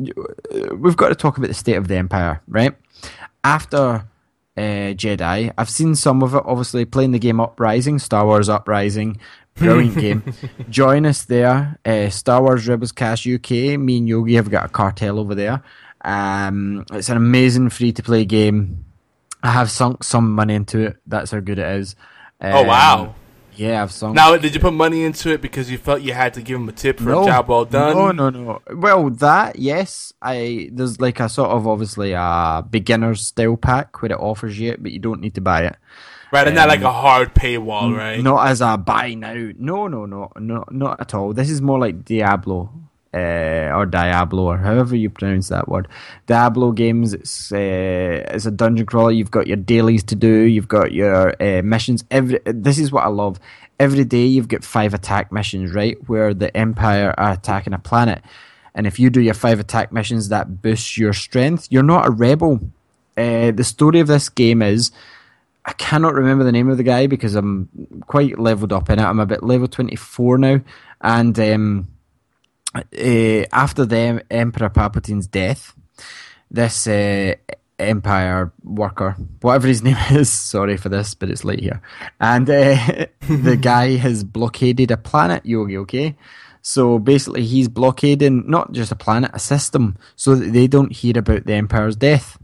We've 0.71 0.95
got 0.95 1.09
to 1.09 1.15
talk 1.15 1.37
about 1.37 1.47
the 1.47 1.53
state 1.53 1.77
of 1.77 1.87
the 1.87 1.97
Empire, 1.97 2.41
right? 2.47 2.75
After 3.43 4.05
uh, 4.57 4.93
Jedi. 4.95 5.53
I've 5.57 5.69
seen 5.69 5.95
some 5.95 6.23
of 6.23 6.33
it, 6.33 6.43
obviously, 6.45 6.85
playing 6.85 7.11
the 7.11 7.19
game 7.19 7.39
Uprising, 7.39 7.99
Star 7.99 8.25
Wars 8.25 8.49
Uprising. 8.49 9.19
Brilliant 9.55 9.97
game. 9.99 10.33
Join 10.69 11.05
us 11.05 11.23
there. 11.23 11.77
Uh, 11.85 12.09
Star 12.09 12.41
Wars 12.41 12.67
Rebels 12.67 12.91
Cast 12.91 13.25
UK. 13.25 13.77
Me 13.79 13.97
and 13.97 14.07
Yogi 14.07 14.35
have 14.35 14.49
got 14.49 14.65
a 14.65 14.69
cartel 14.69 15.19
over 15.19 15.33
there. 15.35 15.63
Um, 16.03 16.85
it's 16.91 17.09
an 17.09 17.17
amazing 17.17 17.69
free 17.69 17.91
to 17.93 18.03
play 18.03 18.25
game. 18.25 18.85
I 19.41 19.51
have 19.51 19.71
sunk 19.71 20.03
some 20.03 20.33
money 20.33 20.55
into 20.55 20.79
it. 20.79 20.97
That's 21.07 21.31
how 21.31 21.39
good 21.39 21.59
it 21.59 21.67
is. 21.77 21.95
Oh 22.41 22.61
Um, 22.61 22.67
wow! 22.67 23.15
Yeah, 23.55 23.81
I've 23.81 23.91
sunk. 23.91 24.15
Now, 24.15 24.35
did 24.35 24.53
you 24.53 24.59
put 24.59 24.73
money 24.73 25.03
into 25.03 25.31
it 25.31 25.41
because 25.41 25.71
you 25.71 25.77
felt 25.77 26.01
you 26.01 26.13
had 26.13 26.33
to 26.33 26.41
give 26.41 26.59
him 26.59 26.67
a 26.67 26.73
tip 26.73 26.99
for 26.99 27.11
a 27.11 27.25
job 27.25 27.47
well 27.47 27.63
done? 27.63 27.95
No, 27.95 28.11
no, 28.11 28.29
no. 28.29 28.61
Well, 28.75 29.09
that 29.11 29.57
yes, 29.57 30.11
I 30.21 30.69
there's 30.73 30.99
like 30.99 31.19
a 31.21 31.29
sort 31.29 31.51
of 31.51 31.65
obviously 31.65 32.11
a 32.11 32.63
beginner's 32.69 33.21
style 33.21 33.55
pack 33.55 34.01
where 34.01 34.11
it 34.11 34.19
offers 34.19 34.59
you 34.59 34.71
it, 34.71 34.83
but 34.83 34.91
you 34.91 34.99
don't 34.99 35.21
need 35.21 35.35
to 35.35 35.41
buy 35.41 35.63
it. 35.65 35.77
Right, 36.35 36.47
and 36.47 36.55
not 36.57 36.67
like 36.67 36.81
a 36.81 36.91
hard 36.91 37.33
paywall, 37.33 37.95
right? 37.95 38.21
Not 38.21 38.47
as 38.47 38.59
a 38.59 38.75
buy 38.75 39.13
now. 39.13 39.51
No, 39.57 39.87
no, 39.87 40.05
no, 40.05 40.33
no, 40.37 40.65
not 40.69 40.99
at 40.99 41.13
all. 41.13 41.31
This 41.31 41.49
is 41.49 41.61
more 41.61 41.79
like 41.79 42.03
Diablo. 42.03 42.71
Uh, 43.13 43.71
or 43.73 43.85
Diablo, 43.85 44.43
or 44.43 44.57
however 44.57 44.93
you 44.93 45.09
pronounce 45.09 45.47
that 45.47 45.69
word. 45.69 45.87
Diablo 46.25 46.73
games. 46.73 47.13
It's 47.13 47.49
uh, 47.53 48.25
it's 48.27 48.45
a 48.45 48.51
dungeon 48.51 48.85
crawler. 48.85 49.11
You've 49.11 49.31
got 49.31 49.47
your 49.47 49.55
dailies 49.55 50.03
to 50.03 50.15
do. 50.15 50.41
You've 50.41 50.67
got 50.67 50.91
your 50.91 51.41
uh, 51.41 51.61
missions. 51.61 52.03
Every 52.11 52.41
this 52.43 52.77
is 52.77 52.91
what 52.91 53.05
I 53.05 53.07
love. 53.07 53.39
Every 53.79 54.03
day 54.03 54.25
you've 54.25 54.49
got 54.49 54.65
five 54.65 54.93
attack 54.93 55.31
missions, 55.31 55.73
right, 55.73 55.95
where 56.09 56.33
the 56.33 56.55
Empire 56.57 57.15
are 57.17 57.31
attacking 57.31 57.71
a 57.71 57.79
planet. 57.79 58.21
and 58.75 58.85
if 58.85 58.99
you 58.99 59.09
do 59.09 59.21
your 59.21 59.33
five 59.33 59.61
attack 59.61 59.93
missions, 59.93 60.27
that 60.27 60.61
boosts 60.61 60.97
your 60.97 61.13
strength. 61.13 61.69
You're 61.69 61.83
not 61.83 62.05
a 62.05 62.11
rebel. 62.11 62.59
Uh, 63.15 63.51
the 63.51 63.63
story 63.63 64.01
of 64.01 64.07
this 64.07 64.27
game 64.27 64.61
is 64.61 64.91
I 65.65 65.73
cannot 65.73 66.13
remember 66.13 66.43
the 66.43 66.51
name 66.51 66.69
of 66.69 66.77
the 66.77 66.83
guy 66.83 67.07
because 67.07 67.35
I'm 67.35 67.69
quite 68.05 68.37
leveled 68.37 68.71
up 68.71 68.89
in 68.89 68.99
it. 68.99 69.03
I'm 69.03 69.19
about 69.19 69.43
level 69.43 69.67
24 69.67 70.37
now, 70.37 70.61
and 71.01 71.39
um, 71.39 71.87
uh, 72.75 73.45
after 73.51 73.85
the 73.85 74.23
Emperor 74.29 74.69
Palpatine's 74.69 75.25
death, 75.25 75.73
this 76.51 76.85
uh, 76.85 77.33
Empire 77.79 78.53
worker, 78.63 79.15
whatever 79.41 79.67
his 79.67 79.81
name 79.83 79.97
is, 80.11 80.31
sorry 80.31 80.77
for 80.77 80.89
this, 80.89 81.15
but 81.15 81.29
it's 81.29 81.43
late 81.43 81.61
here, 81.61 81.81
and 82.19 82.47
uh, 82.47 83.07
the 83.27 83.57
guy 83.59 83.95
has 83.95 84.23
blockaded 84.23 84.91
a 84.91 84.97
planet, 84.97 85.45
Yogi. 85.47 85.77
Okay, 85.77 86.15
so 86.61 86.99
basically, 86.99 87.43
he's 87.43 87.67
blockading 87.67 88.43
not 88.47 88.71
just 88.71 88.91
a 88.91 88.95
planet, 88.95 89.31
a 89.33 89.39
system, 89.39 89.97
so 90.15 90.35
that 90.35 90.53
they 90.53 90.67
don't 90.67 90.91
hear 90.91 91.17
about 91.17 91.45
the 91.45 91.53
Empire's 91.53 91.95
death. 91.95 92.37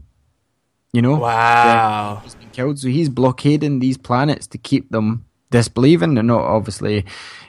You 0.92 1.00
know, 1.02 1.16
Wow. 1.16 2.20
he's 2.22 2.34
been 2.34 2.50
killed. 2.50 2.78
So 2.78 2.88
he's 2.88 3.08
blockading 3.08 3.78
these 3.80 3.96
planets 3.96 4.46
to 4.48 4.58
keep 4.58 4.90
them 4.90 5.24
disbelieving. 5.50 6.18
And 6.18 6.28
not 6.28 6.42
obviously 6.42 7.04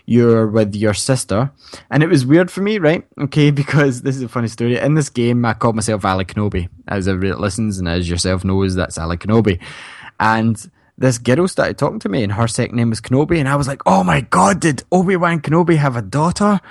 you're 0.05 0.47
with 0.47 0.75
your 0.75 0.93
sister. 0.93 1.51
And 1.91 2.03
it 2.03 2.07
was 2.09 2.25
weird 2.25 2.49
for 2.51 2.61
me, 2.61 2.77
right? 2.77 3.05
Okay, 3.19 3.51
because 3.61 4.01
this 4.03 4.15
is 4.15 4.21
a 4.21 4.29
funny 4.29 4.47
story. 4.47 4.77
In 4.77 4.93
this 4.95 5.09
game, 5.09 5.43
I 5.45 5.53
called 5.53 5.75
myself 5.75 6.05
Ali 6.05 6.25
Kenobi. 6.25 6.69
As 6.87 7.07
everybody 7.07 7.31
that 7.31 7.39
listens 7.41 7.79
and 7.79 7.87
as 7.87 8.09
yourself 8.09 8.43
knows, 8.45 8.75
that's 8.75 8.97
Ali 8.97 9.17
Kenobi. 9.17 9.59
And 10.19 10.55
this 10.97 11.17
girl 11.17 11.47
started 11.47 11.77
talking 11.77 11.99
to 11.99 12.07
me, 12.09 12.23
and 12.23 12.31
her 12.33 12.47
second 12.47 12.75
name 12.77 12.91
was 12.91 13.01
Kenobi. 13.01 13.39
And 13.39 13.49
I 13.49 13.55
was 13.57 13.67
like, 13.67 13.81
oh 13.85 14.03
my 14.03 14.21
god, 14.21 14.59
did 14.61 14.83
Obi 14.91 15.15
Wan 15.17 15.41
Kenobi 15.41 15.75
have 15.75 15.95
a 15.97 16.01
daughter? 16.01 16.61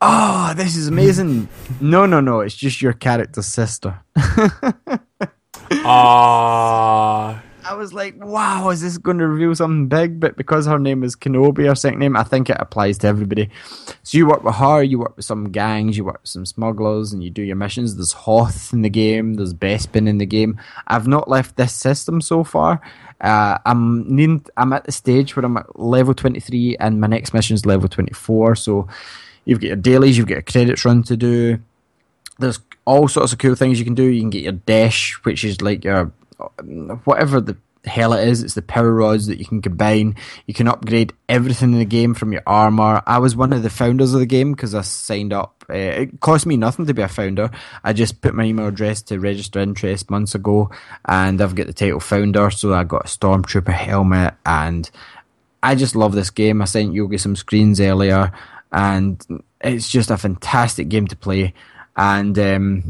Oh, 0.00 0.52
this 0.56 0.76
is 0.76 0.86
amazing. 0.88 1.48
no, 1.80 2.06
no, 2.06 2.20
no. 2.20 2.40
It's 2.40 2.54
just 2.54 2.80
your 2.80 2.92
character's 2.92 3.46
sister. 3.46 3.98
Ah. 5.72 7.42
I 7.64 7.74
was 7.74 7.92
like, 7.92 8.14
wow, 8.18 8.70
is 8.70 8.80
this 8.80 8.98
going 8.98 9.18
to 9.18 9.28
reveal 9.28 9.54
something 9.54 9.86
big? 9.86 10.18
But 10.18 10.36
because 10.36 10.66
her 10.66 10.78
name 10.78 11.04
is 11.04 11.14
Kenobi, 11.14 11.66
her 11.66 11.74
second 11.74 12.00
name, 12.00 12.16
I 12.16 12.24
think 12.24 12.50
it 12.50 12.56
applies 12.58 12.98
to 12.98 13.06
everybody. 13.06 13.48
So 14.02 14.18
you 14.18 14.26
work 14.26 14.42
with 14.42 14.56
her, 14.56 14.82
you 14.82 14.98
work 14.98 15.16
with 15.16 15.24
some 15.24 15.52
gangs, 15.52 15.96
you 15.96 16.04
work 16.04 16.20
with 16.20 16.30
some 16.30 16.46
smugglers, 16.46 17.12
and 17.12 17.22
you 17.22 17.30
do 17.30 17.42
your 17.42 17.56
missions. 17.56 17.96
There's 17.96 18.12
Hoth 18.12 18.72
in 18.72 18.82
the 18.82 18.90
game, 18.90 19.34
there's 19.34 19.54
Bespin 19.54 20.08
in 20.08 20.18
the 20.18 20.26
game. 20.26 20.60
I've 20.88 21.06
not 21.06 21.28
left 21.28 21.56
this 21.56 21.72
system 21.72 22.20
so 22.20 22.42
far. 22.42 22.80
Uh, 23.20 23.58
I'm 23.66 24.42
I'm 24.56 24.72
at 24.72 24.84
the 24.84 24.92
stage 24.92 25.36
where 25.36 25.44
I'm 25.44 25.58
at 25.58 25.78
level 25.78 26.14
23, 26.14 26.76
and 26.80 27.00
my 27.00 27.06
next 27.06 27.34
mission 27.34 27.54
is 27.54 27.66
level 27.66 27.88
24. 27.88 28.56
So 28.56 28.88
you've 29.44 29.60
got 29.60 29.66
your 29.68 29.76
dailies, 29.76 30.18
you've 30.18 30.26
got 30.26 30.38
a 30.38 30.42
credits 30.42 30.84
run 30.84 31.02
to 31.04 31.16
do 31.16 31.60
there's 32.40 32.58
all 32.84 33.08
sorts 33.08 33.32
of 33.32 33.38
cool 33.38 33.54
things 33.54 33.78
you 33.78 33.84
can 33.84 33.94
do. 33.94 34.04
You 34.04 34.20
can 34.20 34.30
get 34.30 34.42
your 34.42 34.52
dash, 34.52 35.14
which 35.24 35.44
is 35.44 35.60
like 35.60 35.84
your 35.84 36.12
whatever 37.04 37.40
the 37.40 37.56
hell 37.84 38.12
it 38.12 38.26
is. 38.28 38.42
It's 38.42 38.54
the 38.54 38.62
power 38.62 38.92
rods 38.92 39.26
that 39.26 39.38
you 39.38 39.44
can 39.44 39.62
combine. 39.62 40.16
You 40.46 40.54
can 40.54 40.68
upgrade 40.68 41.12
everything 41.28 41.72
in 41.72 41.78
the 41.78 41.84
game 41.84 42.14
from 42.14 42.32
your 42.32 42.42
armor. 42.46 43.02
I 43.06 43.18
was 43.18 43.36
one 43.36 43.52
of 43.52 43.62
the 43.62 43.70
founders 43.70 44.14
of 44.14 44.20
the 44.20 44.26
game 44.26 44.52
because 44.52 44.74
I 44.74 44.82
signed 44.82 45.32
up. 45.32 45.64
Uh, 45.68 45.74
it 45.74 46.20
cost 46.20 46.46
me 46.46 46.56
nothing 46.56 46.86
to 46.86 46.94
be 46.94 47.02
a 47.02 47.08
founder. 47.08 47.50
I 47.84 47.92
just 47.92 48.20
put 48.20 48.34
my 48.34 48.44
email 48.44 48.66
address 48.66 49.02
to 49.02 49.18
register 49.18 49.60
interest 49.60 50.10
months 50.10 50.34
ago, 50.34 50.70
and 51.04 51.40
I've 51.40 51.54
got 51.54 51.66
the 51.66 51.72
title 51.72 52.00
founder. 52.00 52.50
So 52.50 52.74
I 52.74 52.84
got 52.84 53.06
a 53.06 53.08
stormtrooper 53.08 53.72
helmet, 53.72 54.34
and 54.44 54.90
I 55.62 55.74
just 55.74 55.96
love 55.96 56.12
this 56.12 56.30
game. 56.30 56.62
I 56.62 56.66
sent 56.66 56.94
Yogi 56.94 57.18
some 57.18 57.36
screens 57.36 57.80
earlier, 57.80 58.32
and 58.72 59.42
it's 59.60 59.88
just 59.88 60.10
a 60.10 60.16
fantastic 60.16 60.88
game 60.88 61.06
to 61.08 61.16
play 61.16 61.54
and 62.00 62.38
um, 62.38 62.82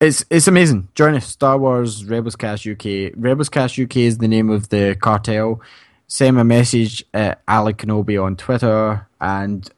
it's 0.00 0.24
it's 0.30 0.48
amazing. 0.48 0.88
Join 0.94 1.14
us, 1.14 1.26
Star 1.26 1.58
Wars 1.58 2.06
Rebels 2.06 2.36
Cast 2.36 2.66
UK. 2.66 3.12
Rebels 3.14 3.50
Cast 3.50 3.78
UK 3.78 3.98
is 3.98 4.16
the 4.16 4.28
name 4.28 4.48
of 4.48 4.70
the 4.70 4.96
cartel. 4.98 5.60
Send 6.06 6.36
me 6.36 6.40
a 6.40 6.44
message 6.44 7.04
at 7.12 7.42
Alec 7.46 7.76
Kenobi 7.76 8.20
on 8.22 8.34
Twitter, 8.34 9.06
and 9.20 9.68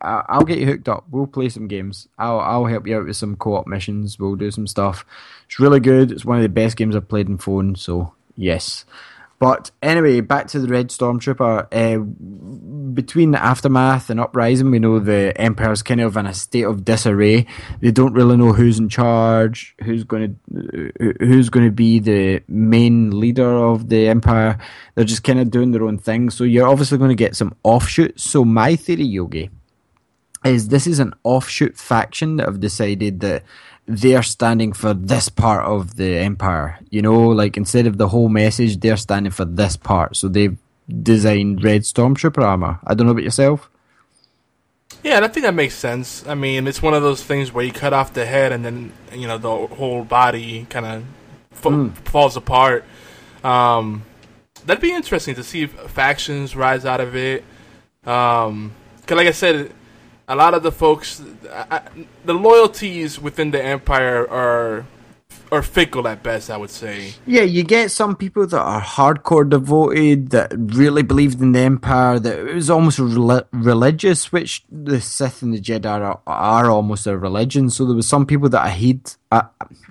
I'll 0.00 0.44
get 0.44 0.58
you 0.58 0.66
hooked 0.66 0.88
up. 0.88 1.04
We'll 1.10 1.26
play 1.26 1.48
some 1.48 1.66
games. 1.66 2.06
I'll 2.16 2.38
I'll 2.38 2.66
help 2.66 2.86
you 2.86 2.96
out 2.96 3.06
with 3.06 3.16
some 3.16 3.34
co-op 3.34 3.66
missions. 3.66 4.20
We'll 4.20 4.36
do 4.36 4.52
some 4.52 4.68
stuff. 4.68 5.04
It's 5.46 5.58
really 5.58 5.80
good. 5.80 6.12
It's 6.12 6.24
one 6.24 6.36
of 6.36 6.44
the 6.44 6.48
best 6.48 6.76
games 6.76 6.94
I've 6.94 7.08
played 7.08 7.28
in 7.28 7.38
phone. 7.38 7.74
So 7.74 8.14
yes. 8.36 8.84
But 9.40 9.70
anyway, 9.80 10.20
back 10.20 10.48
to 10.48 10.60
the 10.60 10.68
Red 10.68 10.90
Stormtrooper. 10.90 11.66
Uh, 11.72 12.04
between 12.92 13.30
the 13.30 13.42
aftermath 13.42 14.10
and 14.10 14.20
uprising, 14.20 14.70
we 14.70 14.78
know 14.78 14.98
the 14.98 15.32
Empire's 15.40 15.82
kind 15.82 16.02
of 16.02 16.18
in 16.18 16.26
a 16.26 16.34
state 16.34 16.64
of 16.64 16.84
disarray. 16.84 17.46
They 17.80 17.90
don't 17.90 18.12
really 18.12 18.36
know 18.36 18.52
who's 18.52 18.78
in 18.78 18.90
charge, 18.90 19.74
who's 19.82 20.04
going 20.04 20.38
to 20.52 20.92
who's 21.20 21.48
going 21.48 21.64
to 21.64 21.72
be 21.72 22.00
the 22.00 22.42
main 22.48 23.18
leader 23.18 23.48
of 23.48 23.88
the 23.88 24.08
Empire. 24.08 24.58
They're 24.94 25.04
just 25.04 25.24
kind 25.24 25.40
of 25.40 25.50
doing 25.50 25.70
their 25.70 25.84
own 25.84 25.96
thing. 25.96 26.28
So 26.28 26.44
you're 26.44 26.68
obviously 26.68 26.98
going 26.98 27.08
to 27.08 27.14
get 27.14 27.34
some 27.34 27.54
offshoots. 27.62 28.22
So 28.22 28.44
my 28.44 28.76
theory, 28.76 29.04
Yogi, 29.04 29.48
is 30.44 30.68
this 30.68 30.86
is 30.86 30.98
an 30.98 31.14
offshoot 31.24 31.78
faction 31.78 32.36
that 32.36 32.46
have 32.46 32.60
decided 32.60 33.20
that 33.20 33.42
they're 33.90 34.22
standing 34.22 34.72
for 34.72 34.94
this 34.94 35.28
part 35.28 35.64
of 35.64 35.96
the 35.96 36.18
empire. 36.18 36.78
You 36.90 37.02
know, 37.02 37.28
like 37.28 37.56
instead 37.56 37.86
of 37.86 37.98
the 37.98 38.08
whole 38.08 38.28
message, 38.28 38.80
they're 38.80 38.96
standing 38.96 39.32
for 39.32 39.44
this 39.44 39.76
part. 39.76 40.16
So 40.16 40.28
they've 40.28 40.56
designed 41.02 41.64
red 41.64 41.82
stormtrooper 41.82 42.42
armor. 42.42 42.78
I 42.86 42.94
don't 42.94 43.06
know 43.06 43.12
about 43.12 43.24
yourself. 43.24 43.70
Yeah, 45.02 45.16
and 45.16 45.24
I 45.24 45.28
think 45.28 45.44
that 45.44 45.54
makes 45.54 45.74
sense. 45.74 46.26
I 46.26 46.34
mean, 46.34 46.66
it's 46.66 46.82
one 46.82 46.94
of 46.94 47.02
those 47.02 47.22
things 47.22 47.52
where 47.52 47.64
you 47.64 47.72
cut 47.72 47.92
off 47.92 48.12
the 48.12 48.26
head 48.26 48.52
and 48.52 48.64
then 48.64 48.92
you 49.12 49.26
know 49.26 49.38
the 49.38 49.66
whole 49.74 50.04
body 50.04 50.66
kind 50.68 50.86
of 50.86 51.04
fa- 51.50 51.90
falls 52.04 52.36
apart. 52.36 52.84
Um, 53.42 54.04
that'd 54.66 54.82
be 54.82 54.92
interesting 54.92 55.34
to 55.36 55.42
see 55.42 55.62
if 55.62 55.72
factions 55.72 56.54
rise 56.54 56.84
out 56.84 57.00
of 57.00 57.16
it. 57.16 57.44
Um, 58.04 58.72
cause 59.06 59.16
like 59.16 59.26
I 59.26 59.32
said, 59.32 59.72
a 60.30 60.36
lot 60.36 60.54
of 60.54 60.62
the 60.62 60.70
folks, 60.70 61.20
I, 61.52 61.82
the 62.24 62.34
loyalties 62.34 63.20
within 63.20 63.50
the 63.50 63.62
empire 63.62 64.26
are 64.30 64.86
are 65.50 65.62
fickle 65.62 66.06
at 66.06 66.22
best. 66.22 66.48
I 66.50 66.56
would 66.56 66.70
say. 66.70 67.14
Yeah, 67.26 67.42
you 67.42 67.64
get 67.64 67.90
some 67.90 68.14
people 68.14 68.46
that 68.46 68.60
are 68.60 68.80
hardcore 68.80 69.50
devoted, 69.50 70.30
that 70.30 70.52
really 70.56 71.02
believed 71.02 71.42
in 71.42 71.50
the 71.50 71.58
Empire, 71.58 72.20
that 72.20 72.38
it 72.38 72.54
was 72.54 72.70
almost 72.70 73.00
rel- 73.00 73.48
religious, 73.50 74.30
which 74.30 74.62
the 74.70 75.00
Sith 75.00 75.42
and 75.42 75.52
the 75.52 75.60
Jedi 75.60 75.86
are, 75.86 76.20
are 76.28 76.70
almost 76.70 77.08
a 77.08 77.18
religion. 77.18 77.68
So 77.68 77.84
there 77.84 77.96
was 77.96 78.06
some 78.06 78.24
people 78.24 78.48
that 78.50 78.64
adhered, 78.64 79.12
uh, 79.32 79.42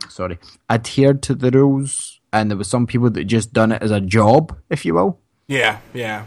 sorry, 0.08 0.40
adhered 0.70 1.22
to 1.24 1.36
the 1.36 1.52
rules, 1.52 2.22
and 2.32 2.50
there 2.50 2.58
was 2.58 2.70
some 2.70 2.88
people 2.88 3.10
that 3.10 3.26
just 3.26 3.52
done 3.52 3.74
it 3.74 3.82
as 3.82 3.92
a 3.92 4.00
job, 4.00 4.58
if 4.70 4.86
you 4.86 4.94
will. 4.94 5.20
Yeah, 5.48 5.80
yeah. 5.94 6.24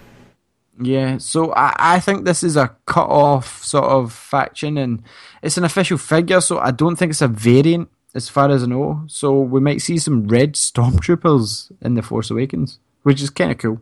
Yeah, 0.83 1.19
so 1.19 1.53
I, 1.55 1.75
I 1.79 2.01
think 2.01 2.25
this 2.25 2.43
is 2.43 2.57
a 2.57 2.75
cut 2.87 3.09
off 3.09 3.63
sort 3.63 3.85
of 3.85 4.13
faction, 4.13 4.77
and 4.79 5.03
it's 5.43 5.57
an 5.57 5.65
official 5.65 5.99
figure, 5.99 6.41
so 6.41 6.59
I 6.59 6.71
don't 6.71 6.97
think 6.97 7.11
it's 7.11 7.23
a 7.23 7.29
variant 7.29 7.89
as 8.15 8.29
far 8.29 8.51
as 8.51 8.63
I 8.63 8.67
know. 8.67 9.05
So 9.07 9.41
we 9.41 9.61
might 9.61 9.81
see 9.83 9.99
some 9.99 10.27
red 10.27 10.55
stormtroopers 10.55 11.73
in 11.81 11.95
the 11.95 12.03
Force 12.03 12.31
Awakens, 12.31 12.79
which 13.03 13.23
is 13.23 13.31
kind 13.31 13.53
of 13.53 13.59
cool. 13.59 13.81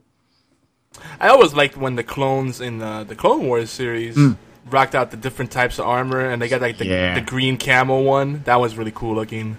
I 1.20 1.28
always 1.28 1.54
liked 1.54 1.76
when 1.76 1.96
the 1.96 2.04
clones 2.04 2.60
in 2.60 2.78
the 2.78 3.04
the 3.08 3.14
Clone 3.14 3.46
Wars 3.46 3.70
series 3.70 4.16
hmm. 4.16 4.32
rocked 4.68 4.94
out 4.94 5.10
the 5.10 5.16
different 5.16 5.50
types 5.50 5.78
of 5.78 5.86
armor, 5.86 6.20
and 6.28 6.42
they 6.42 6.48
got 6.48 6.60
like 6.60 6.78
the, 6.78 6.86
Yeah. 6.86 7.14
the 7.14 7.20
green 7.20 7.56
camel 7.56 8.04
one. 8.04 8.42
That 8.44 8.60
was 8.60 8.76
really 8.76 8.92
cool 8.92 9.14
looking. 9.14 9.56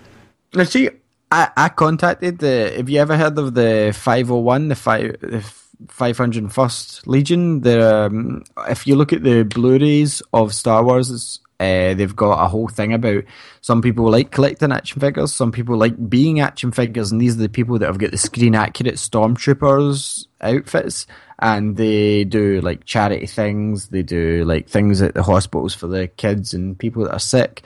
Now, 0.53 0.65
see, 0.65 0.89
I, 1.31 1.49
I 1.55 1.69
contacted 1.69 2.39
the. 2.39 2.73
Have 2.75 2.89
you 2.89 2.99
ever 2.99 3.15
heard 3.15 3.39
of 3.39 3.53
the 3.53 3.93
501, 3.95 4.67
the, 4.67 4.75
five, 4.75 5.15
the 5.21 5.41
501st 5.87 7.07
Legion? 7.07 7.61
The, 7.61 8.05
um, 8.05 8.43
if 8.69 8.85
you 8.87 8.95
look 8.95 9.13
at 9.13 9.23
the 9.23 9.43
Blu 9.43 9.77
rays 9.77 10.21
of 10.33 10.53
Star 10.53 10.83
Wars, 10.83 11.39
uh, 11.61 11.93
they've 11.93 12.15
got 12.15 12.43
a 12.43 12.47
whole 12.47 12.67
thing 12.67 12.91
about 12.91 13.23
some 13.61 13.83
people 13.83 14.09
like 14.09 14.31
collecting 14.31 14.71
action 14.71 14.99
figures, 14.99 15.31
some 15.31 15.51
people 15.51 15.77
like 15.77 16.09
being 16.09 16.39
action 16.39 16.71
figures, 16.71 17.11
and 17.11 17.21
these 17.21 17.35
are 17.35 17.41
the 17.41 17.49
people 17.49 17.77
that 17.77 17.85
have 17.85 17.99
got 17.99 18.09
the 18.09 18.17
screen 18.17 18.55
accurate 18.55 18.95
stormtroopers 18.95 20.25
outfits. 20.41 21.05
And 21.37 21.77
they 21.77 22.23
do 22.23 22.61
like 22.61 22.85
charity 22.85 23.27
things, 23.27 23.89
they 23.89 24.01
do 24.01 24.43
like 24.43 24.69
things 24.69 25.03
at 25.03 25.13
the 25.13 25.21
hospitals 25.21 25.75
for 25.75 25.85
the 25.85 26.07
kids 26.07 26.53
and 26.53 26.77
people 26.77 27.03
that 27.03 27.13
are 27.13 27.19
sick. 27.19 27.61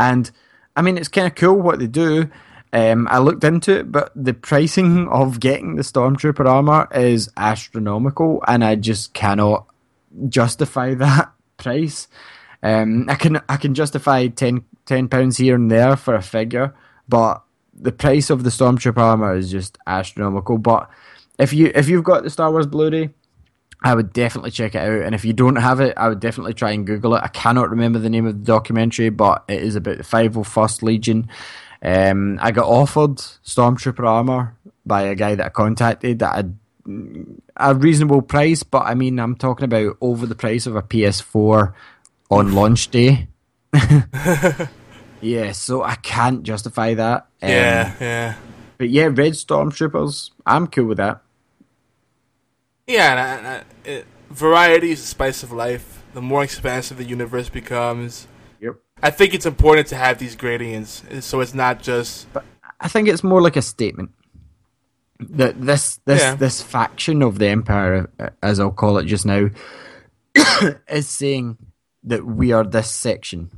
And 0.00 0.30
I 0.74 0.82
mean, 0.82 0.96
it's 0.96 1.08
kind 1.08 1.26
of 1.26 1.34
cool 1.34 1.60
what 1.60 1.78
they 1.78 1.86
do. 1.86 2.30
Um, 2.76 3.08
I 3.10 3.20
looked 3.20 3.42
into 3.42 3.78
it, 3.78 3.90
but 3.90 4.12
the 4.14 4.34
pricing 4.34 5.08
of 5.08 5.40
getting 5.40 5.76
the 5.76 5.82
Stormtrooper 5.82 6.44
armor 6.44 6.86
is 6.94 7.30
astronomical, 7.34 8.44
and 8.46 8.62
I 8.62 8.74
just 8.74 9.14
cannot 9.14 9.66
justify 10.28 10.92
that 10.96 11.32
price. 11.56 12.06
Um, 12.62 13.08
I 13.08 13.14
can 13.14 13.40
I 13.48 13.56
can 13.56 13.72
justify 13.72 14.26
10 14.26 14.62
pounds 15.08 15.38
here 15.38 15.54
and 15.54 15.70
there 15.70 15.96
for 15.96 16.14
a 16.14 16.20
figure, 16.20 16.74
but 17.08 17.42
the 17.72 17.92
price 17.92 18.28
of 18.28 18.44
the 18.44 18.50
Stormtrooper 18.50 18.98
armor 18.98 19.34
is 19.34 19.50
just 19.50 19.78
astronomical. 19.86 20.58
But 20.58 20.90
if 21.38 21.54
you 21.54 21.72
if 21.74 21.88
you've 21.88 22.04
got 22.04 22.24
the 22.24 22.30
Star 22.30 22.50
Wars 22.50 22.66
Blu-ray, 22.66 23.08
I 23.82 23.94
would 23.94 24.12
definitely 24.12 24.50
check 24.50 24.74
it 24.74 24.82
out. 24.82 25.00
And 25.00 25.14
if 25.14 25.24
you 25.24 25.32
don't 25.32 25.56
have 25.56 25.80
it, 25.80 25.96
I 25.96 26.10
would 26.10 26.20
definitely 26.20 26.52
try 26.52 26.72
and 26.72 26.86
Google 26.86 27.14
it. 27.14 27.22
I 27.22 27.28
cannot 27.28 27.70
remember 27.70 27.98
the 27.98 28.10
name 28.10 28.26
of 28.26 28.38
the 28.38 28.44
documentary, 28.44 29.08
but 29.08 29.44
it 29.48 29.62
is 29.62 29.76
about 29.76 29.96
the 29.96 30.04
501st 30.04 30.82
Legion. 30.82 31.28
Um, 31.82 32.38
I 32.40 32.50
got 32.50 32.66
offered 32.66 33.16
Stormtrooper 33.16 34.06
armor 34.06 34.56
by 34.84 35.02
a 35.02 35.14
guy 35.14 35.34
that 35.34 35.46
I 35.46 35.48
contacted 35.50 36.22
at 36.22 36.44
a, 36.44 36.50
a 37.56 37.74
reasonable 37.74 38.22
price, 38.22 38.62
but 38.62 38.82
I 38.82 38.94
mean, 38.94 39.18
I'm 39.18 39.36
talking 39.36 39.64
about 39.64 39.96
over 40.00 40.26
the 40.26 40.34
price 40.34 40.66
of 40.66 40.76
a 40.76 40.82
PS4 40.82 41.74
on 42.30 42.54
launch 42.54 42.88
day. 42.88 43.28
yeah, 45.20 45.52
so 45.52 45.82
I 45.82 45.96
can't 45.96 46.42
justify 46.42 46.94
that. 46.94 47.26
Um, 47.42 47.50
Yeah, 47.50 47.94
yeah. 48.00 48.34
But 48.78 48.90
yeah, 48.90 49.04
Red 49.04 49.32
Stormtroopers, 49.32 50.30
I'm 50.44 50.66
cool 50.66 50.86
with 50.86 50.98
that. 50.98 51.22
Yeah, 52.86 53.10
and 53.10 53.20
I, 53.20 53.34
and 53.36 53.46
I, 53.46 53.88
it, 53.88 54.06
variety 54.30 54.92
is 54.92 55.00
the 55.00 55.06
spice 55.08 55.42
of 55.42 55.52
life. 55.52 56.04
The 56.14 56.22
more 56.22 56.44
expansive 56.44 56.96
the 56.98 57.04
universe 57.04 57.48
becomes. 57.48 58.26
I 59.02 59.10
think 59.10 59.34
it's 59.34 59.46
important 59.46 59.88
to 59.88 59.96
have 59.96 60.18
these 60.18 60.36
gradients, 60.36 61.02
so 61.20 61.40
it's 61.40 61.54
not 61.54 61.82
just 61.82 62.32
But 62.32 62.44
I 62.80 62.88
think 62.88 63.08
it's 63.08 63.22
more 63.24 63.42
like 63.42 63.56
a 63.56 63.62
statement 63.62 64.10
that 65.18 65.60
this 65.60 66.00
this 66.04 66.20
Yeah. 66.22 66.34
this 66.34 66.62
faction 66.62 67.22
of 67.22 67.38
the 67.38 67.48
empire, 67.48 68.08
uh, 68.18 68.30
as 68.42 68.60
I'll 68.60 68.70
call 68.70 68.98
it 68.98 69.04
just 69.06 69.26
now, 69.26 69.48
is 70.88 71.08
saying 71.08 71.58
that 72.04 72.24
we 72.24 72.52
are 72.52 72.64
this 72.64 72.90
section. 72.90 73.50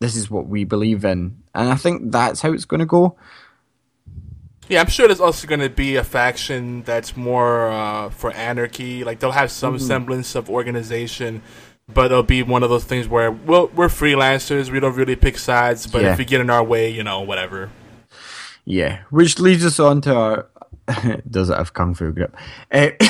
This 0.00 0.16
is 0.16 0.30
what 0.30 0.48
we 0.48 0.64
believe 0.64 1.04
in, 1.04 1.38
and 1.54 1.70
I 1.70 1.76
think 1.76 2.12
that's 2.12 2.40
how 2.42 2.52
it's 2.52 2.64
going 2.64 2.80
to 2.80 2.86
go. 2.86 3.16
Yeah, 4.68 4.80
I'm 4.80 4.88
sure 4.88 5.06
there's 5.06 5.20
also 5.20 5.46
going 5.46 5.60
to 5.60 5.68
be 5.68 5.96
a 5.96 6.04
faction 6.04 6.82
that's 6.82 7.16
more 7.16 7.68
uh, 7.68 8.10
for 8.10 8.32
anarchy. 8.32 9.04
Like 9.04 9.20
they'll 9.20 9.30
have 9.32 9.50
some 9.50 9.78
semblance 9.78 10.34
of 10.34 10.48
organization, 10.48 11.42
but 11.92 12.06
it'll 12.06 12.22
be 12.22 12.42
one 12.42 12.62
of 12.62 12.70
those 12.70 12.84
things 12.84 13.08
where 13.08 13.30
well, 13.30 13.68
we're 13.74 13.88
freelancers. 13.88 14.70
We 14.70 14.80
don't 14.80 14.94
really 14.96 15.16
pick 15.16 15.38
sides, 15.38 15.86
but 15.86 16.02
Yeah. 16.02 16.12
if 16.12 16.18
we 16.18 16.24
get 16.24 16.40
in 16.40 16.50
our 16.50 16.64
way, 16.64 16.90
you 16.90 17.02
know, 17.04 17.20
whatever. 17.20 17.70
Yeah, 18.64 19.00
which 19.10 19.38
leads 19.38 19.64
us 19.64 19.78
on 19.78 20.00
to 20.02 20.14
our. 20.14 20.46
does 21.30 21.48
it 21.50 21.56
have 21.56 21.72
kung 21.72 21.94
fu 21.94 22.12
grip? 22.12 22.36
Uh, 22.70 22.88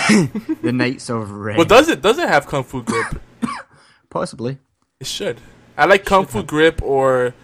the 0.63 0.73
Knights 0.73 1.09
of 1.11 1.31
Ren. 1.31 1.57
Well, 1.57 1.67
does 1.67 1.89
it 1.89 2.03
does 2.03 2.19
it 2.19 2.29
have 2.29 2.47
kung 2.47 2.65
fu 2.65 2.83
grip? 2.83 3.21
Possibly. 4.11 4.59
it 5.01 5.07
should. 5.07 5.41
I 5.77 5.87
like 5.87 6.05
kung 6.05 6.27
fu 6.27 6.43
grip 6.43 6.81
or 6.83 7.35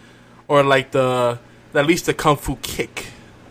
or 0.49 0.63
like 0.63 0.93
the 0.93 1.39
at 1.75 1.87
least 1.87 2.07
the 2.07 2.15
kung 2.15 2.37
fu 2.37 2.57
kick. 2.63 3.07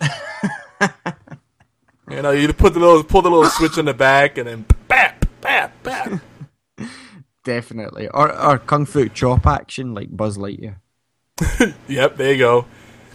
you 2.10 2.22
know, 2.22 2.30
you 2.30 2.52
put 2.52 2.72
the 2.74 2.80
little 2.80 3.04
pull 3.04 3.22
the 3.22 3.30
little 3.30 3.50
switch 3.50 3.78
on 3.78 3.84
the 3.86 3.94
back 3.94 4.38
and 4.38 4.46
then 4.48 4.64
bap 4.88 5.26
bap 5.40 5.82
bap. 5.82 6.20
Definitely. 7.44 8.08
Or 8.08 8.30
or 8.36 8.58
kung 8.58 8.84
fu 8.86 9.08
chop 9.08 9.46
action 9.46 9.94
like 9.94 10.14
Buzz 10.14 10.36
Lightyear. 10.38 10.76
Yep, 11.88 12.16
there 12.16 12.32
you 12.32 12.38
go. 12.38 12.66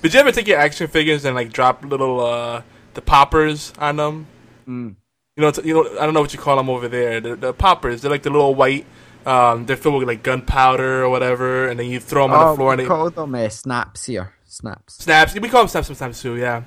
Did 0.01 0.13
you 0.13 0.19
ever 0.19 0.31
take 0.31 0.47
your 0.47 0.57
action 0.59 0.87
figures 0.87 1.25
and 1.25 1.35
like 1.35 1.51
drop 1.53 1.83
little 1.85 2.19
uh 2.19 2.61
the 2.93 3.01
poppers 3.01 3.71
on 3.77 3.97
them? 3.97 4.27
Mm. 4.67 4.95
You 5.37 5.41
know, 5.41 5.47
it's- 5.49 5.65
you 5.65 5.73
know, 5.73 5.85
I 5.99 6.05
don't 6.05 6.13
know 6.13 6.21
what 6.21 6.33
you 6.33 6.39
call 6.39 6.55
them 6.57 6.69
over 6.69 6.87
there. 6.87 7.19
The, 7.19 7.35
the 7.35 7.53
poppers, 7.53 8.01
they're 8.01 8.11
like 8.11 8.23
the 8.23 8.29
little 8.29 8.55
white. 8.55 8.85
Um, 9.25 9.65
they're 9.65 9.75
filled 9.75 9.95
with 9.99 10.07
like 10.07 10.21
gunpowder 10.23 11.03
or 11.03 11.09
whatever, 11.09 11.67
and 11.67 11.79
then 11.79 11.87
you 11.87 11.99
throw 11.99 12.23
them 12.25 12.31
on 12.33 12.47
Oh, 12.47 12.49
the 12.51 12.55
floor 12.57 12.71
and 12.73 12.77
we 12.79 12.83
they 12.83 12.87
call 12.87 13.09
them 13.09 13.33
uh, 13.35 13.49
snaps 13.49 14.05
here. 14.05 14.33
Snaps. 14.45 15.03
snaps. 15.03 15.33
We 15.33 15.49
call 15.49 15.61
them 15.61 15.67
snaps 15.67 15.87
sometimes 15.87 16.21
too, 16.21 16.35
yeah. 16.37 16.63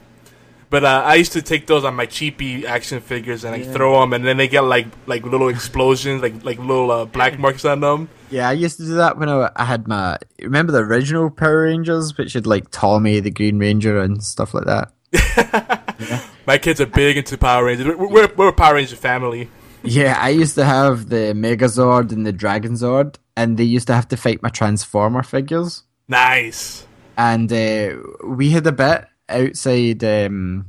But 0.70 0.84
uh, 0.84 1.02
I 1.06 1.14
used 1.14 1.32
to 1.32 1.40
take 1.42 1.66
those 1.66 1.84
on 1.84 1.94
my 1.94 2.04
cheapy 2.04 2.66
action 2.66 3.00
figures 3.00 3.44
and 3.44 3.52
like 3.56 3.64
Yeah. 3.66 3.72
throw 3.72 4.00
them, 4.00 4.12
and 4.12 4.24
then 4.24 4.36
they 4.36 4.48
get 4.48 4.64
like 4.64 4.86
like 5.06 5.24
little 5.24 5.48
explosions, 5.48 6.20
like 6.20 6.44
like 6.44 6.58
little 6.58 6.90
uh, 6.90 7.04
black 7.06 7.38
marks 7.44 7.64
on 7.64 7.80
them. 7.80 8.08
Yeah, 8.30 8.48
I 8.48 8.52
used 8.52 8.76
to 8.76 8.84
do 8.84 8.94
that 8.96 9.16
when 9.18 9.28
I, 9.30 9.50
I 9.56 9.64
had 9.64 9.88
my. 9.88 10.18
Remember 10.42 10.72
the 10.72 10.80
original 10.80 11.30
Power 11.30 11.62
Rangers, 11.62 12.18
which 12.18 12.34
had 12.34 12.46
like 12.46 12.66
Tommy 12.70 13.20
the 13.20 13.30
Green 13.30 13.58
Ranger 13.58 13.98
and 13.98 14.22
stuff 14.22 14.52
like 14.52 14.66
that. 14.66 14.92
My 16.46 16.58
kids 16.58 16.80
are 16.80 16.86
big 16.86 17.16
into 17.16 17.36
Power 17.38 17.64
Rangers. 17.64 17.86
We're, 17.86 18.08
we're, 18.08 18.34
we're 18.36 18.48
a 18.48 18.52
Power 18.52 18.74
Ranger 18.74 18.96
family. 18.96 19.48
Yeah, 19.82 20.18
I 20.20 20.30
used 20.30 20.54
to 20.56 20.64
have 20.64 21.08
the 21.08 21.32
Megazord 21.34 22.12
and 22.12 22.26
the 22.26 22.32
Dragonzord, 22.32 23.16
and 23.36 23.56
they 23.56 23.64
used 23.64 23.86
to 23.86 23.94
have 23.94 24.08
to 24.08 24.16
fight 24.16 24.42
my 24.42 24.48
Transformer 24.50 25.22
figures. 25.22 25.84
Nice. 26.08 26.86
And 27.16 27.50
uh, 27.52 27.96
we 28.24 28.50
had 28.50 28.66
a 28.66 28.72
bit 28.72 29.06
outside 29.28 30.02
um, 30.04 30.66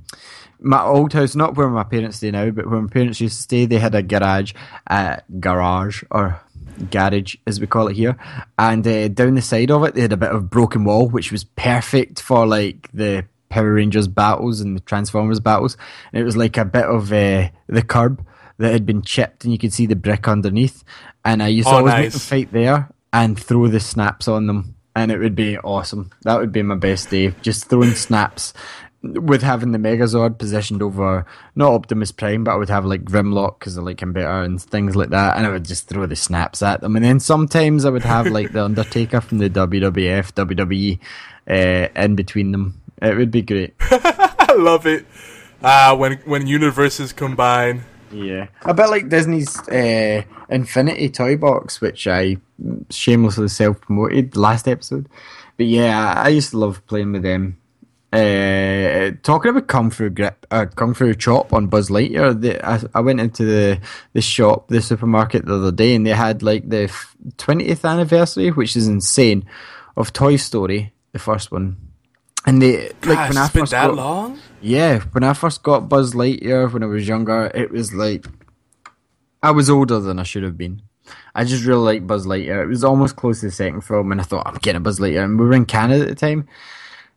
my 0.60 0.82
old 0.84 1.14
house, 1.14 1.36
not 1.36 1.56
where 1.56 1.70
my 1.70 1.84
parents 1.84 2.18
stay 2.18 2.32
now, 2.32 2.50
but 2.50 2.70
where 2.70 2.82
my 2.82 2.90
parents 2.90 3.22
used 3.22 3.38
to 3.38 3.44
stay. 3.44 3.66
They 3.66 3.80
had 3.80 3.96
a 3.96 4.04
garage, 4.04 4.54
uh, 4.88 5.18
garage 5.40 6.04
or 6.12 6.42
garage 6.92 7.36
as 7.46 7.60
we 7.60 7.68
call 7.68 7.88
it 7.88 7.96
here, 7.96 8.18
and 8.58 8.86
uh, 8.88 9.08
down 9.10 9.36
the 9.36 9.42
side 9.42 9.72
of 9.72 9.84
it 9.84 9.96
they 9.96 10.02
had 10.02 10.14
a 10.14 10.18
bit 10.18 10.32
of 10.32 10.50
broken 10.50 10.84
wall, 10.84 11.08
which 11.08 11.32
was 11.32 11.44
perfect 11.44 12.22
for 12.22 12.46
like 12.46 12.90
the 12.94 13.26
Power 13.50 13.74
Rangers 13.74 14.08
battles 14.08 14.62
and 14.62 14.76
the 14.76 14.82
Transformers 14.82 15.40
battles. 15.40 15.76
And 16.14 16.22
it 16.22 16.26
was 16.26 16.38
like 16.38 16.58
a 16.58 16.66
bit 16.66 16.86
of 16.86 17.12
uh, 17.12 17.50
the 17.68 17.82
curb 17.82 18.26
that 18.58 18.72
had 18.72 18.86
been 18.86 19.02
chipped, 19.02 19.44
and 19.44 19.52
you 19.54 19.58
could 19.60 19.74
see 19.74 19.86
the 19.86 19.96
brick 19.96 20.28
underneath. 20.28 20.84
And 21.26 21.42
I 21.42 21.48
used 21.48 21.68
to 21.68 21.76
Oh, 21.76 21.78
always 21.78 21.94
make 21.94 22.12
them 22.12 22.20
fight 22.20 22.52
there 22.52 22.90
and 23.12 23.40
throw 23.40 23.68
the 23.68 23.80
snaps 23.80 24.28
on 24.28 24.48
them, 24.48 24.76
and 24.96 25.12
it 25.12 25.20
would 25.20 25.36
be 25.36 25.58
awesome. 25.58 26.12
That 26.24 26.40
would 26.40 26.52
be 26.52 26.64
my 26.64 26.76
best 26.76 27.10
day, 27.10 27.34
just 27.42 27.70
throwing 27.70 27.92
snaps. 27.92 28.54
With 29.02 29.44
having 29.44 29.72
the 29.72 29.78
Megazord 29.78 30.38
positioned 30.38 30.84
over 30.84 31.26
not 31.56 31.72
Optimus 31.72 32.12
Prime, 32.12 32.44
but 32.44 32.52
I 32.52 32.56
would 32.58 32.68
have 32.68 32.84
like 32.84 33.06
Grimlock 33.06 33.58
because 33.58 33.78
I 33.78 33.82
like 33.82 34.02
him 34.02 34.12
better 34.12 34.42
and 34.42 34.62
things 34.62 34.94
like 34.94 35.12
that, 35.12 35.38
and 35.38 35.48
I 35.48 35.52
would 35.52 35.64
just 35.64 35.88
throw 35.88 36.06
the 36.06 36.18
snaps 36.18 36.62
at 36.62 36.82
them. 36.82 36.98
And 36.98 37.06
then 37.06 37.22
sometimes 37.22 37.86
I 37.86 37.92
would 37.92 38.04
have 38.04 38.28
like 38.28 38.52
the 38.52 38.66
Undertaker 38.66 39.22
from 39.22 39.38
the 39.38 39.50
WWF, 39.50 40.34
WWE 40.34 41.00
uh, 41.50 41.88
in 41.96 42.16
between 42.16 42.52
them. 42.52 42.82
It 43.02 43.16
would 43.16 43.32
be 43.32 43.42
great. 43.42 43.74
I 43.80 44.54
love 44.58 44.86
it. 44.86 45.06
Ah, 45.64 45.96
when 45.98 46.18
when 46.26 46.48
universes 46.48 47.14
combine. 47.14 47.84
Yeah, 48.12 48.48
a 48.64 48.74
bit 48.74 48.90
like 48.90 49.08
Disney's 49.08 49.58
uh, 49.70 50.24
Infinity 50.50 51.10
Toy 51.10 51.38
Box, 51.38 51.80
which 51.80 52.08
I 52.08 52.38
shamelessly 52.90 53.48
self 53.48 53.82
promoted 53.82 54.36
last 54.36 54.68
episode. 54.68 55.08
But 55.58 55.68
yeah, 55.68 56.14
I 56.16 56.30
used 56.30 56.52
to 56.52 56.58
love 56.58 56.86
playing 56.88 57.12
with 57.12 57.24
them. 57.24 57.58
Uh, 58.12 59.12
talking 59.22 59.52
about 59.52 59.68
Kung 59.68 59.92
Fu 59.92 60.10
Grip, 60.10 60.46
uh, 60.50 60.66
Kung 60.76 60.96
Fu 60.96 61.14
Chop 61.14 61.54
on 61.54 61.68
Buzz 61.68 61.90
Lightyear, 61.90 62.40
the, 62.42 62.60
I, 62.68 62.80
I 62.96 63.02
went 63.02 63.20
into 63.20 63.46
the, 63.46 63.80
the 64.14 64.22
shop, 64.22 64.70
the 64.70 64.82
supermarket 64.82 65.46
the 65.46 65.56
other 65.56 65.72
day, 65.72 65.94
and 65.94 66.08
they 66.08 66.12
had 66.12 66.42
like 66.42 66.68
the 66.68 66.84
f- 66.86 67.16
20th 67.38 67.88
anniversary, 67.88 68.50
which 68.50 68.76
is 68.76 68.88
insane, 68.88 69.46
of 69.96 70.12
Toy 70.12 70.38
Story, 70.38 70.92
the 71.12 71.20
first 71.20 71.52
one. 71.52 71.78
And 72.48 72.62
they 72.62 72.88
like 72.88 73.02
Gosh, 73.02 73.30
when 73.30 73.38
I 73.38 73.44
it's 73.46 73.54
been 73.54 73.62
first 73.62 73.72
that 73.74 73.88
got, 73.88 73.96
long. 73.96 74.40
yeah, 74.62 75.00
when 75.12 75.24
I 75.24 75.34
first 75.34 75.62
got 75.62 75.88
Buzz 75.88 76.14
Lightyear 76.16 76.72
when 76.74 76.82
I 76.82 76.88
was 76.88 77.08
younger, 77.08 77.52
it 77.54 77.70
was 77.70 77.94
like 77.94 78.26
I 79.44 79.52
was 79.52 79.70
older 79.70 80.00
than 80.00 80.18
I 80.18 80.24
should 80.24 80.44
have 80.44 80.58
been. 80.58 80.82
I 81.40 81.46
just 81.46 81.64
really 81.64 81.80
liked 81.94 82.06
Buzz 82.06 82.28
Lightyear. 82.28 82.62
It 82.62 82.68
was 82.68 82.84
almost 82.84 83.16
close 83.16 83.40
to 83.40 83.46
the 83.46 83.52
second 83.54 83.80
film, 83.80 84.12
and 84.12 84.20
I 84.20 84.26
thought 84.26 84.46
I'm 84.46 84.56
getting 84.56 84.82
a 84.82 84.82
Buzz 84.82 85.00
Lightyear. 85.00 85.24
And 85.24 85.40
we 85.40 85.46
were 85.46 85.54
in 85.54 85.66
Canada 85.66 86.02
at 86.02 86.10
the 86.10 86.16
time, 86.16 86.50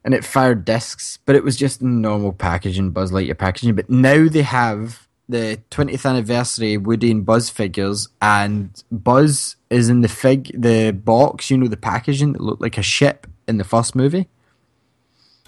and 0.04 0.14
it 0.14 0.24
fired 0.24 0.64
discs, 0.64 1.18
but 1.26 1.34
it 1.34 1.42
was 1.42 1.56
just 1.56 1.82
normal 1.82 2.32
packaging, 2.32 2.92
Buzz 2.92 3.10
Lightyear 3.10 3.36
packaging. 3.36 3.74
But 3.74 3.90
now 3.90 4.28
they 4.28 4.42
have 4.42 5.08
the 5.28 5.58
20th 5.72 6.08
anniversary 6.08 6.76
Woody 6.76 7.10
and 7.10 7.26
Buzz 7.26 7.50
figures, 7.50 8.10
and 8.22 8.80
Buzz 8.92 9.56
is 9.70 9.88
in 9.88 10.02
the 10.02 10.08
fig, 10.08 10.52
the 10.54 10.92
box, 10.92 11.50
you 11.50 11.58
know, 11.58 11.66
the 11.66 11.76
packaging 11.76 12.34
that 12.34 12.42
looked 12.42 12.62
like 12.62 12.78
a 12.78 12.82
ship 12.82 13.26
in 13.48 13.56
the 13.56 13.64
first 13.64 13.96
movie 13.96 14.28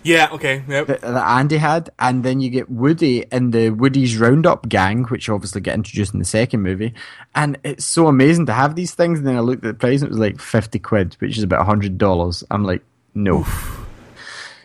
Yeah. 0.05 0.29
Okay. 0.33 0.63
Yep. 0.69 0.87
that, 0.87 1.01
that 1.01 1.29
Andy 1.39 1.57
had, 1.57 1.91
and 1.99 2.23
then 2.23 2.41
you 2.41 2.51
get 2.51 2.71
Woody 2.71 3.25
in 3.33 3.51
the 3.51 3.71
Woody's 3.71 4.19
Roundup 4.19 4.69
gang, 4.69 5.05
which 5.05 5.29
obviously 5.29 5.63
get 5.63 5.75
introduced 5.75 6.13
in 6.13 6.19
the 6.19 6.27
second 6.27 6.63
movie, 6.63 6.93
and 7.35 7.59
it's 7.65 7.85
so 7.85 8.07
amazing 8.07 8.47
to 8.47 8.53
have 8.53 8.77
these 8.77 8.95
things. 8.95 9.19
And 9.19 9.27
then 9.27 9.37
I 9.37 9.41
looked 9.41 9.65
at 9.65 9.69
the 9.69 9.75
price, 9.75 10.03
and 10.03 10.09
it 10.09 10.11
was 10.11 10.19
like 10.19 10.41
fifty 10.41 10.79
quid, 10.79 11.17
which 11.19 11.39
is 11.39 11.43
about 11.43 11.67
hundred 11.67 11.97
dollars. 11.99 12.45
I'm 12.51 12.65
like, 12.65 12.83
no, 13.15 13.47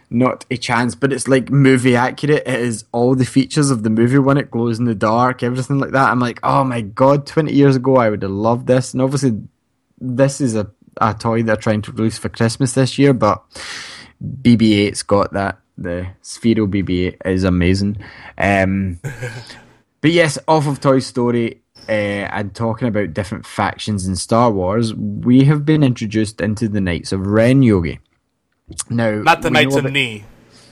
not 0.09 0.45
a 0.51 0.57
chance. 0.57 0.93
But 0.93 1.13
it's 1.13 1.29
like 1.29 1.49
movie 1.49 1.95
accurate. 1.95 2.43
It 2.45 2.59
is 2.59 2.83
all 2.91 3.15
the 3.15 3.25
features 3.25 3.71
of 3.71 3.83
the 3.83 3.89
movie 3.89 4.19
when 4.19 4.37
it 4.37 4.51
glows 4.51 4.77
in 4.77 4.85
the 4.85 4.95
dark, 4.95 5.41
everything 5.41 5.79
like 5.79 5.91
that. 5.91 6.11
I'm 6.11 6.19
like, 6.19 6.41
oh 6.43 6.65
my 6.65 6.81
god, 6.81 7.25
twenty 7.25 7.53
years 7.53 7.77
ago 7.77 7.95
I 7.95 8.09
would 8.09 8.23
have 8.23 8.31
loved 8.31 8.67
this, 8.67 8.93
and 8.93 9.01
obviously 9.01 9.41
this 10.01 10.41
is 10.41 10.55
a 10.55 10.69
a 11.01 11.13
toy 11.13 11.43
they're 11.43 11.55
trying 11.55 11.81
to 11.83 11.93
release 11.93 12.17
for 12.17 12.27
Christmas 12.27 12.73
this 12.73 12.97
year, 12.97 13.13
but. 13.13 13.41
BB-8's 14.23 15.03
got 15.03 15.33
that. 15.33 15.59
The 15.77 16.07
Sphero 16.23 16.67
BB-8 16.67 17.25
is 17.25 17.43
amazing. 17.43 17.97
Um, 18.37 18.99
but 20.01 20.11
yes, 20.11 20.37
off 20.47 20.67
of 20.67 20.81
Toy 20.81 20.99
Story 20.99 21.61
uh, 21.87 21.91
and 21.91 22.53
talking 22.53 22.87
about 22.87 23.13
different 23.13 23.45
factions 23.45 24.05
in 24.05 24.15
Star 24.15 24.51
Wars, 24.51 24.93
we 24.93 25.45
have 25.45 25.65
been 25.65 25.83
introduced 25.83 26.41
into 26.41 26.67
the 26.67 26.81
Knights 26.81 27.11
of 27.11 27.25
Ren 27.25 27.63
Yogi. 27.63 27.99
Now, 28.89 29.21
Not 29.21 29.41
the 29.41 29.49
Knights 29.49 29.75
of 29.75 29.91
Knee. 29.91 30.25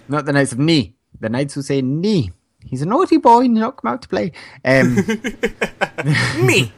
Not 0.07 0.26
the 0.26 0.34
Knights 0.34 0.52
of 0.52 0.60
Knee. 0.60 0.95
The 1.19 1.30
Knights 1.30 1.56
who 1.56 1.61
say 1.61 1.82
knee. 1.82 2.32
He's 2.65 2.82
a 2.82 2.86
naughty 2.86 3.18
boy, 3.18 3.48
not 3.48 3.78
come 3.78 3.94
out 3.94 4.02
to 4.02 4.07
play. 4.07 4.34
Um, 4.65 4.95
Me. 6.45 6.72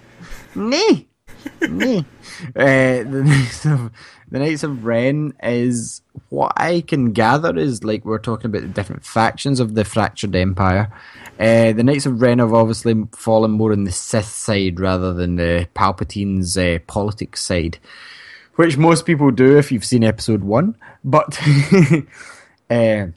Nee, 0.56 1.08
nee. 1.70 2.06
Uh, 2.56 3.04
the 3.04 3.24
Knights 3.26 3.66
of 3.66 3.92
the 4.32 4.40
Knights 4.40 4.64
of 4.64 4.86
Ren 4.86 5.34
is 5.42 6.02
what 6.30 6.54
I 6.56 6.82
can 6.82 7.12
gather 7.12 7.58
is 7.58 7.84
like 7.84 8.06
we're 8.06 8.20
talking 8.20 8.46
about 8.46 8.62
the 8.62 8.68
different 8.68 9.04
factions 9.04 9.60
of 9.60 9.76
the 9.76 9.84
fractured 9.84 10.36
empire. 10.36 10.92
Uh, 11.40 11.74
the 11.74 11.84
Knights 11.84 12.06
of 12.06 12.22
Ren 12.22 12.40
have 12.40 12.54
obviously 12.54 12.96
fallen 13.14 13.52
more 13.52 13.72
on 13.72 13.84
the 13.84 13.92
Sith 13.92 14.26
side 14.26 14.80
rather 14.80 15.14
than 15.14 15.36
the 15.36 15.68
Palpatine's 15.74 16.58
uh, 16.58 16.80
politics 16.88 17.42
side, 17.42 17.80
which 18.56 18.78
most 18.78 19.06
people 19.06 19.32
do 19.32 19.58
if 19.58 19.72
you've 19.72 19.86
seen 19.86 20.04
Episode 20.04 20.44
One. 20.44 20.76
But 21.04 21.40
uh, 22.70 23.08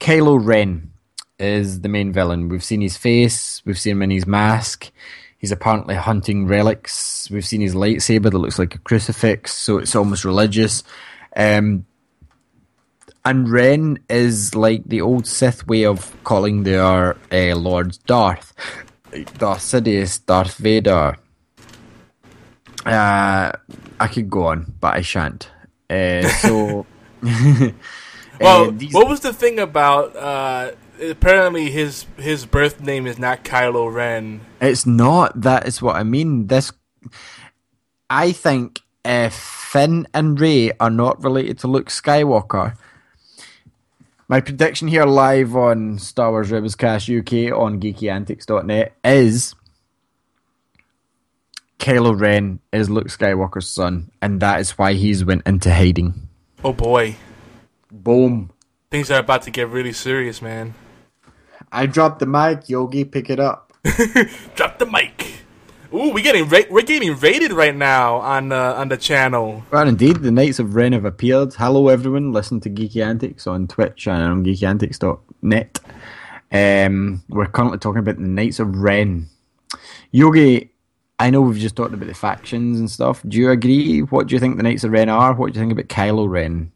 Kylo 0.00 0.38
Ren 0.44 0.92
is 1.38 1.80
the 1.80 1.88
main 1.88 2.12
villain. 2.12 2.48
We've 2.48 2.64
seen 2.64 2.80
his 2.80 2.96
face, 2.96 3.62
we've 3.64 3.78
seen 3.78 3.92
him 3.92 4.02
in 4.02 4.10
his 4.10 4.26
mask. 4.26 4.90
He's 5.38 5.52
apparently 5.52 5.94
hunting 5.94 6.46
relics. 6.48 7.30
We've 7.30 7.46
seen 7.46 7.60
his 7.60 7.74
lightsaber 7.74 8.24
that 8.24 8.38
looks 8.38 8.58
like 8.58 8.74
a 8.74 8.78
crucifix, 8.78 9.54
so 9.54 9.78
it's 9.78 9.94
almost 9.94 10.24
religious. 10.24 10.82
Um, 11.36 11.86
and 13.24 13.48
Ren 13.48 13.98
is 14.08 14.54
like 14.54 14.82
the 14.84 15.00
old 15.00 15.26
Sith 15.26 15.66
way 15.68 15.84
of 15.84 16.16
calling 16.24 16.64
their 16.64 17.16
uh, 17.30 17.54
lords 17.56 17.98
Darth. 17.98 18.52
Darth 19.38 19.60
Sidious, 19.60 20.24
Darth 20.24 20.56
Vader. 20.56 21.16
Uh, 22.84 23.52
I 24.00 24.06
could 24.08 24.30
go 24.30 24.46
on, 24.46 24.72
but 24.80 24.94
I 24.94 25.02
shan't. 25.02 25.50
Uh, 25.88 26.28
so. 26.28 26.86
Well, 28.40 28.68
uh, 28.68 28.70
these- 28.70 28.94
what 28.94 29.08
was 29.08 29.18
the 29.18 29.32
thing 29.32 29.58
about? 29.58 30.14
Uh, 31.00 31.06
apparently, 31.08 31.70
his 31.70 32.06
his 32.16 32.46
birth 32.46 32.80
name 32.80 33.06
is 33.06 33.18
not 33.18 33.44
Kylo 33.44 33.92
Ren. 33.92 34.40
It's 34.60 34.86
not. 34.86 35.40
That 35.40 35.66
is 35.66 35.80
what 35.82 35.96
I 35.96 36.02
mean. 36.02 36.46
This, 36.46 36.72
I 38.10 38.32
think, 38.32 38.82
if 39.04 39.34
Finn 39.34 40.06
and 40.14 40.38
Rey 40.40 40.72
are 40.80 40.90
not 40.90 41.22
related 41.22 41.58
to 41.60 41.68
Luke 41.68 41.88
Skywalker, 41.88 42.76
my 44.28 44.40
prediction 44.40 44.88
here 44.88 45.04
live 45.06 45.56
on 45.56 45.98
Star 45.98 46.30
Wars 46.30 46.50
Rebels 46.50 46.74
Cast 46.74 47.08
UK 47.08 47.52
on 47.52 47.80
geekyantics.net 47.80 48.94
is 49.04 49.54
Kylo 51.78 52.18
Ren 52.18 52.60
is 52.72 52.90
Luke 52.90 53.08
Skywalker's 53.08 53.68
son, 53.68 54.10
and 54.20 54.40
that 54.40 54.60
is 54.60 54.72
why 54.72 54.94
he's 54.94 55.24
went 55.24 55.46
into 55.46 55.72
hiding. 55.72 56.28
Oh 56.64 56.72
boy, 56.72 57.16
Boom. 57.90 58.50
things 58.90 59.10
are 59.10 59.20
about 59.20 59.42
to 59.42 59.50
get 59.50 59.68
really 59.68 59.92
serious, 59.92 60.42
man. 60.42 60.74
I 61.72 61.86
dropped 61.86 62.18
the 62.20 62.26
mic, 62.26 62.68
Yogi. 62.68 63.04
Pick 63.04 63.30
it 63.30 63.40
up. 63.40 63.72
Drop 64.54 64.78
the 64.78 64.86
mic. 64.86 65.38
Ooh, 65.92 66.10
we 66.10 66.20
getting 66.20 66.46
ra- 66.48 66.68
we're 66.70 66.82
getting 66.82 67.16
rated 67.16 67.52
right 67.52 67.74
now 67.74 68.16
on 68.16 68.52
uh, 68.52 68.74
on 68.74 68.88
the 68.88 68.96
channel. 68.96 69.64
Well, 69.70 69.88
indeed, 69.88 70.16
the 70.16 70.30
Knights 70.30 70.58
of 70.58 70.74
Ren 70.74 70.92
have 70.92 71.06
appeared. 71.06 71.54
Hello, 71.54 71.88
everyone. 71.88 72.32
Listen 72.32 72.60
to 72.60 72.70
Geeky 72.70 73.02
Antics 73.04 73.46
on 73.46 73.66
Twitch 73.68 74.06
and 74.06 74.22
on 74.22 74.44
geekyantics.net. 74.44 75.80
Um, 76.50 77.22
we're 77.28 77.46
currently 77.46 77.78
talking 77.78 78.00
about 78.00 78.16
the 78.16 78.28
Knights 78.28 78.58
of 78.58 78.76
Ren. 78.76 79.28
Yogi, 80.10 80.70
I 81.18 81.30
know 81.30 81.40
we've 81.40 81.58
just 81.58 81.76
talked 81.76 81.94
about 81.94 82.06
the 82.06 82.14
factions 82.14 82.78
and 82.78 82.90
stuff. 82.90 83.22
Do 83.26 83.38
you 83.38 83.50
agree? 83.50 84.00
What 84.00 84.26
do 84.26 84.34
you 84.34 84.40
think 84.40 84.56
the 84.56 84.62
Knights 84.62 84.84
of 84.84 84.92
Ren 84.92 85.08
are? 85.08 85.32
What 85.34 85.52
do 85.52 85.58
you 85.58 85.66
think 85.66 85.72
about 85.72 85.88
Kylo 85.88 86.28
Ren? 86.28 86.70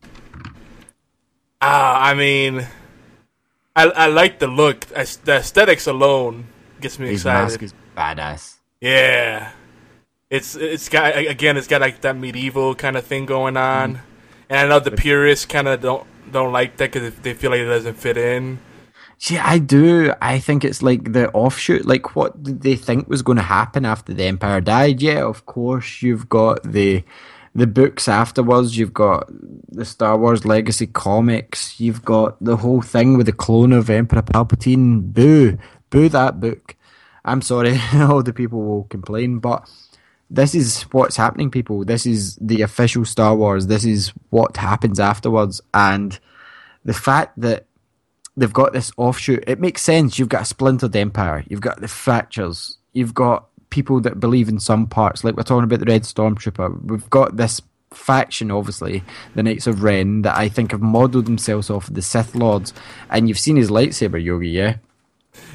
Ah, 1.60 2.09
I 2.09 2.14
mean, 2.14 2.66
I 3.77 3.85
I 3.89 4.07
like 4.07 4.39
the 4.39 4.47
look. 4.47 4.90
As- 4.93 5.16
The 5.16 5.36
aesthetics 5.36 5.86
alone 5.86 6.47
gets 6.81 6.99
me 6.99 7.07
His 7.09 7.20
excited. 7.23 7.43
mask 7.44 7.62
is 7.62 7.74
badass. 7.97 8.55
Yeah, 8.81 9.53
it's 10.31 10.55
it's 10.57 10.89
got 10.89 11.16
again. 11.16 11.57
It's 11.57 11.69
got 11.69 11.81
like 11.81 12.01
that 12.03 12.16
medieval 12.16 12.74
kind 12.74 12.97
of 12.97 13.05
thing 13.07 13.27
going 13.27 13.57
on, 13.57 13.94
mm-hmm. 13.94 14.05
and 14.51 14.61
I 14.61 14.69
know 14.69 14.81
the 14.81 14.90
purists 14.90 15.47
kind 15.47 15.69
of 15.69 15.81
don't 15.81 16.07
don't 16.31 16.53
like 16.53 16.77
that 16.78 16.93
because 16.93 17.15
they 17.23 17.35
feel 17.35 17.51
like 17.51 17.61
it 17.61 17.66
doesn't 17.66 17.94
fit 17.97 18.16
in. 18.16 18.59
See, 19.19 19.39
I 19.39 19.59
do. 19.59 20.12
I 20.20 20.40
think 20.40 20.65
it's 20.65 20.82
like 20.82 21.12
the 21.12 21.31
offshoot. 21.31 21.86
Like, 21.86 22.16
what 22.16 22.43
did 22.43 22.62
they 22.62 22.74
think 22.74 23.09
was 23.09 23.23
going 23.23 23.36
to 23.36 23.43
happen 23.44 23.85
after 23.85 24.12
the 24.12 24.24
Empire 24.24 24.61
died? 24.61 25.01
Yeah, 25.01 25.23
of 25.24 25.47
course, 25.47 26.03
you've 26.03 26.28
got 26.28 26.65
the 26.65 27.05
the 27.55 27.66
books 27.66 28.09
afterwards. 28.09 28.77
You've 28.77 28.95
got 28.95 29.31
the 29.70 29.85
Star 29.85 30.16
Wars 30.19 30.45
Legacy 30.45 30.87
comics. 30.87 31.79
You've 31.81 32.05
got 32.05 32.43
the 32.43 32.57
whole 32.57 32.83
thing 32.83 33.16
with 33.16 33.27
the 33.27 33.33
clone 33.33 33.73
of 33.73 33.91
Emperor 33.91 34.23
Palpatine. 34.23 35.12
Boo, 35.12 35.59
boo 35.91 36.09
that 36.09 36.41
book. 36.41 36.77
I'm 37.24 37.43
sorry, 37.43 37.79
all 37.95 38.23
the 38.23 38.33
people 38.33 38.62
will 38.62 38.85
complain, 38.85 39.39
but 39.39 39.69
this 40.29 40.55
is 40.55 40.83
what's 40.93 41.16
happening, 41.16 41.51
people. 41.51 41.85
This 41.85 42.07
is 42.07 42.37
the 42.37 42.62
official 42.62 43.05
Star 43.05 43.37
Wars. 43.37 43.66
This 43.66 43.85
is 43.85 44.12
what 44.31 44.57
happens 44.57 44.99
afterwards, 44.99 45.61
and 45.73 46.19
the 46.85 46.95
fact 46.95 47.41
that 47.41 47.66
they've 48.37 48.53
got 48.53 48.73
this 48.73 48.93
offshoot. 48.97 49.45
It 49.47 49.61
makes 49.61 49.83
sense. 49.83 50.19
You've 50.19 50.29
got 50.29 50.43
a 50.43 50.47
splintered 50.47 50.97
empire. 50.97 51.45
You've 51.49 51.61
got 51.61 51.81
the 51.81 51.89
fractures. 51.89 52.79
You've 52.93 53.15
got 53.15 53.49
people 53.73 54.01
that 54.03 54.20
believe 54.20 54.49
in 54.49 54.61
some 54.61 54.86
parts. 54.86 55.24
Like 55.24 55.36
we're 55.36 55.43
talking 55.43 55.65
about 55.65 55.81
the 55.81 55.86
Red 55.86 56.03
Stormtrooper. 56.03 56.85
We've 56.85 57.11
got 57.11 57.36
this 57.36 57.61
faction, 57.90 58.51
obviously, 58.53 59.03
the 59.35 59.43
Knights 59.43 59.66
of 59.66 59.82
Ren, 59.82 60.23
that 60.23 60.36
I 60.36 60.49
think 60.49 60.70
have 60.70 60.81
modelled 60.81 61.27
themselves 61.27 61.69
off 61.70 61.89
of 61.89 61.94
the 61.94 62.03
Sith 62.03 62.35
Lords. 62.36 62.73
And 63.11 63.28
you've 63.28 63.39
seen 63.39 63.57
his 63.57 63.70
lightsaber, 63.70 64.23
Yogi, 64.23 64.51
yeah? 64.51 64.77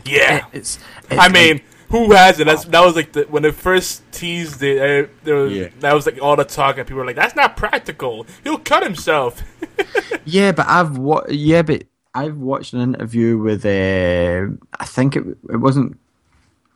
Yeah, 0.05 0.45
It's. 0.51 0.79
it's 1.09 1.19
I 1.21 1.29
mean, 1.29 1.61
who 1.89 2.11
has 2.11 2.39
it? 2.39 2.45
That's, 2.45 2.65
that 2.65 2.83
was 2.85 2.95
like 2.95 3.13
the, 3.13 3.23
when 3.23 3.43
they 3.43 3.51
first 3.51 4.03
teased 4.11 4.61
it. 4.63 4.77
Uh, 4.77 5.09
there 5.23 5.35
was, 5.35 5.53
Yeah. 5.53 5.69
That 5.79 5.93
was 5.93 6.05
like 6.05 6.21
all 6.21 6.35
the 6.35 6.43
talk, 6.43 6.77
and 6.77 6.85
people 6.87 6.97
were 6.99 7.05
like, 7.05 7.15
"That's 7.15 7.35
not 7.35 7.55
practical. 7.55 8.25
He'll 8.43 8.57
cut 8.59 8.83
himself." 8.83 9.41
Yeah, 10.25 10.51
but 10.51 10.67
I've 10.67 10.97
wa- 10.97 11.23
yeah, 11.29 11.61
but 11.61 11.83
I've 12.13 12.35
watched 12.35 12.73
an 12.73 12.81
interview 12.81 13.37
with 13.37 13.65
uh, 13.65 14.47
I 14.77 14.85
think 14.85 15.15
it 15.15 15.23
it 15.49 15.57
wasn't 15.57 15.97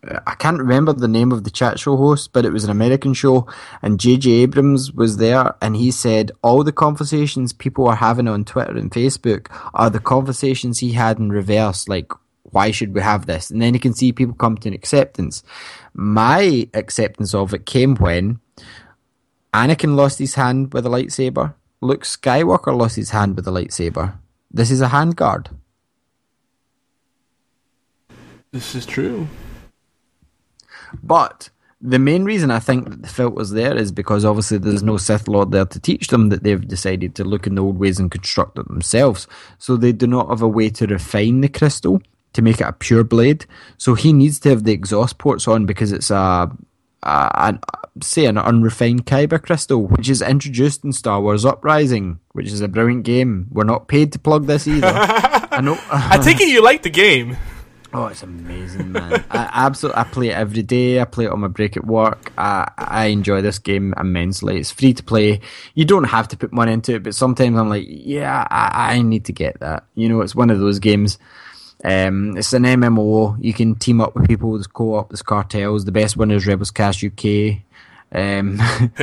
I 0.04 0.34
can't 0.34 0.58
remember 0.58 0.94
the 0.94 1.08
name 1.08 1.32
of 1.32 1.44
the 1.44 1.52
chat 1.52 1.80
show 1.80 1.96
host, 1.96 2.34
but 2.34 2.44
it 2.44 2.52
was 2.52 2.64
an 2.64 2.72
American 2.72 3.14
show, 3.14 3.48
and 3.84 4.00
J.J. 4.00 4.32
Abrams 4.32 4.92
was 4.92 5.18
there, 5.18 5.54
and 5.62 5.76
he 5.76 5.92
said 5.92 6.32
all 6.42 6.64
the 6.64 6.72
conversations 6.72 7.54
people 7.54 7.88
are 7.88 7.96
having 7.96 8.28
on 8.28 8.44
Twitter 8.44 8.76
and 8.76 8.92
Facebook 8.92 9.48
are 9.76 9.92
the 9.92 10.00
conversations 10.00 10.80
he 10.80 10.94
had 10.94 11.20
in 11.20 11.32
reverse, 11.32 11.88
like 11.88 12.12
why 12.44 12.72
should 12.72 12.94
we 12.94 13.02
have 13.02 13.28
this? 13.28 13.52
And 13.52 13.62
then 13.62 13.74
you 13.74 13.80
can 13.80 13.94
see 13.94 14.12
people 14.12 14.34
come 14.34 14.58
to 14.58 14.68
an 14.68 14.74
acceptance. 14.74 15.44
My 15.94 16.68
acceptance 16.74 17.34
of 17.34 17.54
it 17.54 17.66
came 17.66 17.96
when 17.96 18.40
Anakin 19.54 19.96
lost 19.96 20.20
his 20.20 20.36
hand 20.36 20.74
with 20.74 20.86
a 20.86 20.90
lightsaber. 20.90 21.54
Luke 21.82 22.04
Skywalker 22.04 22.78
lost 22.78 22.96
his 22.96 23.12
hand 23.12 23.36
with 23.36 23.48
a 23.48 23.52
lightsaber. 23.52 24.18
This 24.50 24.72
is 24.72 24.82
a 24.82 24.88
handguard. 24.88 25.48
This 28.52 28.76
is 28.76 28.86
true. 28.86 29.28
But 31.04 31.50
the 31.82 32.00
main 32.00 32.24
reason 32.24 32.52
I 32.52 32.60
think 32.60 32.90
that 32.90 33.02
the 33.02 33.08
filter's 33.08 33.52
there 33.52 33.76
is 33.76 33.92
because 33.92 34.24
obviously 34.24 34.60
there's 34.60 34.84
no 34.84 34.98
Sith 34.98 35.28
Lord 35.28 35.52
there 35.52 35.66
to 35.66 35.80
teach 35.80 36.08
them 36.08 36.30
that 36.30 36.44
they've 36.44 36.68
decided 36.68 37.16
to 37.16 37.24
look 37.24 37.48
in 37.48 37.56
the 37.56 37.64
old 37.64 37.80
ways 37.80 38.00
and 38.00 38.12
construct 38.12 38.60
it 38.60 38.68
themselves. 38.68 39.28
So 39.58 39.76
they 39.76 39.92
do 39.92 40.06
not 40.06 40.30
have 40.30 40.42
a 40.42 40.48
way 40.48 40.70
to 40.70 40.86
refine 40.86 41.42
the 41.42 41.50
crystal 41.50 42.02
to 42.34 42.42
make 42.42 42.62
it 42.62 42.68
a 42.68 42.74
pure 42.74 43.04
blade. 43.04 43.46
So 43.78 43.96
he 43.96 44.14
needs 44.14 44.40
to 44.42 44.50
have 44.50 44.64
the 44.64 44.72
exhaust 44.72 45.18
ports 45.18 45.48
on 45.48 45.66
because 45.66 45.92
it's 45.92 46.12
a, 46.12 46.52
a 47.04 47.32
an, 47.36 47.60
say 48.02 48.26
an 48.26 48.38
unrefined 48.38 49.06
kyber 49.06 49.42
crystal, 49.42 49.86
which 49.88 50.08
is 50.08 50.22
introduced 50.22 50.84
in 50.86 50.94
Star 50.94 51.20
Wars 51.20 51.46
Uprising, 51.46 52.20
which 52.34 52.48
is 52.48 52.62
a 52.62 52.68
brilliant 52.68 53.04
game. 53.04 53.48
We're 53.52 53.64
not 53.64 53.88
paid 53.88 54.14
to 54.14 54.20
plug 54.20 54.46
this 54.46 54.68
either. 54.68 54.88
I 54.94 55.62
know. 55.62 55.80
I 55.92 56.20
take 56.20 56.40
it 56.40 56.48
you 56.48 56.64
like 56.64 56.84
the 56.84 56.90
game. 56.90 57.38
Oh, 57.94 58.06
it's 58.08 58.24
amazing, 58.24 58.94
man! 58.94 59.24
I 59.32 59.50
absolutely, 59.54 60.00
I 60.00 60.04
play 60.06 60.28
it 60.30 60.34
every 60.34 60.64
day. 60.64 61.02
I 61.02 61.06
play 61.06 61.26
it 61.26 61.32
on 61.32 61.42
my 61.42 61.48
break 61.48 61.76
at 61.76 61.86
work. 61.86 62.32
I 62.38 62.72
I 62.78 63.06
enjoy 63.08 63.42
this 63.42 63.60
game 63.60 63.94
immensely. 64.00 64.58
It's 64.60 64.72
free 64.72 64.94
to 64.94 65.04
play. 65.04 65.42
You 65.76 65.84
don't 65.86 66.06
have 66.06 66.28
to 66.30 66.38
put 66.38 66.54
money 66.54 66.72
into 66.72 66.96
it, 66.96 67.04
but 67.04 67.16
sometimes 67.16 67.58
I'm 67.58 67.70
like, 67.70 67.86
yeah, 67.88 68.48
I, 68.50 68.96
I 68.96 69.02
need 69.02 69.26
to 69.26 69.34
get 69.34 69.60
that. 69.60 69.86
You 69.96 70.08
know, 70.08 70.22
it's 70.22 70.36
one 70.36 70.50
of 70.50 70.60
those 70.60 70.80
games. 70.80 71.18
Um, 71.84 72.38
it's 72.38 72.54
an 72.54 72.64
MMO. 72.64 73.38
You 73.44 73.54
can 73.54 73.76
team 73.76 74.00
up 74.02 74.16
with 74.16 74.28
people. 74.28 74.54
There's 74.54 74.68
co-op. 74.68 75.10
There's 75.10 75.22
cartels. 75.22 75.86
The 75.86 75.92
best 75.92 76.16
one 76.16 76.32
is 76.32 76.48
Rebels 76.48 76.72
Cast 76.72 77.04
UK. 77.04 77.64
Um, 78.14 78.58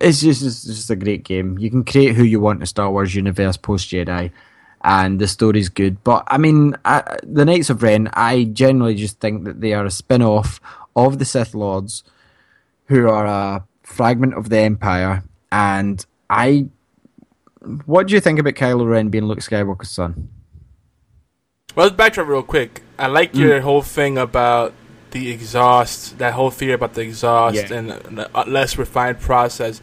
it's 0.00 0.20
just 0.20 0.42
it's 0.42 0.64
just 0.64 0.90
a 0.90 0.96
great 0.96 1.24
game. 1.24 1.58
You 1.58 1.70
can 1.70 1.84
create 1.84 2.14
who 2.14 2.24
you 2.24 2.40
want 2.40 2.60
in 2.60 2.66
Star 2.66 2.90
Wars 2.90 3.14
universe 3.14 3.56
post 3.56 3.90
Jedi, 3.90 4.30
and 4.82 5.20
the 5.20 5.28
story's 5.28 5.68
good. 5.68 6.02
But 6.04 6.24
I 6.28 6.38
mean, 6.38 6.76
I, 6.84 7.18
the 7.22 7.44
Knights 7.44 7.70
of 7.70 7.82
Ren, 7.82 8.08
I 8.12 8.44
generally 8.44 8.94
just 8.94 9.20
think 9.20 9.44
that 9.44 9.60
they 9.60 9.72
are 9.72 9.84
a 9.84 9.90
spin-off 9.90 10.60
of 10.94 11.18
the 11.18 11.24
Sith 11.24 11.54
Lords, 11.54 12.04
who 12.86 13.08
are 13.08 13.26
a 13.26 13.64
fragment 13.82 14.34
of 14.34 14.48
the 14.48 14.58
Empire. 14.58 15.22
And 15.50 16.04
I, 16.30 16.68
what 17.84 18.06
do 18.06 18.14
you 18.14 18.20
think 18.20 18.38
about 18.38 18.54
Kylo 18.54 18.88
Ren 18.88 19.08
being 19.08 19.24
Luke 19.24 19.40
Skywalker's 19.40 19.90
son? 19.90 20.28
Well, 21.74 21.88
let's 21.88 21.96
backtrack 21.96 22.26
real 22.26 22.42
quick. 22.42 22.82
I 22.98 23.06
like 23.08 23.34
your 23.34 23.60
mm. 23.60 23.62
whole 23.62 23.82
thing 23.82 24.16
about 24.16 24.72
the 25.10 25.30
exhaust, 25.30 26.18
that 26.18 26.32
whole 26.34 26.50
theory 26.50 26.72
about 26.72 26.94
the 26.94 27.02
exhaust 27.02 27.56
Yeah. 27.56 27.74
and 27.74 27.90
a 27.90 28.38
uh, 28.38 28.44
less 28.46 28.78
refined 28.78 29.20
process. 29.20 29.82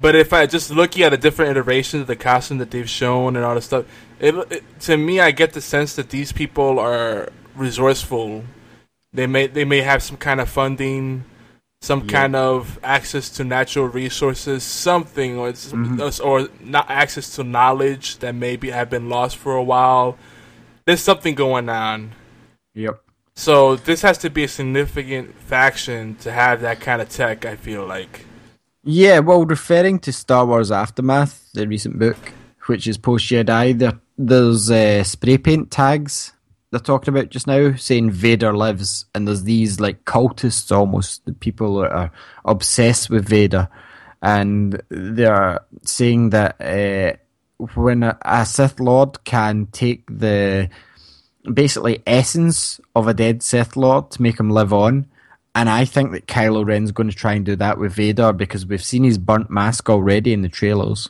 But 0.00 0.14
if 0.14 0.32
I 0.32 0.46
just 0.46 0.70
looking 0.70 1.02
at 1.02 1.10
the 1.10 1.16
different 1.16 1.50
iterations 1.50 2.02
of 2.02 2.06
the 2.06 2.16
costume 2.16 2.58
that 2.58 2.70
they've 2.70 2.88
shown 2.88 3.36
and 3.36 3.44
all 3.44 3.54
this 3.54 3.64
stuff, 3.64 3.86
it, 4.20 4.34
it 4.50 4.80
to 4.80 4.96
me 4.96 5.20
I 5.20 5.30
get 5.30 5.52
the 5.52 5.60
sense 5.60 5.94
that 5.96 6.10
these 6.10 6.32
people 6.32 6.78
are 6.78 7.28
resourceful. 7.54 8.44
They 9.12 9.26
may 9.26 9.46
they 9.46 9.64
may 9.64 9.80
have 9.82 10.02
some 10.02 10.16
kind 10.16 10.40
of 10.40 10.48
funding, 10.48 11.24
some 11.80 12.00
Yeah. 12.00 12.12
kind 12.18 12.36
of 12.36 12.78
access 12.82 13.28
to 13.30 13.44
natural 13.44 13.86
resources, 13.88 14.62
something 14.62 15.38
or 15.38 15.52
Mhm. 15.52 16.24
or 16.24 16.48
not 16.60 16.90
access 16.90 17.34
to 17.36 17.44
knowledge 17.44 18.18
that 18.18 18.34
maybe 18.34 18.70
have 18.70 18.90
been 18.90 19.08
lost 19.08 19.36
for 19.36 19.54
a 19.54 19.62
while. 19.62 20.16
There's 20.84 21.02
something 21.02 21.34
going 21.34 21.68
on. 21.68 22.12
Yep. 22.74 23.00
So 23.34 23.76
this 23.76 24.02
has 24.02 24.18
to 24.18 24.30
be 24.30 24.44
a 24.44 24.48
significant 24.48 25.34
faction 25.38 26.14
to 26.20 26.32
have 26.32 26.60
that 26.62 26.80
kind 26.80 27.02
of 27.02 27.08
tech. 27.08 27.44
I 27.44 27.56
feel 27.56 27.84
like. 27.86 28.24
Yeah, 28.88 29.18
well, 29.18 29.44
referring 29.44 29.98
to 30.00 30.12
Star 30.12 30.46
Wars 30.46 30.70
Aftermath, 30.70 31.50
the 31.54 31.66
recent 31.66 31.98
book, 31.98 32.16
which 32.66 32.86
is 32.86 32.96
post 32.98 33.26
Jedi, 33.28 33.76
there, 33.76 33.98
there's 34.18 34.70
uh, 34.70 35.04
spray 35.04 35.38
paint 35.38 35.70
tags 35.70 36.32
they're 36.70 36.80
talking 36.80 37.14
about 37.14 37.30
just 37.30 37.46
now 37.46 37.74
saying 37.76 38.10
Vader 38.10 38.54
lives, 38.54 39.06
and 39.14 39.26
there's 39.26 39.44
these 39.44 39.78
like 39.80 40.04
cultists 40.04 40.74
almost, 40.74 41.24
the 41.24 41.32
people 41.32 41.78
that 41.80 41.92
are 41.92 42.12
obsessed 42.44 43.08
with 43.08 43.28
Vader, 43.28 43.68
and 44.20 44.82
they're 44.88 45.60
saying 45.82 46.30
that 46.30 46.60
uh, 46.60 47.16
when 47.74 48.02
a, 48.02 48.18
a 48.22 48.44
Sith 48.44 48.80
Lord 48.80 49.22
can 49.24 49.66
take 49.72 50.04
the 50.10 50.68
basically 51.50 52.02
essence 52.06 52.80
of 52.96 53.06
a 53.06 53.14
dead 53.14 53.42
Sith 53.42 53.76
Lord 53.76 54.10
to 54.10 54.22
make 54.22 54.38
him 54.38 54.50
live 54.50 54.72
on. 54.72 55.06
And 55.54 55.70
I 55.70 55.86
think 55.86 56.12
that 56.12 56.26
Kylo 56.26 56.66
Ren's 56.66 56.92
going 56.92 57.08
to 57.08 57.16
try 57.16 57.32
and 57.32 57.46
do 57.46 57.56
that 57.56 57.78
with 57.78 57.94
Vader 57.94 58.34
because 58.34 58.66
we've 58.66 58.84
seen 58.84 59.04
his 59.04 59.16
burnt 59.16 59.48
mask 59.48 59.88
already 59.88 60.34
in 60.34 60.42
the 60.42 60.50
trailers. 60.50 61.08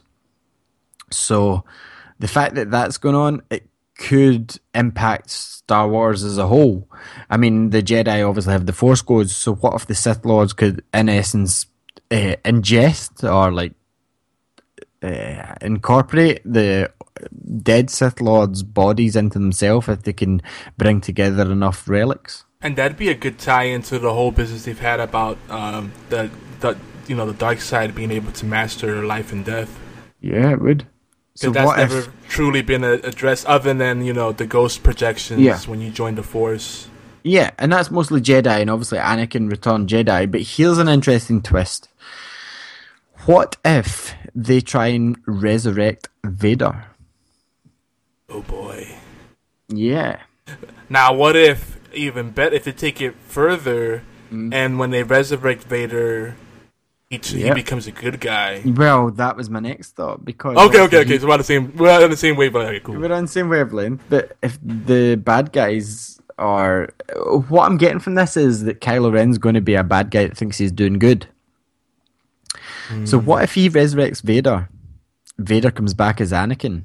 So 1.10 1.64
the 2.18 2.28
fact 2.28 2.54
that 2.54 2.70
that's 2.70 2.98
going 2.98 3.14
on, 3.14 3.42
it 3.50 3.68
could 3.98 4.58
impact 4.74 5.30
Star 5.30 5.88
Wars 5.88 6.22
as 6.22 6.38
a 6.38 6.46
whole. 6.46 6.88
I 7.30 7.36
mean, 7.36 7.70
the 7.70 7.82
Jedi 7.82 8.26
obviously 8.26 8.52
have 8.52 8.66
the 8.66 8.72
Force 8.72 9.02
codes, 9.02 9.34
so 9.34 9.54
what 9.54 9.74
if 9.74 9.86
the 9.86 9.94
Sith 9.94 10.24
Lords 10.24 10.52
could, 10.52 10.84
in 10.92 11.08
essence, 11.08 11.66
uh, 12.10 12.36
ingest 12.44 13.24
or 13.24 13.50
like 13.52 13.72
uh, 15.02 15.54
incorporate 15.60 16.40
the 16.44 16.90
dead 17.62 17.90
Sith 17.90 18.20
Lords' 18.20 18.62
bodies 18.62 19.16
into 19.16 19.38
themselves 19.38 19.88
if 19.88 20.02
they 20.02 20.12
can 20.12 20.42
bring 20.76 21.00
together 21.00 21.50
enough 21.50 21.88
relics? 21.88 22.44
And 22.60 22.76
that'd 22.76 22.96
be 22.96 23.08
a 23.08 23.14
good 23.14 23.38
tie 23.38 23.64
into 23.64 23.98
the 23.98 24.12
whole 24.12 24.30
business 24.30 24.64
they've 24.64 24.78
had 24.78 25.00
about 25.00 25.38
um, 25.48 25.92
the 26.08 26.30
the 26.60 26.76
you 27.06 27.14
know 27.14 27.26
the 27.26 27.34
dark 27.34 27.60
side 27.60 27.94
being 27.94 28.10
able 28.10 28.32
to 28.32 28.46
master 28.46 29.04
life 29.04 29.32
and 29.32 29.44
death. 29.44 29.78
Yeah, 30.20 30.52
it 30.52 30.60
would. 30.60 30.86
So 31.36 31.50
that's 31.50 31.76
never 31.76 32.06
truly 32.28 32.62
been 32.62 32.82
addressed, 32.82 33.46
other 33.46 33.72
than 33.74 34.04
you 34.04 34.12
know 34.12 34.32
the 34.32 34.46
ghost 34.46 34.82
projections 34.82 35.40
Yeah. 35.40 35.58
when 35.66 35.80
you 35.80 35.90
join 35.90 36.14
the 36.16 36.22
Force. 36.22 36.88
Yeah, 37.22 37.50
and 37.58 37.72
that's 37.72 37.90
mostly 37.90 38.20
Jedi, 38.20 38.60
and 38.60 38.70
obviously 38.70 38.98
Anakin 38.98 39.50
returned 39.50 39.88
Jedi. 39.88 40.30
But 40.30 40.40
here's 40.42 40.78
an 40.78 40.88
interesting 40.88 41.42
twist. 41.42 41.88
What 43.26 43.56
if 43.64 44.14
they 44.34 44.60
try 44.60 44.88
and 44.88 45.18
resurrect 45.26 46.08
Vader? 46.24 46.84
Oh 48.28 48.42
boy! 48.42 48.96
Yeah. 49.68 50.20
Now 50.88 51.12
what 51.14 51.36
if 51.36 51.76
even 51.92 52.30
better 52.30 52.54
if 52.56 52.64
they 52.64 52.72
take 52.72 53.00
it 53.00 53.14
further, 53.26 54.02
Mm. 54.32 54.52
and 54.52 54.78
when 54.78 54.90
they 54.90 55.02
resurrect 55.04 55.64
Vader, 55.64 56.34
he, 57.10 57.18
Yep. 57.18 57.54
becomes 57.54 57.86
a 57.86 57.92
good 57.92 58.20
guy. 58.20 58.62
Well, 58.64 59.10
that 59.12 59.36
was 59.36 59.48
my 59.48 59.60
next 59.60 59.94
thought 59.94 60.24
because 60.24 60.56
Okay, 60.56 60.80
okay, 60.80 60.98
okay. 60.98 61.12
he- 61.12 61.18
So 61.18 61.26
we're 61.26 61.34
on 61.34 61.38
the 61.38 61.44
same 61.44 61.76
we're 61.76 62.04
on 62.04 62.10
the 62.10 62.16
same 62.16 62.36
wavelength. 62.36 62.68
Okay, 62.68 62.80
cool. 62.80 62.96
We're 62.96 63.12
on 63.12 63.24
the 63.24 63.30
same 63.30 63.48
wavelength, 63.48 64.02
but 64.08 64.36
if 64.42 64.58
the 64.62 65.14
bad 65.16 65.52
guys 65.52 66.20
are, 66.38 66.88
what 67.48 67.66
I'm 67.66 67.76
getting 67.76 68.00
from 68.00 68.16
this 68.16 68.36
is 68.36 68.64
that 68.64 68.80
Kylo 68.80 69.12
Ren's 69.12 69.38
going 69.38 69.54
to 69.54 69.60
be 69.60 69.74
a 69.74 69.84
bad 69.84 70.10
guy 70.10 70.26
that 70.26 70.36
thinks 70.36 70.58
he's 70.58 70.72
doing 70.72 70.98
good. 70.98 71.28
So 73.04 73.18
hmm. 73.18 73.26
what 73.26 73.42
if 73.42 73.54
he 73.54 73.68
resurrects 73.70 74.22
Vader? 74.22 74.68
Vader 75.38 75.70
comes 75.70 75.94
back 75.94 76.20
as 76.20 76.32
Anakin 76.32 76.84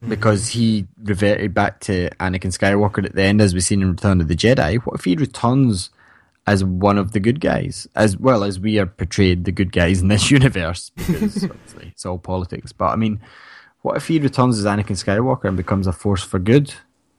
hmm. 0.00 0.08
because 0.08 0.48
he 0.48 0.86
reverted 1.02 1.52
back 1.52 1.80
to 1.80 2.10
Anakin 2.20 2.56
Skywalker 2.56 3.04
at 3.04 3.14
the 3.14 3.22
end, 3.22 3.40
as 3.40 3.54
we've 3.54 3.64
seen 3.64 3.82
in 3.82 3.90
Return 3.90 4.20
of 4.20 4.28
the 4.28 4.36
Jedi. 4.36 4.78
What 4.82 5.00
if 5.00 5.04
he 5.04 5.16
returns 5.16 5.90
as 6.50 6.64
one 6.64 6.98
of 6.98 7.12
the 7.12 7.20
good 7.20 7.40
guys, 7.40 7.86
as 7.94 8.16
well 8.16 8.42
as 8.42 8.58
we 8.58 8.76
are 8.80 8.86
portrayed 8.86 9.44
the 9.44 9.52
good 9.52 9.70
guys 9.70 10.02
in 10.02 10.08
this 10.08 10.30
universe? 10.38 10.90
Because 10.96 11.44
obviously 11.50 11.88
it's 11.92 12.04
all 12.04 12.18
politics. 12.18 12.72
But 12.72 12.86
I 12.86 12.96
mean, 12.96 13.20
what 13.82 13.96
if 13.96 14.08
he 14.08 14.18
returns 14.18 14.58
as 14.58 14.64
Anakin 14.64 14.98
Skywalker 14.98 15.44
and 15.44 15.56
becomes 15.56 15.86
a 15.86 15.92
force 15.92 16.24
for 16.24 16.40
good? 16.40 16.74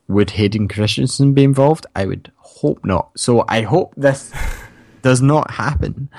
Would 0.09 0.31
Hayden 0.31 0.67
Christensen 0.67 1.33
be 1.33 1.45
involved? 1.45 1.85
I 1.95 2.05
would 2.05 2.29
hope 2.39 2.83
not. 2.83 3.11
So 3.17 3.45
I 3.47 3.61
hope 3.61 3.93
this 3.95 4.33
does 5.01 5.21
not 5.21 5.49
happen. 5.51 6.09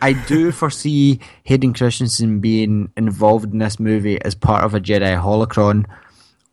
I 0.00 0.14
do 0.14 0.50
foresee 0.50 1.20
Hayden 1.44 1.74
Christensen 1.74 2.40
being 2.40 2.90
involved 2.96 3.52
in 3.52 3.58
this 3.58 3.78
movie 3.78 4.18
as 4.22 4.34
part 4.34 4.64
of 4.64 4.74
a 4.74 4.80
Jedi 4.80 5.22
holocron 5.22 5.84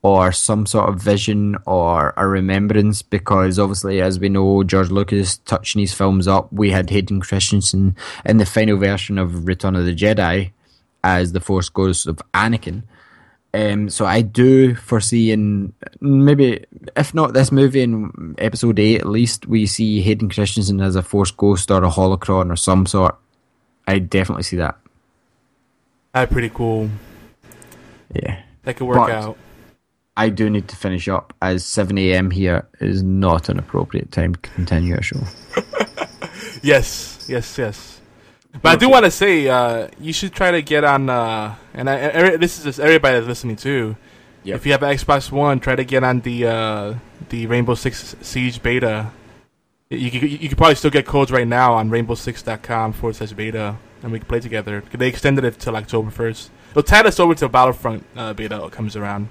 or 0.01 0.31
some 0.31 0.65
sort 0.65 0.87
of 0.87 0.95
vision 1.01 1.57
or 1.65 2.13
a 2.15 2.25
remembrance 2.25 3.01
because 3.01 3.59
obviously 3.59 3.99
as 4.01 4.17
we 4.19 4.29
know 4.29 4.63
George 4.63 4.89
Lucas 4.91 5.37
touching 5.39 5.81
his 5.81 5.93
films 5.93 6.27
up 6.27 6.51
we 6.53 6.71
had 6.71 6.89
Hayden 6.89 7.19
Christensen 7.19 7.95
in 8.25 8.37
the 8.37 8.45
final 8.45 8.77
version 8.77 9.17
of 9.17 9.45
Return 9.45 9.75
of 9.75 9.85
the 9.85 9.93
Jedi 9.93 10.51
as 11.03 11.33
the 11.33 11.41
Force 11.41 11.67
Ghost 11.69 12.07
of 12.07 12.21
Anakin 12.33 12.83
um, 13.53 13.89
so 13.89 14.05
I 14.05 14.21
do 14.21 14.75
foresee 14.75 15.31
in 15.31 15.73
maybe 15.99 16.63
if 16.95 17.13
not 17.13 17.33
this 17.33 17.51
movie 17.51 17.81
in 17.81 18.35
episode 18.37 18.79
8 18.79 19.01
at 19.01 19.07
least 19.07 19.47
we 19.47 19.65
see 19.65 20.01
Hayden 20.01 20.29
Christensen 20.29 20.79
as 20.79 20.95
a 20.95 21.01
Force 21.03 21.31
Ghost 21.31 21.69
or 21.71 21.83
a 21.83 21.89
holocron 21.89 22.51
or 22.51 22.55
some 22.55 22.85
sort 22.85 23.17
I 23.85 23.99
definitely 23.99 24.43
see 24.43 24.57
that 24.57 24.77
That's 26.13 26.31
pretty 26.31 26.51
cool. 26.51 26.89
yeah 28.15 28.43
That 28.63 28.77
could 28.77 28.87
work 28.87 28.97
But- 28.97 29.11
out. 29.11 29.37
I 30.19 30.27
do 30.27 30.49
need 30.49 30.67
to 30.67 30.75
finish 30.75 31.07
up 31.07 31.33
as 31.41 31.63
7 31.63 31.97
a.m. 31.97 32.29
here 32.29 32.67
is 32.81 33.01
not 33.01 33.47
an 33.47 33.57
appropriate 33.57 34.11
time 34.11 34.35
to 34.35 34.39
continue 34.41 34.95
a 34.95 35.01
show. 35.01 35.21
Yes, 36.61 37.25
yes, 37.29 37.57
yes. 37.57 38.01
But 38.61 38.69
I 38.69 38.75
do 38.75 38.89
want 38.89 39.05
to 39.05 39.11
say 39.11 39.47
uh, 39.47 39.87
you 39.99 40.11
should 40.11 40.33
try 40.33 40.51
to 40.51 40.61
get 40.61 40.83
on. 40.83 41.09
Uh, 41.09 41.55
and 41.73 41.89
I, 41.89 41.97
every, 41.99 42.37
this 42.37 42.57
is 42.57 42.65
just 42.65 42.79
everybody 42.79 43.15
that's 43.15 43.27
listening 43.27 43.55
too. 43.55 43.95
Yep. 44.43 44.55
If 44.55 44.65
you 44.65 44.71
have 44.73 44.83
an 44.83 44.95
Xbox 44.95 45.31
One, 45.31 45.59
try 45.59 45.75
to 45.75 45.83
get 45.83 46.03
on 46.03 46.21
the 46.21 46.47
uh, 46.47 46.95
the 47.29 47.47
Rainbow 47.47 47.75
Six 47.75 48.15
Siege 48.21 48.61
beta. 48.61 49.11
You 49.89 50.11
could, 50.11 50.23
you 50.23 50.49
can 50.49 50.57
probably 50.57 50.75
still 50.75 50.91
get 50.91 51.05
codes 51.05 51.31
right 51.31 51.47
now 51.47 51.73
on 51.73 51.89
rainbow6.com 51.89 52.93
forward 52.93 53.15
slash 53.15 53.33
beta, 53.33 53.77
and 54.03 54.11
we 54.11 54.19
can 54.19 54.27
play 54.27 54.39
together. 54.39 54.83
They 54.91 55.07
extended 55.07 55.45
it 55.45 55.59
till 55.59 55.75
October 55.75 56.11
first. 56.11 56.51
They'll 56.73 56.83
tide 56.83 57.07
us 57.07 57.19
over 57.19 57.33
to 57.35 57.49
Battlefront 57.49 58.05
uh, 58.15 58.33
beta 58.33 58.69
comes 58.69 58.95
around. 58.95 59.29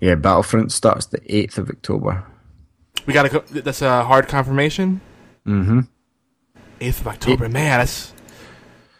Yeah, 0.00 0.14
Battlefront 0.14 0.72
starts 0.72 1.06
the 1.06 1.20
8th 1.20 1.58
of 1.58 1.70
October. 1.70 2.24
We 3.06 3.12
got 3.14 3.32
a 3.32 3.60
that's 3.60 3.82
a 3.82 4.04
hard 4.04 4.28
confirmation. 4.28 5.00
Mm-hmm. 5.46 5.80
Eighth 6.80 7.00
of 7.00 7.06
October, 7.08 7.48
man. 7.48 7.78
That's 7.78 8.12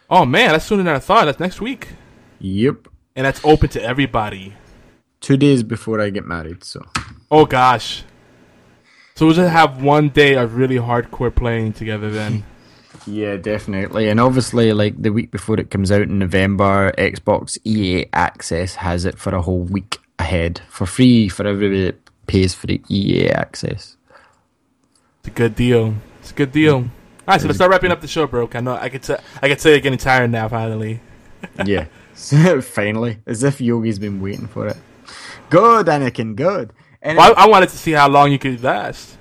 oh 0.09 0.25
man, 0.25 0.51
that's 0.51 0.65
sooner 0.65 0.83
than 0.83 0.95
I 0.95 0.99
thought. 0.99 1.25
That's 1.25 1.39
next 1.39 1.61
week. 1.61 1.89
Yep. 2.39 2.87
and 3.15 3.25
that's 3.25 3.43
open 3.43 3.69
to 3.69 3.83
everybody. 3.83 4.55
Two 5.19 5.35
days 5.37 5.61
before 5.63 5.99
I 5.99 6.09
get 6.09 6.25
married, 6.25 6.63
so. 6.63 6.81
Oh 7.29 7.45
gosh. 7.45 8.03
So 9.15 9.25
we'll 9.25 9.35
just 9.35 9.51
have 9.51 9.83
one 9.83 10.09
day 10.09 10.35
of 10.35 10.55
really 10.55 10.77
hardcore 10.77 11.33
playing 11.35 11.73
together 11.73 12.09
then. 12.09 12.43
Yeah, 13.05 13.37
definitely. 13.37 14.09
And 14.09 14.19
obviously, 14.19 14.73
like 14.73 15.01
the 15.01 15.11
week 15.11 15.31
before 15.31 15.59
it 15.59 15.71
comes 15.71 15.91
out 15.91 16.01
in 16.01 16.19
November, 16.19 16.91
Xbox 16.97 17.57
EA 17.63 18.05
Access 18.13 18.75
has 18.75 19.05
it 19.05 19.17
for 19.17 19.33
a 19.33 19.41
whole 19.41 19.61
week 19.61 19.97
ahead 20.19 20.61
for 20.69 20.85
free 20.85 21.27
for 21.29 21.47
everybody 21.47 21.85
that 21.85 21.97
pays 22.27 22.53
for 22.53 22.67
the 22.67 22.81
EA 22.89 23.29
Access. 23.31 23.97
It's 25.19 25.27
a 25.27 25.31
good 25.31 25.55
deal. 25.55 25.95
It's 26.19 26.31
a 26.31 26.33
good 26.35 26.51
deal. 26.51 26.75
All 26.75 26.85
right, 27.27 27.41
so 27.41 27.47
let's 27.47 27.57
start 27.57 27.71
wrapping 27.71 27.91
up 27.91 28.01
the 28.01 28.07
show, 28.07 28.27
bro. 28.27 28.49
I 28.53 28.61
know 28.61 28.73
I 28.75 28.89
could. 28.89 29.03
T- 29.03 29.15
I 29.41 29.47
could 29.47 29.61
say 29.61 29.71
you're 29.71 29.79
getting 29.79 29.99
tired 29.99 30.31
now. 30.31 30.47
Finally. 30.47 30.99
yeah. 31.65 31.85
Finally. 32.61 33.19
As 33.25 33.43
if 33.43 33.59
Yogi's 33.59 33.99
been 33.99 34.19
waiting 34.21 34.47
for 34.47 34.67
it. 34.67 34.77
Good, 35.49 35.87
Anakin, 35.87 36.35
good. 36.35 36.73
Anyway, 37.01 37.17
Well, 37.19 37.33
I, 37.37 37.43
I 37.43 37.47
wanted 37.47 37.69
to 37.69 37.77
see 37.77 37.91
how 37.91 38.09
long 38.09 38.31
you 38.31 38.37
could 38.39 38.61
last. 38.61 39.17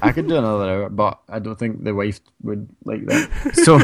I 0.00 0.12
could 0.12 0.26
do 0.28 0.36
another 0.36 0.64
hour, 0.70 0.88
but 0.88 1.20
I 1.28 1.38
don't 1.38 1.58
think 1.58 1.84
the 1.84 1.94
wife 1.94 2.20
would 2.42 2.68
like 2.84 3.04
that. 3.06 3.30
So, 3.64 3.78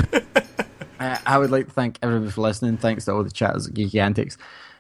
uh, 1.00 1.18
I 1.26 1.38
would 1.38 1.50
like 1.50 1.66
to 1.66 1.72
thank 1.72 1.98
everybody 2.02 2.30
for 2.30 2.40
listening. 2.40 2.76
Thanks 2.78 3.04
to 3.04 3.12
all 3.12 3.22
the 3.24 3.30
chatters 3.30 3.66
at 3.68 3.74
Geeky 3.74 4.00
Antics. 4.00 4.38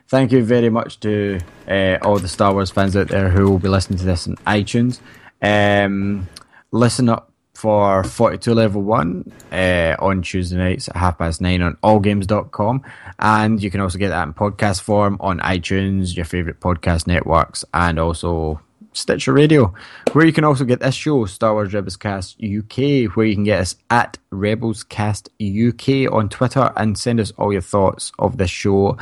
Thank 0.08 0.32
you 0.32 0.44
very 0.44 0.70
much 0.70 1.00
to 1.00 1.40
uh, 1.66 1.98
all 2.02 2.18
the 2.18 2.28
Star 2.28 2.52
Wars 2.52 2.70
fans 2.70 2.96
out 2.96 3.08
there 3.08 3.30
who 3.30 3.50
will 3.50 3.58
be 3.58 3.68
listening 3.68 3.98
to 3.98 4.04
this 4.04 4.28
on 4.28 4.36
iTunes. 4.46 5.00
Um, 5.40 6.28
listen 6.72 7.08
up 7.08 7.30
for 7.54 8.04
42 8.04 8.52
level 8.52 8.82
1 8.82 9.32
uh, 9.52 9.96
on 9.98 10.22
Tuesday 10.22 10.56
nights 10.56 10.88
at 10.88 10.96
half 10.96 11.18
past 11.18 11.40
9 11.40 11.62
on 11.62 11.76
allgames.com. 11.82 12.82
And 13.18 13.62
you 13.62 13.70
can 13.70 13.80
also 13.80 13.98
get 13.98 14.10
that 14.10 14.26
in 14.26 14.34
podcast 14.34 14.82
form 14.82 15.16
on 15.20 15.40
iTunes, 15.40 16.14
your 16.14 16.26
favorite 16.26 16.60
podcast 16.60 17.06
networks, 17.06 17.64
and 17.72 17.98
also 17.98 18.60
Stitcher 18.92 19.32
Radio, 19.32 19.74
where 20.12 20.26
you 20.26 20.32
can 20.32 20.44
also 20.44 20.64
get 20.64 20.80
this 20.80 20.94
show, 20.94 21.24
Star 21.24 21.54
Wars 21.54 21.74
Rebels 21.74 21.96
Cast 21.96 22.36
UK, 22.42 23.16
where 23.16 23.26
you 23.26 23.34
can 23.34 23.44
get 23.44 23.60
us 23.60 23.76
at 23.90 24.18
Rebels 24.30 24.84
Cast 24.84 25.30
UK 25.40 26.12
on 26.12 26.28
Twitter 26.28 26.72
and 26.76 26.98
send 26.98 27.20
us 27.20 27.32
all 27.32 27.52
your 27.52 27.62
thoughts 27.62 28.12
of 28.18 28.36
this 28.36 28.50
show. 28.50 28.96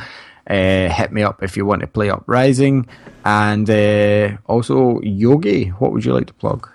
Uh, 0.49 0.89
hit 0.89 1.11
me 1.11 1.23
up 1.23 1.41
if 1.41 1.55
you 1.55 1.65
want 1.65 1.81
to 1.81 1.87
play 1.87 2.09
Uprising. 2.09 2.87
And 3.23 3.69
uh, 3.69 4.37
also, 4.45 4.99
Yogi, 5.01 5.69
what 5.69 5.93
would 5.93 6.03
you 6.03 6.13
like 6.13 6.27
to 6.27 6.33
plug? 6.33 6.69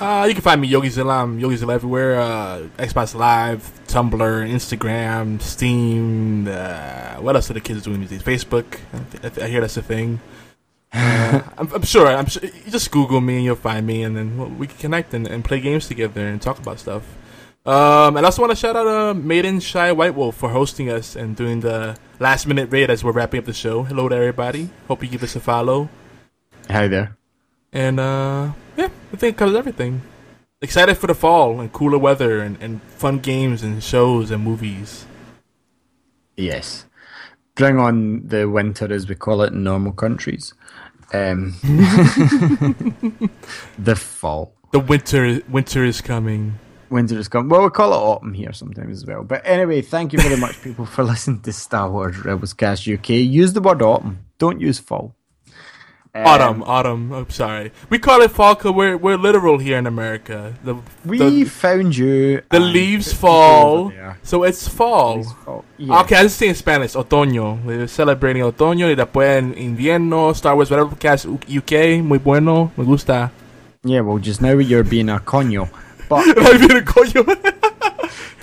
Uh, 0.00 0.24
you 0.26 0.32
can 0.32 0.42
find 0.42 0.62
me 0.62 0.66
Yogi 0.66 0.88
Zilam, 0.88 1.38
Yogi 1.38 1.56
Zilam 1.56 1.74
everywhere. 1.74 2.18
Uh, 2.18 2.68
Xbox 2.78 3.14
Live, 3.14 3.70
Tumblr, 3.86 4.16
Instagram, 4.50 5.42
Steam. 5.42 6.48
Uh, 6.48 7.16
what 7.16 7.36
else 7.36 7.50
are 7.50 7.54
the 7.54 7.60
kids 7.60 7.82
doing 7.82 8.00
these 8.00 8.08
days? 8.08 8.22
Facebook. 8.22 8.78
I, 8.94 9.28
th- 9.28 9.38
I 9.38 9.48
hear 9.48 9.60
that's 9.60 9.76
a 9.76 9.82
thing. 9.82 10.20
Uh, 10.92 11.42
I'm, 11.56 11.72
I'm, 11.72 11.82
sure. 11.82 12.08
I'm 12.08 12.26
sure. 12.26 12.42
You 12.42 12.72
just 12.72 12.90
Google 12.90 13.20
me 13.20 13.36
and 13.36 13.44
you'll 13.44 13.54
find 13.54 13.86
me, 13.86 14.02
and 14.02 14.16
then 14.16 14.58
we 14.58 14.66
can 14.66 14.76
connect 14.78 15.14
and, 15.14 15.24
and 15.28 15.44
play 15.44 15.60
games 15.60 15.86
together 15.86 16.26
and 16.26 16.42
talk 16.42 16.58
about 16.58 16.80
stuff. 16.80 17.04
Um, 17.66 18.16
and 18.16 18.24
I 18.24 18.28
also 18.28 18.40
want 18.40 18.52
to 18.52 18.56
shout 18.56 18.74
out 18.74 18.86
uh, 18.86 19.12
Maiden 19.12 19.60
Shy 19.60 19.92
White 19.92 20.14
Wolf 20.14 20.36
for 20.36 20.48
hosting 20.48 20.88
us 20.88 21.14
and 21.14 21.36
doing 21.36 21.60
the 21.60 21.94
last 22.18 22.46
minute 22.46 22.72
raid 22.72 22.88
as 22.88 23.04
we're 23.04 23.12
wrapping 23.12 23.38
up 23.38 23.44
the 23.44 23.52
show. 23.52 23.82
Hello 23.82 24.08
to 24.08 24.16
everybody. 24.16 24.70
Hope 24.88 25.02
you 25.02 25.10
give 25.10 25.22
us 25.22 25.36
a 25.36 25.40
follow. 25.40 25.90
Hi 26.68 26.88
there. 26.88 27.18
And 27.72 28.00
uh, 28.00 28.52
yeah, 28.78 28.88
I 29.12 29.16
think 29.16 29.34
it 29.34 29.38
covers 29.38 29.56
everything. 29.56 30.00
Excited 30.62 30.96
for 30.96 31.06
the 31.06 31.14
fall 31.14 31.60
and 31.60 31.70
cooler 31.70 31.98
weather 31.98 32.40
and, 32.40 32.56
and 32.62 32.82
fun 32.82 33.18
games 33.18 33.62
and 33.62 33.82
shows 33.82 34.30
and 34.30 34.42
movies. 34.42 35.04
Yes. 36.36 36.86
Bring 37.56 37.78
on 37.78 38.26
the 38.26 38.48
winter, 38.48 38.90
as 38.90 39.06
we 39.06 39.14
call 39.14 39.42
it 39.42 39.52
in 39.52 39.62
normal 39.64 39.92
countries. 39.92 40.54
Um, 41.12 41.54
the 43.78 43.96
fall. 43.96 44.54
The 44.72 44.80
winter 44.80 45.42
winter 45.48 45.84
is 45.84 46.00
coming. 46.00 46.58
Winter 46.90 47.18
is 47.18 47.28
coming. 47.28 47.48
Well, 47.48 47.62
we 47.62 47.70
call 47.70 47.92
it 47.92 47.96
autumn 47.96 48.34
here 48.34 48.52
sometimes 48.52 48.98
as 48.98 49.06
well. 49.06 49.22
But 49.22 49.42
anyway, 49.44 49.82
thank 49.82 50.12
you 50.12 50.20
very 50.20 50.36
much, 50.36 50.60
people, 50.62 50.86
for 50.86 51.04
listening 51.12 51.40
to 51.42 51.52
Star 51.52 51.90
Wars 51.90 52.18
Rebels 52.24 52.52
Cast 52.52 52.88
UK. 52.88 53.10
Use 53.10 53.52
the 53.52 53.60
word 53.60 53.82
autumn. 53.82 54.26
Don't 54.38 54.60
use 54.60 54.78
fall. 54.78 55.14
Um, 56.12 56.26
autumn, 56.26 56.62
autumn. 56.64 57.12
I'm 57.12 57.30
sorry. 57.30 57.70
We 57.88 58.00
call 58.00 58.20
it 58.22 58.32
fall 58.32 58.56
because 58.56 58.72
we're 58.72 58.96
we're 58.96 59.16
literal 59.16 59.58
here 59.58 59.78
in 59.78 59.86
America. 59.86 60.52
The 60.64 60.74
we 61.04 61.18
the, 61.18 61.44
found 61.44 61.96
you. 61.96 62.42
The 62.50 62.58
leaves 62.58 63.12
fall, 63.12 63.92
so 64.24 64.42
it's 64.42 64.66
fall. 64.66 65.22
fall. 65.22 65.64
Yeah. 65.78 66.00
Okay, 66.00 66.16
I 66.16 66.22
just 66.24 66.36
say 66.36 66.48
in 66.48 66.56
Spanish. 66.56 66.94
Otoño. 66.94 67.64
We're 67.64 67.86
celebrating 67.86 68.42
otoño 68.42 68.90
y 68.90 68.96
después 68.96 69.38
en 69.38 69.54
invierno. 69.56 70.34
Star 70.34 70.56
Wars 70.56 70.70
Rebels 70.70 70.98
Cast 70.98 71.26
UK. 71.26 72.02
Muy 72.02 72.18
bueno. 72.18 72.72
Me 72.76 72.84
gusta. 72.84 73.30
Yeah, 73.84 74.00
well, 74.00 74.18
just 74.18 74.42
now 74.42 74.58
you're 74.58 74.82
being 74.82 75.08
a 75.10 75.20
coño. 75.20 75.70
But 76.10 76.26
I 76.26 76.58
being 76.58 76.72
a 76.72 76.84
coño. 76.84 77.22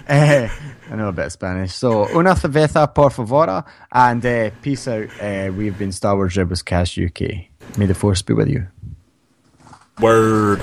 uh, 0.08 0.50
I 0.90 0.96
know 0.96 1.10
a 1.10 1.12
bit 1.12 1.26
of 1.26 1.32
Spanish. 1.34 1.74
So, 1.74 2.08
una 2.18 2.34
cerveza, 2.34 2.88
por 2.96 3.10
favor, 3.12 3.66
and 3.92 4.26
uh, 4.26 4.52
peace 4.62 4.88
out. 4.88 5.10
Uh, 5.22 5.52
we've 5.52 5.78
been 5.78 5.92
Star 5.92 6.16
Wars 6.16 6.38
Rebels 6.38 6.62
Cast 6.62 6.98
UK. 6.98 7.50
May 7.78 7.86
the 7.86 7.94
Force 7.94 8.22
be 8.22 8.34
with 8.34 8.48
you. 8.48 8.68
Word. 10.00 10.62